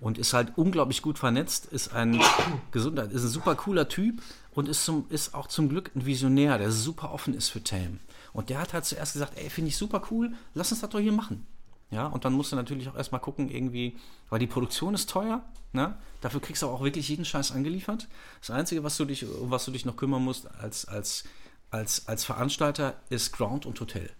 und 0.00 0.18
ist 0.18 0.34
halt 0.34 0.52
unglaublich 0.56 1.00
gut 1.00 1.18
vernetzt, 1.18 1.66
ist 1.66 1.92
ein 1.94 2.20
Gesundheit, 2.72 3.12
ist 3.12 3.22
ein 3.22 3.28
super 3.28 3.54
cooler 3.54 3.88
Typ 3.88 4.20
und 4.52 4.68
ist, 4.68 4.84
zum, 4.84 5.06
ist 5.08 5.34
auch 5.34 5.46
zum 5.46 5.68
Glück 5.68 5.90
ein 5.94 6.04
Visionär, 6.04 6.58
der 6.58 6.70
super 6.70 7.12
offen 7.12 7.34
ist 7.34 7.48
für 7.48 7.64
Tame. 7.64 7.98
Und 8.32 8.50
der 8.50 8.60
hat 8.60 8.74
halt 8.74 8.84
zuerst 8.84 9.14
gesagt, 9.14 9.32
ey, 9.36 9.48
finde 9.48 9.70
ich 9.70 9.78
super 9.78 10.02
cool, 10.10 10.34
lass 10.52 10.70
uns 10.70 10.82
das 10.82 10.90
doch 10.90 11.00
hier 11.00 11.12
machen. 11.12 11.46
Ja, 11.90 12.06
und 12.06 12.24
dann 12.24 12.32
musst 12.32 12.50
du 12.52 12.56
natürlich 12.56 12.88
auch 12.88 12.96
erstmal 12.96 13.20
gucken, 13.20 13.48
irgendwie, 13.48 13.96
weil 14.28 14.40
die 14.40 14.48
Produktion 14.48 14.94
ist 14.94 15.08
teuer, 15.08 15.44
ne? 15.72 15.96
Dafür 16.20 16.40
kriegst 16.40 16.62
du 16.62 16.66
auch 16.66 16.82
wirklich 16.82 17.08
jeden 17.08 17.24
Scheiß 17.24 17.52
angeliefert. 17.52 18.08
Das 18.40 18.50
Einzige, 18.50 18.82
was 18.82 18.96
du 18.96 19.04
dich, 19.04 19.24
um 19.24 19.50
was 19.50 19.64
du 19.64 19.70
dich 19.70 19.84
noch 19.84 19.96
kümmern 19.96 20.24
musst 20.24 20.52
als, 20.56 20.86
als, 20.86 21.24
als, 21.70 22.08
als 22.08 22.24
Veranstalter, 22.24 22.96
ist 23.08 23.32
Ground 23.32 23.66
und 23.66 23.78
Hotel. 23.80 24.10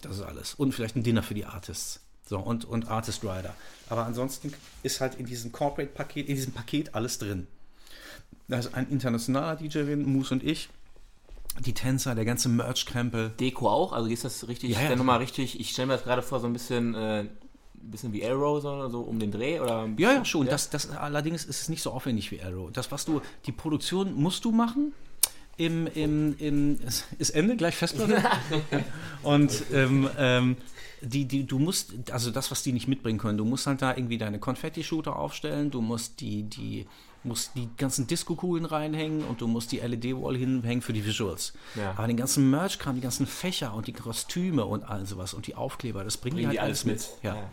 Das 0.00 0.16
ist 0.16 0.22
alles. 0.22 0.54
Und 0.54 0.72
vielleicht 0.72 0.96
ein 0.96 1.02
Dinner 1.02 1.22
für 1.22 1.34
die 1.34 1.44
Artists. 1.44 2.00
So, 2.28 2.38
und, 2.38 2.64
und 2.64 2.88
Artist 2.88 3.22
Rider. 3.22 3.54
Aber 3.88 4.04
ansonsten 4.04 4.52
ist 4.82 5.00
halt 5.00 5.16
in 5.16 5.26
diesem 5.26 5.52
Corporate-Paket, 5.52 6.28
in 6.28 6.34
diesem 6.34 6.52
Paket 6.52 6.94
alles 6.94 7.18
drin. 7.18 7.46
Da 8.48 8.58
ist 8.58 8.74
ein 8.74 8.88
internationaler 8.90 9.56
DJ, 9.56 9.94
Moose 9.96 10.34
und 10.34 10.42
ich 10.42 10.68
die 11.60 11.74
Tänzer, 11.74 12.14
der 12.14 12.24
ganze 12.24 12.48
Merch-Krempel. 12.48 13.30
Deko 13.40 13.68
auch? 13.68 13.92
Also 13.92 14.08
ist 14.08 14.24
das 14.24 14.48
richtig, 14.48 14.70
ja, 14.70 14.82
ja. 14.82 14.96
nochmal 14.96 15.18
richtig, 15.18 15.58
ich 15.58 15.70
stelle 15.70 15.86
mir 15.86 15.94
das 15.94 16.04
gerade 16.04 16.22
vor, 16.22 16.40
so 16.40 16.46
ein 16.46 16.52
bisschen, 16.52 16.94
äh, 16.94 17.20
ein 17.20 17.30
bisschen 17.74 18.12
wie 18.12 18.26
Arrow, 18.26 18.60
so, 18.60 18.88
so 18.88 19.00
um 19.00 19.18
den 19.18 19.30
Dreh? 19.30 19.60
Oder? 19.60 19.88
Ja, 19.96 20.12
ja, 20.14 20.24
schon. 20.24 20.46
Ja? 20.46 20.52
Das, 20.52 20.70
das, 20.70 20.90
allerdings 20.90 21.44
ist 21.44 21.62
es 21.62 21.68
nicht 21.68 21.82
so 21.82 21.92
aufwendig 21.92 22.30
wie 22.30 22.42
Arrow. 22.42 22.70
Das, 22.72 22.90
was 22.92 23.04
du, 23.04 23.20
die 23.46 23.52
Produktion 23.52 24.14
musst 24.14 24.44
du 24.44 24.52
machen. 24.52 24.92
Im, 25.58 25.86
im, 25.86 26.36
im, 26.38 26.78
ist 27.18 27.30
Ende 27.30 27.56
gleich 27.56 27.76
Festplatte? 27.76 28.22
Und 29.22 29.64
ähm, 29.72 30.10
ähm, 30.18 30.56
die, 31.00 31.24
die, 31.24 31.46
du 31.46 31.58
musst, 31.58 31.94
also 32.10 32.30
das, 32.30 32.50
was 32.50 32.62
die 32.62 32.72
nicht 32.72 32.88
mitbringen 32.88 33.18
können, 33.18 33.38
du 33.38 33.44
musst 33.46 33.66
halt 33.66 33.80
da 33.80 33.96
irgendwie 33.96 34.18
deine 34.18 34.38
Konfetti-Shooter 34.38 35.16
aufstellen, 35.16 35.70
du 35.70 35.80
musst 35.80 36.20
die, 36.20 36.42
die, 36.42 36.86
musst 37.26 37.52
die 37.56 37.68
ganzen 37.76 38.06
Disco-Kugeln 38.06 38.64
reinhängen 38.64 39.24
und 39.24 39.40
du 39.40 39.46
musst 39.46 39.72
die 39.72 39.78
LED-Wall 39.78 40.36
hinhängen 40.36 40.82
für 40.82 40.92
die 40.92 41.04
Visuals. 41.04 41.52
Ja. 41.74 41.92
Aber 41.96 42.06
den 42.06 42.16
ganzen 42.16 42.50
Merch-Kram, 42.50 42.94
die 42.94 43.00
ganzen 43.00 43.26
Fächer 43.26 43.74
und 43.74 43.86
die 43.86 43.92
Kostüme 43.92 44.64
und 44.64 44.84
all 44.84 45.06
sowas 45.06 45.34
und 45.34 45.46
die 45.46 45.54
Aufkleber, 45.54 46.04
das 46.04 46.16
bringen, 46.16 46.36
bringen 46.36 46.50
die 46.50 46.58
halt 46.58 46.68
alles 46.68 46.84
mit. 46.84 46.94
mit. 46.96 47.10
Ja. 47.22 47.36
ja. 47.36 47.50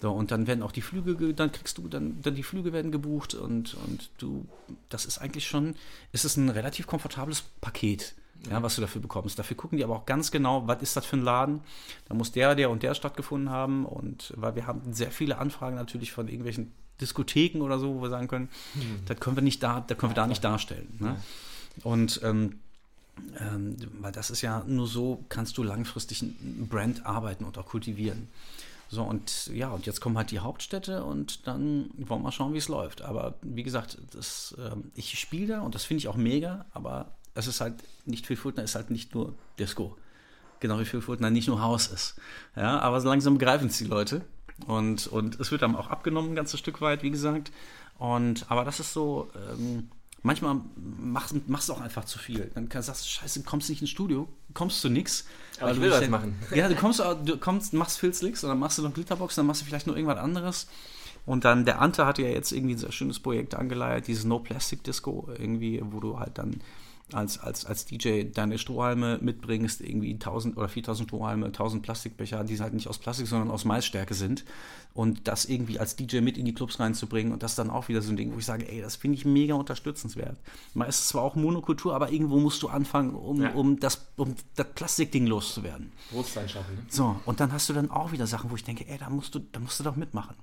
So, 0.00 0.10
und 0.12 0.32
dann 0.32 0.48
werden 0.48 0.62
auch 0.62 0.72
die 0.72 0.82
Flüge, 0.82 1.32
dann 1.32 1.52
kriegst 1.52 1.78
du, 1.78 1.86
dann, 1.86 2.20
dann 2.22 2.34
die 2.34 2.42
Flüge 2.42 2.72
werden 2.72 2.90
gebucht 2.90 3.34
und, 3.34 3.74
und 3.86 4.10
du, 4.18 4.46
das 4.88 5.04
ist 5.04 5.18
eigentlich 5.18 5.46
schon, 5.46 5.76
ist 6.10 6.24
es 6.24 6.36
ein 6.36 6.48
relativ 6.48 6.88
komfortables 6.88 7.44
Paket 7.60 8.14
ja, 8.50 8.62
was 8.62 8.74
du 8.74 8.80
dafür 8.80 9.00
bekommst. 9.00 9.38
Dafür 9.38 9.56
gucken 9.56 9.78
die 9.78 9.84
aber 9.84 9.96
auch 9.96 10.06
ganz 10.06 10.30
genau, 10.30 10.66
was 10.66 10.82
ist 10.82 10.96
das 10.96 11.06
für 11.06 11.16
ein 11.16 11.22
Laden. 11.22 11.60
Da 12.08 12.14
muss 12.14 12.32
der, 12.32 12.54
der 12.54 12.70
und 12.70 12.82
der 12.82 12.94
stattgefunden 12.94 13.50
haben. 13.50 13.86
Und 13.86 14.32
weil 14.36 14.54
wir 14.54 14.66
haben 14.66 14.92
sehr 14.92 15.10
viele 15.10 15.38
Anfragen 15.38 15.76
natürlich 15.76 16.12
von 16.12 16.28
irgendwelchen 16.28 16.72
Diskotheken 17.02 17.60
oder 17.60 17.78
so, 17.78 17.96
wo 17.96 18.02
wir 18.02 18.10
sagen 18.10 18.28
können, 18.28 18.48
hm. 18.74 19.04
das 19.06 19.20
können 19.20 19.36
wir 19.36 19.42
nicht 19.42 19.62
da, 19.62 19.80
da 19.80 19.94
können 19.94 20.12
wir 20.12 20.16
da 20.16 20.26
nicht 20.26 20.42
darstellen. 20.42 20.88
Ne? 20.98 21.16
Und 21.82 22.20
ähm, 22.22 22.60
ähm, 23.38 23.76
weil 24.00 24.12
das 24.12 24.30
ist 24.30 24.40
ja 24.40 24.64
nur 24.66 24.86
so, 24.86 25.24
kannst 25.28 25.58
du 25.58 25.62
langfristig 25.62 26.22
ein 26.22 26.68
Brand 26.70 27.04
arbeiten 27.04 27.44
und 27.44 27.58
auch 27.58 27.66
kultivieren. 27.66 28.28
So, 28.88 29.02
und 29.02 29.46
ja, 29.46 29.70
und 29.70 29.86
jetzt 29.86 30.00
kommen 30.00 30.18
halt 30.18 30.30
die 30.30 30.40
Hauptstädte 30.40 31.04
und 31.04 31.46
dann 31.46 31.90
wollen 31.96 32.20
wir 32.20 32.24
mal 32.24 32.32
schauen, 32.32 32.52
wie 32.52 32.58
es 32.58 32.68
läuft. 32.68 33.00
Aber 33.02 33.34
wie 33.40 33.62
gesagt, 33.62 33.96
das, 34.12 34.54
ähm, 34.58 34.92
ich 34.94 35.18
spiele 35.18 35.54
da 35.54 35.60
und 35.60 35.74
das 35.74 35.84
finde 35.84 36.00
ich 36.00 36.08
auch 36.08 36.16
mega, 36.16 36.66
aber 36.72 37.12
es 37.34 37.46
ist 37.46 37.62
halt 37.62 37.74
nicht 38.04 38.26
viel 38.26 38.36
Fultner 38.36 38.62
ist 38.62 38.74
halt 38.74 38.90
nicht 38.90 39.14
nur 39.14 39.34
Disco. 39.58 39.96
Genau 40.60 40.78
wie 40.78 40.84
viel 40.84 41.00
Fultner 41.00 41.30
nicht 41.30 41.48
nur 41.48 41.62
Haus 41.62 41.86
ist. 41.86 42.16
Ja, 42.54 42.78
aber 42.80 43.00
so 43.00 43.08
langsam 43.08 43.38
begreifen 43.38 43.68
es 43.68 43.78
die 43.78 43.84
Leute. 43.84 44.22
Und, 44.66 45.06
und 45.06 45.40
es 45.40 45.50
wird 45.50 45.62
dann 45.62 45.76
auch 45.76 45.88
abgenommen, 45.88 46.32
ein 46.32 46.36
ganzes 46.36 46.60
Stück 46.60 46.80
weit, 46.80 47.02
wie 47.02 47.10
gesagt. 47.10 47.50
Und, 47.98 48.50
aber 48.50 48.64
das 48.64 48.80
ist 48.80 48.92
so, 48.92 49.30
ähm, 49.34 49.88
manchmal 50.22 50.60
machst, 50.76 51.48
machst 51.48 51.68
du 51.68 51.72
auch 51.74 51.80
einfach 51.80 52.04
zu 52.04 52.18
viel. 52.18 52.50
Dann 52.54 52.68
kannst, 52.68 52.86
sagst 52.86 53.04
du, 53.04 53.08
scheiße, 53.08 53.40
du 53.40 53.46
kommst 53.48 53.68
nicht 53.68 53.80
ins 53.80 53.90
Studio, 53.90 54.28
kommst 54.54 54.80
zu 54.80 54.88
nichts. 54.88 55.26
Aber 55.60 55.72
ich 55.72 55.80
will 55.80 55.90
das 55.90 56.02
ja, 56.02 56.08
machen. 56.08 56.38
Ja, 56.54 56.68
du 56.68 56.74
kommst, 56.74 57.00
du 57.00 57.36
kommst, 57.38 57.72
machst 57.72 57.98
Filzlicks 57.98 58.42
und 58.44 58.50
dann 58.50 58.58
machst 58.58 58.78
du 58.78 58.82
noch 58.82 58.94
Glitterbox, 58.94 59.34
dann 59.34 59.46
machst 59.46 59.62
du 59.62 59.66
vielleicht 59.66 59.86
noch 59.86 59.96
irgendwas 59.96 60.18
anderes. 60.18 60.68
Und 61.24 61.44
dann, 61.44 61.64
der 61.64 61.80
Ante 61.80 62.04
hatte 62.06 62.22
ja 62.22 62.30
jetzt 62.30 62.50
irgendwie 62.50 62.74
ein 62.74 62.78
sehr 62.78 62.92
schönes 62.92 63.20
Projekt 63.20 63.54
angeleiert, 63.54 64.08
dieses 64.08 64.24
No 64.24 64.40
Plastic 64.40 64.82
Disco, 64.82 65.28
irgendwie, 65.38 65.80
wo 65.84 66.00
du 66.00 66.18
halt 66.18 66.38
dann 66.38 66.60
als, 67.14 67.38
als, 67.38 67.64
als 67.64 67.84
DJ 67.84 68.24
deine 68.32 68.58
Strohhalme 68.58 69.18
mitbringst, 69.20 69.80
irgendwie 69.80 70.12
1000 70.12 70.56
oder 70.56 70.68
4000 70.68 71.08
Strohhalme, 71.08 71.46
1000 71.46 71.82
Plastikbecher, 71.82 72.44
die 72.44 72.58
halt 72.60 72.74
nicht 72.74 72.88
aus 72.88 72.98
Plastik, 72.98 73.26
sondern 73.26 73.50
aus 73.50 73.64
Maisstärke 73.64 74.14
sind. 74.14 74.44
Und 74.94 75.26
das 75.26 75.46
irgendwie 75.46 75.78
als 75.78 75.96
DJ 75.96 76.20
mit 76.20 76.36
in 76.36 76.44
die 76.44 76.52
Clubs 76.52 76.78
reinzubringen 76.78 77.32
und 77.32 77.42
das 77.42 77.54
dann 77.54 77.70
auch 77.70 77.88
wieder 77.88 78.02
so 78.02 78.10
ein 78.12 78.16
Ding, 78.16 78.34
wo 78.34 78.38
ich 78.38 78.44
sage, 78.44 78.70
ey, 78.70 78.82
das 78.82 78.96
finde 78.96 79.16
ich 79.16 79.24
mega 79.24 79.54
unterstützenswert. 79.54 80.36
Mal 80.74 80.84
ist 80.84 81.08
zwar 81.08 81.22
auch 81.22 81.34
Monokultur, 81.34 81.94
aber 81.94 82.10
irgendwo 82.12 82.38
musst 82.38 82.62
du 82.62 82.68
anfangen, 82.68 83.14
um, 83.14 83.40
Ja. 83.40 83.52
um, 83.54 83.80
das, 83.80 84.06
um 84.16 84.34
das 84.54 84.66
Plastikding 84.74 85.26
loszuwerden. 85.26 85.92
Bewusstsein 86.10 86.48
schaffen. 86.48 86.74
Ne? 86.74 86.82
So, 86.88 87.16
und 87.24 87.40
dann 87.40 87.52
hast 87.52 87.68
du 87.70 87.72
dann 87.72 87.90
auch 87.90 88.12
wieder 88.12 88.26
Sachen, 88.26 88.50
wo 88.50 88.54
ich 88.56 88.64
denke, 88.64 88.86
ey, 88.86 88.98
da 88.98 89.08
musst 89.08 89.34
du, 89.34 89.38
da 89.38 89.60
musst 89.60 89.80
du 89.80 89.84
doch 89.84 89.96
mitmachen. 89.96 90.36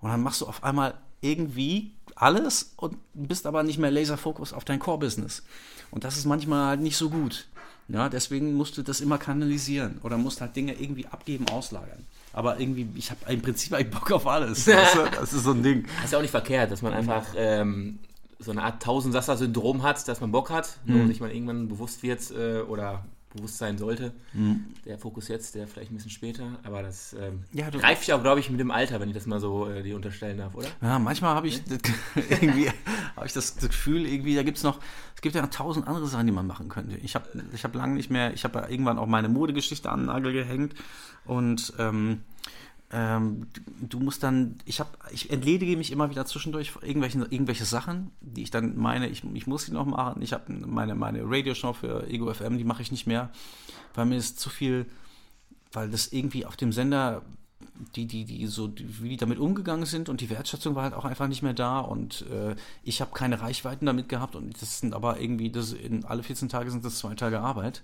Und 0.00 0.10
dann 0.10 0.22
machst 0.22 0.42
du 0.42 0.46
auf 0.46 0.62
einmal 0.64 0.94
irgendwie 1.22 1.92
alles 2.16 2.72
und 2.76 2.96
bist 3.14 3.46
aber 3.46 3.62
nicht 3.62 3.78
mehr 3.78 3.90
Laserfokus 3.90 4.52
auf 4.52 4.64
dein 4.64 4.78
Core-Business. 4.78 5.42
Und 5.90 6.04
das 6.04 6.16
ist 6.16 6.24
manchmal 6.26 6.66
halt 6.68 6.80
nicht 6.80 6.96
so 6.96 7.10
gut. 7.10 7.46
Ja, 7.88 8.08
deswegen 8.08 8.54
musst 8.54 8.78
du 8.78 8.82
das 8.82 9.00
immer 9.00 9.18
kanalisieren 9.18 9.98
oder 10.02 10.16
musst 10.16 10.40
halt 10.40 10.54
Dinge 10.56 10.74
irgendwie 10.80 11.06
abgeben, 11.06 11.46
auslagern. 11.48 12.06
Aber 12.32 12.58
irgendwie, 12.58 12.88
ich 12.94 13.10
habe 13.10 13.20
im 13.30 13.42
Prinzip 13.42 13.74
eigentlich 13.74 13.90
Bock 13.90 14.10
auf 14.12 14.26
alles. 14.26 14.64
Du? 14.64 14.72
Das 15.20 15.32
ist 15.32 15.44
so 15.44 15.50
ein 15.52 15.62
Ding. 15.62 15.84
Das 15.96 16.06
ist 16.06 16.12
ja 16.12 16.18
auch 16.18 16.22
nicht 16.22 16.30
verkehrt, 16.30 16.70
dass 16.70 16.80
man 16.80 16.94
einfach 16.94 17.26
ähm, 17.36 17.98
so 18.38 18.50
eine 18.52 18.62
Art 18.62 18.82
Tausendsasser-Syndrom 18.82 19.82
hat, 19.82 20.06
dass 20.08 20.20
man 20.20 20.32
Bock 20.32 20.50
hat, 20.50 20.78
Mhm. 20.86 21.02
wo 21.02 21.06
sich 21.08 21.20
man 21.20 21.30
irgendwann 21.30 21.68
bewusst 21.68 22.02
wird 22.02 22.30
äh, 22.30 22.60
oder 22.60 23.04
bewusst 23.34 23.58
sein 23.58 23.78
sollte. 23.78 24.12
Mhm. 24.32 24.64
Der 24.84 24.98
Fokus 24.98 25.28
jetzt, 25.28 25.54
der 25.54 25.66
vielleicht 25.66 25.90
ein 25.90 25.96
bisschen 25.96 26.10
später, 26.10 26.58
aber 26.64 26.82
das 26.82 27.14
ähm, 27.18 27.44
Ja, 27.52 27.70
du- 27.70 27.78
reift 27.78 28.06
ja 28.06 28.16
auch, 28.16 28.22
glaube 28.22 28.40
ich, 28.40 28.50
mit 28.50 28.60
dem 28.60 28.70
Alter, 28.70 29.00
wenn 29.00 29.08
ich 29.08 29.14
das 29.14 29.26
mal 29.26 29.40
so 29.40 29.68
äh, 29.68 29.82
dir 29.82 29.96
unterstellen 29.96 30.38
darf, 30.38 30.54
oder? 30.54 30.68
Ja, 30.80 30.98
manchmal 30.98 31.34
habe 31.34 31.48
ich 31.48 31.62
irgendwie 32.30 32.70
habe 33.16 33.26
ich 33.26 33.32
das 33.32 33.56
Gefühl, 33.56 34.06
irgendwie, 34.06 34.34
da 34.34 34.42
gibt 34.42 34.56
es 34.58 34.64
noch, 34.64 34.78
es 35.14 35.20
gibt 35.20 35.34
ja 35.34 35.42
noch 35.42 35.50
tausend 35.50 35.86
andere 35.86 36.06
Sachen, 36.06 36.26
die 36.26 36.32
man 36.32 36.46
machen 36.46 36.68
könnte. 36.68 36.96
Ich 36.98 37.14
habe 37.14 37.26
ich 37.52 37.64
hab 37.64 37.74
lange 37.74 37.94
nicht 37.94 38.10
mehr, 38.10 38.32
ich 38.34 38.44
habe 38.44 38.58
ja 38.60 38.68
irgendwann 38.68 38.98
auch 38.98 39.06
meine 39.06 39.28
Modegeschichte 39.28 39.90
an 39.90 40.00
den 40.00 40.06
Nagel 40.06 40.32
gehängt 40.32 40.74
und 41.24 41.72
ähm, 41.78 42.22
ähm, 42.92 43.46
du 43.80 43.98
musst 44.00 44.22
dann, 44.22 44.58
ich 44.66 44.78
habe, 44.78 44.90
ich 45.10 45.30
entledige 45.30 45.76
mich 45.78 45.90
immer 45.92 46.10
wieder 46.10 46.26
zwischendurch 46.26 46.72
irgendwelchen, 46.82 47.22
irgendwelche 47.22 47.64
Sachen, 47.64 48.10
die 48.20 48.42
ich 48.42 48.50
dann 48.50 48.76
meine, 48.76 49.08
ich, 49.08 49.24
ich 49.32 49.46
muss 49.46 49.64
sie 49.64 49.72
noch 49.72 49.86
machen. 49.86 50.20
Ich 50.20 50.34
habe 50.34 50.52
meine, 50.52 50.94
meine 50.94 51.22
Radioshow 51.24 51.72
für 51.72 52.06
Ego 52.08 52.32
FM, 52.32 52.58
die 52.58 52.64
mache 52.64 52.82
ich 52.82 52.90
nicht 52.90 53.06
mehr, 53.06 53.30
weil 53.94 54.04
mir 54.04 54.16
ist 54.16 54.38
zu 54.38 54.50
viel, 54.50 54.86
weil 55.72 55.88
das 55.88 56.08
irgendwie 56.08 56.44
auf 56.44 56.56
dem 56.56 56.70
Sender 56.70 57.22
die, 57.96 58.06
die, 58.06 58.24
die 58.24 58.46
so, 58.46 58.68
die, 58.68 59.02
wie 59.02 59.08
die 59.08 59.16
damit 59.16 59.38
umgegangen 59.38 59.86
sind 59.86 60.08
und 60.08 60.20
die 60.20 60.28
Wertschätzung 60.28 60.74
war 60.74 60.82
halt 60.82 60.94
auch 60.94 61.04
einfach 61.04 61.28
nicht 61.28 61.42
mehr 61.42 61.54
da 61.54 61.80
und 61.80 62.26
äh, 62.30 62.54
ich 62.82 63.00
habe 63.00 63.12
keine 63.12 63.40
Reichweiten 63.40 63.86
damit 63.86 64.08
gehabt 64.08 64.36
und 64.36 64.60
das 64.60 64.80
sind 64.80 64.94
aber 64.94 65.20
irgendwie, 65.20 65.50
das 65.50 65.72
in 65.72 66.04
alle 66.04 66.22
14 66.22 66.48
Tage 66.48 66.70
sind 66.70 66.84
das 66.84 66.98
zwei 66.98 67.14
Tage 67.14 67.40
Arbeit 67.40 67.82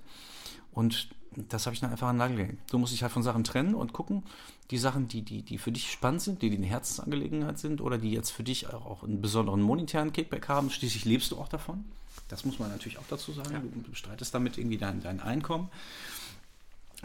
und 0.72 1.08
das 1.48 1.66
habe 1.66 1.74
ich 1.74 1.80
dann 1.80 1.90
einfach 1.90 2.08
an 2.08 2.16
den 2.16 2.18
Nagel 2.18 2.36
gehängt. 2.36 2.60
Du 2.70 2.78
musst 2.78 2.92
dich 2.92 3.02
halt 3.02 3.12
von 3.12 3.22
Sachen 3.22 3.44
trennen 3.44 3.74
und 3.74 3.92
gucken, 3.92 4.24
die 4.70 4.78
Sachen, 4.78 5.08
die, 5.08 5.22
die, 5.22 5.42
die 5.42 5.58
für 5.58 5.72
dich 5.72 5.90
spannend 5.90 6.22
sind, 6.22 6.42
die, 6.42 6.50
die 6.50 6.56
eine 6.56 6.66
Herzensangelegenheit 6.66 7.58
sind 7.58 7.80
oder 7.80 7.98
die 7.98 8.12
jetzt 8.12 8.30
für 8.30 8.42
dich 8.42 8.72
auch, 8.72 9.02
einen 9.02 9.20
besonderen 9.20 9.62
monetären 9.62 10.12
Kickback 10.12 10.48
haben, 10.48 10.70
schließlich 10.70 11.04
lebst 11.04 11.30
du 11.30 11.38
auch 11.38 11.48
davon. 11.48 11.84
Das 12.28 12.44
muss 12.44 12.58
man 12.58 12.70
natürlich 12.70 12.98
auch 12.98 13.06
dazu 13.08 13.32
sagen. 13.32 13.70
Du 13.84 13.90
bestreitest 13.90 14.34
damit 14.34 14.58
irgendwie 14.58 14.78
dein, 14.78 15.02
dein 15.02 15.20
Einkommen 15.20 15.70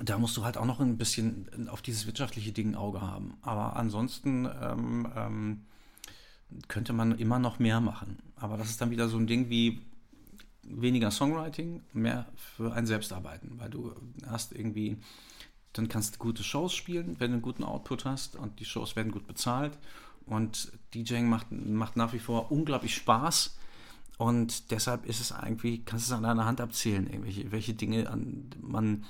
da 0.01 0.17
musst 0.17 0.35
du 0.37 0.43
halt 0.43 0.57
auch 0.57 0.65
noch 0.65 0.79
ein 0.79 0.97
bisschen 0.97 1.69
auf 1.69 1.81
dieses 1.81 2.05
wirtschaftliche 2.05 2.51
Ding 2.51 2.71
ein 2.71 2.75
Auge 2.75 3.01
haben. 3.01 3.35
Aber 3.41 3.75
ansonsten 3.75 4.49
ähm, 4.61 5.07
ähm, 5.15 5.61
könnte 6.67 6.93
man 6.93 7.17
immer 7.17 7.39
noch 7.39 7.59
mehr 7.59 7.79
machen. 7.79 8.17
Aber 8.35 8.57
das 8.57 8.69
ist 8.69 8.81
dann 8.81 8.89
wieder 8.89 9.07
so 9.07 9.17
ein 9.17 9.27
Ding 9.27 9.49
wie 9.49 9.81
weniger 10.63 11.11
Songwriting, 11.11 11.81
mehr 11.93 12.25
für 12.35 12.73
ein 12.73 12.85
Selbstarbeiten, 12.85 13.59
weil 13.59 13.69
du 13.69 13.93
hast 14.27 14.53
irgendwie, 14.53 14.97
dann 15.73 15.89
kannst 15.89 16.15
du 16.15 16.19
gute 16.19 16.43
Shows 16.43 16.73
spielen, 16.73 17.15
wenn 17.19 17.31
du 17.31 17.35
einen 17.35 17.41
guten 17.41 17.63
Output 17.63 18.05
hast 18.05 18.35
und 18.35 18.59
die 18.59 18.65
Shows 18.65 18.95
werden 18.95 19.11
gut 19.11 19.27
bezahlt 19.27 19.77
und 20.25 20.71
DJing 20.93 21.27
macht, 21.27 21.51
macht 21.51 21.97
nach 21.97 22.13
wie 22.13 22.19
vor 22.19 22.51
unglaublich 22.51 22.95
Spaß. 22.95 23.57
Und 24.17 24.71
deshalb 24.71 25.05
ist 25.05 25.19
es 25.19 25.31
eigentlich, 25.31 25.85
kannst 25.85 26.07
du 26.07 26.13
es 26.13 26.17
an 26.17 26.23
deiner 26.23 26.45
Hand 26.45 26.61
abzählen, 26.61 27.07
irgendwelche, 27.07 27.51
welche 27.51 27.73
Dinge 27.73 28.09
an, 28.09 28.49
man, 28.61 29.05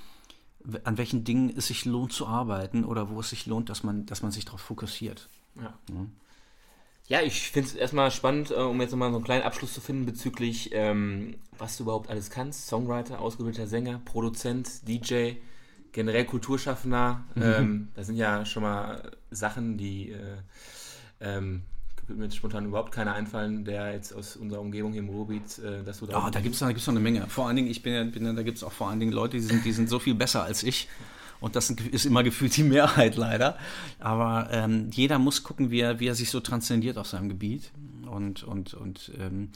an 0.85 0.97
welchen 0.97 1.23
Dingen 1.23 1.53
es 1.55 1.67
sich 1.67 1.85
lohnt 1.85 2.13
zu 2.13 2.25
arbeiten 2.25 2.85
oder 2.85 3.09
wo 3.09 3.19
es 3.19 3.29
sich 3.29 3.45
lohnt, 3.45 3.69
dass 3.69 3.83
man, 3.83 4.05
dass 4.05 4.21
man 4.21 4.31
sich 4.31 4.45
darauf 4.45 4.61
fokussiert. 4.61 5.29
Ja. 5.55 5.77
Ja, 7.07 7.21
ich 7.21 7.51
finde 7.51 7.69
es 7.69 7.75
erstmal 7.75 8.11
spannend, 8.11 8.51
äh, 8.51 8.55
um 8.55 8.79
jetzt 8.79 8.91
nochmal 8.91 9.11
so 9.11 9.17
einen 9.17 9.25
kleinen 9.25 9.43
Abschluss 9.43 9.73
zu 9.73 9.81
finden 9.81 10.05
bezüglich, 10.05 10.69
ähm, 10.73 11.35
was 11.57 11.77
du 11.77 11.83
überhaupt 11.83 12.09
alles 12.09 12.29
kannst. 12.29 12.67
Songwriter, 12.67 13.19
ausgebildeter 13.19 13.67
Sänger, 13.67 14.01
Produzent, 14.05 14.87
DJ, 14.87 15.33
generell 15.91 16.25
Kulturschaffender. 16.25 17.23
Ähm, 17.35 17.89
das 17.93 18.07
sind 18.07 18.15
ja 18.15 18.45
schon 18.45 18.63
mal 18.63 19.11
Sachen, 19.31 19.77
die 19.77 20.11
äh, 20.11 20.37
ähm, 21.19 21.63
mir 22.07 22.31
spontan 22.31 22.65
überhaupt 22.65 22.91
keiner 22.91 23.13
einfallen, 23.13 23.65
der 23.65 23.93
jetzt 23.93 24.13
aus 24.13 24.35
unserer 24.35 24.61
Umgebung 24.61 24.91
hier 24.91 25.01
im 25.01 25.09
Ruhrgebiet, 25.09 25.59
äh, 25.59 25.83
dass 25.83 25.99
du 25.99 26.05
da... 26.05 26.17
Ah, 26.17 26.31
da 26.31 26.41
gibt 26.41 26.53
es 26.53 26.59
da 26.59 26.67
gibt's 26.69 26.87
noch 26.87 26.93
eine 26.93 26.99
Menge. 26.99 27.27
Vor 27.27 27.47
allen 27.47 27.55
Dingen, 27.55 27.69
ich 27.69 27.81
bin 27.81 27.93
ja, 27.93 28.03
bin 28.03 28.25
ja 28.25 28.33
da 28.33 28.43
gibt 28.43 28.57
es 28.57 28.63
auch 28.63 28.71
vor 28.71 28.89
allen 28.89 28.99
Dingen 28.99 29.11
Leute, 29.11 29.37
die 29.37 29.43
sind, 29.43 29.65
die 29.65 29.71
sind 29.71 29.89
so 29.89 29.99
viel 29.99 30.15
besser 30.15 30.43
als 30.43 30.63
ich. 30.63 30.87
Und 31.43 31.57
das 31.57 31.69
ist 31.69 32.05
immer 32.05 32.23
gefühlt 32.23 32.55
die 32.55 32.63
Mehrheit 32.63 33.17
leider. 33.17 33.57
Aber 33.99 34.47
ähm, 34.49 34.89
jeder 34.91 35.19
muss 35.19 35.43
gucken, 35.43 35.71
wie 35.71 35.81
er, 35.81 35.99
wie 35.99 36.07
er 36.07 36.15
sich 36.15 36.29
so 36.29 36.39
transzendiert 36.39 36.97
auf 36.97 37.07
seinem 37.07 37.27
Gebiet. 37.27 37.69
Und, 38.09 38.43
und, 38.43 38.73
und 38.73 39.11
ähm, 39.19 39.49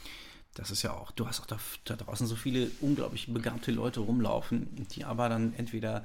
das 0.52 0.70
ist 0.70 0.82
ja 0.82 0.92
auch, 0.92 1.12
du 1.12 1.26
hast 1.26 1.40
auch 1.40 1.46
da, 1.46 1.56
da 1.84 1.96
draußen 1.96 2.26
so 2.26 2.36
viele 2.36 2.70
unglaublich 2.82 3.32
begabte 3.32 3.72
Leute 3.72 4.00
rumlaufen, 4.00 4.68
die 4.90 5.06
aber 5.06 5.30
dann 5.30 5.54
entweder 5.56 6.04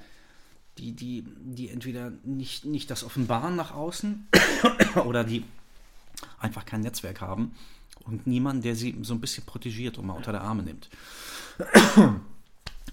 die, 0.77 0.93
die, 0.93 1.25
die 1.41 1.67
entweder 1.67 2.13
nicht, 2.23 2.63
nicht 2.63 2.89
das 2.89 3.03
offenbaren 3.03 3.57
nach 3.57 3.73
außen 3.73 4.29
oder 5.03 5.25
die 5.25 5.43
einfach 6.39 6.63
kein 6.63 6.79
Netzwerk 6.79 7.19
haben 7.19 7.55
und 8.05 8.25
niemanden, 8.25 8.61
der 8.61 8.77
sie 8.77 8.95
so 9.01 9.13
ein 9.13 9.19
bisschen 9.19 9.43
protegiert 9.43 9.97
und 9.97 10.05
mal 10.05 10.13
unter 10.13 10.31
der 10.31 10.43
Arme 10.43 10.63
nimmt. 10.63 10.89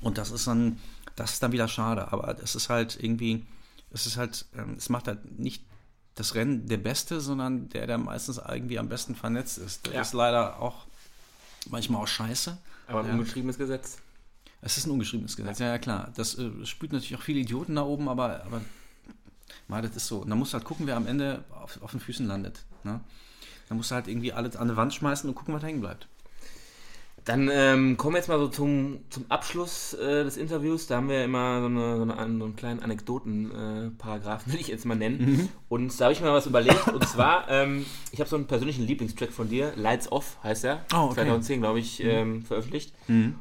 Und 0.00 0.18
das 0.18 0.30
ist 0.30 0.46
dann, 0.46 0.78
das 1.16 1.32
ist 1.34 1.42
dann 1.42 1.52
wieder 1.52 1.68
schade, 1.68 2.12
aber 2.12 2.38
es 2.42 2.54
ist 2.54 2.68
halt 2.70 2.98
irgendwie, 3.02 3.44
es 3.90 4.06
ist 4.06 4.16
halt, 4.16 4.46
ähm, 4.56 4.74
es 4.78 4.88
macht 4.88 5.08
halt 5.08 5.38
nicht 5.38 5.64
das 6.14 6.34
Rennen 6.34 6.66
der 6.68 6.78
Beste, 6.78 7.20
sondern 7.20 7.68
der, 7.70 7.86
der 7.86 7.98
meistens 7.98 8.38
irgendwie 8.38 8.78
am 8.78 8.88
besten 8.88 9.14
vernetzt 9.14 9.58
ist. 9.58 9.86
Das 9.86 9.94
Ja. 9.94 10.00
ist 10.02 10.12
leider 10.14 10.60
auch 10.60 10.86
manchmal 11.68 12.02
auch 12.02 12.08
scheiße. 12.08 12.56
aber 12.88 13.00
ein 13.00 13.06
Ja. 13.06 13.12
ungeschriebenes 13.12 13.56
Gesetz. 13.58 13.98
Es 14.62 14.76
ist 14.76 14.86
ein 14.86 14.90
ungeschriebenes 14.90 15.36
Gesetz, 15.36 15.58
ja, 15.60 15.68
ja 15.68 15.78
klar. 15.78 16.12
Das 16.16 16.36
äh, 16.38 16.50
spürt 16.66 16.92
natürlich 16.92 17.14
auch 17.16 17.22
viele 17.22 17.38
Idioten 17.40 17.76
da 17.76 17.82
oben, 17.82 18.08
aber, 18.08 18.44
aber 18.44 18.60
mal, 19.68 19.80
das 19.80 19.94
ist 19.96 20.06
so. 20.08 20.18
Und 20.18 20.28
dann 20.30 20.38
musst 20.38 20.52
du 20.52 20.56
halt 20.58 20.64
gucken, 20.66 20.86
wer 20.86 20.96
am 20.96 21.06
Ende 21.06 21.44
auf, 21.50 21.80
auf 21.82 21.92
den 21.92 22.00
Füßen 22.00 22.26
landet. 22.26 22.64
Ne? 22.84 23.00
Dann 23.68 23.76
musst 23.78 23.90
du 23.90 23.94
halt 23.94 24.08
irgendwie 24.08 24.32
alles 24.32 24.56
an 24.56 24.68
die 24.68 24.76
Wand 24.76 24.92
schmeißen 24.92 25.28
und 25.30 25.36
gucken, 25.36 25.54
was 25.54 25.62
hängen 25.62 25.80
bleibt. 25.80 26.08
Dann 27.24 27.50
ähm, 27.52 27.96
kommen 27.96 28.14
wir 28.14 28.18
jetzt 28.18 28.28
mal 28.28 28.38
so 28.38 28.48
zum, 28.48 29.00
zum 29.10 29.26
Abschluss 29.28 29.94
äh, 29.94 30.24
des 30.24 30.36
Interviews. 30.36 30.86
Da 30.86 30.96
haben 30.96 31.08
wir 31.08 31.24
immer 31.24 31.60
so, 31.60 31.66
eine, 31.66 31.96
so, 31.96 32.02
eine, 32.02 32.38
so 32.38 32.44
einen 32.44 32.56
kleinen 32.56 32.80
Anekdoten-Paragraphen, 32.80 34.52
will 34.52 34.60
ich 34.60 34.68
jetzt 34.68 34.86
mal 34.86 34.96
nennen. 34.96 35.48
Und 35.68 36.00
da 36.00 36.04
habe 36.04 36.12
ich 36.12 36.20
mir 36.20 36.28
mal 36.28 36.34
was 36.34 36.46
überlegt. 36.46 36.88
Und 36.88 37.06
zwar, 37.06 37.48
ähm, 37.50 37.84
ich 38.12 38.20
habe 38.20 38.28
so 38.30 38.36
einen 38.36 38.46
persönlichen 38.46 38.86
Lieblingstrack 38.86 39.32
von 39.32 39.48
dir, 39.48 39.72
Lights 39.76 40.10
Off 40.10 40.38
heißt 40.42 40.64
er. 40.64 40.84
Oh, 40.94 41.04
okay. 41.04 41.14
2010, 41.16 41.60
glaube 41.60 41.78
ich, 41.78 42.02
ähm, 42.02 42.42
veröffentlicht. 42.42 42.94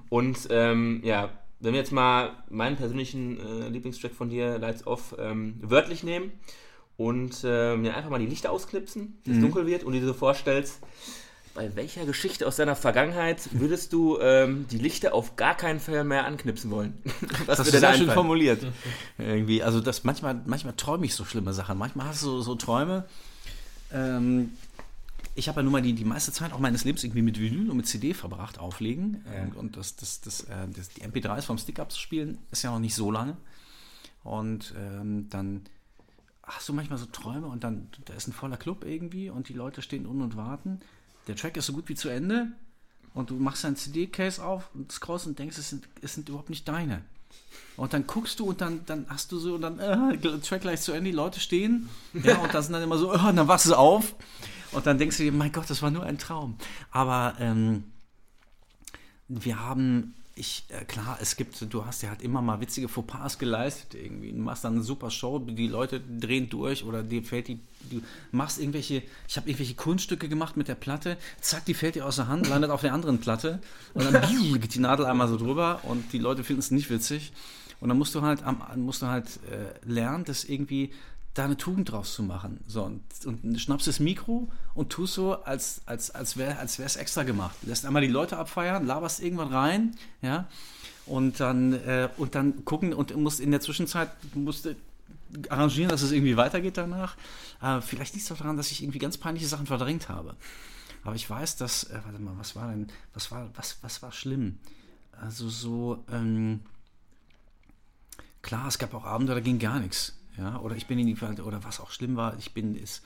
Und 0.09 0.47
ähm, 0.49 1.01
ja, 1.03 1.29
wenn 1.59 1.73
wir 1.73 1.79
jetzt 1.79 1.91
mal 1.91 2.31
meinen 2.49 2.77
persönlichen 2.77 3.39
äh, 3.39 3.69
Lieblingstrack 3.69 4.13
von 4.13 4.29
dir, 4.29 4.57
Lights 4.59 4.87
Off, 4.87 5.15
ähm, 5.19 5.55
wörtlich 5.61 6.03
nehmen 6.03 6.31
und 6.97 7.43
ähm, 7.45 7.85
ja, 7.85 7.95
einfach 7.95 8.09
mal 8.09 8.19
die 8.19 8.25
Lichter 8.25 8.51
ausknipsen, 8.51 9.17
bis 9.23 9.37
es 9.37 9.41
dunkel 9.41 9.65
wird 9.65 9.83
und 9.83 9.93
dir 9.93 10.05
so 10.05 10.13
vorstellst, 10.13 10.81
bei 11.59 11.75
welcher 11.75 12.05
Geschichte 12.05 12.47
aus 12.47 12.55
deiner 12.55 12.77
Vergangenheit 12.77 13.49
würdest 13.51 13.91
du 13.91 14.17
ähm, 14.21 14.65
die 14.71 14.77
Lichter 14.77 15.13
auf 15.13 15.35
gar 15.35 15.57
keinen 15.57 15.81
Fall 15.81 16.05
mehr 16.05 16.23
anknipsen 16.23 16.71
wollen? 16.71 16.93
Was 17.47 17.57
Das 17.57 17.67
ist 17.67 17.73
da 17.73 17.79
sehr 17.79 17.93
schön 17.95 18.01
einfallen? 18.03 18.13
formuliert. 18.13 18.65
Irgendwie, 19.17 19.61
also 19.61 19.81
das 19.81 20.05
manchmal, 20.05 20.41
manchmal 20.45 20.73
träume 20.77 21.05
ich 21.05 21.15
so 21.15 21.25
schlimme 21.25 21.51
Sachen. 21.51 21.77
Manchmal 21.77 22.07
hast 22.07 22.23
du 22.23 22.27
so, 22.27 22.41
so 22.41 22.55
Träume. 22.55 23.03
Ähm, 23.91 24.51
ich 25.35 25.49
habe 25.49 25.59
ja 25.59 25.63
nun 25.63 25.73
mal 25.73 25.81
die, 25.81 25.91
die 25.91 26.05
meiste 26.05 26.31
Zeit 26.31 26.53
auch 26.53 26.59
meines 26.59 26.85
Lebens 26.85 27.03
irgendwie 27.03 27.23
mit 27.23 27.37
Vinyl 27.37 27.69
und 27.69 27.75
mit 27.75 27.87
CD 27.87 28.13
verbracht, 28.13 28.57
auflegen. 28.57 29.25
Und, 29.43 29.57
und 29.57 29.75
das, 29.75 29.97
das, 29.97 30.21
das, 30.21 30.43
äh, 30.43 30.65
das, 30.73 30.87
die 30.87 31.01
MP3s 31.01 31.41
vom 31.41 31.57
Stick 31.57 31.79
abzuspielen, 31.79 32.37
ist 32.51 32.63
ja 32.63 32.71
noch 32.71 32.79
nicht 32.79 32.95
so 32.95 33.11
lange. 33.11 33.35
Und 34.23 34.73
ähm, 34.77 35.27
dann 35.29 35.65
hast 36.43 36.69
du 36.69 36.73
manchmal 36.73 36.99
so 36.99 37.05
Träume 37.07 37.47
und 37.47 37.65
dann, 37.65 37.89
da 38.05 38.13
ist 38.13 38.29
ein 38.29 38.33
voller 38.33 38.55
Club 38.55 38.85
irgendwie 38.85 39.29
und 39.29 39.49
die 39.49 39.53
Leute 39.53 39.81
stehen 39.81 40.05
unten 40.05 40.21
und 40.21 40.37
warten. 40.37 40.79
Der 41.29 41.35
Track 41.35 41.57
ist 41.57 41.67
so 41.67 41.73
gut 41.73 41.87
wie 41.89 41.93
zu 41.93 42.09
Ende 42.09 42.47
und 43.13 43.29
du 43.29 43.35
machst 43.35 43.63
dein 43.63 43.75
CD-Case 43.75 44.43
auf 44.43 44.67
und 44.73 44.91
scrollst 44.91 45.27
und 45.27 45.37
denkst, 45.37 45.59
es 45.59 45.69
sind, 45.69 45.87
es 46.01 46.15
sind 46.15 46.27
überhaupt 46.27 46.49
nicht 46.49 46.67
deine. 46.67 47.03
Und 47.77 47.93
dann 47.93 48.07
guckst 48.07 48.39
du 48.39 48.45
und 48.45 48.61
dann, 48.61 48.83
dann 48.87 49.05
hast 49.09 49.31
du 49.31 49.37
so, 49.37 49.53
und 49.53 49.61
dann, 49.61 49.77
äh, 49.77 50.39
Track 50.39 50.61
gleich 50.61 50.81
zu 50.81 50.91
Ende, 50.91 51.11
die 51.11 51.15
Leute 51.15 51.39
stehen, 51.39 51.87
ja, 52.23 52.39
und 52.39 52.51
da 52.51 52.63
sind 52.63 52.73
dann 52.73 52.81
immer 52.81 52.97
so, 52.97 53.13
äh, 53.13 53.17
und 53.19 53.35
dann 53.35 53.47
wachst 53.47 53.67
du 53.67 53.75
auf 53.75 54.15
und 54.71 54.87
dann 54.87 54.97
denkst 54.97 55.17
du 55.17 55.23
dir, 55.23 55.31
mein 55.31 55.51
Gott, 55.51 55.69
das 55.69 55.83
war 55.83 55.91
nur 55.91 56.01
ein 56.01 56.17
Traum. 56.17 56.57
Aber 56.89 57.35
ähm, 57.39 57.83
wir 59.27 59.59
haben, 59.59 60.15
ich, 60.39 60.63
äh, 60.69 60.85
klar, 60.85 61.17
es 61.21 61.35
gibt, 61.35 61.61
du 61.71 61.85
hast 61.85 62.01
ja 62.01 62.09
halt 62.09 62.21
immer 62.21 62.41
mal 62.41 62.61
witzige 62.61 62.87
Fauxpas 62.87 63.37
geleistet 63.37 63.93
irgendwie. 63.93 64.31
Du 64.31 64.37
machst 64.37 64.63
dann 64.63 64.75
eine 64.75 64.83
super 64.83 65.11
Show, 65.11 65.39
die 65.39 65.67
Leute 65.67 65.99
drehen 65.99 66.49
durch 66.49 66.85
oder 66.85 67.03
dir 67.03 67.23
fällt 67.23 67.49
die, 67.49 67.59
du 67.89 68.01
machst 68.31 68.57
irgendwelche, 68.57 69.03
ich 69.27 69.35
habe 69.35 69.49
irgendwelche 69.49 69.75
Kunststücke 69.75 70.29
gemacht 70.29 70.55
mit 70.55 70.69
der 70.69 70.75
Platte, 70.75 71.17
zack, 71.41 71.65
die 71.65 71.73
fällt 71.73 71.95
dir 71.95 72.05
aus 72.05 72.15
der 72.15 72.29
Hand, 72.29 72.47
landet 72.47 72.71
auf 72.71 72.81
der 72.81 72.93
anderen 72.93 73.19
Platte 73.19 73.59
und 73.93 74.05
dann 74.05 74.21
geht 74.61 74.75
die 74.75 74.79
Nadel 74.79 75.05
einmal 75.05 75.27
so 75.27 75.37
drüber 75.37 75.81
und 75.83 76.13
die 76.13 76.19
Leute 76.19 76.45
finden 76.45 76.61
es 76.61 76.71
nicht 76.71 76.89
witzig. 76.89 77.33
Und 77.81 77.89
dann 77.89 77.97
musst 77.97 78.13
du 78.15 78.21
halt, 78.21 78.41
musst 78.75 79.01
du 79.01 79.07
halt 79.07 79.39
äh, 79.49 79.89
lernen, 79.89 80.25
das 80.25 80.43
irgendwie 80.43 80.91
da 81.33 81.45
eine 81.45 81.57
Tugend 81.57 81.91
draus 81.91 82.13
zu 82.13 82.23
machen. 82.23 82.59
So, 82.67 82.83
und, 82.83 83.03
und 83.25 83.59
schnappst 83.59 83.87
das 83.87 83.99
Mikro 83.99 84.49
und 84.73 84.89
tust 84.89 85.13
so, 85.13 85.43
als, 85.43 85.81
als, 85.85 86.11
als 86.11 86.37
wäre 86.37 86.57
als 86.57 86.79
es 86.79 86.95
extra 86.95 87.23
gemacht. 87.23 87.55
Lässt 87.63 87.85
einmal 87.85 88.01
die 88.01 88.07
Leute 88.07 88.37
abfeiern, 88.37 88.85
laberst 88.85 89.21
irgendwann 89.21 89.53
rein, 89.53 89.95
ja, 90.21 90.47
und 91.05 91.39
dann, 91.39 91.73
äh, 91.73 92.09
und 92.17 92.35
dann 92.35 92.65
gucken 92.65 92.93
und 92.93 93.15
musst 93.15 93.39
in 93.39 93.51
der 93.51 93.61
Zwischenzeit 93.61 94.09
musst 94.35 94.67
arrangieren, 95.49 95.89
dass 95.89 96.01
es 96.01 96.11
irgendwie 96.11 96.37
weitergeht 96.37 96.77
danach. 96.77 97.15
Äh, 97.61 97.81
vielleicht 97.81 98.13
liegt 98.13 98.29
es 98.29 98.37
daran, 98.37 98.57
dass 98.57 98.71
ich 98.71 98.83
irgendwie 98.83 98.99
ganz 98.99 99.17
peinliche 99.17 99.47
Sachen 99.47 99.67
verdrängt 99.67 100.09
habe. 100.09 100.35
Aber 101.03 101.15
ich 101.15 101.29
weiß, 101.29 101.55
dass, 101.57 101.85
äh, 101.85 101.99
warte 102.03 102.19
mal, 102.19 102.37
was 102.37 102.55
war 102.55 102.69
denn, 102.69 102.87
was 103.13 103.31
war, 103.31 103.49
was, 103.55 103.77
was 103.81 104.01
war 104.01 104.11
schlimm? 104.11 104.59
Also 105.11 105.49
so, 105.49 106.03
ähm, 106.11 106.61
klar, 108.41 108.67
es 108.67 108.77
gab 108.77 108.93
auch 108.93 109.05
Abende, 109.05 109.33
da 109.33 109.39
ging 109.39 109.59
gar 109.59 109.79
nichts. 109.79 110.18
Ja, 110.37 110.59
oder 110.59 110.75
ich 110.75 110.87
bin 110.87 110.99
in 110.99 111.07
die 111.07 111.41
oder 111.41 111.63
was 111.63 111.79
auch 111.79 111.91
schlimm 111.91 112.15
war, 112.15 112.37
ich 112.37 112.53
bin 112.53 112.75
ist 112.75 113.03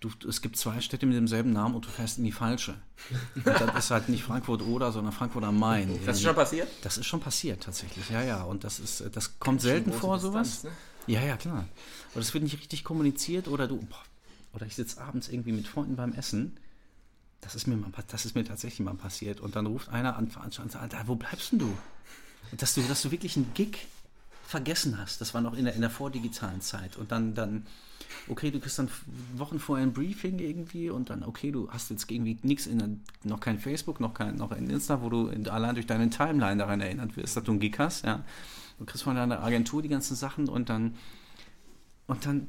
du, 0.00 0.10
es 0.28 0.40
gibt 0.42 0.56
zwei 0.56 0.80
Städte 0.80 1.06
mit 1.06 1.16
demselben 1.16 1.52
Namen 1.52 1.74
und 1.74 1.84
du 1.84 1.88
fährst 1.88 2.18
in 2.18 2.24
die 2.24 2.32
falsche. 2.32 2.74
Und 3.34 3.46
das 3.46 3.84
ist 3.84 3.90
halt 3.90 4.08
nicht 4.08 4.22
Frankfurt 4.22 4.62
oder, 4.62 4.92
sondern 4.92 5.12
Frankfurt 5.12 5.44
am 5.44 5.58
Main. 5.58 5.98
Das 6.06 6.18
ist 6.18 6.22
schon 6.22 6.34
passiert? 6.34 6.68
Das 6.82 6.98
ist 6.98 7.06
schon 7.06 7.20
passiert 7.20 7.62
tatsächlich. 7.62 8.08
Ja, 8.10 8.22
ja, 8.22 8.42
und 8.42 8.64
das 8.64 8.78
ist 8.78 9.04
das 9.12 9.38
kommt 9.38 9.60
selten 9.60 9.92
vor 9.92 10.18
sowas. 10.18 10.64
ne? 10.64 10.70
Ja, 11.06 11.22
ja, 11.22 11.36
klar. 11.36 11.66
Aber 12.12 12.20
das 12.20 12.32
wird 12.34 12.44
nicht 12.44 12.58
richtig 12.58 12.84
kommuniziert 12.84 13.48
oder 13.48 13.66
du 13.66 13.86
oder 14.52 14.66
ich 14.66 14.76
sitze 14.76 15.00
abends 15.00 15.28
irgendwie 15.28 15.52
mit 15.52 15.68
Freunden 15.68 15.96
beim 15.96 16.12
Essen. 16.12 16.58
Das 17.40 17.54
ist 17.54 17.66
mir 17.66 17.76
mal, 17.76 17.90
das 18.08 18.24
ist 18.24 18.34
mir 18.34 18.44
tatsächlich 18.44 18.80
mal 18.80 18.94
passiert 18.94 19.40
und 19.40 19.54
dann 19.54 19.66
ruft 19.66 19.88
einer 19.90 20.16
an 20.16 20.30
und 20.34 20.52
sagt, 20.52 20.76
Alter, 20.76 21.02
wo 21.06 21.14
bleibst 21.14 21.52
denn 21.52 21.60
du? 21.60 21.78
Dass 22.56 22.74
du, 22.74 22.82
dass 22.82 23.02
du 23.02 23.10
wirklich 23.10 23.36
einen 23.36 23.52
Gig 23.54 23.86
vergessen 24.48 24.96
hast. 24.96 25.20
Das 25.20 25.34
war 25.34 25.42
noch 25.42 25.52
in 25.52 25.66
der, 25.66 25.74
in 25.74 25.82
der 25.82 25.90
vordigitalen 25.90 26.62
Zeit. 26.62 26.96
Und 26.96 27.12
dann, 27.12 27.34
dann, 27.34 27.66
okay, 28.28 28.50
du 28.50 28.60
kriegst 28.60 28.78
dann 28.78 28.88
Wochen 29.36 29.58
vorher 29.58 29.86
ein 29.86 29.92
Briefing 29.92 30.38
irgendwie 30.38 30.88
und 30.88 31.10
dann, 31.10 31.22
okay, 31.22 31.52
du 31.52 31.70
hast 31.70 31.90
jetzt 31.90 32.10
irgendwie 32.10 32.38
nichts 32.42 32.66
in 32.66 33.04
noch 33.24 33.40
kein 33.40 33.58
Facebook, 33.58 34.00
noch 34.00 34.14
kein, 34.14 34.36
noch 34.36 34.50
in 34.52 34.70
Insta, 34.70 35.02
wo 35.02 35.10
du 35.10 35.28
in, 35.28 35.46
allein 35.50 35.74
durch 35.74 35.86
deine 35.86 36.08
Timeline 36.08 36.56
daran 36.56 36.80
erinnert 36.80 37.14
wirst, 37.18 37.36
dass 37.36 37.44
du 37.44 37.52
einen 37.52 37.60
Gig 37.60 37.78
hast, 37.78 38.06
ja. 38.06 38.24
Du 38.78 38.86
kriegst 38.86 39.02
von 39.02 39.16
deiner 39.16 39.42
Agentur 39.42 39.82
die 39.82 39.88
ganzen 39.88 40.16
Sachen 40.16 40.48
und 40.48 40.70
dann, 40.70 40.94
und 42.06 42.24
dann, 42.24 42.48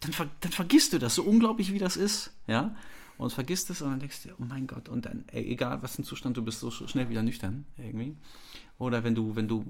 dann, 0.00 0.30
dann 0.40 0.52
vergisst 0.52 0.94
du 0.94 0.98
das, 0.98 1.14
so 1.14 1.24
unglaublich 1.24 1.74
wie 1.74 1.78
das 1.78 1.98
ist, 1.98 2.30
ja 2.46 2.74
und 3.18 3.32
vergisst 3.32 3.68
es 3.68 3.82
und 3.82 3.90
dann 3.90 4.00
denkst 4.00 4.22
du, 4.22 4.30
oh 4.38 4.44
mein 4.48 4.68
Gott, 4.68 4.88
und 4.88 5.04
dann, 5.04 5.24
ey, 5.32 5.44
egal 5.44 5.82
was 5.82 5.98
ein 5.98 6.04
Zustand, 6.04 6.36
du 6.36 6.42
bist 6.42 6.60
so 6.60 6.70
schnell 6.70 7.10
wieder 7.10 7.22
nüchtern 7.22 7.66
irgendwie. 7.76 8.16
Oder 8.78 9.02
wenn 9.02 9.16
du, 9.16 9.34
wenn 9.34 9.48
du, 9.48 9.64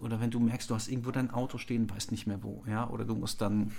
oder 0.00 0.20
wenn 0.20 0.30
du 0.30 0.40
merkst, 0.40 0.70
du 0.70 0.74
hast 0.74 0.88
irgendwo 0.88 1.10
dein 1.10 1.30
Auto 1.30 1.58
stehen, 1.58 1.88
weißt 1.88 2.10
nicht 2.12 2.26
mehr 2.26 2.42
wo, 2.42 2.64
ja, 2.68 2.88
oder 2.88 3.04
du 3.04 3.14
musst 3.14 3.40
dann, 3.40 3.72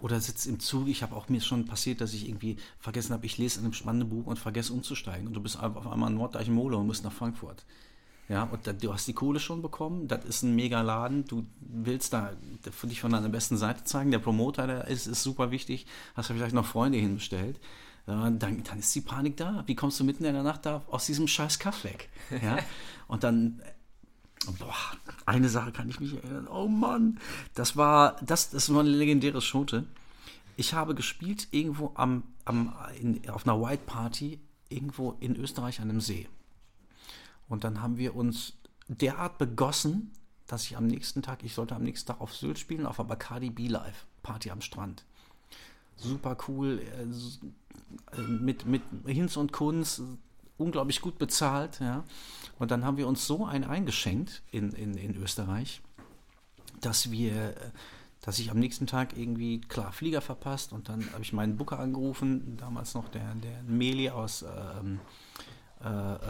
oder 0.00 0.20
sitzt 0.20 0.46
im 0.46 0.60
Zug, 0.60 0.88
ich 0.88 1.02
habe 1.02 1.14
auch 1.14 1.28
mir 1.28 1.40
schon 1.40 1.64
passiert, 1.66 2.00
dass 2.00 2.14
ich 2.14 2.28
irgendwie 2.28 2.56
vergessen 2.78 3.12
habe, 3.12 3.26
ich 3.26 3.38
lese 3.38 3.58
in 3.58 3.66
einem 3.66 3.74
spannenden 3.74 4.10
Buch 4.10 4.26
und 4.26 4.38
vergesse 4.38 4.72
umzusteigen 4.72 5.26
und 5.26 5.34
du 5.34 5.40
bist 5.40 5.60
auf 5.62 5.86
einmal 5.86 6.10
in 6.10 6.16
Norddeich 6.16 6.48
Mole 6.48 6.76
und 6.76 6.86
musst 6.86 7.04
nach 7.04 7.12
Frankfurt. 7.12 7.64
Ja, 8.28 8.44
und 8.44 8.66
da, 8.66 8.72
du 8.72 8.92
hast 8.92 9.06
die 9.06 9.12
Kohle 9.12 9.38
schon 9.38 9.60
bekommen, 9.60 10.08
das 10.08 10.24
ist 10.24 10.42
ein 10.42 10.54
mega 10.54 10.80
Laden, 10.80 11.26
du 11.26 11.44
willst 11.60 12.14
da 12.14 12.32
für 12.70 12.86
dich 12.86 13.02
von 13.02 13.12
deiner 13.12 13.28
besten 13.28 13.58
Seite 13.58 13.84
zeigen, 13.84 14.10
der 14.10 14.18
Promoter, 14.18 14.66
der 14.66 14.88
ist, 14.88 15.06
ist 15.06 15.22
super 15.22 15.50
wichtig, 15.50 15.86
hast 16.14 16.30
du 16.30 16.34
vielleicht 16.34 16.54
noch 16.54 16.64
Freunde 16.64 16.96
hinbestellt, 16.96 17.60
dann, 18.06 18.38
dann 18.38 18.78
ist 18.78 18.94
die 18.94 19.00
Panik 19.00 19.36
da. 19.36 19.64
Wie 19.66 19.74
kommst 19.74 19.98
du 19.98 20.04
mitten 20.04 20.24
in 20.24 20.34
der 20.34 20.42
Nacht 20.42 20.66
da 20.66 20.82
aus 20.90 21.06
diesem 21.06 21.26
scheiß 21.26 21.58
Kaff 21.58 21.84
weg? 21.84 22.10
Ja? 22.42 22.58
Und 23.08 23.24
dann, 23.24 23.62
boah, 24.52 24.74
eine 25.26 25.48
Sache 25.48 25.72
kann 25.72 25.88
ich 25.88 26.00
mich 26.00 26.14
erinnern, 26.14 26.48
oh 26.48 26.68
Mann, 26.68 27.18
das 27.54 27.76
war, 27.76 28.16
das, 28.22 28.50
das 28.50 28.72
war 28.72 28.80
eine 28.80 28.90
legendäre 28.90 29.40
Schote. 29.40 29.86
Ich 30.56 30.74
habe 30.74 30.94
gespielt 30.94 31.48
irgendwo 31.50 31.92
am, 31.94 32.22
am, 32.44 32.74
in, 33.00 33.28
auf 33.28 33.46
einer 33.46 33.60
White 33.60 33.82
Party 33.86 34.40
irgendwo 34.68 35.16
in 35.20 35.36
Österreich 35.36 35.80
an 35.80 35.90
einem 35.90 36.00
See. 36.00 36.28
Und 37.48 37.64
dann 37.64 37.82
haben 37.82 37.98
wir 37.98 38.14
uns 38.14 38.54
derart 38.88 39.38
begossen, 39.38 40.12
dass 40.46 40.64
ich 40.64 40.76
am 40.76 40.86
nächsten 40.86 41.22
Tag, 41.22 41.42
ich 41.42 41.54
sollte 41.54 41.74
am 41.74 41.82
nächsten 41.82 42.08
Tag 42.08 42.20
auf 42.20 42.34
Sylt 42.34 42.58
spielen, 42.58 42.86
auf 42.86 42.96
der 42.96 43.04
Bacardi 43.04 43.50
B-Live, 43.50 44.06
Party 44.22 44.50
am 44.50 44.60
Strand. 44.60 45.04
Super 45.96 46.36
cool, 46.48 46.80
äh, 46.80 48.20
mit, 48.20 48.66
mit 48.66 48.82
Hinz 49.06 49.36
und 49.36 49.52
Kunz, 49.52 50.02
unglaublich 50.58 51.00
gut 51.00 51.18
bezahlt. 51.18 51.80
Ja. 51.80 52.04
Und 52.58 52.70
dann 52.70 52.84
haben 52.84 52.96
wir 52.96 53.08
uns 53.08 53.26
so 53.26 53.46
ein 53.46 53.64
eingeschenkt 53.64 54.42
in, 54.50 54.72
in, 54.72 54.96
in 54.96 55.16
Österreich, 55.16 55.80
dass 56.80 57.10
wir, 57.10 57.54
dass 58.20 58.38
ich 58.38 58.50
am 58.50 58.58
nächsten 58.58 58.86
Tag 58.86 59.16
irgendwie, 59.16 59.60
klar, 59.60 59.92
Flieger 59.92 60.20
verpasst 60.20 60.72
und 60.72 60.88
dann 60.88 61.10
habe 61.12 61.22
ich 61.22 61.32
meinen 61.32 61.56
Booker 61.56 61.78
angerufen, 61.78 62.56
damals 62.56 62.94
noch 62.94 63.08
der, 63.08 63.34
der 63.36 63.62
Meli 63.64 64.10
aus 64.10 64.42
ähm, 64.42 65.00
äh, 65.84 65.88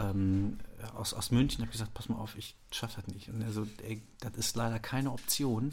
ähm, 0.09 0.57
aus, 0.95 1.13
aus 1.13 1.31
München, 1.31 1.61
habe 1.61 1.71
gesagt, 1.71 1.93
pass 1.93 2.09
mal 2.09 2.17
auf, 2.17 2.37
ich 2.37 2.55
schaffe 2.71 3.01
das 3.01 3.13
nicht. 3.13 3.29
Und 3.29 3.41
er 3.41 3.51
so, 3.51 3.65
ey, 3.83 4.03
das 4.19 4.33
ist 4.33 4.55
leider 4.55 4.79
keine 4.79 5.11
Option. 5.11 5.71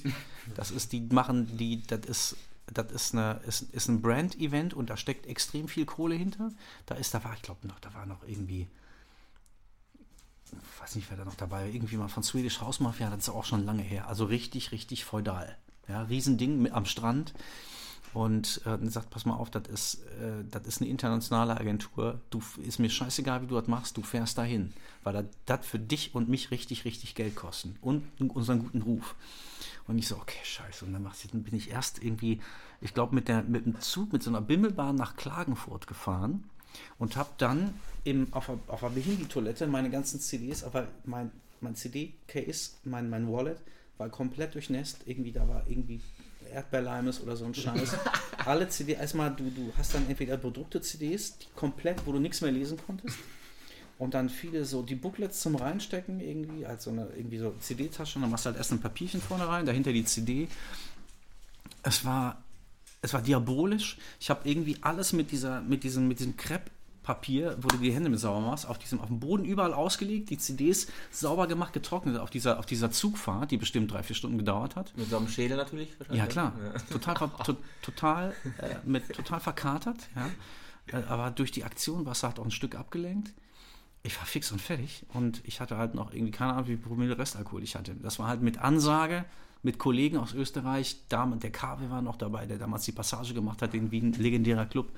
Das 0.55 0.71
ist, 0.71 0.93
die 0.93 1.01
machen, 1.01 1.57
die, 1.57 1.83
das 1.83 2.07
ist, 2.07 2.37
das 2.67 2.91
ist, 2.93 3.15
eine, 3.15 3.41
ist, 3.47 3.63
ist 3.73 3.89
ein 3.89 4.03
Brand-Event 4.03 4.75
und 4.75 4.91
da 4.91 4.97
steckt 4.97 5.27
extrem 5.27 5.69
viel 5.69 5.85
Kohle 5.85 6.15
hinter. 6.15 6.51
Da 6.87 6.95
ist, 6.95 7.15
da 7.15 7.25
war, 7.25 7.35
ich 7.35 7.43
glaube 7.43 7.67
noch, 7.67 7.81
da 7.81 7.93
war 7.95 8.07
noch 8.07 8.27
irgendwie, 8.27 8.69
ich 10.47 10.81
weiß 10.81 10.97
nicht, 10.97 11.11
wer 11.11 11.17
da 11.17 11.25
noch 11.25 11.35
dabei 11.35 11.63
war, 11.63 11.67
irgendwie 11.67 11.97
mal 11.97 12.09
von 12.09 12.23
Swedish 12.23 12.61
House 12.61 12.81
Mafia, 12.81 13.11
das 13.11 13.29
ist 13.29 13.29
auch 13.31 13.45
schon 13.45 13.65
lange 13.65 13.83
her. 13.83 14.09
Also 14.09 14.25
richtig, 14.25 14.73
richtig 14.73 15.05
feudal. 15.05 15.57
Ja, 15.89 16.03
Riesending 16.03 16.71
am 16.71 16.87
Strand 16.87 17.35
und 18.15 18.61
äh, 18.67 18.79
sagt, 18.89 19.11
pass 19.11 19.25
mal 19.25 19.35
auf, 19.35 19.51
das 19.51 19.67
ist, 19.69 20.03
äh, 20.21 20.69
ist 20.69 20.81
eine 20.81 20.91
internationale 20.91 21.59
Agentur. 21.59 22.21
Du 22.31 22.43
ist 22.63 22.79
mir 22.79 22.91
scheißegal, 22.91 23.43
wie 23.43 23.47
du 23.47 23.55
das 23.55 23.69
machst, 23.69 23.97
du 23.97 24.03
fährst 24.03 24.39
dahin, 24.39 24.73
weil 25.03 25.29
das 25.47 25.67
für 25.67 25.79
dich 25.79 26.15
und 26.15 26.29
mich 26.29 26.51
richtig, 26.51 26.85
richtig 26.85 27.15
Geld 27.15 27.35
kosten 27.35 27.77
und 27.81 28.05
unseren 28.19 28.61
guten 28.61 28.83
Ruf. 28.83 29.15
Und 29.87 29.99
ich 29.99 30.09
so, 30.09 30.17
okay, 30.17 30.39
scheiße. 30.43 30.85
Und 30.85 30.93
dann, 30.93 31.05
dann 31.05 31.43
bin 31.43 31.55
ich 31.55 31.71
erst 31.71 32.03
irgendwie, 32.03 32.41
ich 32.81 32.95
glaube, 32.95 33.15
mit, 33.15 33.29
mit 33.49 33.67
dem 33.67 33.81
Zug, 33.81 34.13
mit 34.13 34.23
so 34.23 34.31
einer 34.31 34.41
Bimmelbahn 34.41 34.95
nach 34.95 35.17
Klagenfurt 35.17 35.87
gefahren 35.87 36.45
und 36.99 37.17
habe 37.17 37.31
dann 37.39 37.75
im, 38.05 38.33
auf, 38.33 38.51
auf 38.67 38.81
der 38.81 38.89
Behindi-Toilette 38.89 39.67
meine 39.67 39.91
ganzen 39.91 40.21
CDs, 40.21 40.65
aber 40.65 40.89
mein, 41.05 41.31
mein 41.61 41.75
CD-Case, 41.75 42.73
mein, 42.85 43.11
mein 43.11 43.31
Wallet 43.31 43.59
war 43.99 44.09
komplett 44.09 44.55
durchnässt. 44.55 45.01
Irgendwie, 45.07 45.33
da 45.33 45.47
war 45.47 45.65
irgendwie 45.69 46.01
Erdbeerleimes 46.53 47.21
oder 47.21 47.37
so 47.37 47.45
ein 47.45 47.55
Scheiß. 47.55 47.97
Alle 48.45 48.69
CDs, 48.69 48.99
erstmal, 48.99 49.35
du, 49.35 49.51
du 49.51 49.73
hast 49.77 49.95
dann 49.95 50.09
entweder 50.09 50.37
bedruckte 50.37 50.81
CDs, 50.81 51.39
die 51.39 51.47
komplett, 51.55 52.07
wo 52.07 52.13
du 52.13 52.19
nichts 52.19 52.41
mehr 52.41 52.53
lesen 52.53 52.79
konntest. 52.85 53.19
Und 54.03 54.15
dann 54.15 54.29
viele 54.31 54.65
so 54.65 54.83
die 54.83 54.97
Booklets 54.97 55.43
zum 55.43 55.55
Reinstecken, 55.55 56.19
irgendwie, 56.19 56.67
als 56.67 56.83
so 56.83 56.91
eine 56.91 57.07
irgendwie 57.17 57.39
so 57.39 57.55
CD-Tasche. 57.61 58.17
Und 58.17 58.23
dann 58.23 58.33
machst 58.33 58.45
du 58.45 58.49
halt 58.49 58.59
erst 58.59 58.73
ein 58.73 58.81
Papierchen 58.81 59.21
vorne 59.23 59.47
rein, 59.47 59.65
dahinter 59.65 59.93
die 59.93 60.05
CD. 60.05 60.49
Es 61.85 62.05
war, 62.05 62.43
es 63.01 63.15
war 63.15 63.23
diabolisch. 63.23 63.99
Ich 64.19 64.29
habe 64.29 64.41
irgendwie 64.49 64.77
alles 64.81 65.13
mit 65.13 65.31
dieser, 65.31 65.61
mit 65.61 65.85
diesem, 65.85 66.09
mit 66.09 66.19
diesem 66.19 66.37
Crepe 66.37 66.69
Papier, 67.05 67.57
wo 67.61 67.69
du 67.69 67.77
die 67.77 67.93
Hände 67.93 68.11
mit 68.11 68.19
sauber 68.19 68.41
machst, 68.41 68.67
auf, 68.67 68.77
diesem, 68.77 68.99
auf 68.99 69.07
dem 69.07 69.21
Boden 69.21 69.45
überall 69.45 69.73
ausgelegt, 69.73 70.31
die 70.31 70.39
CDs 70.39 70.89
sauber 71.13 71.47
gemacht, 71.47 71.73
getrocknet 71.73 72.17
auf 72.19 72.31
dieser, 72.31 72.59
auf 72.59 72.67
dieser 72.67 72.91
Zugfahrt, 72.91 73.53
die 73.53 73.57
bestimmt 73.57 73.93
drei, 73.93 74.03
vier 74.03 74.17
Stunden 74.17 74.39
gedauert 74.39 74.75
hat. 74.75 74.97
Mit 74.97 75.11
so 75.11 75.17
einem 75.17 75.29
Schädel 75.29 75.57
natürlich? 75.57 75.91
Ja, 76.11 76.27
klar. 76.27 76.55
Ja. 76.61 76.81
Total, 76.99 77.31
to, 77.45 77.57
total, 77.83 78.35
äh, 78.59 78.75
mit, 78.85 79.13
total 79.13 79.39
verkatert, 79.39 79.99
ja. 80.17 80.99
Äh, 80.99 81.05
aber 81.05 81.31
durch 81.31 81.53
die 81.53 81.63
Aktion 81.63 82.05
war 82.05 82.13
es 82.13 82.25
halt 82.25 82.41
auch 82.41 82.45
ein 82.45 82.51
Stück 82.51 82.75
abgelenkt. 82.75 83.33
Ich 84.03 84.19
war 84.19 84.27
fix 84.27 84.51
und 84.51 84.61
fertig 84.61 85.05
und 85.13 85.41
ich 85.45 85.61
hatte 85.61 85.77
halt 85.77 85.95
noch 85.95 86.13
irgendwie 86.13 86.33
keine 86.33 86.55
Ahnung, 86.55 86.69
wie 86.69 86.77
Promille 86.77 87.17
Restalkohol 87.17 87.63
ich 87.63 87.77
hatte. 87.77 87.95
Das 87.95 88.19
war 88.19 88.27
halt 88.27 88.43
mit 88.43 88.59
Ansage, 88.59 89.25
mit 89.63 89.79
Kollegen 89.79 90.17
aus 90.17 90.35
Österreich. 90.35 90.97
der 91.09 91.53
KW 91.53 91.89
war 91.89 92.03
noch 92.03 92.17
dabei, 92.17 92.47
der 92.47 92.59
damals 92.59 92.85
die 92.85 92.93
Passage 92.93 93.33
gemacht 93.33 93.63
hat, 93.63 93.75
in 93.75 93.93
Wien, 93.93 94.13
legendärer 94.13 94.67
Club 94.67 94.91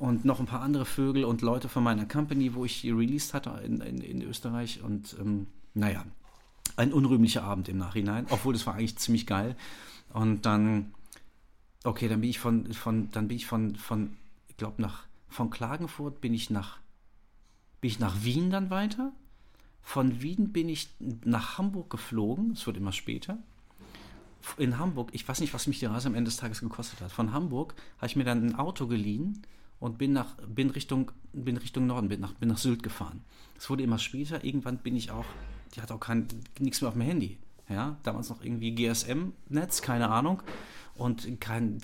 und 0.00 0.24
noch 0.24 0.40
ein 0.40 0.46
paar 0.46 0.62
andere 0.62 0.86
Vögel 0.86 1.24
und 1.24 1.42
Leute 1.42 1.68
von 1.68 1.84
meiner 1.84 2.06
Company, 2.06 2.54
wo 2.54 2.64
ich 2.64 2.84
released 2.84 3.34
hatte 3.34 3.50
in, 3.64 3.82
in, 3.82 3.98
in 4.00 4.22
Österreich. 4.22 4.82
Und 4.82 5.14
ähm, 5.20 5.46
naja, 5.74 6.04
ein 6.76 6.92
unrühmlicher 6.94 7.44
Abend 7.44 7.68
im 7.68 7.76
Nachhinein, 7.76 8.26
obwohl 8.30 8.54
das 8.54 8.66
war 8.66 8.74
eigentlich 8.74 8.96
ziemlich 8.96 9.26
geil. 9.26 9.56
Und 10.14 10.46
dann, 10.46 10.94
okay, 11.84 12.08
dann 12.08 12.22
bin 12.22 12.30
ich 12.30 12.38
von, 12.38 12.72
von 12.72 13.10
dann 13.10 13.28
bin 13.28 13.36
ich 13.36 13.46
von, 13.46 13.76
von 13.76 14.16
ich 14.48 14.56
glaube, 14.56 14.80
nach 14.80 15.04
von 15.28 15.50
Klagenfurt 15.50 16.22
bin 16.22 16.32
ich 16.32 16.48
nach 16.48 16.78
bin 17.80 17.90
ich 17.90 17.98
nach 17.98 18.22
Wien 18.22 18.50
dann 18.50 18.70
weiter. 18.70 19.12
Von 19.82 20.22
Wien 20.22 20.52
bin 20.52 20.68
ich 20.68 20.90
nach 21.24 21.58
Hamburg 21.58 21.90
geflogen. 21.90 22.52
Es 22.52 22.66
wird 22.66 22.76
immer 22.76 22.92
später. 22.92 23.38
In 24.56 24.78
Hamburg, 24.78 25.10
ich 25.12 25.26
weiß 25.26 25.40
nicht, 25.40 25.52
was 25.52 25.66
mich 25.66 25.80
die 25.80 25.86
Reise 25.86 26.08
am 26.08 26.14
Ende 26.14 26.28
des 26.28 26.38
Tages 26.38 26.60
gekostet 26.60 27.00
hat. 27.00 27.12
Von 27.12 27.32
Hamburg 27.32 27.74
habe 27.98 28.06
ich 28.06 28.16
mir 28.16 28.24
dann 28.24 28.46
ein 28.46 28.54
Auto 28.54 28.86
geliehen 28.86 29.42
und 29.80 29.98
bin 29.98 30.12
nach 30.12 30.36
bin 30.46 30.70
Richtung 30.70 31.10
bin 31.32 31.56
Richtung 31.56 31.86
Norden 31.86 32.08
bin 32.08 32.20
nach 32.20 32.34
bin 32.34 32.48
nach 32.48 32.58
Sylt 32.58 32.82
gefahren. 32.82 33.22
Es 33.56 33.68
wurde 33.68 33.82
immer 33.82 33.98
später. 33.98 34.44
Irgendwann 34.44 34.78
bin 34.78 34.96
ich 34.96 35.10
auch, 35.10 35.26
die 35.74 35.82
hat 35.82 35.92
auch 35.92 36.00
kein 36.00 36.26
nichts 36.58 36.80
mehr 36.80 36.88
auf 36.88 36.94
dem 36.94 37.02
Handy. 37.02 37.38
Ja, 37.68 37.96
damals 38.02 38.28
noch 38.30 38.42
irgendwie 38.42 38.74
GSM-Netz, 38.74 39.82
keine 39.82 40.08
Ahnung. 40.08 40.42
Und 41.00 41.40
kein, 41.40 41.78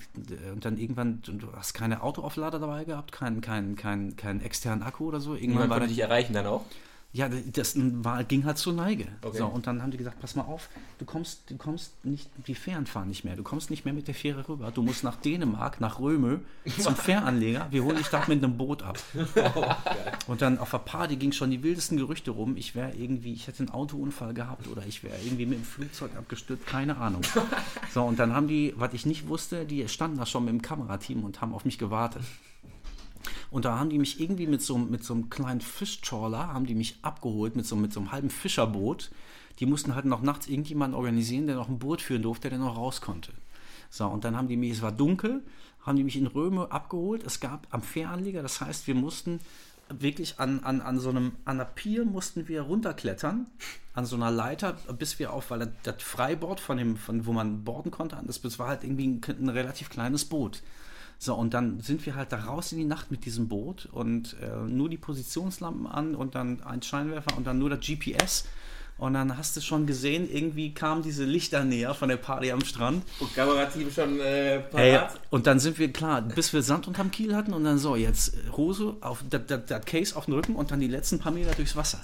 und 0.53 0.63
dann 0.63 0.77
irgendwann, 0.77 1.21
du 1.23 1.51
hast 1.53 1.73
keine 1.73 2.03
Autoauflader 2.03 2.59
dabei 2.59 2.85
gehabt, 2.85 3.11
keinen 3.11 3.41
kein, 3.41 3.75
kein, 3.75 4.15
kein 4.15 4.41
externen 4.41 4.83
Akku 4.83 5.07
oder 5.07 5.19
so. 5.19 5.33
Irgendwann 5.33 5.63
Irgendwann 5.63 5.69
war 5.69 5.77
konnte 5.79 5.93
dich 5.93 6.03
erreichen 6.03 6.33
dann 6.33 6.45
auch. 6.45 6.65
Ja, 7.13 7.29
das 7.29 7.73
war, 7.75 8.23
ging 8.25 8.45
halt 8.45 8.57
zur 8.57 8.73
Neige. 8.73 9.07
Okay. 9.21 9.37
So, 9.37 9.47
und 9.47 9.65
dann 9.65 9.81
haben 9.81 9.91
die 9.91 9.97
gesagt, 9.97 10.19
pass 10.19 10.35
mal 10.35 10.43
auf, 10.43 10.69
du 10.99 11.05
kommst, 11.05 11.49
du 11.49 11.57
kommst 11.57 11.93
nicht, 12.05 12.29
die 12.45 12.53
Fähren 12.53 12.85
fahren 12.85 13.07
nicht 13.07 13.23
mehr. 13.23 13.35
Du 13.35 13.43
kommst 13.43 13.69
nicht 13.69 13.85
mehr 13.85 13.93
mit 13.93 14.07
der 14.07 14.13
Fähre 14.13 14.47
rüber. 14.47 14.71
Du 14.71 14.83
musst 14.83 15.03
nach 15.03 15.15
Dänemark, 15.15 15.79
nach 15.79 15.99
Röme, 15.99 16.41
zum 16.77 16.95
Fähranleger. 16.95 17.67
Wir 17.71 17.83
holen 17.83 17.97
dich 17.97 18.07
da 18.07 18.23
mit 18.27 18.43
einem 18.43 18.57
Boot 18.57 18.83
ab. 18.83 18.99
und 20.27 20.41
dann 20.41 20.59
auf 20.59 20.71
der 20.71 20.79
Party 20.79 21.15
ging 21.15 21.31
schon 21.31 21.49
die 21.49 21.63
wildesten 21.63 21.97
Gerüchte 21.97 22.31
rum. 22.31 22.57
Ich 22.57 22.75
wäre 22.75 22.93
irgendwie, 22.93 23.33
ich 23.33 23.47
hätte 23.47 23.59
einen 23.59 23.69
Autounfall 23.69 24.33
gehabt 24.33 24.67
oder 24.67 24.85
ich 24.85 25.03
wäre 25.03 25.17
irgendwie 25.23 25.45
mit 25.45 25.59
dem 25.59 25.65
Flugzeug 25.65 26.15
abgestürzt, 26.15 26.65
keine 26.67 26.97
Ahnung. 26.97 27.21
So, 27.93 28.03
und 28.03 28.19
dann 28.19 28.33
haben 28.33 28.47
die, 28.47 28.73
was 28.75 28.93
ich 28.93 29.05
nicht 29.05 29.27
wusste, 29.27 29.65
die 29.65 29.87
standen 29.87 30.17
da 30.17 30.25
schon 30.25 30.45
mit 30.45 30.53
dem 30.53 30.61
Kamerateam 30.61 31.23
und 31.23 31.41
haben 31.41 31.53
auf 31.53 31.65
mich 31.65 31.77
gewartet. 31.77 32.21
Und 33.49 33.65
da 33.65 33.79
haben 33.79 33.89
die 33.89 33.99
mich 33.99 34.19
irgendwie 34.19 34.47
mit 34.47 34.61
so, 34.61 34.77
mit 34.77 35.03
so 35.03 35.13
einem 35.13 35.29
kleinen 35.29 35.61
Fischtrawler, 35.61 36.53
haben 36.53 36.65
die 36.65 36.75
mich 36.75 36.97
abgeholt 37.01 37.55
mit 37.55 37.65
so, 37.65 37.75
mit 37.75 37.93
so 37.93 37.99
einem 37.99 38.11
halben 38.11 38.29
Fischerboot. 38.29 39.11
Die 39.59 39.65
mussten 39.65 39.95
halt 39.95 40.05
noch 40.05 40.21
nachts 40.21 40.47
irgendjemanden 40.47 40.97
organisieren, 40.97 41.47
der 41.47 41.55
noch 41.55 41.69
ein 41.69 41.79
Boot 41.79 42.01
führen 42.01 42.21
durfte, 42.21 42.49
der 42.49 42.59
noch 42.59 42.77
raus 42.77 43.01
konnte. 43.01 43.31
So, 43.89 44.05
und 44.07 44.23
dann 44.23 44.35
haben 44.35 44.47
die 44.47 44.57
mich, 44.57 44.71
es 44.71 44.81
war 44.81 44.91
dunkel, 44.91 45.43
haben 45.81 45.95
die 45.95 46.03
mich 46.03 46.17
in 46.17 46.27
Röme 46.27 46.71
abgeholt. 46.71 47.23
Es 47.23 47.39
gab 47.39 47.67
am 47.71 47.81
Fähranleger, 47.81 48.41
das 48.41 48.61
heißt, 48.61 48.87
wir 48.87 48.95
mussten 48.95 49.39
wirklich 49.89 50.39
an, 50.39 50.59
an, 50.63 50.81
an 50.81 50.99
so 50.99 51.09
einem, 51.09 51.33
an 51.45 51.59
einer 51.59 51.65
Pier 51.65 52.05
mussten 52.05 52.47
wir 52.47 52.63
runterklettern, 52.63 53.47
an 53.93 54.05
so 54.05 54.15
einer 54.15 54.31
Leiter, 54.31 54.73
bis 54.97 55.17
wir 55.19 55.31
auf, 55.31 55.49
weil 55.49 55.73
das, 55.83 56.03
Freibord 56.03 56.59
von 56.59 56.77
dem, 56.77 56.97
von 56.97 57.25
wo 57.25 57.31
man 57.31 57.63
borden 57.63 57.89
konnte, 57.89 58.21
das, 58.25 58.41
das 58.41 58.59
war 58.59 58.67
halt 58.67 58.83
irgendwie 58.83 59.07
ein, 59.07 59.21
ein 59.39 59.49
relativ 59.49 59.89
kleines 59.89 60.25
Boot. 60.25 60.61
So, 61.19 61.33
und 61.33 61.53
dann 61.53 61.79
sind 61.79 62.05
wir 62.05 62.15
halt 62.15 62.31
da 62.31 62.37
raus 62.37 62.71
in 62.71 62.77
die 62.77 62.85
Nacht 62.85 63.09
mit 63.11 63.25
diesem 63.25 63.47
Boot 63.47 63.87
und 63.91 64.35
äh, 64.41 64.67
nur 64.67 64.87
die 64.89 64.97
Positionslampen 64.97 65.87
an 65.87 66.15
und 66.15 66.35
dann 66.35 66.61
ein 66.63 66.81
Scheinwerfer 66.81 67.35
und 67.37 67.47
dann 67.47 67.57
nur 67.57 67.69
das 67.69 67.79
GPS. 67.79 68.45
Und 68.99 69.13
dann 69.13 69.37
hast 69.37 69.55
du 69.55 69.61
schon 69.61 69.85
gesehen, 69.85 70.27
irgendwie 70.31 70.73
kamen 70.73 71.03
diese 71.03 71.23
Lichter 71.23 71.63
näher 71.63 71.93
von 71.93 72.09
der 72.09 72.17
Party 72.17 72.51
am 72.51 72.63
Strand. 72.65 73.03
Und 73.19 73.33
Kamerateam 73.35 73.91
schon 73.91 74.19
äh, 74.19 74.61
Ey, 74.73 74.99
und 75.29 75.45
dann 75.45 75.59
sind 75.59 75.77
wir 75.77 75.93
klar, 75.93 76.21
bis 76.23 76.51
wir 76.51 76.63
Sand 76.63 76.87
unterm 76.87 77.11
Kiel 77.11 77.35
hatten 77.35 77.53
und 77.53 77.63
dann 77.63 77.77
so, 77.77 77.95
jetzt 77.95 78.33
Hose 78.53 78.95
auf 79.01 79.23
das, 79.29 79.85
Case 79.85 80.15
auf 80.15 80.25
den 80.25 80.33
Rücken 80.33 80.55
und 80.55 80.71
dann 80.71 80.79
die 80.79 80.87
letzten 80.87 81.19
paar 81.19 81.31
Meter 81.31 81.53
durchs 81.53 81.75
Wasser. 81.75 81.99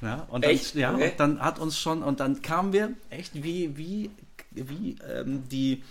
Ja, 0.00 0.26
und 0.30 0.44
dann, 0.44 0.50
Echt? 0.50 0.74
ja, 0.74 0.92
Okay. 0.92 1.10
und 1.12 1.20
dann 1.20 1.40
hat 1.40 1.60
uns 1.60 1.78
schon, 1.78 2.02
und 2.02 2.18
dann 2.18 2.42
kamen 2.42 2.72
wir 2.72 2.92
echt 3.10 3.40
wie, 3.40 3.76
wie, 3.76 4.10
wie 4.50 4.96
ähm, 5.08 5.48
die 5.48 5.84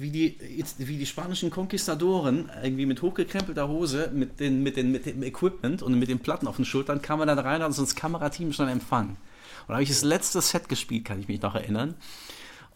wie 0.00 0.10
die, 0.10 0.38
wie 0.78 0.96
die 0.96 1.06
spanischen 1.06 1.50
Konquistadoren, 1.50 2.50
irgendwie 2.62 2.86
mit 2.86 3.02
hochgekrempelter 3.02 3.68
Hose, 3.68 4.10
mit, 4.14 4.40
den, 4.40 4.62
mit, 4.62 4.76
den, 4.76 4.92
mit 4.92 5.04
dem 5.04 5.22
Equipment 5.22 5.82
und 5.82 5.98
mit 5.98 6.08
den 6.08 6.20
Platten 6.20 6.46
auf 6.46 6.56
den 6.56 6.64
Schultern, 6.64 7.02
kamen 7.02 7.26
dann 7.26 7.38
rein 7.38 7.60
und 7.60 7.66
uns 7.66 7.76
das 7.76 7.94
Kamerateam 7.94 8.52
schon 8.52 8.68
empfangen. 8.68 9.10
Und 9.10 9.68
da 9.68 9.74
habe 9.74 9.82
ich 9.82 9.90
das 9.90 10.02
letzte 10.02 10.40
Set 10.40 10.68
gespielt, 10.68 11.04
kann 11.04 11.20
ich 11.20 11.28
mich 11.28 11.42
noch 11.42 11.54
erinnern. 11.54 11.94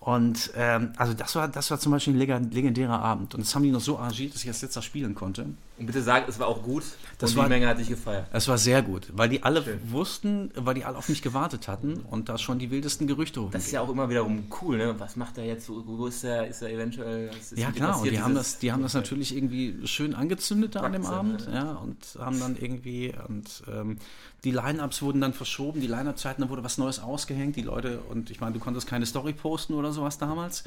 Und 0.00 0.52
ähm, 0.54 0.92
also 0.98 1.14
das 1.14 1.34
war, 1.34 1.48
das 1.48 1.70
war 1.70 1.80
zum 1.80 1.92
Beispiel 1.92 2.12
ein 2.12 2.18
leg- 2.18 2.52
legendärer 2.52 3.00
Abend. 3.00 3.34
Und 3.34 3.40
das 3.40 3.54
haben 3.54 3.62
die 3.62 3.70
noch 3.70 3.80
so 3.80 3.98
arrangiert, 3.98 4.34
dass 4.34 4.42
ich 4.42 4.48
das 4.50 4.60
jetzt 4.60 4.76
da 4.76 4.82
spielen 4.82 5.14
konnte. 5.14 5.46
Und 5.76 5.86
bitte 5.86 6.02
sag, 6.02 6.28
es 6.28 6.38
war 6.38 6.46
auch 6.46 6.62
gut. 6.62 6.84
Das 7.18 7.32
und 7.32 7.36
war- 7.36 7.44
die 7.44 7.50
Menge 7.50 7.66
hat 7.66 7.78
dich 7.78 7.88
gefeiert. 7.88 8.26
Es 8.32 8.46
war 8.46 8.58
sehr 8.58 8.80
gut, 8.82 9.08
weil 9.12 9.28
die 9.28 9.42
alle 9.42 9.62
Schön. 9.62 9.80
wussten, 9.90 10.50
weil 10.54 10.74
die 10.74 10.84
alle 10.84 10.96
auf 10.96 11.08
mich 11.08 11.20
gewartet 11.20 11.66
hatten 11.66 11.94
und 12.10 12.28
da 12.28 12.38
schon 12.38 12.60
die 12.60 12.70
wildesten 12.70 13.06
Gerüchte 13.08 13.46
Das 13.50 13.66
ist 13.66 13.72
ja 13.72 13.80
auch 13.80 13.88
immer 13.88 14.08
wiederum 14.08 14.44
cool, 14.62 14.76
ne? 14.78 14.94
Was 14.98 15.16
macht 15.16 15.36
er 15.38 15.44
jetzt? 15.44 15.68
Wo, 15.68 16.06
ist 16.06 16.22
er? 16.22 16.46
Ist 16.46 16.62
er 16.62 16.70
eventuell. 16.70 17.30
Ist 17.38 17.58
Ja 17.58 17.68
und 17.68 18.04
die 18.10 18.20
haben, 18.20 18.34
das, 18.36 18.58
die 18.58 18.70
haben 18.70 18.82
das 18.82 18.94
natürlich 18.94 19.34
irgendwie 19.36 19.84
schön 19.86 20.14
angezündet 20.14 20.76
da 20.76 20.80
an 20.82 20.92
dem 20.92 21.06
Abend, 21.06 21.48
ne? 21.48 21.54
ja, 21.54 21.72
und 21.72 21.96
haben 22.20 22.38
dann 22.38 22.56
irgendwie, 22.56 23.12
und 23.28 23.62
ähm, 23.72 23.98
die 24.44 24.52
Line-Ups 24.52 25.02
wurden 25.02 25.20
dann 25.20 25.32
verschoben, 25.32 25.80
die 25.80 25.86
Line-Up-Zeiten, 25.88 26.42
da 26.42 26.50
wurde 26.50 26.62
was 26.62 26.78
Neues 26.78 27.00
ausgehängt, 27.00 27.56
die 27.56 27.62
Leute, 27.62 28.00
und 28.10 28.30
ich 28.30 28.40
meine, 28.40 28.52
du 28.52 28.60
konntest 28.60 28.86
keine 28.86 29.06
Story 29.06 29.32
posten 29.32 29.74
oder 29.74 29.92
sowas 29.92 30.18
damals. 30.18 30.62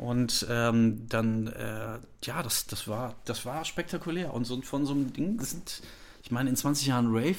Und 0.00 0.46
ähm, 0.48 1.06
dann, 1.10 1.48
äh, 1.48 1.98
ja, 2.24 2.42
das, 2.42 2.66
das, 2.66 2.88
war, 2.88 3.14
das 3.26 3.44
war 3.44 3.66
spektakulär. 3.66 4.32
Und 4.32 4.46
so, 4.46 4.58
von 4.62 4.86
so 4.86 4.94
einem 4.94 5.12
Ding 5.12 5.38
sind, 5.42 5.82
ich 6.22 6.30
meine, 6.30 6.48
in 6.48 6.56
20 6.56 6.86
Jahren 6.86 7.08
Rave, 7.08 7.36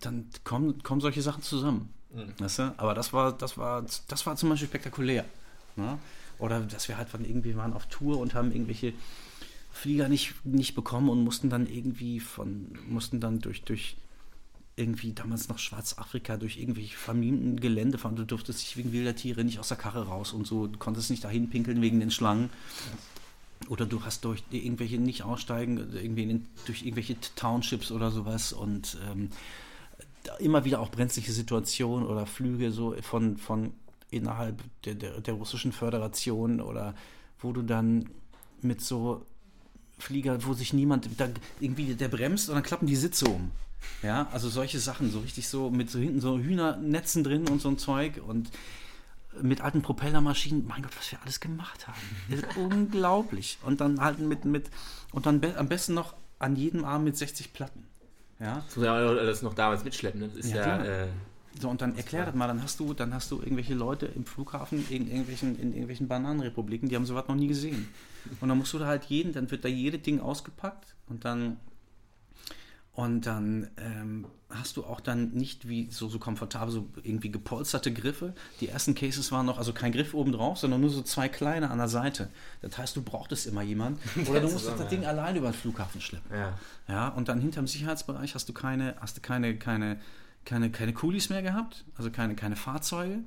dann 0.00 0.26
kommen, 0.44 0.82
kommen 0.82 1.00
solche 1.00 1.22
Sachen 1.22 1.42
zusammen. 1.42 1.88
Weißt 2.38 2.58
du? 2.58 2.74
Aber 2.76 2.92
das 2.92 3.14
war, 3.14 3.32
das 3.32 3.56
war, 3.56 3.86
das 4.08 4.26
war 4.26 4.36
zum 4.36 4.50
Beispiel 4.50 4.68
spektakulär. 4.68 5.24
Ne? 5.76 5.98
Oder 6.38 6.60
dass 6.60 6.86
wir 6.88 6.98
halt 6.98 7.08
von 7.08 7.24
irgendwie 7.24 7.56
waren 7.56 7.72
auf 7.72 7.86
Tour 7.86 8.18
und 8.18 8.34
haben 8.34 8.52
irgendwelche 8.52 8.92
Flieger 9.72 10.10
nicht, 10.10 10.34
nicht 10.44 10.74
bekommen 10.74 11.08
und 11.08 11.24
mussten 11.24 11.48
dann 11.48 11.66
irgendwie 11.66 12.20
von, 12.20 12.78
mussten 12.88 13.20
dann 13.20 13.38
durch, 13.38 13.62
durch 13.62 13.96
irgendwie 14.76 15.12
damals 15.12 15.48
noch 15.48 15.58
Schwarzafrika 15.58 16.36
durch 16.36 16.58
irgendwelche 16.58 16.96
vermiemten 16.96 17.60
Gelände 17.60 17.98
fahren. 17.98 18.16
Du 18.16 18.24
durftest 18.24 18.62
dich 18.62 18.76
wegen 18.76 18.92
wilder 18.92 19.14
Tiere 19.14 19.44
nicht 19.44 19.58
aus 19.58 19.68
der 19.68 19.76
Karre 19.76 20.06
raus 20.06 20.32
und 20.32 20.46
so. 20.46 20.66
Du 20.66 20.78
konntest 20.78 21.10
nicht 21.10 21.24
dahin 21.24 21.50
pinkeln 21.50 21.82
wegen 21.82 22.00
den 22.00 22.10
Schlangen. 22.10 22.50
Oder 23.68 23.86
du 23.86 24.04
hast 24.04 24.24
durch 24.24 24.42
irgendwelche 24.50 24.98
nicht 24.98 25.22
aussteigen, 25.22 25.92
irgendwie 25.92 26.24
in 26.24 26.46
durch 26.66 26.82
irgendwelche 26.82 27.16
Townships 27.36 27.92
oder 27.92 28.10
sowas 28.10 28.52
und 28.52 28.98
ähm, 29.08 29.30
immer 30.38 30.64
wieder 30.64 30.80
auch 30.80 30.90
brenzliche 30.90 31.32
Situationen 31.32 32.06
oder 32.06 32.26
Flüge 32.26 32.72
so 32.72 32.94
von, 33.02 33.36
von 33.36 33.72
innerhalb 34.10 34.62
der, 34.84 34.94
der, 34.94 35.20
der 35.20 35.34
russischen 35.34 35.72
Föderation 35.72 36.60
oder 36.60 36.94
wo 37.38 37.52
du 37.52 37.62
dann 37.62 38.08
mit 38.62 38.80
so 38.80 39.24
Flieger, 39.98 40.44
wo 40.44 40.54
sich 40.54 40.72
niemand, 40.72 41.08
da 41.18 41.28
irgendwie 41.60 41.94
der 41.94 42.08
bremst 42.08 42.48
und 42.48 42.56
dann 42.56 42.64
klappen 42.64 42.86
die 42.86 42.96
Sitze 42.96 43.26
um. 43.26 43.52
Ja, 44.02 44.28
also 44.32 44.48
solche 44.48 44.78
Sachen, 44.78 45.10
so 45.10 45.20
richtig 45.20 45.48
so 45.48 45.70
mit 45.70 45.90
so 45.90 45.98
hinten 45.98 46.20
so 46.20 46.38
Hühnernetzen 46.38 47.24
drin 47.24 47.48
und 47.48 47.60
so 47.60 47.68
ein 47.68 47.78
Zeug 47.78 48.20
und 48.26 48.50
mit 49.40 49.62
alten 49.62 49.80
Propellermaschinen, 49.82 50.66
mein 50.66 50.82
Gott, 50.82 50.96
was 50.98 51.10
wir 51.10 51.20
alles 51.22 51.40
gemacht 51.40 51.88
haben. 51.88 52.00
Das 52.28 52.40
ist 52.40 52.56
unglaublich. 52.56 53.58
Und 53.64 53.80
dann 53.80 54.00
halt 54.00 54.18
mit, 54.18 54.44
mit 54.44 54.70
und 55.12 55.26
dann 55.26 55.40
be 55.40 55.56
am 55.56 55.68
besten 55.68 55.94
noch 55.94 56.14
an 56.38 56.56
jedem 56.56 56.84
Arm 56.84 57.04
mit 57.04 57.16
60 57.16 57.52
Platten. 57.52 57.86
Ja, 58.40 58.62
Das 58.66 58.76
muss 58.76 58.84
ja 58.84 59.14
das 59.14 59.42
noch 59.42 59.54
damals 59.54 59.84
mitschleppen, 59.84 60.20
ne? 60.20 60.28
Das 60.28 60.44
ist 60.44 60.52
Ja, 60.52 60.84
ja. 60.84 61.04
äh, 61.04 61.08
so, 61.60 61.68
und 61.68 61.80
dann 61.82 61.96
erklär 61.96 62.24
das 62.24 62.34
mal, 62.34 62.48
dann 62.48 62.62
hast 62.62 62.80
du, 62.80 62.94
dann 62.94 63.14
hast 63.14 63.30
du 63.30 63.40
irgendwelche 63.40 63.74
Leute 63.74 64.06
im 64.06 64.24
Flughafen 64.24 64.84
in 64.90 65.06
irgendwelchen, 65.06 65.58
in 65.58 65.72
irgendwelchen 65.72 66.08
Bananenrepubliken, 66.08 66.88
die 66.88 66.96
haben 66.96 67.04
sowas 67.06 67.28
noch 67.28 67.34
nie 67.34 67.46
gesehen. 67.46 67.88
Und 68.40 68.48
dann 68.48 68.56
musst 68.58 68.72
du 68.72 68.78
da 68.78 68.86
halt 68.86 69.04
jeden, 69.04 69.32
dann 69.32 69.50
wird 69.50 69.64
da 69.64 69.68
jede 69.68 69.98
Ding 69.98 70.20
ausgepackt 70.20 70.94
und 71.08 71.24
dann 71.24 71.58
und 72.94 73.22
dann 73.26 73.70
ähm, 73.78 74.26
hast 74.50 74.76
du 74.76 74.84
auch 74.84 75.00
dann 75.00 75.30
nicht 75.30 75.66
wie 75.66 75.90
so, 75.90 76.08
so 76.08 76.18
komfortabel, 76.18 76.70
so 76.72 76.86
irgendwie 77.02 77.30
gepolsterte 77.30 77.90
Griffe. 77.92 78.34
Die 78.60 78.68
ersten 78.68 78.94
Cases 78.94 79.32
waren 79.32 79.46
noch, 79.46 79.56
also 79.56 79.72
kein 79.72 79.92
Griff 79.92 80.12
oben 80.12 80.32
drauf, 80.32 80.58
sondern 80.58 80.82
nur 80.82 80.90
so 80.90 81.00
zwei 81.00 81.28
kleine 81.30 81.70
an 81.70 81.78
der 81.78 81.88
Seite. 81.88 82.28
Das 82.60 82.76
heißt, 82.76 82.94
du 82.96 83.00
brauchtest 83.02 83.46
immer 83.46 83.62
jemanden. 83.62 83.98
Oder 84.28 84.40
du 84.40 84.50
musstest 84.50 84.78
das 84.78 84.88
Ding 84.88 85.06
alleine 85.06 85.38
über 85.38 85.48
den 85.50 85.54
Flughafen 85.54 86.00
schleppen. 86.02 86.30
ja. 86.36 86.58
Ja, 86.88 87.08
und 87.08 87.28
dann 87.28 87.40
hinterm 87.40 87.66
Sicherheitsbereich 87.66 88.34
hast 88.34 88.48
du 88.48 88.52
keine, 88.52 88.94
hast 89.00 89.16
du 89.16 89.20
keine, 89.22 89.56
keine, 89.56 89.98
keine, 90.44 90.70
keine 90.70 90.92
Kulis 90.92 91.30
mehr 91.30 91.40
gehabt, 91.40 91.84
also 91.96 92.10
keine, 92.10 92.34
keine 92.34 92.56
Fahrzeuge. 92.56 93.20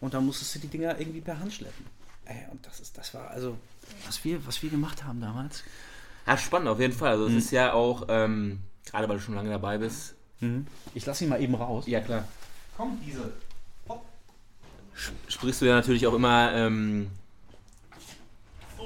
Und 0.00 0.14
dann 0.14 0.24
musstest 0.24 0.54
du 0.54 0.58
die 0.60 0.68
Dinger 0.68 0.98
irgendwie 0.98 1.20
per 1.20 1.38
Hand 1.38 1.52
schleppen. 1.52 1.84
Ey, 2.24 2.46
und 2.50 2.64
das 2.64 2.80
ist, 2.80 2.96
das 2.96 3.12
war 3.12 3.28
also, 3.30 3.58
was 4.06 4.24
wir, 4.24 4.46
was 4.46 4.62
wir 4.62 4.70
gemacht 4.70 5.04
haben 5.04 5.20
damals. 5.20 5.64
ja, 6.26 6.38
spannend 6.38 6.68
auf 6.68 6.80
jeden 6.80 6.92
Fall. 6.94 7.10
Also, 7.10 7.28
Mhm. 7.28 7.36
es 7.36 7.44
ist 7.46 7.50
ja 7.50 7.72
auch, 7.74 8.06
ähm, 8.08 8.60
gerade 8.86 9.08
weil 9.08 9.16
du 9.16 9.22
schon 9.22 9.34
lange 9.34 9.50
dabei 9.50 9.78
bist. 9.78 10.14
Ich 10.94 11.06
lasse 11.06 11.22
ihn 11.24 11.30
mal 11.30 11.40
eben 11.40 11.54
raus. 11.54 11.84
Ja, 11.86 12.00
klar. 12.00 12.24
Komm, 12.76 12.98
diese. 13.06 13.32
Sprichst 15.28 15.62
du 15.62 15.66
ja 15.66 15.74
natürlich 15.74 16.06
auch 16.06 16.14
immer, 16.14 16.52
ähm, 16.52 17.10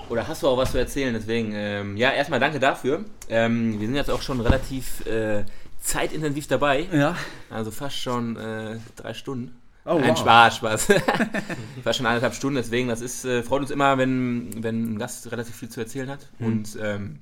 oder 0.08 0.28
hast 0.28 0.42
du 0.42 0.48
auch 0.48 0.56
was 0.56 0.70
zu 0.72 0.78
erzählen, 0.78 1.12
deswegen, 1.14 1.52
ähm, 1.52 1.96
ja, 1.96 2.10
erstmal 2.12 2.38
danke 2.40 2.60
dafür. 2.60 3.04
Ähm, 3.28 3.80
wir 3.80 3.86
sind 3.86 3.96
jetzt 3.96 4.10
auch 4.10 4.22
schon 4.22 4.40
relativ 4.40 5.04
äh, 5.06 5.44
zeitintensiv 5.80 6.46
dabei, 6.46 6.86
Ja. 6.92 7.16
also 7.50 7.70
fast 7.70 7.96
schon 7.96 8.36
äh, 8.36 8.78
drei 8.94 9.14
Stunden. 9.14 9.56
Oh, 9.84 9.96
Ein 9.96 10.08
wow. 10.10 10.18
Spaß, 10.18 10.56
Spaß. 10.56 10.86
fast 11.84 11.96
schon 11.98 12.06
eineinhalb 12.06 12.34
Stunden, 12.34 12.56
deswegen, 12.56 12.88
das 12.88 13.00
ist, 13.00 13.24
äh, 13.24 13.42
freut 13.42 13.62
uns 13.62 13.70
immer, 13.70 13.98
wenn, 13.98 14.62
wenn 14.62 14.94
ein 14.94 14.98
Gast 14.98 15.30
relativ 15.30 15.56
viel 15.56 15.68
zu 15.68 15.80
erzählen 15.80 16.08
hat. 16.10 16.28
Mhm. 16.38 16.46
Und 16.46 16.78
ähm, 16.80 17.20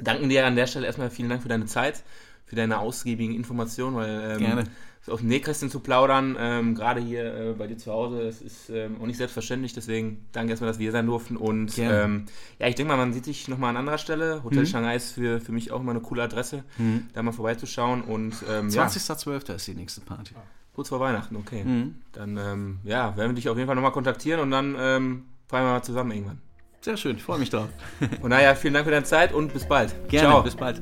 danken 0.00 0.28
dir 0.28 0.46
an 0.46 0.56
der 0.56 0.66
Stelle 0.66 0.86
erstmal 0.86 1.10
vielen 1.10 1.28
Dank 1.28 1.42
für 1.42 1.48
deine 1.48 1.66
Zeit, 1.66 2.02
für 2.44 2.56
deine 2.56 2.78
ausgiebigen 2.78 3.34
Informationen, 3.34 3.96
weil 3.96 4.32
ähm, 4.32 4.38
Gerne. 4.38 4.64
aus 5.08 5.20
dem 5.20 5.28
Nähkästchen 5.28 5.70
zu 5.70 5.80
plaudern, 5.80 6.36
ähm, 6.38 6.74
gerade 6.74 7.00
hier 7.00 7.34
äh, 7.34 7.52
bei 7.52 7.66
dir 7.68 7.76
zu 7.78 7.92
Hause, 7.92 8.24
das 8.24 8.40
ist 8.42 8.70
ähm, 8.70 9.00
auch 9.00 9.06
nicht 9.06 9.16
selbstverständlich, 9.18 9.72
deswegen 9.72 10.26
danke 10.32 10.50
erstmal, 10.50 10.68
dass 10.68 10.78
wir 10.78 10.84
hier 10.84 10.92
sein 10.92 11.06
durften 11.06 11.36
und 11.36 11.76
ähm, 11.78 12.26
ja, 12.58 12.66
ich 12.68 12.74
denke 12.74 12.90
mal, 12.92 12.96
man 12.96 13.12
sieht 13.12 13.24
sich 13.24 13.46
nochmal 13.48 13.70
an 13.70 13.76
anderer 13.76 13.98
Stelle. 13.98 14.42
Hotel 14.44 14.60
Mhm. 14.60 14.66
Shanghai 14.66 14.96
ist 14.96 15.12
für, 15.12 15.40
für 15.40 15.52
mich 15.52 15.70
auch 15.72 15.80
immer 15.80 15.92
eine 15.92 16.00
coole 16.00 16.22
Adresse, 16.22 16.64
da 17.14 17.22
mal 17.22 17.32
vorbeizuschauen 17.32 18.02
und 18.02 18.34
ähm, 18.50 18.68
ja, 18.70 18.86
20.12. 18.86 19.54
ist 19.54 19.66
die 19.66 19.74
nächste 19.74 20.00
Party. 20.00 20.34
kurz 20.74 20.88
vor 20.88 21.00
Weihnachten, 21.00 21.36
okay. 21.36 21.64
Mhm. 21.64 21.96
Dann 22.12 22.36
ähm, 22.36 22.78
ja, 22.84 23.16
werden 23.16 23.30
wir 23.30 23.34
dich 23.34 23.48
auf 23.48 23.56
jeden 23.56 23.66
Fall 23.66 23.76
nochmal 23.76 23.92
kontaktieren 23.92 24.40
und 24.40 24.50
dann 24.50 24.76
ähm, 24.78 25.24
fahren 25.48 25.64
wir 25.64 25.70
mal 25.70 25.82
zusammen 25.82 26.10
irgendwann. 26.12 26.40
Sehr 26.86 26.96
schön, 26.96 27.16
ich 27.16 27.22
freue 27.24 27.40
mich 27.40 27.50
drauf. 27.50 27.66
Von 28.20 28.30
daher, 28.30 28.54
vielen 28.54 28.74
Dank 28.74 28.84
für 28.86 28.92
deine 28.92 29.04
Zeit 29.04 29.32
und 29.32 29.52
bis 29.52 29.66
bald. 29.66 29.92
Gerne, 30.08 30.28
Ciao. 30.28 30.42
bis 30.44 30.54
bald. 30.54 30.80